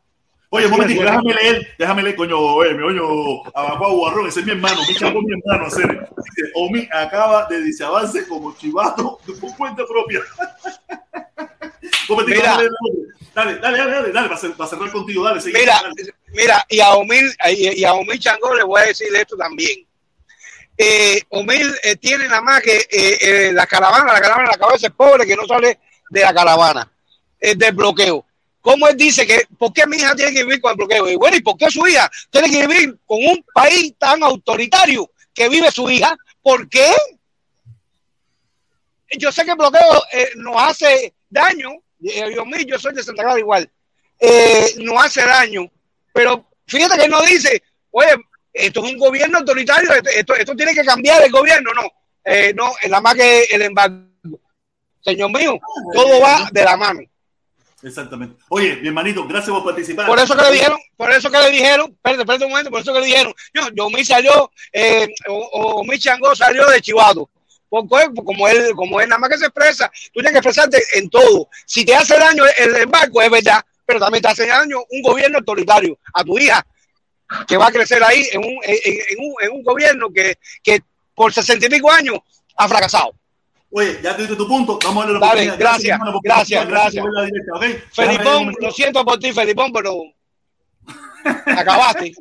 [0.50, 4.46] Oye, un es, déjame leer, déjame leer, coño, oye, mi coño, Abacuá Guarrón, ese es
[4.46, 5.88] mi hermano, mi chavo mi hermano, hacer.
[6.18, 10.22] Dice, Omi acaba de desabarse como chivato por cuenta propia.
[12.10, 12.60] Un momentico, Mira.
[13.36, 16.14] Dale, dale, dale, dale, cer- para cerrar contigo, dale, sigue, Mira, dale.
[16.30, 19.86] mira, y a Omil, y, a Omil Changó le voy a decir esto también.
[20.78, 22.88] Eh, Omil eh, tiene nada más que eh,
[23.22, 26.92] eh, la caravana, la caravana, la cabeza es pobre que no sale de la caravana,
[27.40, 28.26] del bloqueo.
[28.62, 31.08] ¿Cómo él dice que, por qué mi hija tiene que vivir con el bloqueo?
[31.08, 35.12] Y bueno, ¿y por qué su hija tiene que vivir con un país tan autoritario
[35.34, 36.18] que vive su hija?
[36.42, 36.92] ¿Por qué?
[39.18, 41.70] Yo sé que el bloqueo eh, nos hace daño,
[42.04, 43.70] eh, yo, mí, yo soy de Santa Clara igual,
[44.20, 45.70] eh, no hace daño.
[46.14, 48.16] Pero fíjate que no dice, oye,
[48.54, 51.72] esto es un gobierno autoritario, esto, esto, esto tiene que cambiar el gobierno.
[51.74, 51.84] No,
[52.24, 54.06] eh, no, es nada más que el embargo.
[55.02, 55.60] Señor mío,
[55.94, 57.02] todo va de la mano.
[57.84, 58.42] Exactamente.
[58.50, 60.08] Oye, mi hermanito, gracias por participar.
[60.08, 62.82] Por eso que le dijeron, por eso que le dijeron, espérate, espérate un momento, por
[62.82, 66.82] eso que le dijeron, yo, yo me salió, eh, o, o mi chango salió de
[66.82, 67.30] Chivato.
[67.84, 71.10] Porque como él, como él nada más que se expresa, tú tienes que expresarte en
[71.10, 71.50] todo.
[71.66, 75.40] Si te hace daño el embarco, es verdad, pero también te hace daño un gobierno
[75.40, 76.66] autoritario a tu hija,
[77.48, 80.82] que va a crecer ahí en un, en, en un, en un gobierno que, que
[81.14, 82.20] por sesenta y pico años
[82.56, 83.14] ha fracasado.
[83.72, 84.80] Oye, ya te diste tu punto.
[84.84, 87.06] Vamos a darle la Dale, gracias, gracias, gracias.
[87.06, 89.96] un Felipón, lo siento por ti, Felipón, pero
[91.46, 92.14] acabaste.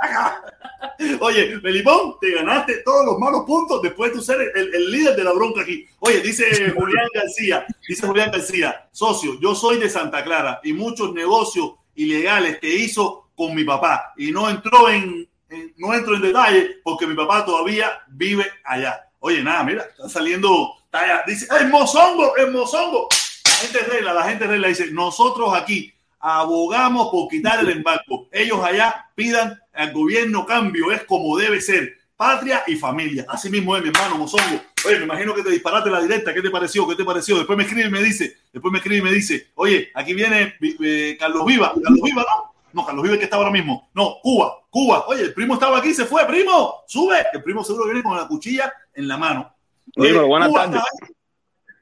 [1.20, 5.16] Oye, Felipón, te ganaste todos los malos puntos después de tú ser el, el líder
[5.16, 5.86] de la bronca aquí.
[6.00, 11.12] Oye, dice Julián García, dice Julián García, socio, yo soy de Santa Clara y muchos
[11.12, 16.22] negocios ilegales que hizo con mi papá y no entró en, en- no entro en
[16.22, 19.06] detalle porque mi papá todavía vive allá.
[19.20, 21.22] Oye, nada, mira, está saliendo, está allá.
[21.26, 23.08] dice, ¡el mozongo, el mozongo!
[23.44, 28.28] La gente regla, la gente regla dice, nosotros aquí abogamos por quitar el embargo.
[28.30, 31.98] Ellos allá pidan al gobierno cambio, es como debe ser.
[32.16, 33.24] Patria y familia.
[33.30, 34.60] Así mismo es, mi hermano Mozongo.
[34.86, 36.34] Oye, me imagino que te disparaste la directa.
[36.34, 36.86] ¿Qué te pareció?
[36.86, 37.38] ¿Qué te pareció?
[37.38, 40.54] Después me escribe y me dice, después me escribe y me dice, oye, aquí viene
[40.60, 41.72] eh, Carlos Viva.
[41.82, 42.52] Carlos Viva, ¿no?
[42.74, 43.88] No, Carlos Vives que está ahora mismo.
[43.94, 45.06] No, Cuba, Cuba.
[45.06, 47.16] Oye, el primo estaba aquí, se fue, primo, sube.
[47.32, 49.56] El primo seguro viene con la cuchilla en la mano.
[49.96, 50.82] Oye, buenas Cuba, tardes.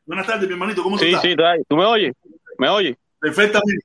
[0.06, 1.22] Buenas tardes, mi hermanito, ¿cómo Sí, estás?
[1.22, 1.62] sí, ahí.
[1.68, 2.14] ¿Tú me oyes?
[2.58, 2.96] ¿Me oyes?
[3.18, 3.84] Perfectamente.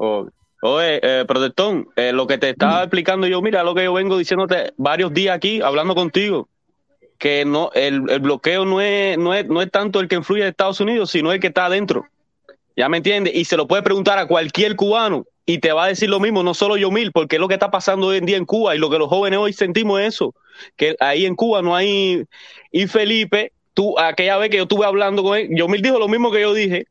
[0.00, 0.28] Oh,
[0.62, 4.16] Oye, eh, protectón, eh, lo que te estaba explicando yo, mira lo que yo vengo
[4.16, 6.48] diciéndote varios días aquí, hablando contigo,
[7.16, 10.42] que no el, el bloqueo no es, no, es, no es tanto el que influye
[10.42, 12.06] en Estados Unidos, sino el que está adentro.
[12.76, 13.34] ¿Ya me entiendes?
[13.34, 16.42] Y se lo puede preguntar a cualquier cubano y te va a decir lo mismo,
[16.42, 18.74] no solo yo mil, porque es lo que está pasando hoy en día en Cuba
[18.74, 20.34] y lo que los jóvenes hoy sentimos es eso,
[20.76, 22.24] que ahí en Cuba no hay...
[22.70, 26.08] Y Felipe, tú, aquella vez que yo estuve hablando con él, yo mil dijo lo
[26.08, 26.86] mismo que yo dije,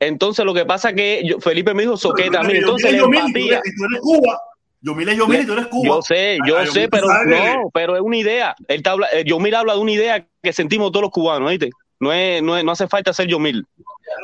[0.00, 2.54] entonces lo que pasa que yo- Felipe me dijo soqueta a mí.
[2.54, 3.58] Entonces la Yomil, y tú empatía.
[3.58, 4.40] eres- y tú eres Cuba.
[4.82, 5.86] Yomil es Yomil y tú eres Cuba.
[5.88, 8.54] Yo sé, yo Ay, sé, Yomil, pero que- no, pero es una idea.
[8.68, 11.70] Él te habla, eh, Yomil habla de una idea que sentimos todos los cubanos, ¿viste?
[11.98, 13.66] No es, no es, no hace falta ser Yomil.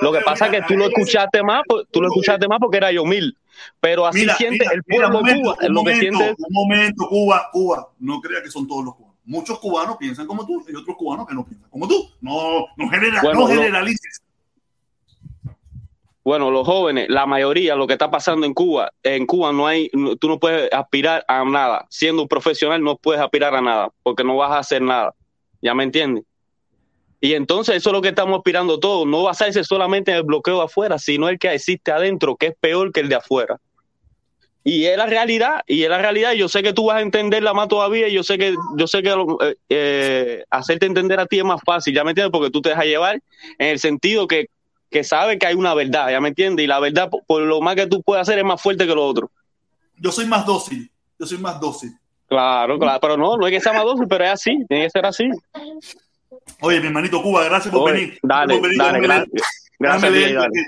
[0.01, 2.59] Lo que pasa es mira, que tú lo escuchaste más, pues, tú lo escuchaste más
[2.61, 3.37] porque era Yomil.
[3.81, 6.19] Pero así Mira, siente mira, el mira, pueblo de momento, Cuba, un lo que momento,
[6.19, 6.43] siente.
[6.49, 7.89] Un momento, Cuba, Cuba.
[7.99, 9.17] No crea que son todos los cubanos.
[9.25, 12.09] Muchos cubanos piensan como tú y otros cubanos que no piensan como tú.
[12.21, 14.21] No, no, genera- Bueno, no generalices.
[16.25, 19.91] Bueno, los jóvenes, la mayoría, lo que está pasando en Cuba, en Cuba no hay,
[20.21, 21.87] tú no puedes aspirar a nada.
[21.91, 25.15] Siendo un profesional no puedes aspirar a nada, porque no vas a hacer nada.
[25.61, 26.25] ¿Ya me entiendes?
[27.21, 30.59] Y entonces eso es lo que estamos aspirando todos, no basarse solamente en el bloqueo
[30.59, 33.61] de afuera, sino el que existe adentro, que es peor que el de afuera.
[34.65, 37.01] Y es la realidad, y es la realidad, y yo sé que tú vas a
[37.01, 41.27] entenderla más todavía, y yo sé que, yo sé que eh, eh, hacerte entender a
[41.27, 42.31] ti es más fácil, ¿ya me entiendes?
[42.33, 43.21] Porque tú te dejas llevar
[43.59, 44.47] en el sentido que
[44.93, 46.63] que sabe que hay una verdad, ¿ya me entiendes?
[46.65, 48.95] Y la verdad, por, por lo más que tú puedes hacer, es más fuerte que
[48.95, 49.31] lo otro.
[49.97, 50.91] Yo soy más dócil.
[51.19, 51.93] Yo soy más dócil.
[52.29, 54.91] Claro, claro, pero no, no es que sea más dócil, pero es así, tiene que
[54.91, 55.25] ser así.
[56.61, 58.19] Oye, mi hermanito Cuba, gracias por Oye, venir.
[58.23, 59.01] dale, Por venir, dale,
[59.79, 60.13] gracias.
[60.13, 60.65] leer dale.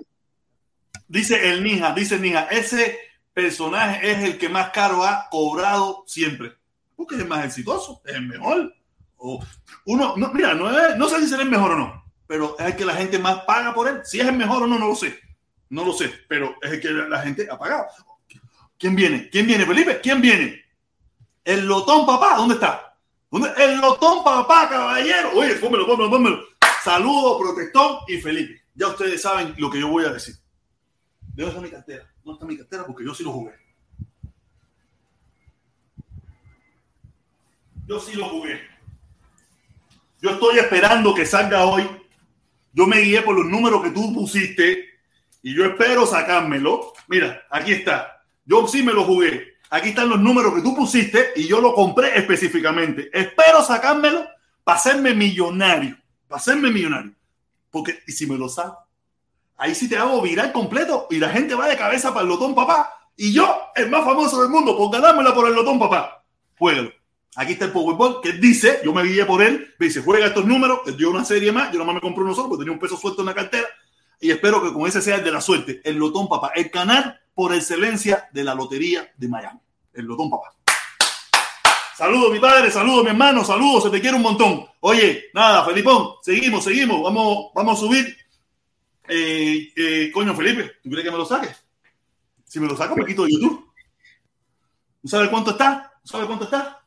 [1.09, 2.99] Dice el Nija, dice el Nija, ese
[3.33, 6.53] personaje es el que más caro ha cobrado siempre.
[6.97, 8.75] Porque es el más exitoso, es el mejor.
[9.17, 9.43] O
[9.87, 12.67] uno, no, mira, no, es- no sé si será el mejor o no, pero es
[12.67, 14.01] el que la gente más paga por él.
[14.05, 15.19] Si es el mejor o no, no lo sé.
[15.71, 17.87] No lo sé, pero es el que la gente ha pagado.
[18.79, 19.29] ¿Quién viene?
[19.31, 20.01] ¿Quién viene, Felipe?
[20.01, 20.63] ¿Quién viene?
[21.45, 22.97] El Lotón Papá, ¿dónde está?
[23.31, 23.51] ¿Dónde?
[23.57, 25.33] El Lotón Papá, caballero.
[25.35, 26.45] Oye, pónmelo, pónmelo, pónmelo.
[26.83, 28.63] Saludos, Protectón y Felipe.
[28.75, 30.35] Ya ustedes saben lo que yo voy a decir.
[31.21, 32.13] ¿Dónde está mi cartera?
[32.23, 32.87] ¿Dónde está mi cartera?
[32.87, 33.55] Porque yo sí lo jugué.
[37.87, 38.61] Yo sí lo jugué.
[40.21, 41.89] Yo estoy esperando que salga hoy.
[42.75, 44.85] Yo me guié por los números que tú pusiste
[45.43, 46.93] y yo espero sacármelo.
[47.07, 48.21] Mira, aquí está.
[48.45, 49.55] Yo sí me lo jugué.
[49.71, 53.11] Aquí están los números que tú pusiste y yo lo compré específicamente.
[53.13, 54.27] Espero sacármelo
[54.65, 55.97] para hacerme millonario.
[56.27, 57.13] Para hacerme millonario.
[57.71, 58.89] Porque, y si me lo saco,
[59.57, 62.57] ahí sí te hago viral completo y la gente va de cabeza para el lotón
[62.57, 62.91] papá.
[63.17, 66.25] Y yo, el más famoso del mundo, por ganármela por el lotón papá.
[66.59, 66.91] Juégalo.
[67.37, 70.47] Aquí está el Powerball que dice, yo me guié por él, me dice, juega estos
[70.47, 72.79] números, él dio una serie más, yo nomás me compré uno solo porque tenía un
[72.79, 73.67] peso suelto en la cartera
[74.21, 77.21] y espero que con ese sea el de la suerte, el Lotón Papá, el canal
[77.35, 79.59] por excelencia de la Lotería de Miami,
[79.93, 80.55] el Lotón Papá.
[81.97, 84.67] Saludos mi padre, saludos mi hermano, saludos, se te quiere un montón.
[84.81, 88.17] Oye, nada, Felipón, seguimos, seguimos, vamos, vamos a subir.
[89.07, 91.65] Eh, eh, coño, Felipe, ¿tú quieres que me lo saques?
[92.45, 93.73] Si me lo saco, me quito de YouTube.
[95.03, 95.93] ¿Tú sabes cuánto está?
[96.03, 96.84] ¿Tú sabes cuánto está?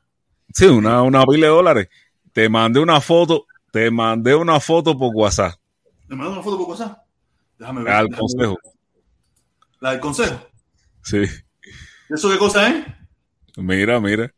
[0.54, 1.90] Sí, una, una pila de dólares.
[2.34, 5.56] Te mandé una foto, te mandé una foto por WhatsApp
[6.08, 7.00] ¿Le mandó una foto por WhatsApp?
[7.58, 7.94] Déjame ver.
[7.94, 8.58] al déjame consejo.
[8.64, 8.74] ver.
[9.80, 10.48] La del consejo.
[11.04, 11.24] Sí.
[12.10, 12.86] ¿Eso qué cosa es?
[13.58, 14.32] Mira, mira.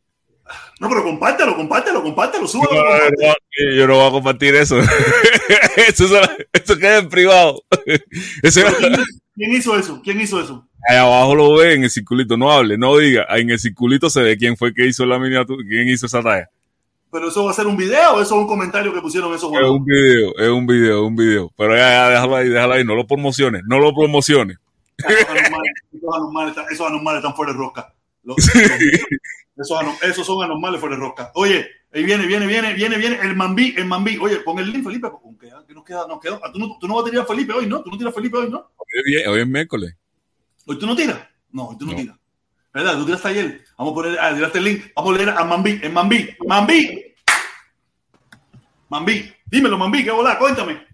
[0.80, 2.74] No, pero compártelo, compártelo, compártelo, súbelo.
[2.74, 3.28] No, compártelo.
[3.28, 4.78] no, yo no voy a compartir eso.
[5.88, 6.06] eso,
[6.52, 7.62] eso queda en privado.
[8.42, 8.96] Eso ¿Quién,
[9.36, 10.00] quién hizo eso?
[10.02, 10.66] ¿Quién hizo eso?
[10.88, 12.36] ahí abajo lo ve en el circulito.
[12.36, 13.26] No hable, no diga.
[13.28, 16.22] Ahí En el circulito se ve quién fue que hizo la miniatura, quién hizo esa
[16.22, 16.48] talla.
[17.12, 19.50] ¿Pero eso va a ser un video o eso es un comentario que pusieron esos
[19.52, 19.78] Es huevos?
[19.78, 21.50] un video, es un video, un video.
[21.56, 22.84] Pero ya, ya, déjalo ahí, déjalo ahí.
[22.84, 24.58] No lo promociones, no lo promociones.
[24.96, 27.92] Esos anormales, esos anormales esos anormales están fuera de rosca.
[28.22, 28.36] Los-
[29.56, 31.30] esos, esos son anormales fuera de rosca.
[31.34, 34.16] Oye, ahí viene, viene, viene, viene, viene el Mambí, el Mambí.
[34.18, 35.08] Oye, pon el link, Felipe.
[35.10, 35.50] ¿Con qué?
[35.66, 36.06] ¿Qué nos queda?
[36.06, 36.40] Nos quedó.
[36.42, 37.82] Ah, ¿Tú, no, tú no vas a tirar a Felipe hoy, ¿no?
[37.82, 38.58] Tú no tiras a Felipe hoy, ¿no?
[38.76, 39.94] Hoy es, hoy es miércoles.
[40.66, 41.18] ¿Hoy tú no tiras?
[41.52, 41.98] No, hoy tú no, No.
[41.98, 42.16] tiras.
[42.72, 42.96] ¿Verdad?
[42.98, 43.64] Tú tiraste ayer.
[43.76, 44.84] Vamos a poner, ah, tiraste el link.
[44.94, 45.80] Vamos a leer a Mambí.
[45.82, 46.28] El Mambí.
[46.46, 47.14] Mambí.
[48.88, 49.32] Mambí.
[49.46, 50.38] Dímelo, Mambí, ¿qué volá?
[50.38, 50.86] Cuéntame.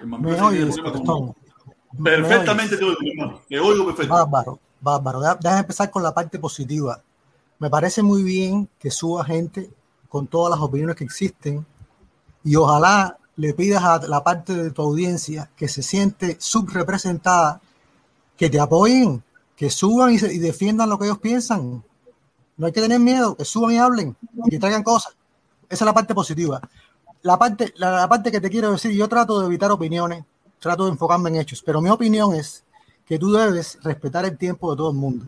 [0.00, 0.42] El Mambí Me se
[2.02, 3.40] Perfectamente te oigo, hermano.
[3.48, 4.14] Te oigo perfecto.
[4.14, 5.20] Bárbaro, bárbaro.
[5.40, 7.00] Déjame empezar con la parte positiva.
[7.58, 9.70] Me parece muy bien que suba gente
[10.08, 11.64] con todas las opiniones que existen
[12.44, 17.60] y ojalá le pidas a la parte de tu audiencia que se siente subrepresentada,
[18.36, 19.22] que te apoyen,
[19.56, 21.82] que suban y, se- y defiendan lo que ellos piensan.
[22.56, 24.16] No hay que tener miedo, que suban y hablen,
[24.50, 25.14] que traigan cosas.
[25.68, 26.60] Esa es la parte positiva.
[27.22, 30.24] La parte, la, la parte que te quiero decir, yo trato de evitar opiniones,
[30.62, 32.64] trato de enfocarme en hechos, pero mi opinión es
[33.04, 35.26] que tú debes respetar el tiempo de todo el mundo.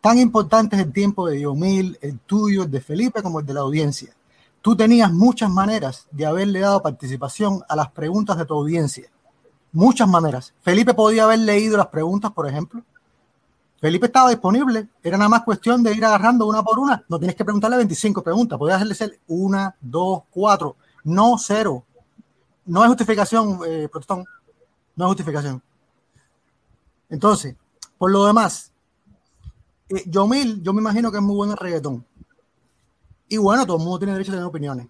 [0.00, 3.54] Tan importante es el tiempo de Diomil, el tuyo, el de Felipe, como el de
[3.54, 4.14] la audiencia.
[4.60, 9.10] Tú tenías muchas maneras de haberle dado participación a las preguntas de tu audiencia.
[9.72, 10.52] Muchas maneras.
[10.60, 12.82] Felipe podía haber leído las preguntas, por ejemplo.
[13.80, 14.88] Felipe estaba disponible.
[15.02, 17.02] Era nada más cuestión de ir agarrando una por una.
[17.08, 18.58] No tienes que preguntarle 25 preguntas.
[18.58, 20.76] Podías hacerle ser una, dos, cuatro.
[21.04, 21.84] No cero.
[22.66, 24.24] No es justificación, eh, protestón.
[24.96, 25.62] No es justificación.
[27.08, 27.54] Entonces,
[27.98, 28.72] por lo demás,
[29.88, 32.04] eh, Yomil, yo me imagino que es muy bueno en reggaetón.
[33.28, 34.86] Y bueno, todo el mundo tiene derecho a tener opiniones.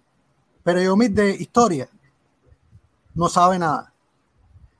[0.63, 1.89] Pero Yomil de historia
[3.13, 3.91] no sabe nada.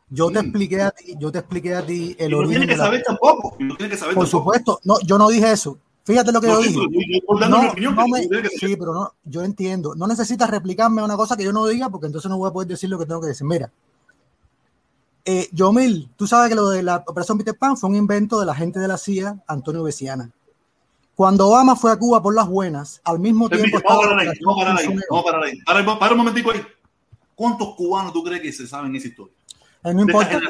[0.10, 0.46] Yo te Mm.
[0.46, 2.84] expliqué a ti, yo te expliqué a ti el Y no origen tiene que la-
[2.86, 3.56] saber tampoco.
[3.60, 4.44] No tiene que saber Por tampoco.
[4.44, 5.78] supuesto, no, yo no dije eso.
[6.04, 6.80] Fíjate lo que No, yo dije.
[7.28, 7.72] No, no
[8.60, 9.96] sí, pero no, yo entiendo.
[9.96, 12.68] No necesitas replicarme una cosa que yo no diga porque entonces no voy a poder
[12.68, 13.48] decir lo que tengo que decir.
[13.48, 13.72] Mira,
[15.26, 18.46] eh, Yomil, tú sabes que lo de la Operación Peter Pan fue un invento de
[18.46, 20.32] la gente de la CIA, Antonio Veciana.
[21.16, 24.16] Cuando Obama fue a Cuba por las buenas, al mismo tiempo Permite, estaba vamos a
[24.16, 25.62] parar ahí, vamos a parar ahí, vamos a parar ahí.
[25.62, 26.62] Para, para un momentico ahí.
[27.34, 29.34] ¿Cuántos cubanos tú crees que se saben esa historia?
[29.86, 30.42] Eh, no importa.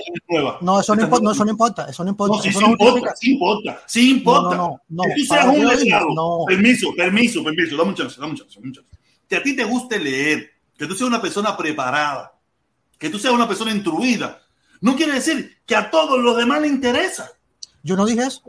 [0.62, 2.36] No, eso no, importa, no, eso no importa, eso no importa.
[2.36, 4.56] No, eso sí no importa, sí importa, sí importa.
[4.56, 6.08] No, no, no, que tú seas un letrado.
[6.16, 6.46] no.
[6.48, 7.76] Permiso, permiso, permiso.
[7.76, 8.90] Dame un chance, dame un chance, dame un chance.
[9.28, 12.34] Que a ti te guste leer, que tú seas una persona preparada,
[12.98, 14.42] que tú seas una persona instruida,
[14.86, 17.32] no quiere decir que a todos los demás les interesa.
[17.82, 18.42] Yo no dije eso.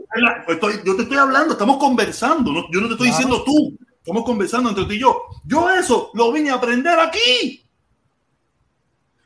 [0.47, 2.51] Estoy- yo te estoy hablando, estamos conversando.
[2.51, 3.23] no- yo no te estoy Claro.
[3.23, 3.77] diciendo tú.
[3.97, 5.23] Estamos conversando entre ti y yo.
[5.43, 7.63] Yo eso lo vine a aprender aquí.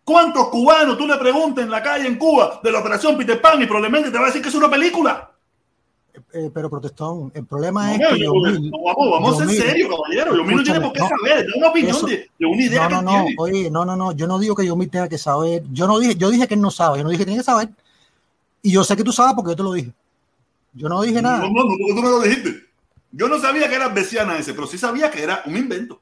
[0.03, 3.61] ¿Cuántos cubanos tú le preguntas en la calle en Cuba de la operación Peter Pan
[3.61, 5.30] y probablemente te va a decir que es una película?
[6.33, 9.37] Eh, pero protestón, el problema No, es no, que yo- Yomil, no, vamos, vamos a
[9.39, 10.35] ser Yomil, serios, caballero.
[10.37, 11.45] Yomil no tiene por qué escúchame, saber.
[11.47, 13.35] Da una opinión eso- de, de una idea no, que no, no, tiene.
[13.37, 16.15] oye, no, no, no, yo no digo que Yomil tenga que saber, yo no dije,
[16.15, 17.69] yo dije que él no sabe, yo no dije que tiene que saber,
[18.61, 19.91] y yo sé que tú sabes porque yo te lo dije.
[20.73, 21.39] Yo no dije nada.
[21.39, 22.63] No, no, no, porque tú me lo dijiste.
[23.11, 25.99] Yo no sabía que era Bessiana ese, pero sí sabía que era un invento.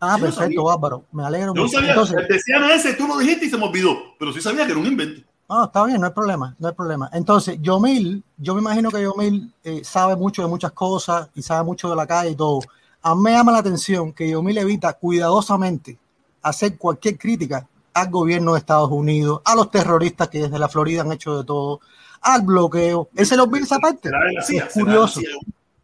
[0.00, 1.76] Ah, sí perfecto, bárbaro, me alegro Yo no mucho.
[1.76, 4.64] sabía, Entonces, el Bessiana ese tú lo dijiste y se me olvidó, pero sí sabía
[4.64, 5.20] que era un invento.
[5.48, 7.08] No, está bien, no hay problema, no hay problema.
[7.12, 11.64] Entonces, Yomil, yo me imagino que Yomil eh, sabe mucho de muchas cosas y sabe
[11.64, 12.60] mucho de la calle y todo.
[13.02, 15.96] A mí me llama la atención que Yomil evita cuidadosamente
[16.42, 21.02] hacer cualquier crítica al gobierno de Estados Unidos, a los terroristas que desde la Florida
[21.02, 21.80] han hecho de todo,
[22.20, 23.08] al bloqueo.
[23.14, 24.08] Él se lo olvida esa parte.
[24.10, 24.64] Será de la CIA.
[24.64, 25.20] Es será de la curioso.
[25.20, 25.28] CIA,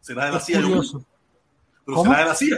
[0.01, 0.61] Será de la Es CIA.
[0.61, 1.03] curioso.
[1.85, 2.11] Pero ¿Cómo?
[2.11, 2.57] será de la CIA.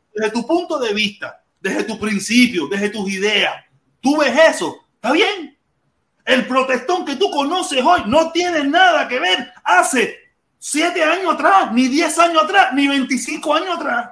[0.13, 3.53] desde tu punto de vista, desde tu principio, desde tus ideas,
[3.99, 5.57] tú ves eso, está bien.
[6.25, 10.17] El protestón que tú conoces hoy no tiene nada que ver hace
[10.59, 14.09] siete años atrás, ni diez años atrás, ni 25 años atrás.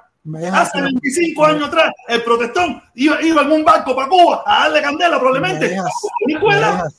[0.52, 4.60] Hace que- 25 años atrás, el protestón iba, iba en un barco para Cuba a
[4.64, 5.66] darle candela probablemente.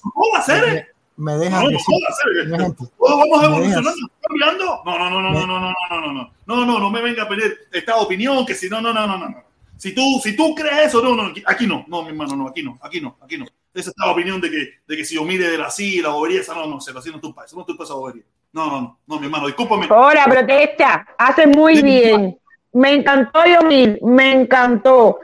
[0.01, 0.90] ¿Cómo va a ser?
[1.21, 2.47] Me, dejas No, no decir puedo hacer.
[2.53, 2.87] un ejemplo.
[2.97, 4.81] Todos vamos evolucionando, cambiando.
[4.85, 7.01] No, no, no, no, no, no, no, no, no, no, no, no, no, no me
[7.01, 9.43] venga a pedir esta opinión que si no, no, no, no, no, no.
[9.77, 12.61] Si tú, si tú crees eso, no, no, aquí- no, no, mi hermano, no, aquí
[12.61, 13.45] no, aquí no, aquí no.
[13.73, 16.09] Esa es la opinión de que, de que si yo mire de la CIA, la
[16.09, 17.81] bobería, esa no, no, se la CIA no es tu país, eso no es tu
[17.83, 18.23] esa bobería.
[18.53, 19.87] No, no, no, no, mi hermano, discúlpame.
[19.89, 21.07] Hola, protesta.
[21.17, 22.37] Hace muy Sí, bien.
[22.73, 25.19] Me encantó Yomil, me encantó.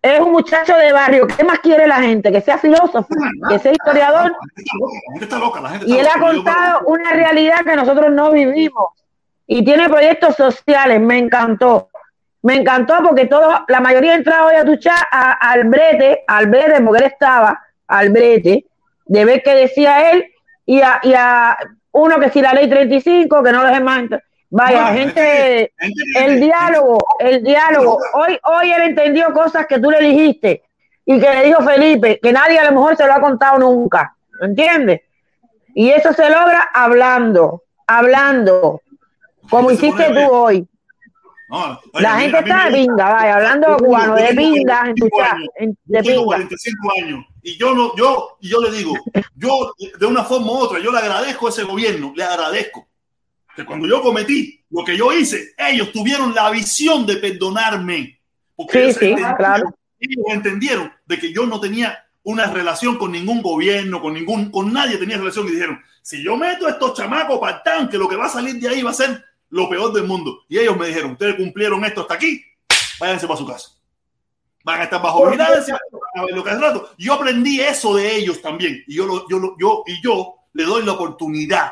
[0.00, 1.26] Es un muchacho de barrio.
[1.26, 2.30] ¿Qué más quiere la gente?
[2.30, 3.06] Que sea filósofo,
[3.48, 4.32] que sea historiador.
[5.86, 8.86] Y él ha contado una realidad que nosotros no vivimos.
[9.46, 11.00] Y tiene proyectos sociales.
[11.00, 11.88] Me encantó.
[12.42, 16.46] Me encantó porque todo, la mayoría entraba hoy a tu chat a- al brete, al
[16.46, 18.64] brete, porque él estaba al brete,
[19.06, 20.24] de ver qué decía él,
[20.64, 21.56] y a, y a
[21.90, 24.02] uno que si la ley 35, que no los demás.
[24.50, 25.72] Vaya, Bueno, gente,
[26.16, 27.98] el diálogo, el diálogo.
[28.14, 30.62] Hoy, hoy él entendió cosas que tú le dijiste
[31.04, 34.14] y que le dijo Felipe, que nadie a lo mejor se lo ha contado nunca.
[34.40, 35.02] ¿Entiendes?
[35.74, 38.80] Y eso se logra hablando, hablando,
[39.50, 40.66] como hiciste tú hoy.
[41.50, 44.94] No, oye, La gente mí está de pinga, vaya, hablando tengo- cubano, de pinga en
[44.94, 45.36] tu 45 chat,
[45.84, 46.24] de tengo pinga.
[46.26, 48.92] 45 años y yo no, yo, y yo le digo,
[49.34, 52.87] yo de una forma u otra, yo le agradezco a ese gobierno, le agradezco
[53.58, 58.20] que cuando yo cometí lo que yo hice, ellos tuvieron la visión de perdonarme.
[58.54, 59.74] Porque Sí, ellos sí, entendieron- claro.
[59.98, 64.72] ellos entendieron de que yo no tenía una relación con ningún gobierno, con ningún, con
[64.72, 68.08] nadie tenía relación y dijeron, si yo meto a estos chamacos para el tanque, lo
[68.08, 70.44] que va a salir de ahí va a ser lo peor del mundo.
[70.48, 72.42] Y ellos me dijeron, ustedes cumplieron esto hasta aquí,
[73.00, 73.70] váyanse para su casa.
[74.64, 75.78] Van a estar bajo vigilancia,
[76.14, 76.90] a ver lo que hace rato.
[76.98, 78.84] Yo aprendí eso de ellos también.
[78.86, 81.70] Y yo, yo, yo, y yo le doy la oportunidad,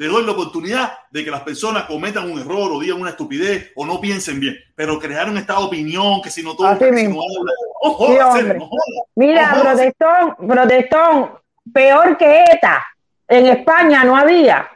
[0.00, 3.70] le doy la oportunidad de que las personas cometan un error o digan una estupidez
[3.76, 4.56] o no piensen bien.
[4.74, 7.16] Pero crearon esta opinión que si no Así que si mismo.
[7.20, 7.52] no habla.
[7.84, 8.42] No Sí, jodas, hombre.
[8.46, 8.84] Cere, no jodas.
[9.16, 11.30] Mira, protestón, protestón,
[11.70, 12.82] peor que ETA.
[13.28, 14.70] En España no había.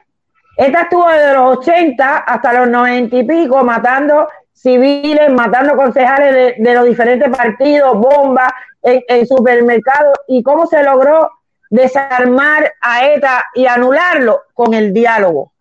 [0.58, 6.54] ETA estuvo desde los 80 hasta los 90 y pico matando civiles, matando concejales de,
[6.58, 10.18] de los diferentes partidos, bombas en, en supermercados.
[10.28, 11.30] ¿Y cómo se logró
[11.70, 14.42] desarmar a ETA y anularlo?
[14.54, 15.52] Con el diálogo.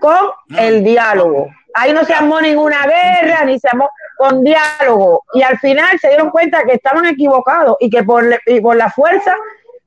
[0.00, 1.48] Con el diálogo.
[1.74, 5.24] Ahí no se armó ninguna guerra, ni se armó con diálogo.
[5.34, 8.90] Y al final se dieron cuenta que estaban equivocados y que por, y por la
[8.90, 9.34] fuerza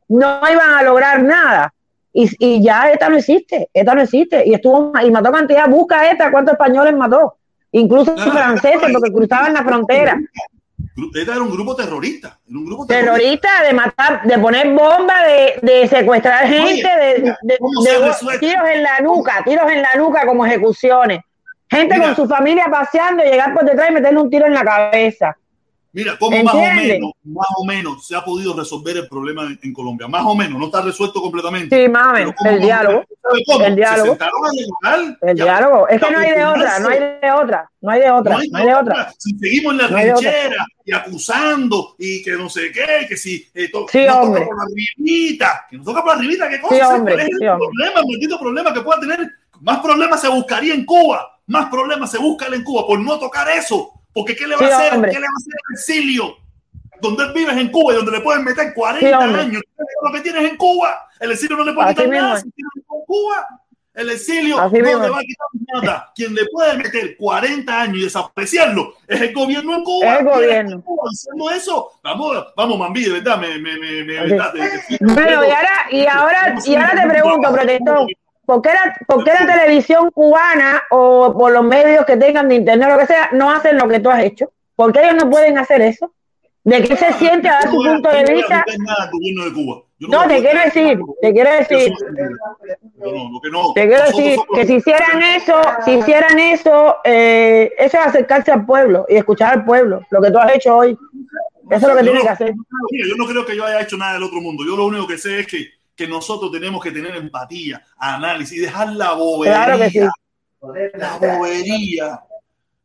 [0.09, 1.73] no iban a lograr nada.
[2.13, 4.43] Y, y ya esta no existe, esta no existe.
[4.45, 7.37] Y estuvo y mató cantidad, busca esta cuántos españoles mató,
[7.71, 10.19] incluso franceses, porque cruzaban la frontera.
[11.15, 12.39] Era un grupo terrorista.
[12.49, 17.37] Era un grupo Terrorista de matar, de poner bombas, de, de secuestrar gente, de, mira,
[17.43, 21.21] de- tiros en la nuca, tiros en la nuca como ejecuciones.
[21.69, 22.07] Gente Mira.
[22.07, 25.37] con su familia paseando, llegar por detrás y meterle un tiro en la cabeza.
[25.97, 29.59] Mira, cómo más o menos, más o menos se ha podido resolver el problema en,
[29.63, 30.07] en Colombia.
[30.07, 31.75] Más o menos, no está resuelto completamente.
[31.75, 33.03] Sí, más o menos, Pero ¿cómo el diálogo.
[33.65, 34.15] El diálogo.
[34.15, 34.23] Se
[34.87, 34.95] a.
[35.21, 38.01] El Ya, diálogo, es que no hay de otra, no hay de otra, no hay
[38.01, 39.13] de otra, No hay no hay de otra.
[39.17, 43.47] Si seguimos en la No trinchera y acusando y que no sé qué, que si
[43.55, 46.61] eh, to- Sí, nos toca por la ribita, que nos toca por la ribita, ¿qué
[46.61, 46.75] cosa?
[46.75, 49.31] Sí, ¿Cuál hombre, es el sí, problema, el maldito problema que pueda tener?
[49.61, 53.49] Más problemas se buscaría en Cuba, más problemas se buscan en Cuba por no tocar
[53.49, 53.93] eso.
[54.17, 54.93] Porque ¿qué le va Sí, a hacer?
[54.95, 55.11] hombre.
[55.11, 56.37] ¿Qué le va a hacer el exilio?
[56.99, 59.61] Donde él vive es en Cuba y donde le pueden meter 40 Sí, años.
[59.61, 61.07] ¿Qué es lo que tienes en Cuba?
[61.19, 63.47] El exilio no le puede Así quitar nada si tienes en Cuba.
[63.93, 65.47] El exilio Así no mismo le va a quitar
[65.83, 66.11] nada.
[66.15, 70.13] Quien le puede meter 40 años y desapreciarlo es el gobierno en Cuba.
[70.15, 70.71] Es el gobierno.
[70.75, 71.91] en Cuba Haciendo eso.
[72.03, 75.71] Vamos, vamos, Mambí, de verdad, me, me, me, me, verdad, te- te- Bueno, y ahora,
[75.91, 78.07] y ahora, y ahora te pregunto, protector,
[78.47, 82.55] ¿por qué, la, ¿por qué la televisión cubana o por los medios que tengan de
[82.55, 84.53] internet o lo que sea no hacen lo que tú has hecho?
[84.73, 86.13] ¿Por qué ellos no pueden hacer eso?
[86.63, 88.63] ¿De qué se siente a dar su punto de vista?
[89.99, 91.93] No, te quiero decir, te quiero decir,
[93.75, 98.65] te quiero decir que si hicieran eso, si hicieran eso, eh, eso es acercarse al
[98.65, 100.97] pueblo y escuchar al pueblo, lo que tú has hecho hoy.
[101.69, 102.53] Eso es lo que tienes que hacer.
[102.53, 104.63] Yo no creo que yo haya hecho nada del otro mundo.
[104.65, 108.61] Yo lo único que sé es que, que nosotros tenemos que tener empatía, análisis y
[108.61, 109.65] dejar la bobería.
[109.65, 109.99] Claro que sí.
[110.93, 112.19] La bobería.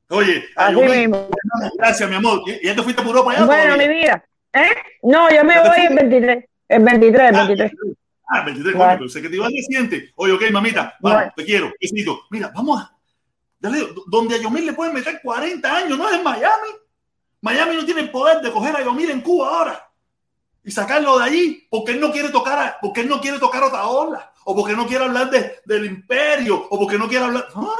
[0.08, 1.28] Oye, Así mismo.
[1.76, 2.42] gracias, mi amor.
[2.46, 3.44] ¿Y- ¿Ya te fuiste por Europa ya?
[3.44, 4.24] Bueno, mi vida.
[4.54, 4.66] ¿Eh?
[5.02, 5.94] No, yo me ¿Ya te voy el fuiste?
[6.06, 6.44] 23.
[6.68, 7.72] El 23, el 23.
[8.28, 8.88] Ah, 23, Claro.
[8.90, 10.12] coño, pensé que te al día siguiente.
[10.16, 11.32] Oye, ok, mamita, vamos, Bueno.
[11.36, 12.20] te quiero, besito.
[12.30, 12.96] Mira, vamos a.
[13.60, 16.68] Dale, donde a Yomir le pueden meter 40 años, no es en Miami.
[17.42, 19.88] Miami no tiene el poder de coger a Yomir en Cuba ahora
[20.64, 23.62] y sacarlo de allí porque él no quiere tocar a, porque él no quiere tocar
[23.62, 27.48] otra ola o porque no quiere hablar de, del imperio o porque no quiere hablar.
[27.54, 27.74] No.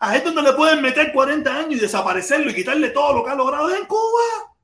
[0.00, 3.30] A él donde le pueden meter 40 años y desaparecerlo y quitarle todo lo que
[3.30, 4.54] ha logrado es en Cuba.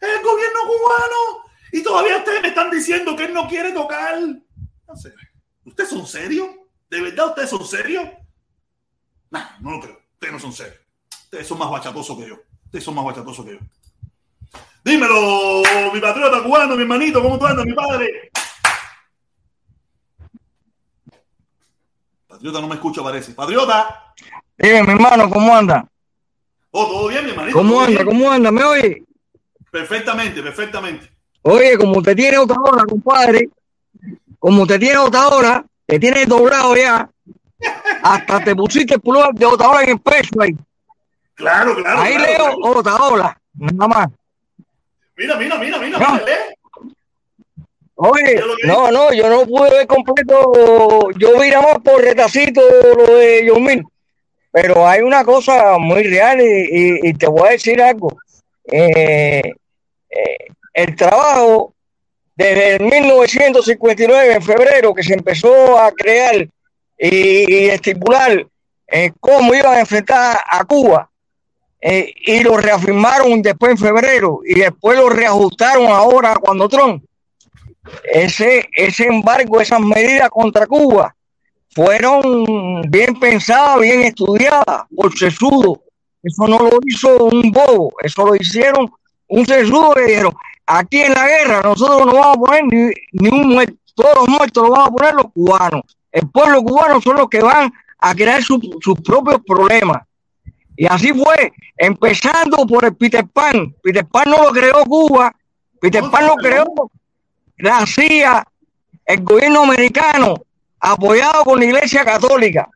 [0.00, 1.44] Es el gobierno cubano.
[1.72, 4.18] Y todavía ustedes me están diciendo que él no quiere tocar.
[4.20, 4.94] No.
[5.64, 6.48] ¿Ustedes son serios?
[6.88, 8.08] ¿De verdad ustedes son serios?
[9.30, 9.98] No, no lo creo.
[10.14, 10.80] Ustedes no son serios.
[11.24, 12.36] Ustedes son más bachatosos que yo.
[12.64, 13.58] Ustedes son más bachatosos que yo.
[14.84, 18.30] Dímelo, mi patriota cubano, mi hermanito, ¿cómo tú andas, mi padre?
[22.26, 23.32] Patriota no me escucha, parece.
[23.32, 24.14] Patriota.
[24.56, 25.86] Dime, mi hermano, ¿cómo anda?
[26.70, 27.56] Oh, todo bien, mi hermanito.
[27.58, 28.02] ¿Cómo ¿Todo anda?
[28.02, 28.06] bien?
[28.06, 28.50] ¿Cómo anda?
[28.52, 29.02] ¿Me oye?
[29.70, 31.10] Perfectamente, perfectamente.
[31.42, 33.48] Oye, como te tiene otra hora, compadre,
[34.38, 37.08] como te tiene otra hora, te tiene doblado ya,
[38.02, 40.56] hasta te pusiste el pullover de otra hora en el pecho ahí.
[41.34, 42.00] Claro, claro.
[42.00, 42.78] Ahí claro, leo claro.
[42.78, 44.08] otra hora, nada más.
[45.18, 46.12] Mira, mira, mira, mira, No.
[46.12, 46.54] mira, lee.
[48.00, 52.60] Oye, no, no, yo no pude ver completo, yo vi nada más por retacito
[52.96, 53.82] lo de Yomil,
[54.52, 58.16] pero hay una cosa muy real y, y- y te voy a decir algo.
[58.70, 59.42] Eh,
[60.10, 60.36] eh,
[60.74, 61.74] el trabajo
[62.36, 66.36] desde el 1959, en febrero, que se empezó a crear
[66.96, 68.46] y, y estipular
[68.86, 71.10] eh, cómo iban a enfrentar a Cuba
[71.80, 77.04] eh, y lo reafirmaron después en febrero y después lo reajustaron ahora cuando Trump.
[78.12, 81.14] Ese, ese embargo, esas medidas contra Cuba
[81.70, 85.82] fueron bien pensadas, bien estudiadas por sesudo.
[86.22, 88.90] Eso no lo hizo un bobo, eso lo hicieron
[89.28, 90.32] un sesudo que dijeron,
[90.66, 94.28] aquí en la guerra nosotros no vamos a poner ni, ni un muerto, todos los
[94.28, 95.82] muertos los vamos a poner los cubanos.
[96.10, 98.60] El pueblo cubano son los que van a crear sus
[99.04, 100.07] propios problemas.
[100.78, 103.74] Y así fue, empezando por el Peter Pan.
[103.82, 105.34] Peter Pan no lo creó Cuba,
[105.80, 106.66] Peter Pan lo creó
[107.56, 108.46] la CIA,
[109.04, 110.34] el gobierno americano,
[110.78, 112.68] apoyado por la Iglesia Católica.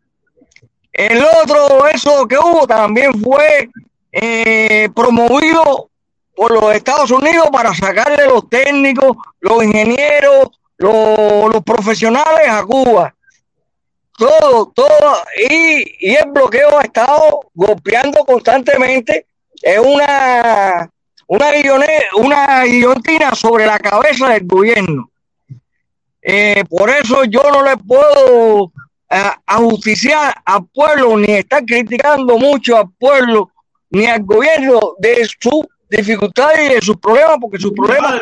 [0.92, 3.70] El otro, eso que hubo, también fue
[4.10, 5.88] eh, promovido
[6.34, 13.14] por los Estados Unidos para sacarle los técnicos, los ingenieros, los profesionales a Cuba
[14.16, 15.16] todo, todo,
[15.50, 19.26] y, y, el bloqueo ha estado golpeando constantemente.
[19.60, 20.90] Es una,
[21.26, 21.46] una,
[22.16, 25.10] una guillotina sobre la cabeza del gobierno.
[26.20, 28.72] Eh, por eso yo no le puedo
[29.10, 33.50] eh, ajusticiar al pueblo, ni estar criticando mucho al pueblo,
[33.90, 38.20] ni al gobierno de su dificultad y de sus problemas, porque sus problemas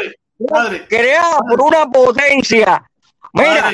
[0.89, 2.83] creados por una potencia.
[3.33, 3.73] Mira,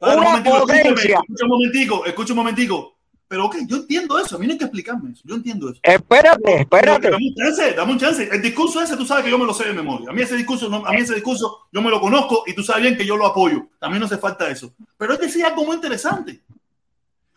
[0.00, 1.20] una potencia.
[1.20, 2.96] Escucha un momentico, escucha un momentico.
[3.28, 5.80] Pero ok, yo entiendo eso, a mí no hay que explicarme eso, yo entiendo eso.
[5.82, 7.10] Espérate, espérate.
[7.10, 8.28] dame un chance, dame un chance.
[8.30, 10.10] El discurso ese tú sabes que yo me lo sé de memoria.
[10.10, 12.62] A mí ese discurso, no, a mí ese discurso yo me lo conozco y tú
[12.62, 13.66] sabes bien que yo lo apoyo.
[13.80, 14.72] También no hace falta eso.
[14.96, 16.40] Pero es decir algo muy interesante.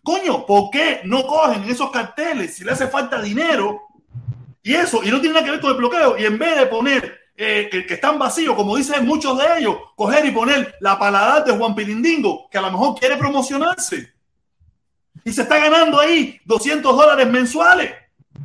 [0.03, 3.81] Coño, ¿por qué no cogen esos carteles si le hace falta dinero
[4.61, 5.03] y eso?
[5.03, 6.19] Y no tiene nada que ver con el bloqueo.
[6.19, 10.25] Y en vez de poner eh, que, están vacíos, como dicen muchos de ellos, coger
[10.25, 14.11] y poner la paladar de Juan Pilindingo, que a lo mejor quiere promocionarse.
[15.23, 17.93] Y se está ganando ahí 200 dólares mensuales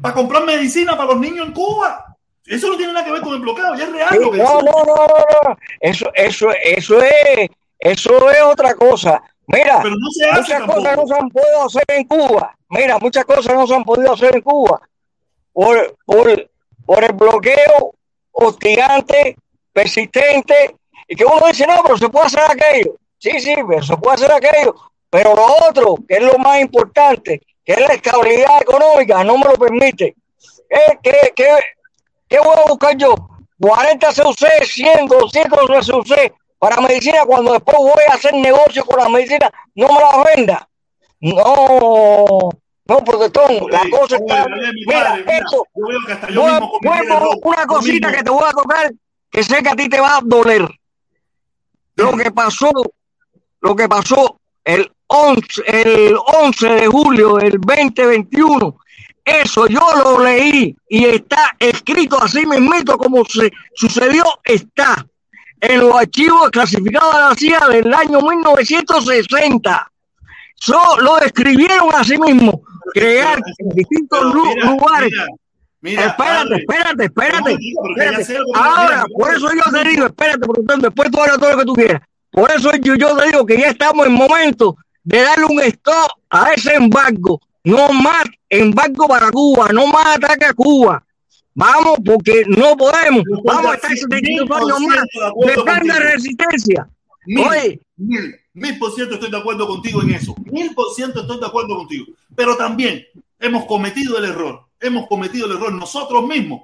[0.01, 2.17] para comprar medicina para los niños en Cuba.
[2.47, 4.17] Eso no tiene nada que ver con el bloqueo, ya es real.
[4.21, 7.51] no, no, no, no, Eso, eso, eso es,
[7.81, 9.21] eso es otra cosa.
[9.49, 12.57] Mira, muchas cosas no se han podido hacer en Cuba.
[12.69, 14.81] Mira, muchas cosas no se han podido hacer en Cuba
[15.53, 16.51] por, por,
[16.87, 17.94] por el bloqueo
[18.35, 19.37] hostigante,
[19.73, 20.77] persistente,
[21.09, 22.97] y que uno dice, no, pero se puede hacer aquello.
[23.19, 24.75] Sí, sí, pero se puede hacer aquello.
[25.11, 29.45] Pero lo otro, que es lo más importante, que es la estabilidad económica, no me
[29.45, 30.15] lo permite.
[30.69, 31.49] ¿Qué, qué, qué,
[32.29, 33.15] qué voy a buscar yo?
[33.61, 39.09] 40 CUC, 100, 200 CUC para medicina cuando después voy a hacer negocio con la
[39.09, 40.69] medicina, no me la venda.
[41.21, 42.51] No,
[42.87, 44.47] no, protestón, la cosa está.
[44.87, 45.67] Mira, esto.
[47.43, 48.93] una cosita que te voy a tocar
[49.31, 50.69] que sé que a ti te va a doler.
[51.97, 52.71] Lo que pasó,
[53.61, 58.77] lo que pasó el 11, el 11 de julio del 2021,
[59.25, 65.05] eso yo lo leí y está escrito así mismo como se sucedió, está
[65.61, 69.91] en los archivos clasificados de la CIA del año 1960.
[70.57, 75.11] So, lo escribieron así mismo crear en distintos lugares.
[75.81, 81.39] Mira, espérate, espérate, espérate, Ahora, por eso yo te digo, espérate, porque después tú hablas
[81.39, 82.03] todo lo que tú quieras.
[82.31, 86.11] Por eso yo, yo te digo que ya estamos en momento de darle un stop
[86.31, 87.41] a ese embargo.
[87.65, 91.05] No más embargo para Cuba, no más ataque a Cuba.
[91.55, 93.23] Vamos, porque no podemos.
[93.45, 95.05] Vamos a estar 75 años más
[95.47, 96.89] de tanta resistencia.
[97.27, 100.35] Oye, mil, mil por ciento estoy de acuerdo contigo en eso.
[100.51, 102.07] Mil por ciento estoy de acuerdo contigo.
[102.35, 103.05] Pero también
[103.39, 106.63] hemos cometido el error, hemos cometido el error nosotros mismos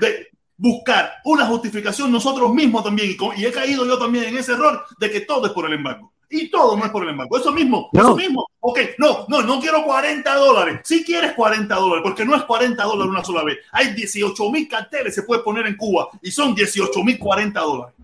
[0.00, 3.16] de buscar una justificación nosotros mismos también.
[3.36, 6.12] Y, he caído yo también en ese error de que todo es por el embargo.
[6.28, 7.38] Y todo no es por el embargo.
[7.38, 8.46] Eso mismo, eso mismo.
[8.58, 10.80] Ok, no, no, no quiero 40 dólares.
[10.82, 13.58] Si quieres 40 dólares, porque no es 40 dólares una sola vez.
[13.70, 17.94] Hay 18 mil carteles se puede poner en Cuba y son 18 mil 40 dólares.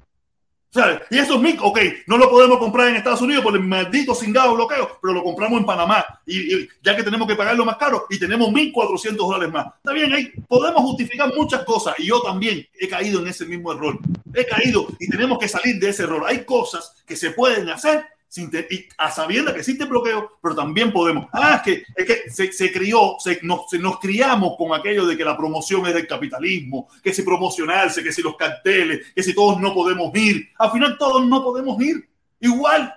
[1.11, 4.55] Y esos MIC, ok, no lo podemos comprar en Estados Unidos por el maldito cingado
[4.55, 6.03] bloqueo, pero lo compramos en Panamá.
[6.27, 9.67] Y, ya que tenemos que pagarlo más caro y tenemos 1.400 dólares más.
[9.77, 11.95] Está bien, ahí podemos justificar muchas cosas.
[11.99, 13.99] Y yo también he caído en ese mismo error.
[14.33, 16.25] He caído y tenemos que salir de ese error.
[16.27, 21.27] Hay cosas que se pueden hacer y a sabiendo que existe bloqueo, pero también podemos.
[21.33, 25.17] Ah, es que, es que se, se crió, se, nos, nos, criamos con aquello de
[25.17, 29.35] que la promoción es del capitalismo, que si promocionarse, que si los carteles, que si
[29.35, 30.49] todos no podemos ir.
[30.59, 32.09] Al final todos no podemos ir.
[32.41, 32.95] Igual.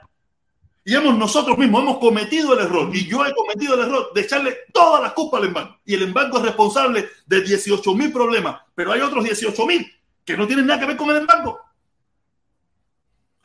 [0.85, 4.21] Y hemos nosotros mismos hemos cometido el error, y yo he cometido el error de
[4.21, 5.77] echarle todas las culpas al embargo.
[5.83, 9.91] Y el embargo es responsable de 18 mil problemas, pero hay otros 18 mil
[10.23, 11.59] que no tienen nada que ver con el embargo.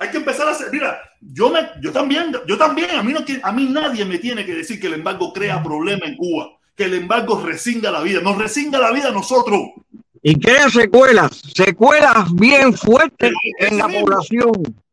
[0.01, 0.69] Hay que empezar a hacer.
[0.73, 4.45] Mira, yo, me, yo también, yo también, a mí, no, a mí nadie me tiene
[4.47, 8.20] que decir que el embargo crea problema en Cuba, que el embargo resinga la vida.
[8.23, 9.61] Nos resinga la vida a nosotros.
[10.23, 14.07] Y crea secuelas, secuelas bien fuertes en la mismo.
[14.07, 14.53] población.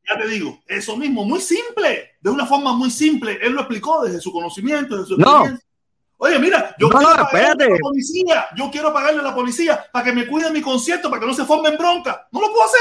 [0.10, 3.40] Ya te digo, eso mismo, muy simple, de una forma muy simple.
[3.42, 5.32] Él lo explicó desde su conocimiento, desde su No.
[5.40, 5.68] experiencia.
[6.20, 9.36] Oye, mira, yo No, quiero no, pagarle a la policía, yo quiero pagarle a la
[9.36, 12.28] policía para que me cuide mi concierto, para que no se forme en bronca.
[12.32, 12.80] No lo puedo hacer.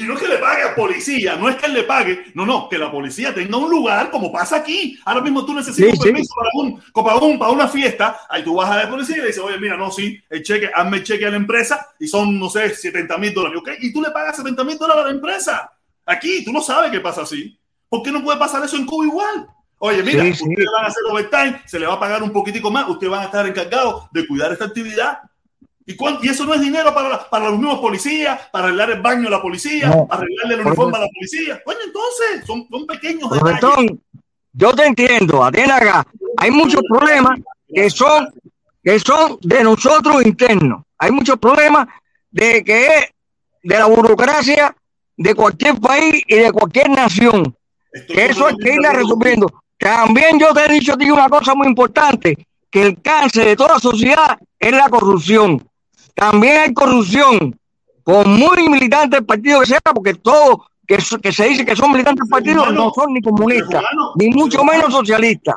[0.00, 2.46] Y no es que le pague a policía, no es que él le pague, no,
[2.46, 4.98] no, que la policía tenga un lugar como pasa aquí.
[5.04, 6.10] Ahora mismo tú necesitas Sí, un sí.
[6.10, 9.20] permiso para, un, para, un- para una fiesta, ahí tú vas a la policía y
[9.20, 12.08] le dices, oye, mira, no, sí, el cheque, hazme el cheque a la empresa y
[12.08, 13.70] son, no sé, 70 mil dólares, ¿ok?
[13.80, 15.72] Y tú le pagas 70 mil dólares a la empresa.
[16.06, 17.58] Aquí, tú no sabes qué pasa así.
[17.88, 19.46] ¿Por qué no puede pasar eso en Cuba igual?
[19.82, 20.30] Oye, mira, sí.
[20.30, 23.22] ustedes van a hacer overtime, se le va a pagar un poquitico más, ustedes van
[23.22, 25.18] a estar encargados de cuidar esta actividad.
[25.86, 29.00] ¿Y, cuánto- y eso no es dinero para, para los mismos policías, para arreglar el
[29.00, 30.06] baño a la policía, No.
[30.10, 31.60] arreglarle el uniforme a la policía.
[31.64, 33.90] Coño, entonces, son, son pequeños detalles.
[34.52, 36.06] Yo te entiendo, acá.
[36.36, 37.38] Hay muchos problemas
[37.72, 38.28] que son,
[38.82, 40.82] que son de nosotros internos.
[40.98, 41.86] Hay muchos problemas
[42.30, 43.04] de que es
[43.62, 44.74] de la burocracia
[45.16, 47.54] de cualquier país y de cualquier nación.
[47.92, 49.46] Estoy Que eso hay que irla resolviendo.
[49.78, 53.56] También yo te he dicho a ti una cosa muy importante, que el cáncer de
[53.56, 55.66] toda sociedad es la corrupción.
[56.14, 57.58] También hay corrupción,
[58.04, 61.92] por muy militante del partido que sea, porque todos que, que se dice que son
[61.92, 65.56] militantes del partido humano, no son ni comunistas, humano, ni mucho menos socialistas.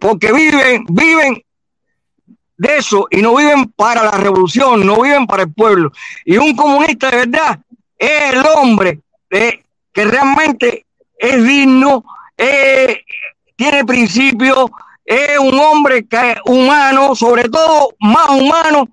[0.00, 1.42] Porque viven, viven
[2.56, 5.92] de eso y no viven para la revolución, no viven para el pueblo.
[6.24, 7.60] Y un comunista de verdad
[7.96, 9.00] es el hombre
[9.30, 10.86] eh, que realmente
[11.18, 12.04] es digno,
[12.36, 13.04] eh,
[13.56, 14.70] tiene principios,
[15.04, 18.88] es un hombre que es humano, sobre todo más humano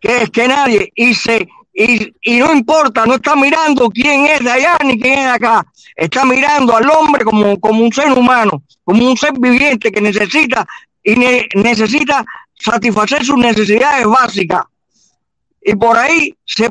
[0.00, 0.92] que, que nadie.
[0.94, 5.18] Y, se, y, y no importa, no está mirando quién es de allá ni quién
[5.20, 5.66] es de acá.
[5.96, 10.66] Está mirando al hombre como, como un ser humano, como un ser viviente que necesita
[11.02, 12.24] y ne- necesita
[12.58, 14.62] satisfacer sus necesidades básicas.
[15.62, 16.68] Y por ahí se.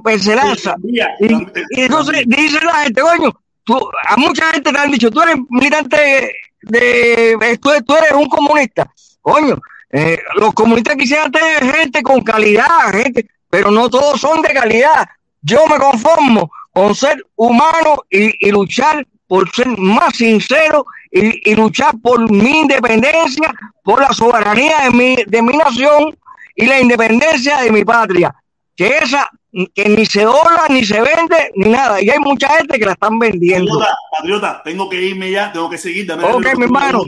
[0.82, 1.34] Mira, Y,
[1.72, 3.32] y entonces dice la gente, coño,
[3.64, 6.32] tú, a mucha gente te han dicho, tú eres militante
[6.62, 8.90] de, tú, tú eres un comunista.
[9.22, 9.58] Coño,
[9.92, 15.08] eh, los comunistas quisieran tener gente con calidad, gente, pero no todos son de calidad.
[15.42, 21.56] Yo me conformo con ser humano y, y luchar por ser más sincero y, y
[21.56, 26.18] luchar por mi independencia, por la soberanía de mi, de mi nación
[26.56, 28.34] y la independencia de mi patria.
[28.76, 29.30] Que esa
[29.74, 32.02] que ni se dobla, ni se vende, ni nada.
[32.02, 33.80] Y hay mucha gente que la están vendiendo.
[33.80, 36.06] Patriota, patriota, tengo que irme ya, tengo que seguir.
[36.06, 37.02] Dame Ok, mi hermano.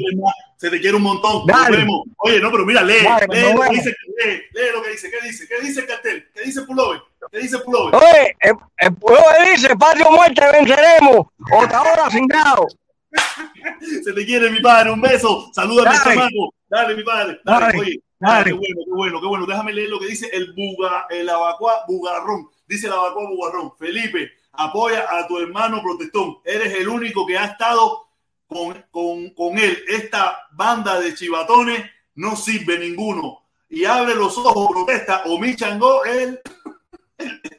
[0.60, 1.46] Se te quiere un montón.
[1.46, 1.70] Dale.
[1.70, 2.02] Nos vemos.
[2.18, 5.10] Oye, no, pero mira, lee, Dale, lee lo que dice, lee, lee lo que dice,
[5.10, 5.48] ¿qué dice?
[5.48, 6.28] ¿Qué dice el cartel?
[6.34, 7.02] ¿Qué dice Pullover?
[7.32, 7.96] ¿Qué dice Pullover?
[7.96, 11.28] Oye, el, el dice, patria o muerte venceremos.
[11.50, 12.68] Otra hora sin nado.
[14.04, 14.92] Se te quiere, mi padre.
[14.92, 15.50] Un beso.
[15.54, 16.16] Saluda a mi Dale.
[16.16, 16.54] chamaco.
[16.68, 17.40] Dale, mi padre.
[17.46, 18.04] Dale, Dale, oye.
[18.20, 19.46] Dale, qué bueno, qué bueno, qué bueno.
[19.46, 22.50] Déjame leer lo que dice el buga, el abacuá bugarrón.
[22.68, 23.72] Dice el abacuá bugarrón.
[23.80, 26.40] Felipe, apoya a tu hermano protestón.
[26.44, 28.09] Eres el único que ha estado
[28.50, 29.78] con, con, con él.
[29.88, 33.46] Esta banda de chivatones no sirve ninguno.
[33.70, 35.24] Y abre los ojos, protesta.
[35.28, 36.42] O mi chango, el,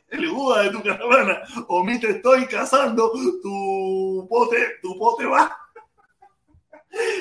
[0.08, 1.42] el Buda de tu caravana.
[1.68, 3.12] O mi te estoy cazando.
[3.12, 5.56] Tu pote, tu pote va.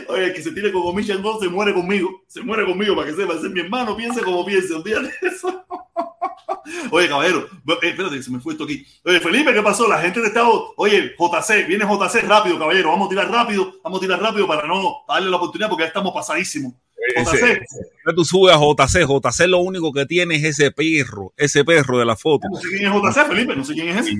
[0.08, 2.24] Oye, el que se tire con Changó se muere conmigo.
[2.28, 3.34] Se muere conmigo para que sepa.
[3.34, 4.74] Ese es mi hermano, piense como piense.
[4.74, 5.66] Olvídate de eso.
[6.92, 8.86] Oye, caballero, eh, espérate, se me fue esto aquí.
[9.06, 9.88] Oye, Felipe, ¿qué pasó?
[9.88, 10.74] La gente de Estado.
[10.78, 12.90] Oye, JC, viene JC rápido, caballero.
[12.90, 15.88] Vamos a tirar rápido, vamos a tirar rápido para no darle la oportunidad porque ya
[15.88, 16.74] estamos pasadísimos.
[17.16, 17.62] JC,
[18.16, 22.06] tú subes a JC, JC lo único que tiene es ese perro, ese perro de
[22.06, 22.48] la foto.
[22.52, 24.20] no sé quién es JC, Felipe, no sé quién es ese.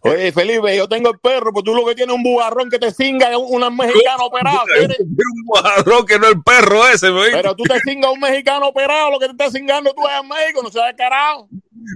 [0.00, 2.78] Oye, Felipe, yo tengo el perro, pues tú lo que tienes es un bugarrón que
[2.78, 4.62] te cinga, un, un mexicano operado.
[4.64, 7.30] Un guarro que no es el perro ese, ¿me?
[7.30, 10.28] Pero tú te cingas un mexicano operado, lo que te está cingando tú es en
[10.28, 11.48] México, no seas carajo.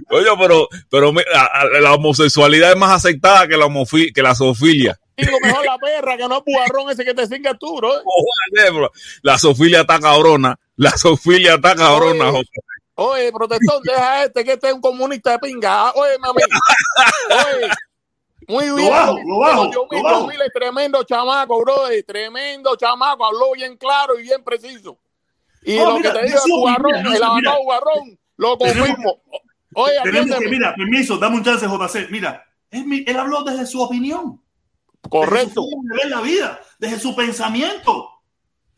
[0.09, 1.13] Oye, pero, pero
[1.81, 3.67] la homosexualidad es más aceptada que la,
[4.13, 4.99] que la zoofilia.
[5.15, 7.89] Digo mejor la perra que no es bugarrón ese que te cinga tú, bro.
[8.53, 8.91] Oye, bro,
[9.21, 10.59] La zoofilia está cabrona.
[10.75, 12.37] La zoofilia está cabrona, Oye.
[12.37, 12.49] José.
[12.95, 15.87] Oye, protestón, deja este que este es un comunista de pinga.
[15.87, 16.41] Ah, Oye, mami.
[17.57, 17.67] Oye,
[18.47, 18.91] muy bien.
[18.91, 20.29] bajo, lo bajo, Yo lo bajo.
[20.53, 21.75] tremendo chamaco, bro.
[22.05, 23.25] Tremendo chamaco.
[23.25, 24.97] Habló bien claro y bien preciso.
[25.63, 26.49] Y No, lo mira, que te digo el
[27.03, 27.55] yo el mira.
[27.57, 29.21] bugarrón, lo confirmo.
[29.75, 32.09] Oye, Tenemos que, mira, permiso, dame un chance, JC.
[32.11, 34.39] Mira, mi- él habló desde su opinión.
[35.09, 35.61] Correcto.
[35.61, 38.09] Desde su de la vida, desde su pensamiento.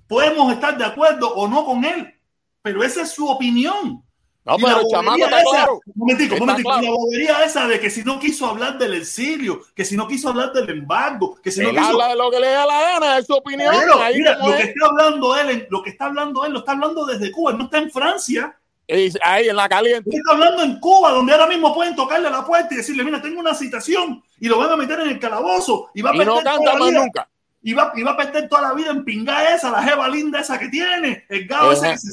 [0.08, 2.14] Podemos estar de acuerdo o no con él,
[2.62, 4.05] pero esa es su opinión.
[4.46, 5.82] No, pero el chamaco está esa, claro.
[5.86, 6.84] un momentico, un momentico, claro.
[6.84, 10.30] la bobería esa de que si no quiso hablar del exilio, que si no quiso
[10.30, 11.84] hablar del embargo, que si no quiso...
[11.84, 13.74] habla de lo que le da la gana, es su opinión.
[14.00, 14.70] Ahí mira, lo que es.
[14.70, 17.64] está hablando él, lo que está hablando él, lo está hablando desde Cuba, él no
[17.64, 18.56] está en Francia.
[18.88, 20.12] Y ahí en la caliente.
[20.12, 23.04] Él está hablando en Cuba, donde ahora mismo pueden tocarle a la puerta y decirle,
[23.04, 26.16] mira, tengo una citación y lo van a meter en el calabozo y va a
[26.16, 27.28] Y no canta más nunca.
[27.68, 30.40] Y va, y va a perder toda la vida en pinga esa, la jeva linda
[30.40, 32.12] esa que tiene, el gao ese que se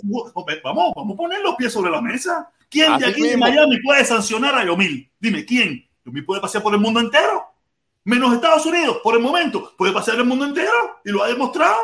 [0.64, 2.50] Vamos, vamos a poner los pies sobre la mesa.
[2.70, 3.44] ¿Quién de aquí de mismo.
[3.44, 5.12] Miami puede sancionar a Yomil?
[5.20, 5.86] Dime, ¿quién?
[6.06, 7.44] Yomil puede pasear por el mundo entero,
[8.04, 9.74] menos Estados Unidos, por el momento.
[9.76, 10.72] Puede pasear el mundo entero
[11.04, 11.76] y lo ha demostrado.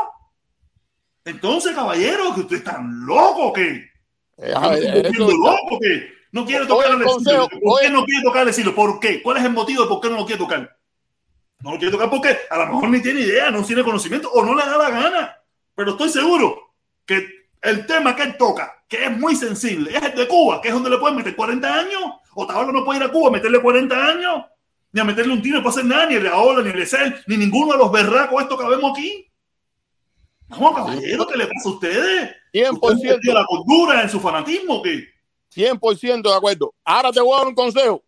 [1.27, 3.91] Entonces, caballero, que usted es tan loco que
[4.39, 7.41] Eh, a ver, ¿Estás volviendo eso- loco que no quiere tocar el el exilio?
[7.43, 8.75] consejo, ¿Por qué no quiere tocar el?
[8.75, 9.23] ¿Por qué?
[9.23, 10.78] ¿Cuál es el motivo de por qué no lo quiere tocar?
[11.61, 14.45] No lo quiere tocar porque a lo mejor ni tiene idea, no tiene conocimiento o
[14.45, 15.37] no le da la gana.
[15.75, 17.27] Pero estoy seguro que
[17.63, 20.75] el tema que él toca, que es muy sensible, es el de Cuba, que es
[20.75, 22.03] donde le pueden meter 40 años.
[22.35, 24.45] Otaola no puede ir a Cuba a meterle 40 años,
[24.93, 26.77] ni a meterle un tiro, no puede hacer nada, ni el de Aola, ni el
[26.77, 29.31] de Cel, ni ninguno de los berracos estos que vemos aquí.
[30.49, 32.37] Vamos, caballero, ¿qué le pasa a ustedes?
[32.55, 32.79] 100%.
[32.81, 34.81] ¿Usted perdió la cordura en su fanatismo?
[34.83, 35.05] ¿qué?
[35.55, 36.73] 100% de acuerdo.
[36.85, 38.03] Ahora te voy a dar un consejo.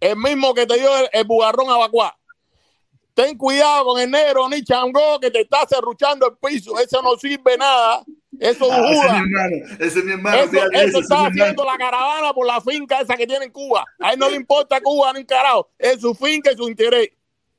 [0.00, 2.17] El mismo que te dio el, el bugarrón abacuá.
[3.18, 6.78] Ten cuidado con el negro ni changó que te está cerruchando el piso.
[6.78, 8.04] Eso no sirve nada.
[8.38, 10.36] Eso Ah, ese es mi hermano, ese es mi hermano.
[10.36, 13.84] Eso, es está haciendo la caravana por la finca esa que tiene en Cuba.
[13.98, 15.68] A él no le importa Cuba ni un carajo.
[15.76, 17.08] Es su finca y su interés.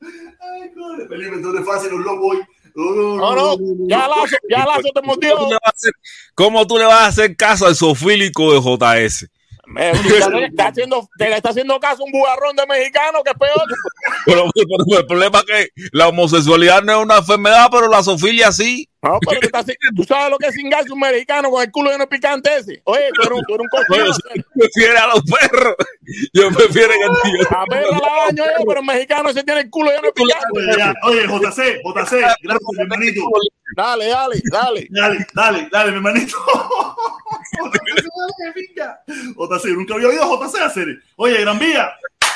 [0.01, 2.41] Ay, coño, Felipe, entonces fácil, los locos hoy.
[2.75, 5.35] No, No, ya Lazo, ya Lazo te ¿Cómo mordió.
[5.39, 5.91] tú, le vas a hacer,
[6.35, 9.29] cómo tú le vas a hacer caso al sofílico de JS?
[9.75, 13.37] Le está haciendo, te le está haciendo caso a un bugarrón de mexicano que es
[13.37, 13.67] peor.
[14.25, 18.51] Pero, pero el problema es que la homosexualidad no es una enfermedad, pero la zoofilia
[18.51, 18.88] sí.
[19.01, 21.71] No, pero te está haci- tú sabes lo que es cingarse un mexicano con el
[21.71, 22.81] culo lleno de picante ese.
[22.83, 24.13] Oye, tú eres un, tú eres un cochino.
[24.13, 25.75] si tú prefieres a los perros,
[26.33, 27.47] yo prefiero que el tío.
[27.49, 30.45] La perra la baño yo, pero el mexicano ese tiene el culo lleno de picante.
[30.53, 32.11] Oye, ya, Oye, JC, JC,
[32.43, 33.21] gracias, mi hermanito.
[33.77, 34.87] Dale, dale, dale.
[34.89, 36.37] Dale, dale, dale, mi hermanito.
[37.61, 39.33] JC.
[39.35, 40.87] JC, nunca había oído a JC hacer.
[41.15, 41.89] Oye, Gran Vía,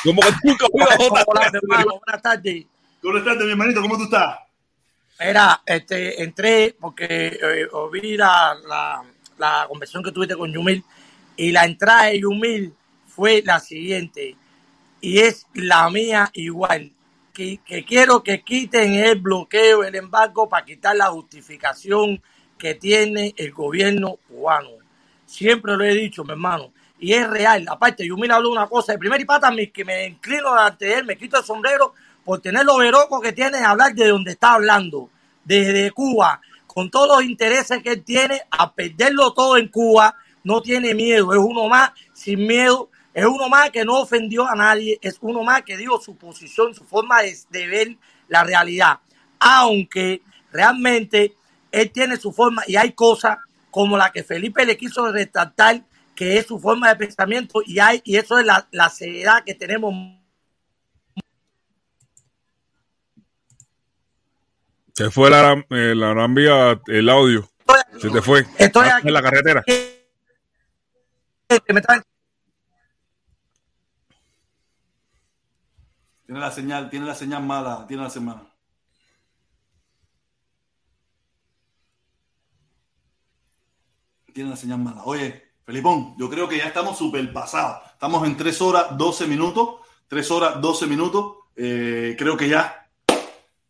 [0.03, 1.53] Como que nunca fui a Hola, JS.
[1.56, 2.66] hermano, buenas tardes.
[3.01, 3.82] ¿cómo estás, mi hermanito?
[3.82, 4.38] ¿Cómo tú estás?
[5.24, 9.03] Era, este, entré porque eh, oí la, la,
[9.38, 10.84] la conversación que tuviste con Yumil
[11.38, 12.74] y la entrada de Yumil
[13.08, 14.35] fue la siguiente
[15.00, 16.92] y es la mía igual.
[17.34, 22.22] Que, que quiero que quiten el bloqueo, el embargo para quitar la justificación
[22.58, 24.69] que tiene el gobierno cubano.
[25.26, 26.72] Siempre lo he dicho, mi hermano.
[27.00, 27.66] Y es real.
[27.69, 28.92] Aparte, Yumil habló una cosa.
[28.92, 31.93] De primer y pata, que me inclino ante él, me quito el sombrero
[32.24, 35.10] por tener lo veroco que tiene hablar de donde está hablando,
[35.44, 40.62] desde Cuba, con todos los intereses que él tiene, a perderlo todo en Cuba, no
[40.62, 44.98] tiene miedo, es uno más sin miedo, es uno más que no ofendió a nadie,
[45.02, 47.96] es uno más que dio su posición, su forma de, ver
[48.28, 49.00] la realidad.
[49.40, 51.36] Aunque realmente
[51.72, 53.38] él tiene su forma y hay cosas
[53.70, 55.84] como la que Felipe le quiso retratar,
[56.16, 59.56] que es su forma de pensamiento y hay y eso es la, la seriedad que
[59.56, 59.94] tenemos
[64.94, 67.50] Se fue la, eh, la gran vía, el audio.
[68.00, 68.46] Se te fue.
[68.58, 69.08] Estoy Ah, aquí.
[69.08, 69.64] En la carretera.
[69.66, 72.02] que me traen
[76.26, 78.42] Tiene la señal, tiene la señal mala, tiene la semana.
[84.34, 85.04] Tiene la señal mala.
[85.06, 87.80] Oye, Felipón, yo creo que ya estamos súper pasados.
[87.92, 89.76] Estamos en 3 horas 12 minutos.
[90.08, 91.36] 3 horas 12 minutos.
[91.56, 92.83] Eh, creo que ya.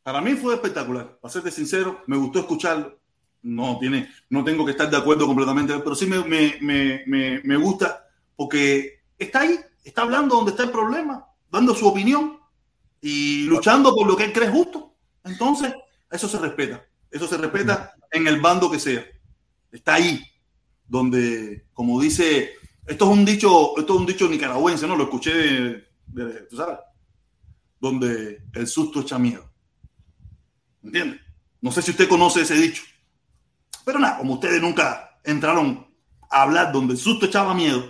[0.03, 1.17] Para mí fue espectacular.
[1.19, 2.99] Para serte sincero, me gustó escucharlo.
[3.41, 7.57] No, tiene, no tengo que estar de acuerdo completamente, pero sí me, me, me, me,
[7.57, 8.07] gusta
[8.37, 12.39] porque está ahí, está hablando donde está el problema, dando su opinión
[13.01, 14.95] y luchando por lo que él cree justo.
[15.25, 15.73] Entonces,
[16.09, 16.85] eso se respeta.
[17.11, 19.05] Eso se respeta en el bando que sea.
[19.71, 20.23] Está ahí,
[20.87, 22.53] donde, como dice,
[22.87, 24.95] esto es un dicho, esto es un dicho nicaragüense, ¿no?
[24.95, 25.33] Lo escuché
[26.07, 26.77] de- tú sabes,
[27.79, 29.52] donde el susto echa miedo.
[30.83, 31.21] ¿Entiendes?
[31.61, 32.83] No sé si usted conoce ese dicho.
[33.85, 35.87] Pero nada, como ustedes nunca entraron
[36.29, 37.83] a hablar donde el susto echaba miedo,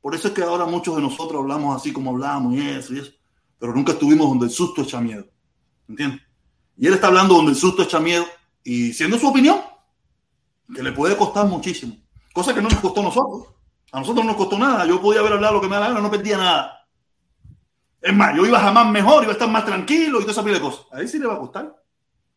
[0.00, 2.98] por eso es que ahora muchos de nosotros hablamos así como hablamos y eso y
[2.98, 3.12] eso,
[3.58, 5.26] pero nunca estuvimos donde el susto echa miedo.
[5.88, 6.20] ¿Entiendes?
[6.76, 8.26] Y él está hablando donde el susto echa miedo
[8.64, 9.60] y siendo su opinión,
[10.74, 11.96] que le puede costar muchísimo.
[12.32, 13.48] Cosa que no nos costó a nosotros.
[13.92, 14.86] A nosotros no nos costó nada.
[14.86, 16.88] Yo podía haber hablado lo que me da la gana, no perdía nada.
[18.00, 20.56] Es más, yo iba jamás mejor, iba a estar más tranquilo y toda esa pila
[20.56, 20.86] de cosas.
[20.90, 21.81] A él sí le va a costar.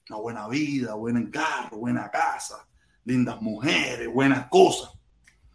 [0.09, 2.67] Una buena vida, buena en carro, buena casa,
[3.05, 4.91] lindas mujeres, buenas cosas.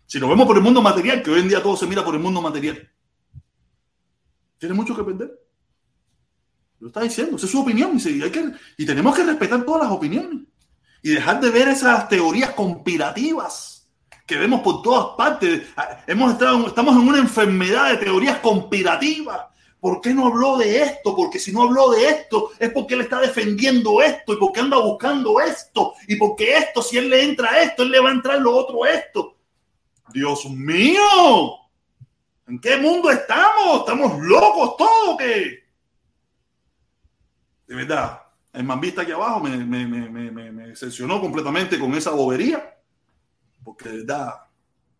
[0.06, 2.14] Si lo vemos por el mundo material, que hoy en día todo se mira por
[2.14, 2.90] el mundo material,
[4.58, 5.40] tiene mucho que perder.
[6.80, 10.46] Lo está diciendo, esa es su opinión y, y tenemos que respetar todas las opiniones
[11.02, 13.80] y dejar de ver esas teorías conspirativas
[14.26, 15.66] que vemos por todas partes.
[16.06, 19.46] Hemos estado, estamos en una enfermedad de teorías conspirativas.
[19.80, 21.16] ¿Por qué no habló de esto?
[21.16, 24.76] Porque si no habló de esto es porque él está defendiendo esto y porque anda
[24.76, 28.14] buscando esto y porque esto, si él le entra a esto, él le va a
[28.14, 29.36] entrar lo otro esto.
[30.12, 31.00] Dios mío,
[32.46, 33.80] ¿en qué mundo estamos?
[33.80, 35.16] ¿Estamos locos todos?
[35.18, 35.60] ¿Qué?
[37.66, 42.78] De verdad, el mambista aquí abajo me, me, me, me, decepcionó completamente con esa bobería,
[43.64, 44.34] porque de verdad,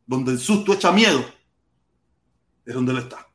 [0.07, 1.23] donde el susto echa miedo,
[2.65, 3.30] es donde él está.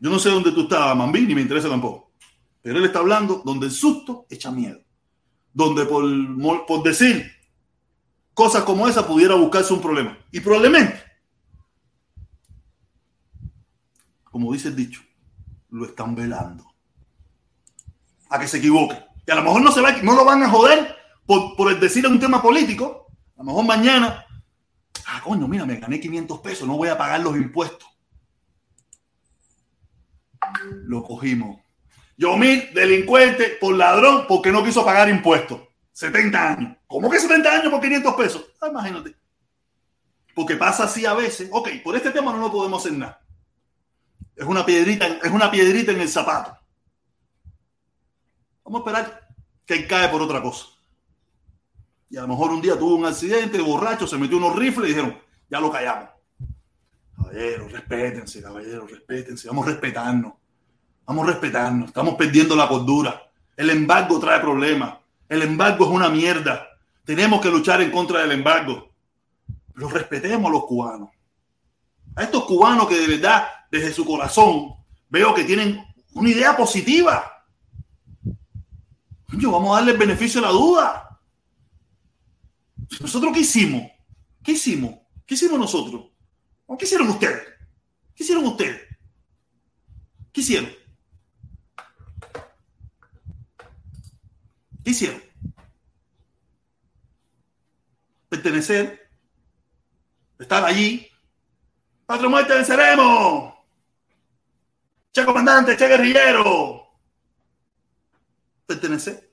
[0.00, 2.12] Yo no sé dónde tú estás, Mambí, ni me interesa tampoco.
[2.62, 4.80] Pero él está hablando donde el susto echa miedo.
[5.52, 6.04] Donde por,
[6.66, 7.32] por decir
[8.34, 10.16] cosas como esa pudiera buscarse un problema.
[10.30, 11.02] Y probablemente,
[14.24, 15.02] como dice el dicho,
[15.70, 16.64] lo están velando.
[18.30, 18.96] A que se equivoque.
[19.26, 20.94] Y a lo mejor no, se va, no lo van a joder
[21.26, 23.06] por, por el decir un tema político.
[23.34, 24.24] A lo mejor mañana,
[25.06, 27.88] ah, coño, mira, me gané 500 pesos, no voy a pagar los impuestos
[30.84, 31.60] lo cogimos.
[32.16, 35.60] Yo mil delincuente por ladrón porque no quiso pagar impuestos.
[35.92, 36.76] 70 años.
[36.86, 38.46] ¿Cómo que 70 años por 500 pesos?
[38.60, 39.16] Ah, imagínate.
[40.34, 41.48] Porque pasa así a veces.
[41.52, 43.20] Ok, por este tema no lo podemos hacer nada.
[44.36, 46.56] Es una piedrita, es una piedrita en el zapato.
[48.64, 49.28] Vamos a esperar
[49.66, 50.66] que cae por otra cosa.
[52.10, 54.94] Y a lo mejor un día tuvo un accidente, borracho, se metió unos rifles y
[54.94, 55.18] dijeron,
[55.50, 56.10] ya lo callamos.
[57.18, 59.48] Caballeros, respétense, caballeros, respétense.
[59.48, 60.32] Vamos a respetarnos.
[61.04, 61.88] Vamos a respetarnos.
[61.88, 63.30] Estamos perdiendo la cordura.
[63.56, 64.98] El embargo trae problemas.
[65.28, 66.68] El embargo es una mierda.
[67.04, 68.92] Tenemos que luchar en contra del embargo.
[69.74, 71.10] Pero respetemos a los cubanos.
[72.14, 74.74] A estos cubanos que de verdad, desde su corazón,
[75.08, 77.44] veo que tienen una idea positiva.
[79.32, 81.20] Yo, vamos a darle beneficio de la duda.
[83.00, 83.82] ¿Nosotros qué hicimos?
[84.42, 84.94] ¿Qué hicimos?
[85.26, 86.06] ¿Qué hicimos nosotros?
[86.76, 87.42] ¿Qué hicieron ustedes?
[88.14, 88.82] ¿Qué hicieron ustedes?
[90.32, 90.70] ¿Qué hicieron?
[94.84, 95.22] ¿Qué hicieron?
[98.28, 99.10] Pertenecer,
[100.38, 101.08] estar allí.
[102.04, 103.54] Patria muerte venceremos.
[105.12, 106.86] Che comandante, che guerrillero.
[108.66, 109.32] Pertenecer.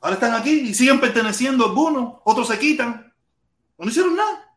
[0.00, 3.12] Ahora están aquí y siguen perteneciendo algunos, otros se quitan.
[3.76, 4.47] No hicieron nada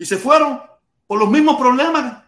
[0.00, 0.62] y se fueron
[1.06, 2.24] por los mismos problemas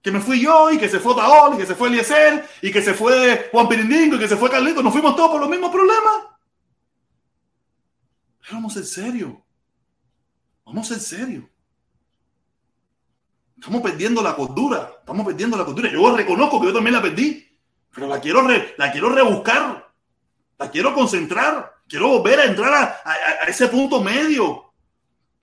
[0.00, 2.70] que me fui yo y que se fue Taol y que se fue Eliezer y
[2.70, 4.84] que se fue Juan Pirindingo y que se fue Carlito.
[4.84, 6.14] Nos fuimos todos por los mismos problemas.
[8.52, 9.42] vamos en serio.
[10.64, 11.50] Vamos en serio.
[13.58, 14.88] Estamos perdiendo la cordura.
[15.00, 15.90] Estamos perdiendo la cordura.
[15.90, 17.48] Yo reconozco que yo también la perdí.
[17.92, 19.90] Pero la quiero, la quiero rebuscar.
[20.56, 21.78] La quiero concentrar.
[21.88, 24.67] Quiero volver a entrar a ese punto medio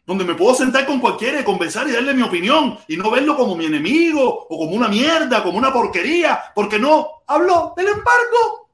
[0.06, 3.36] donde me puedo sentar con cualquiera y conversar y darle mi opinión y no verlo
[3.36, 8.70] como mi enemigo o como una mierda, como una porquería, porque no habló del embargo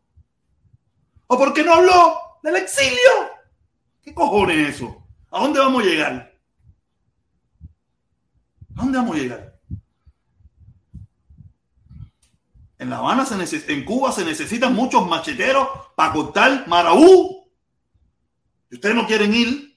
[1.28, 3.32] o porque no habló del exilio.
[4.02, 5.04] ¿Qué cojones eso?
[5.32, 6.38] ¿A dónde vamos a llegar?
[8.76, 9.52] ¿A dónde vamos a llegar?
[12.78, 17.48] En La Habana, se en Cuba se necesitan muchos macheteros para cortar Maraú.
[18.72, 19.71] Y ustedes no quieren ir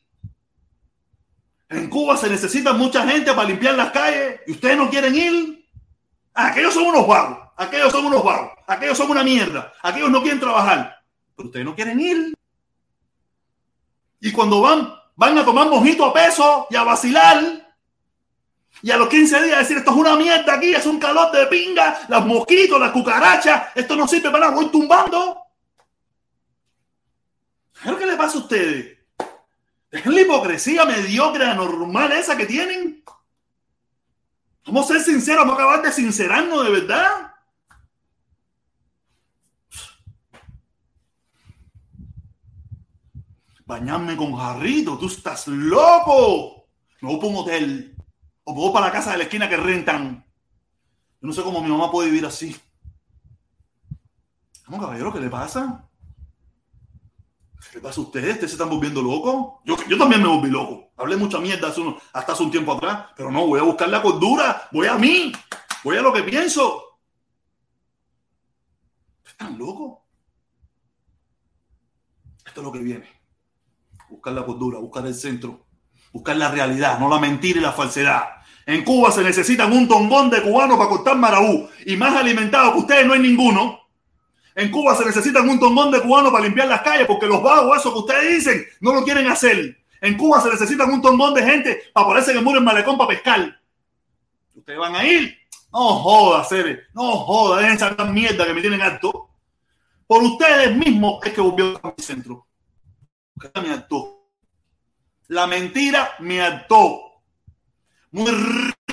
[1.74, 5.68] en Cuba se necesita mucha gente para limpiar las calles y ustedes no quieren ir.
[6.34, 10.40] Aquellos son unos vagos, aquellos son unos vagos, aquellos son una mierda, aquellos no quieren
[10.40, 11.02] trabajar,
[11.36, 12.34] pero ustedes no quieren ir.
[14.20, 17.62] Y cuando van, van a tomar mojito a peso y a vacilar.
[18.82, 21.46] Y a los 15 días decir, esto es una mierda aquí, es un calor de
[21.46, 25.38] pinga, los mosquitos, las cucarachas, esto no sirve para nada, voy tumbando.
[27.82, 28.93] ¿Qué que le pasa a ustedes?
[29.94, 33.04] Es la hipocresía mediocre, anormal esa que tienen.
[34.66, 37.32] Vamos a ser sinceros, vamos a acabar de sincerarnos de verdad.
[43.64, 46.66] Bañarme con jarrito, tú estás loco.
[47.00, 47.96] Me voy para un hotel
[48.42, 50.26] o me voy para la casa de la esquina que rentan.
[51.20, 52.60] Yo no sé cómo mi mamá puede vivir así.
[54.64, 55.88] ¿Cómo, caballero, qué le pasa?
[57.72, 58.34] ¿Qué pasa a ustedes?
[58.34, 59.60] ¿Ustedes se están volviendo locos?
[59.64, 60.92] Yo, yo también me volví loco.
[60.96, 61.72] Hablé mucha mierda
[62.12, 65.32] hasta hace un tiempo atrás, pero no, voy a buscar la cordura, voy a mí,
[65.82, 67.00] voy a lo que pienso.
[69.26, 69.98] ¿Están locos?
[72.46, 73.08] Esto es lo que viene.
[74.08, 75.66] Buscar la cordura, buscar el centro.
[76.12, 78.28] Buscar la realidad, no la mentira y la falsedad.
[78.66, 81.68] En Cuba se necesitan un tongón de cubanos para cortar maraú.
[81.84, 83.80] Y más alimentado que ustedes no hay ninguno.
[84.54, 87.78] En Cuba se necesitan un tongón de cubanos para limpiar las calles porque los vagos,
[87.78, 89.76] eso que ustedes dicen, no lo quieren hacer.
[90.00, 92.96] En Cuba se necesitan un tongón de gente para ponerse en el muro en malecón
[92.96, 93.60] para pescar.
[94.54, 95.36] Ustedes van a ir.
[95.72, 96.84] No joda, Cere.
[96.94, 97.60] No joda.
[97.60, 99.30] Dejen esa mierda que me tienen alto.
[100.06, 102.46] Por ustedes mismos es que volvió a mi centro.
[103.36, 103.84] Me.
[105.28, 107.00] La mentira me hartó.
[108.12, 108.30] Muy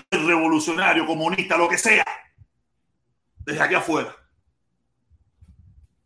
[0.09, 2.05] revolucionario, comunista, lo que sea.
[3.45, 4.15] Desde aquí afuera.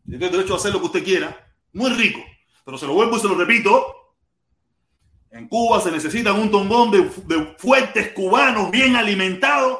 [0.08, 1.36] Tiene derecho a hacer lo que usted quiera.
[1.72, 2.20] Muy rico.
[2.64, 4.14] Pero se lo vuelvo y se lo repito.
[5.30, 9.78] En Cuba se necesita un tongón de, de fuertes cubanos bien alimentados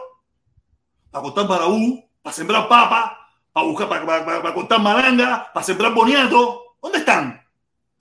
[1.11, 3.19] para cortar baraú, para sembrar papa,
[3.53, 6.77] para buscar, para, para, cortar malanga, para sembrar boniato.
[6.83, 7.43] ¿Dónde están?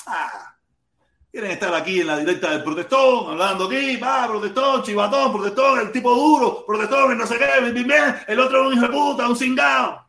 [0.05, 0.53] Ah,
[1.31, 5.91] quieren estar aquí en la directa del protestón, hablando aquí, va, protestón, chivatón, protestón, el
[5.93, 10.04] tipo duro, protestón, no sé qué, el otro es un hijo de puta, un cingado.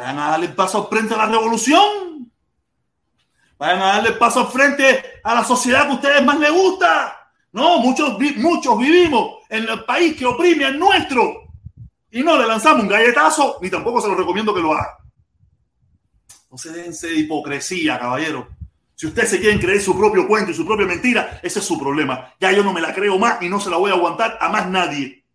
[0.00, 2.32] Vayan a darle paso frente a la revolución.
[3.58, 7.30] Vayan a darle paso frente a la sociedad que a ustedes más les gusta.
[7.52, 11.52] No, muchos, muchos vivimos en el país que oprime al nuestro
[12.10, 14.96] y no le lanzamos un galletazo, ni tampoco se lo recomiendo que lo haga.
[16.50, 18.48] No se dense de hipocresía, caballero.
[18.94, 21.78] Si ustedes se quieren creer su propio cuento y su propia mentira, ese es su
[21.78, 22.32] problema.
[22.40, 24.48] Ya yo no me la creo más y no se la voy a aguantar a
[24.48, 25.26] más nadie.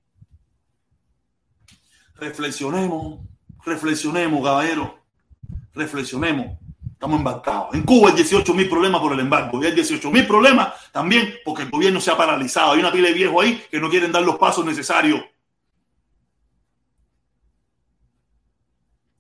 [2.16, 3.20] Reflexionemos,
[3.66, 5.00] reflexionemos, caballero.
[5.74, 6.58] Reflexionemos.
[6.94, 7.76] Estamos embarcados.
[7.76, 11.36] En Cuba hay 18 mil problemas por el embargo y hay 18 mil problemas también
[11.44, 12.72] porque el gobierno se ha paralizado.
[12.72, 15.22] Hay una pila de viejos ahí que no quieren dar los pasos necesarios.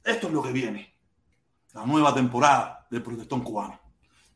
[0.04, 0.94] Esto es lo que viene.
[1.74, 3.80] La nueva temporada del protestón cubano.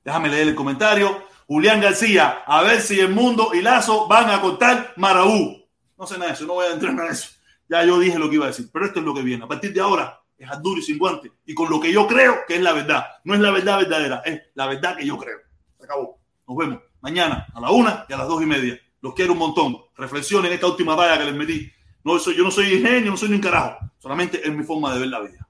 [0.04, 1.24] Déjame leer el comentario.
[1.48, 5.66] Julián García, a ver si el mundo y Lazo van a cortar Maraú.
[5.98, 7.39] No sé nada de eso, no voy a entrar en eso.
[7.70, 9.46] Ya yo dije lo que iba a decir, pero esto es lo que viene.
[9.46, 11.32] A partir de ahora es al duro y sin guante.
[11.46, 13.06] Y con lo que yo creo que es la verdad.
[13.24, 15.38] No es la verdad verdadera, es la verdad que yo creo.
[15.78, 16.20] Se acabó.
[16.48, 18.80] Nos vemos mañana a la una y a las dos y media.
[19.02, 19.78] Los quiero un montón.
[19.96, 21.72] Reflexionen esta última valla que les metí.
[22.04, 23.78] No soy, yo no soy ingenio, no soy ni un carajo.
[24.00, 25.48] Solamente es mi forma de ver la vida.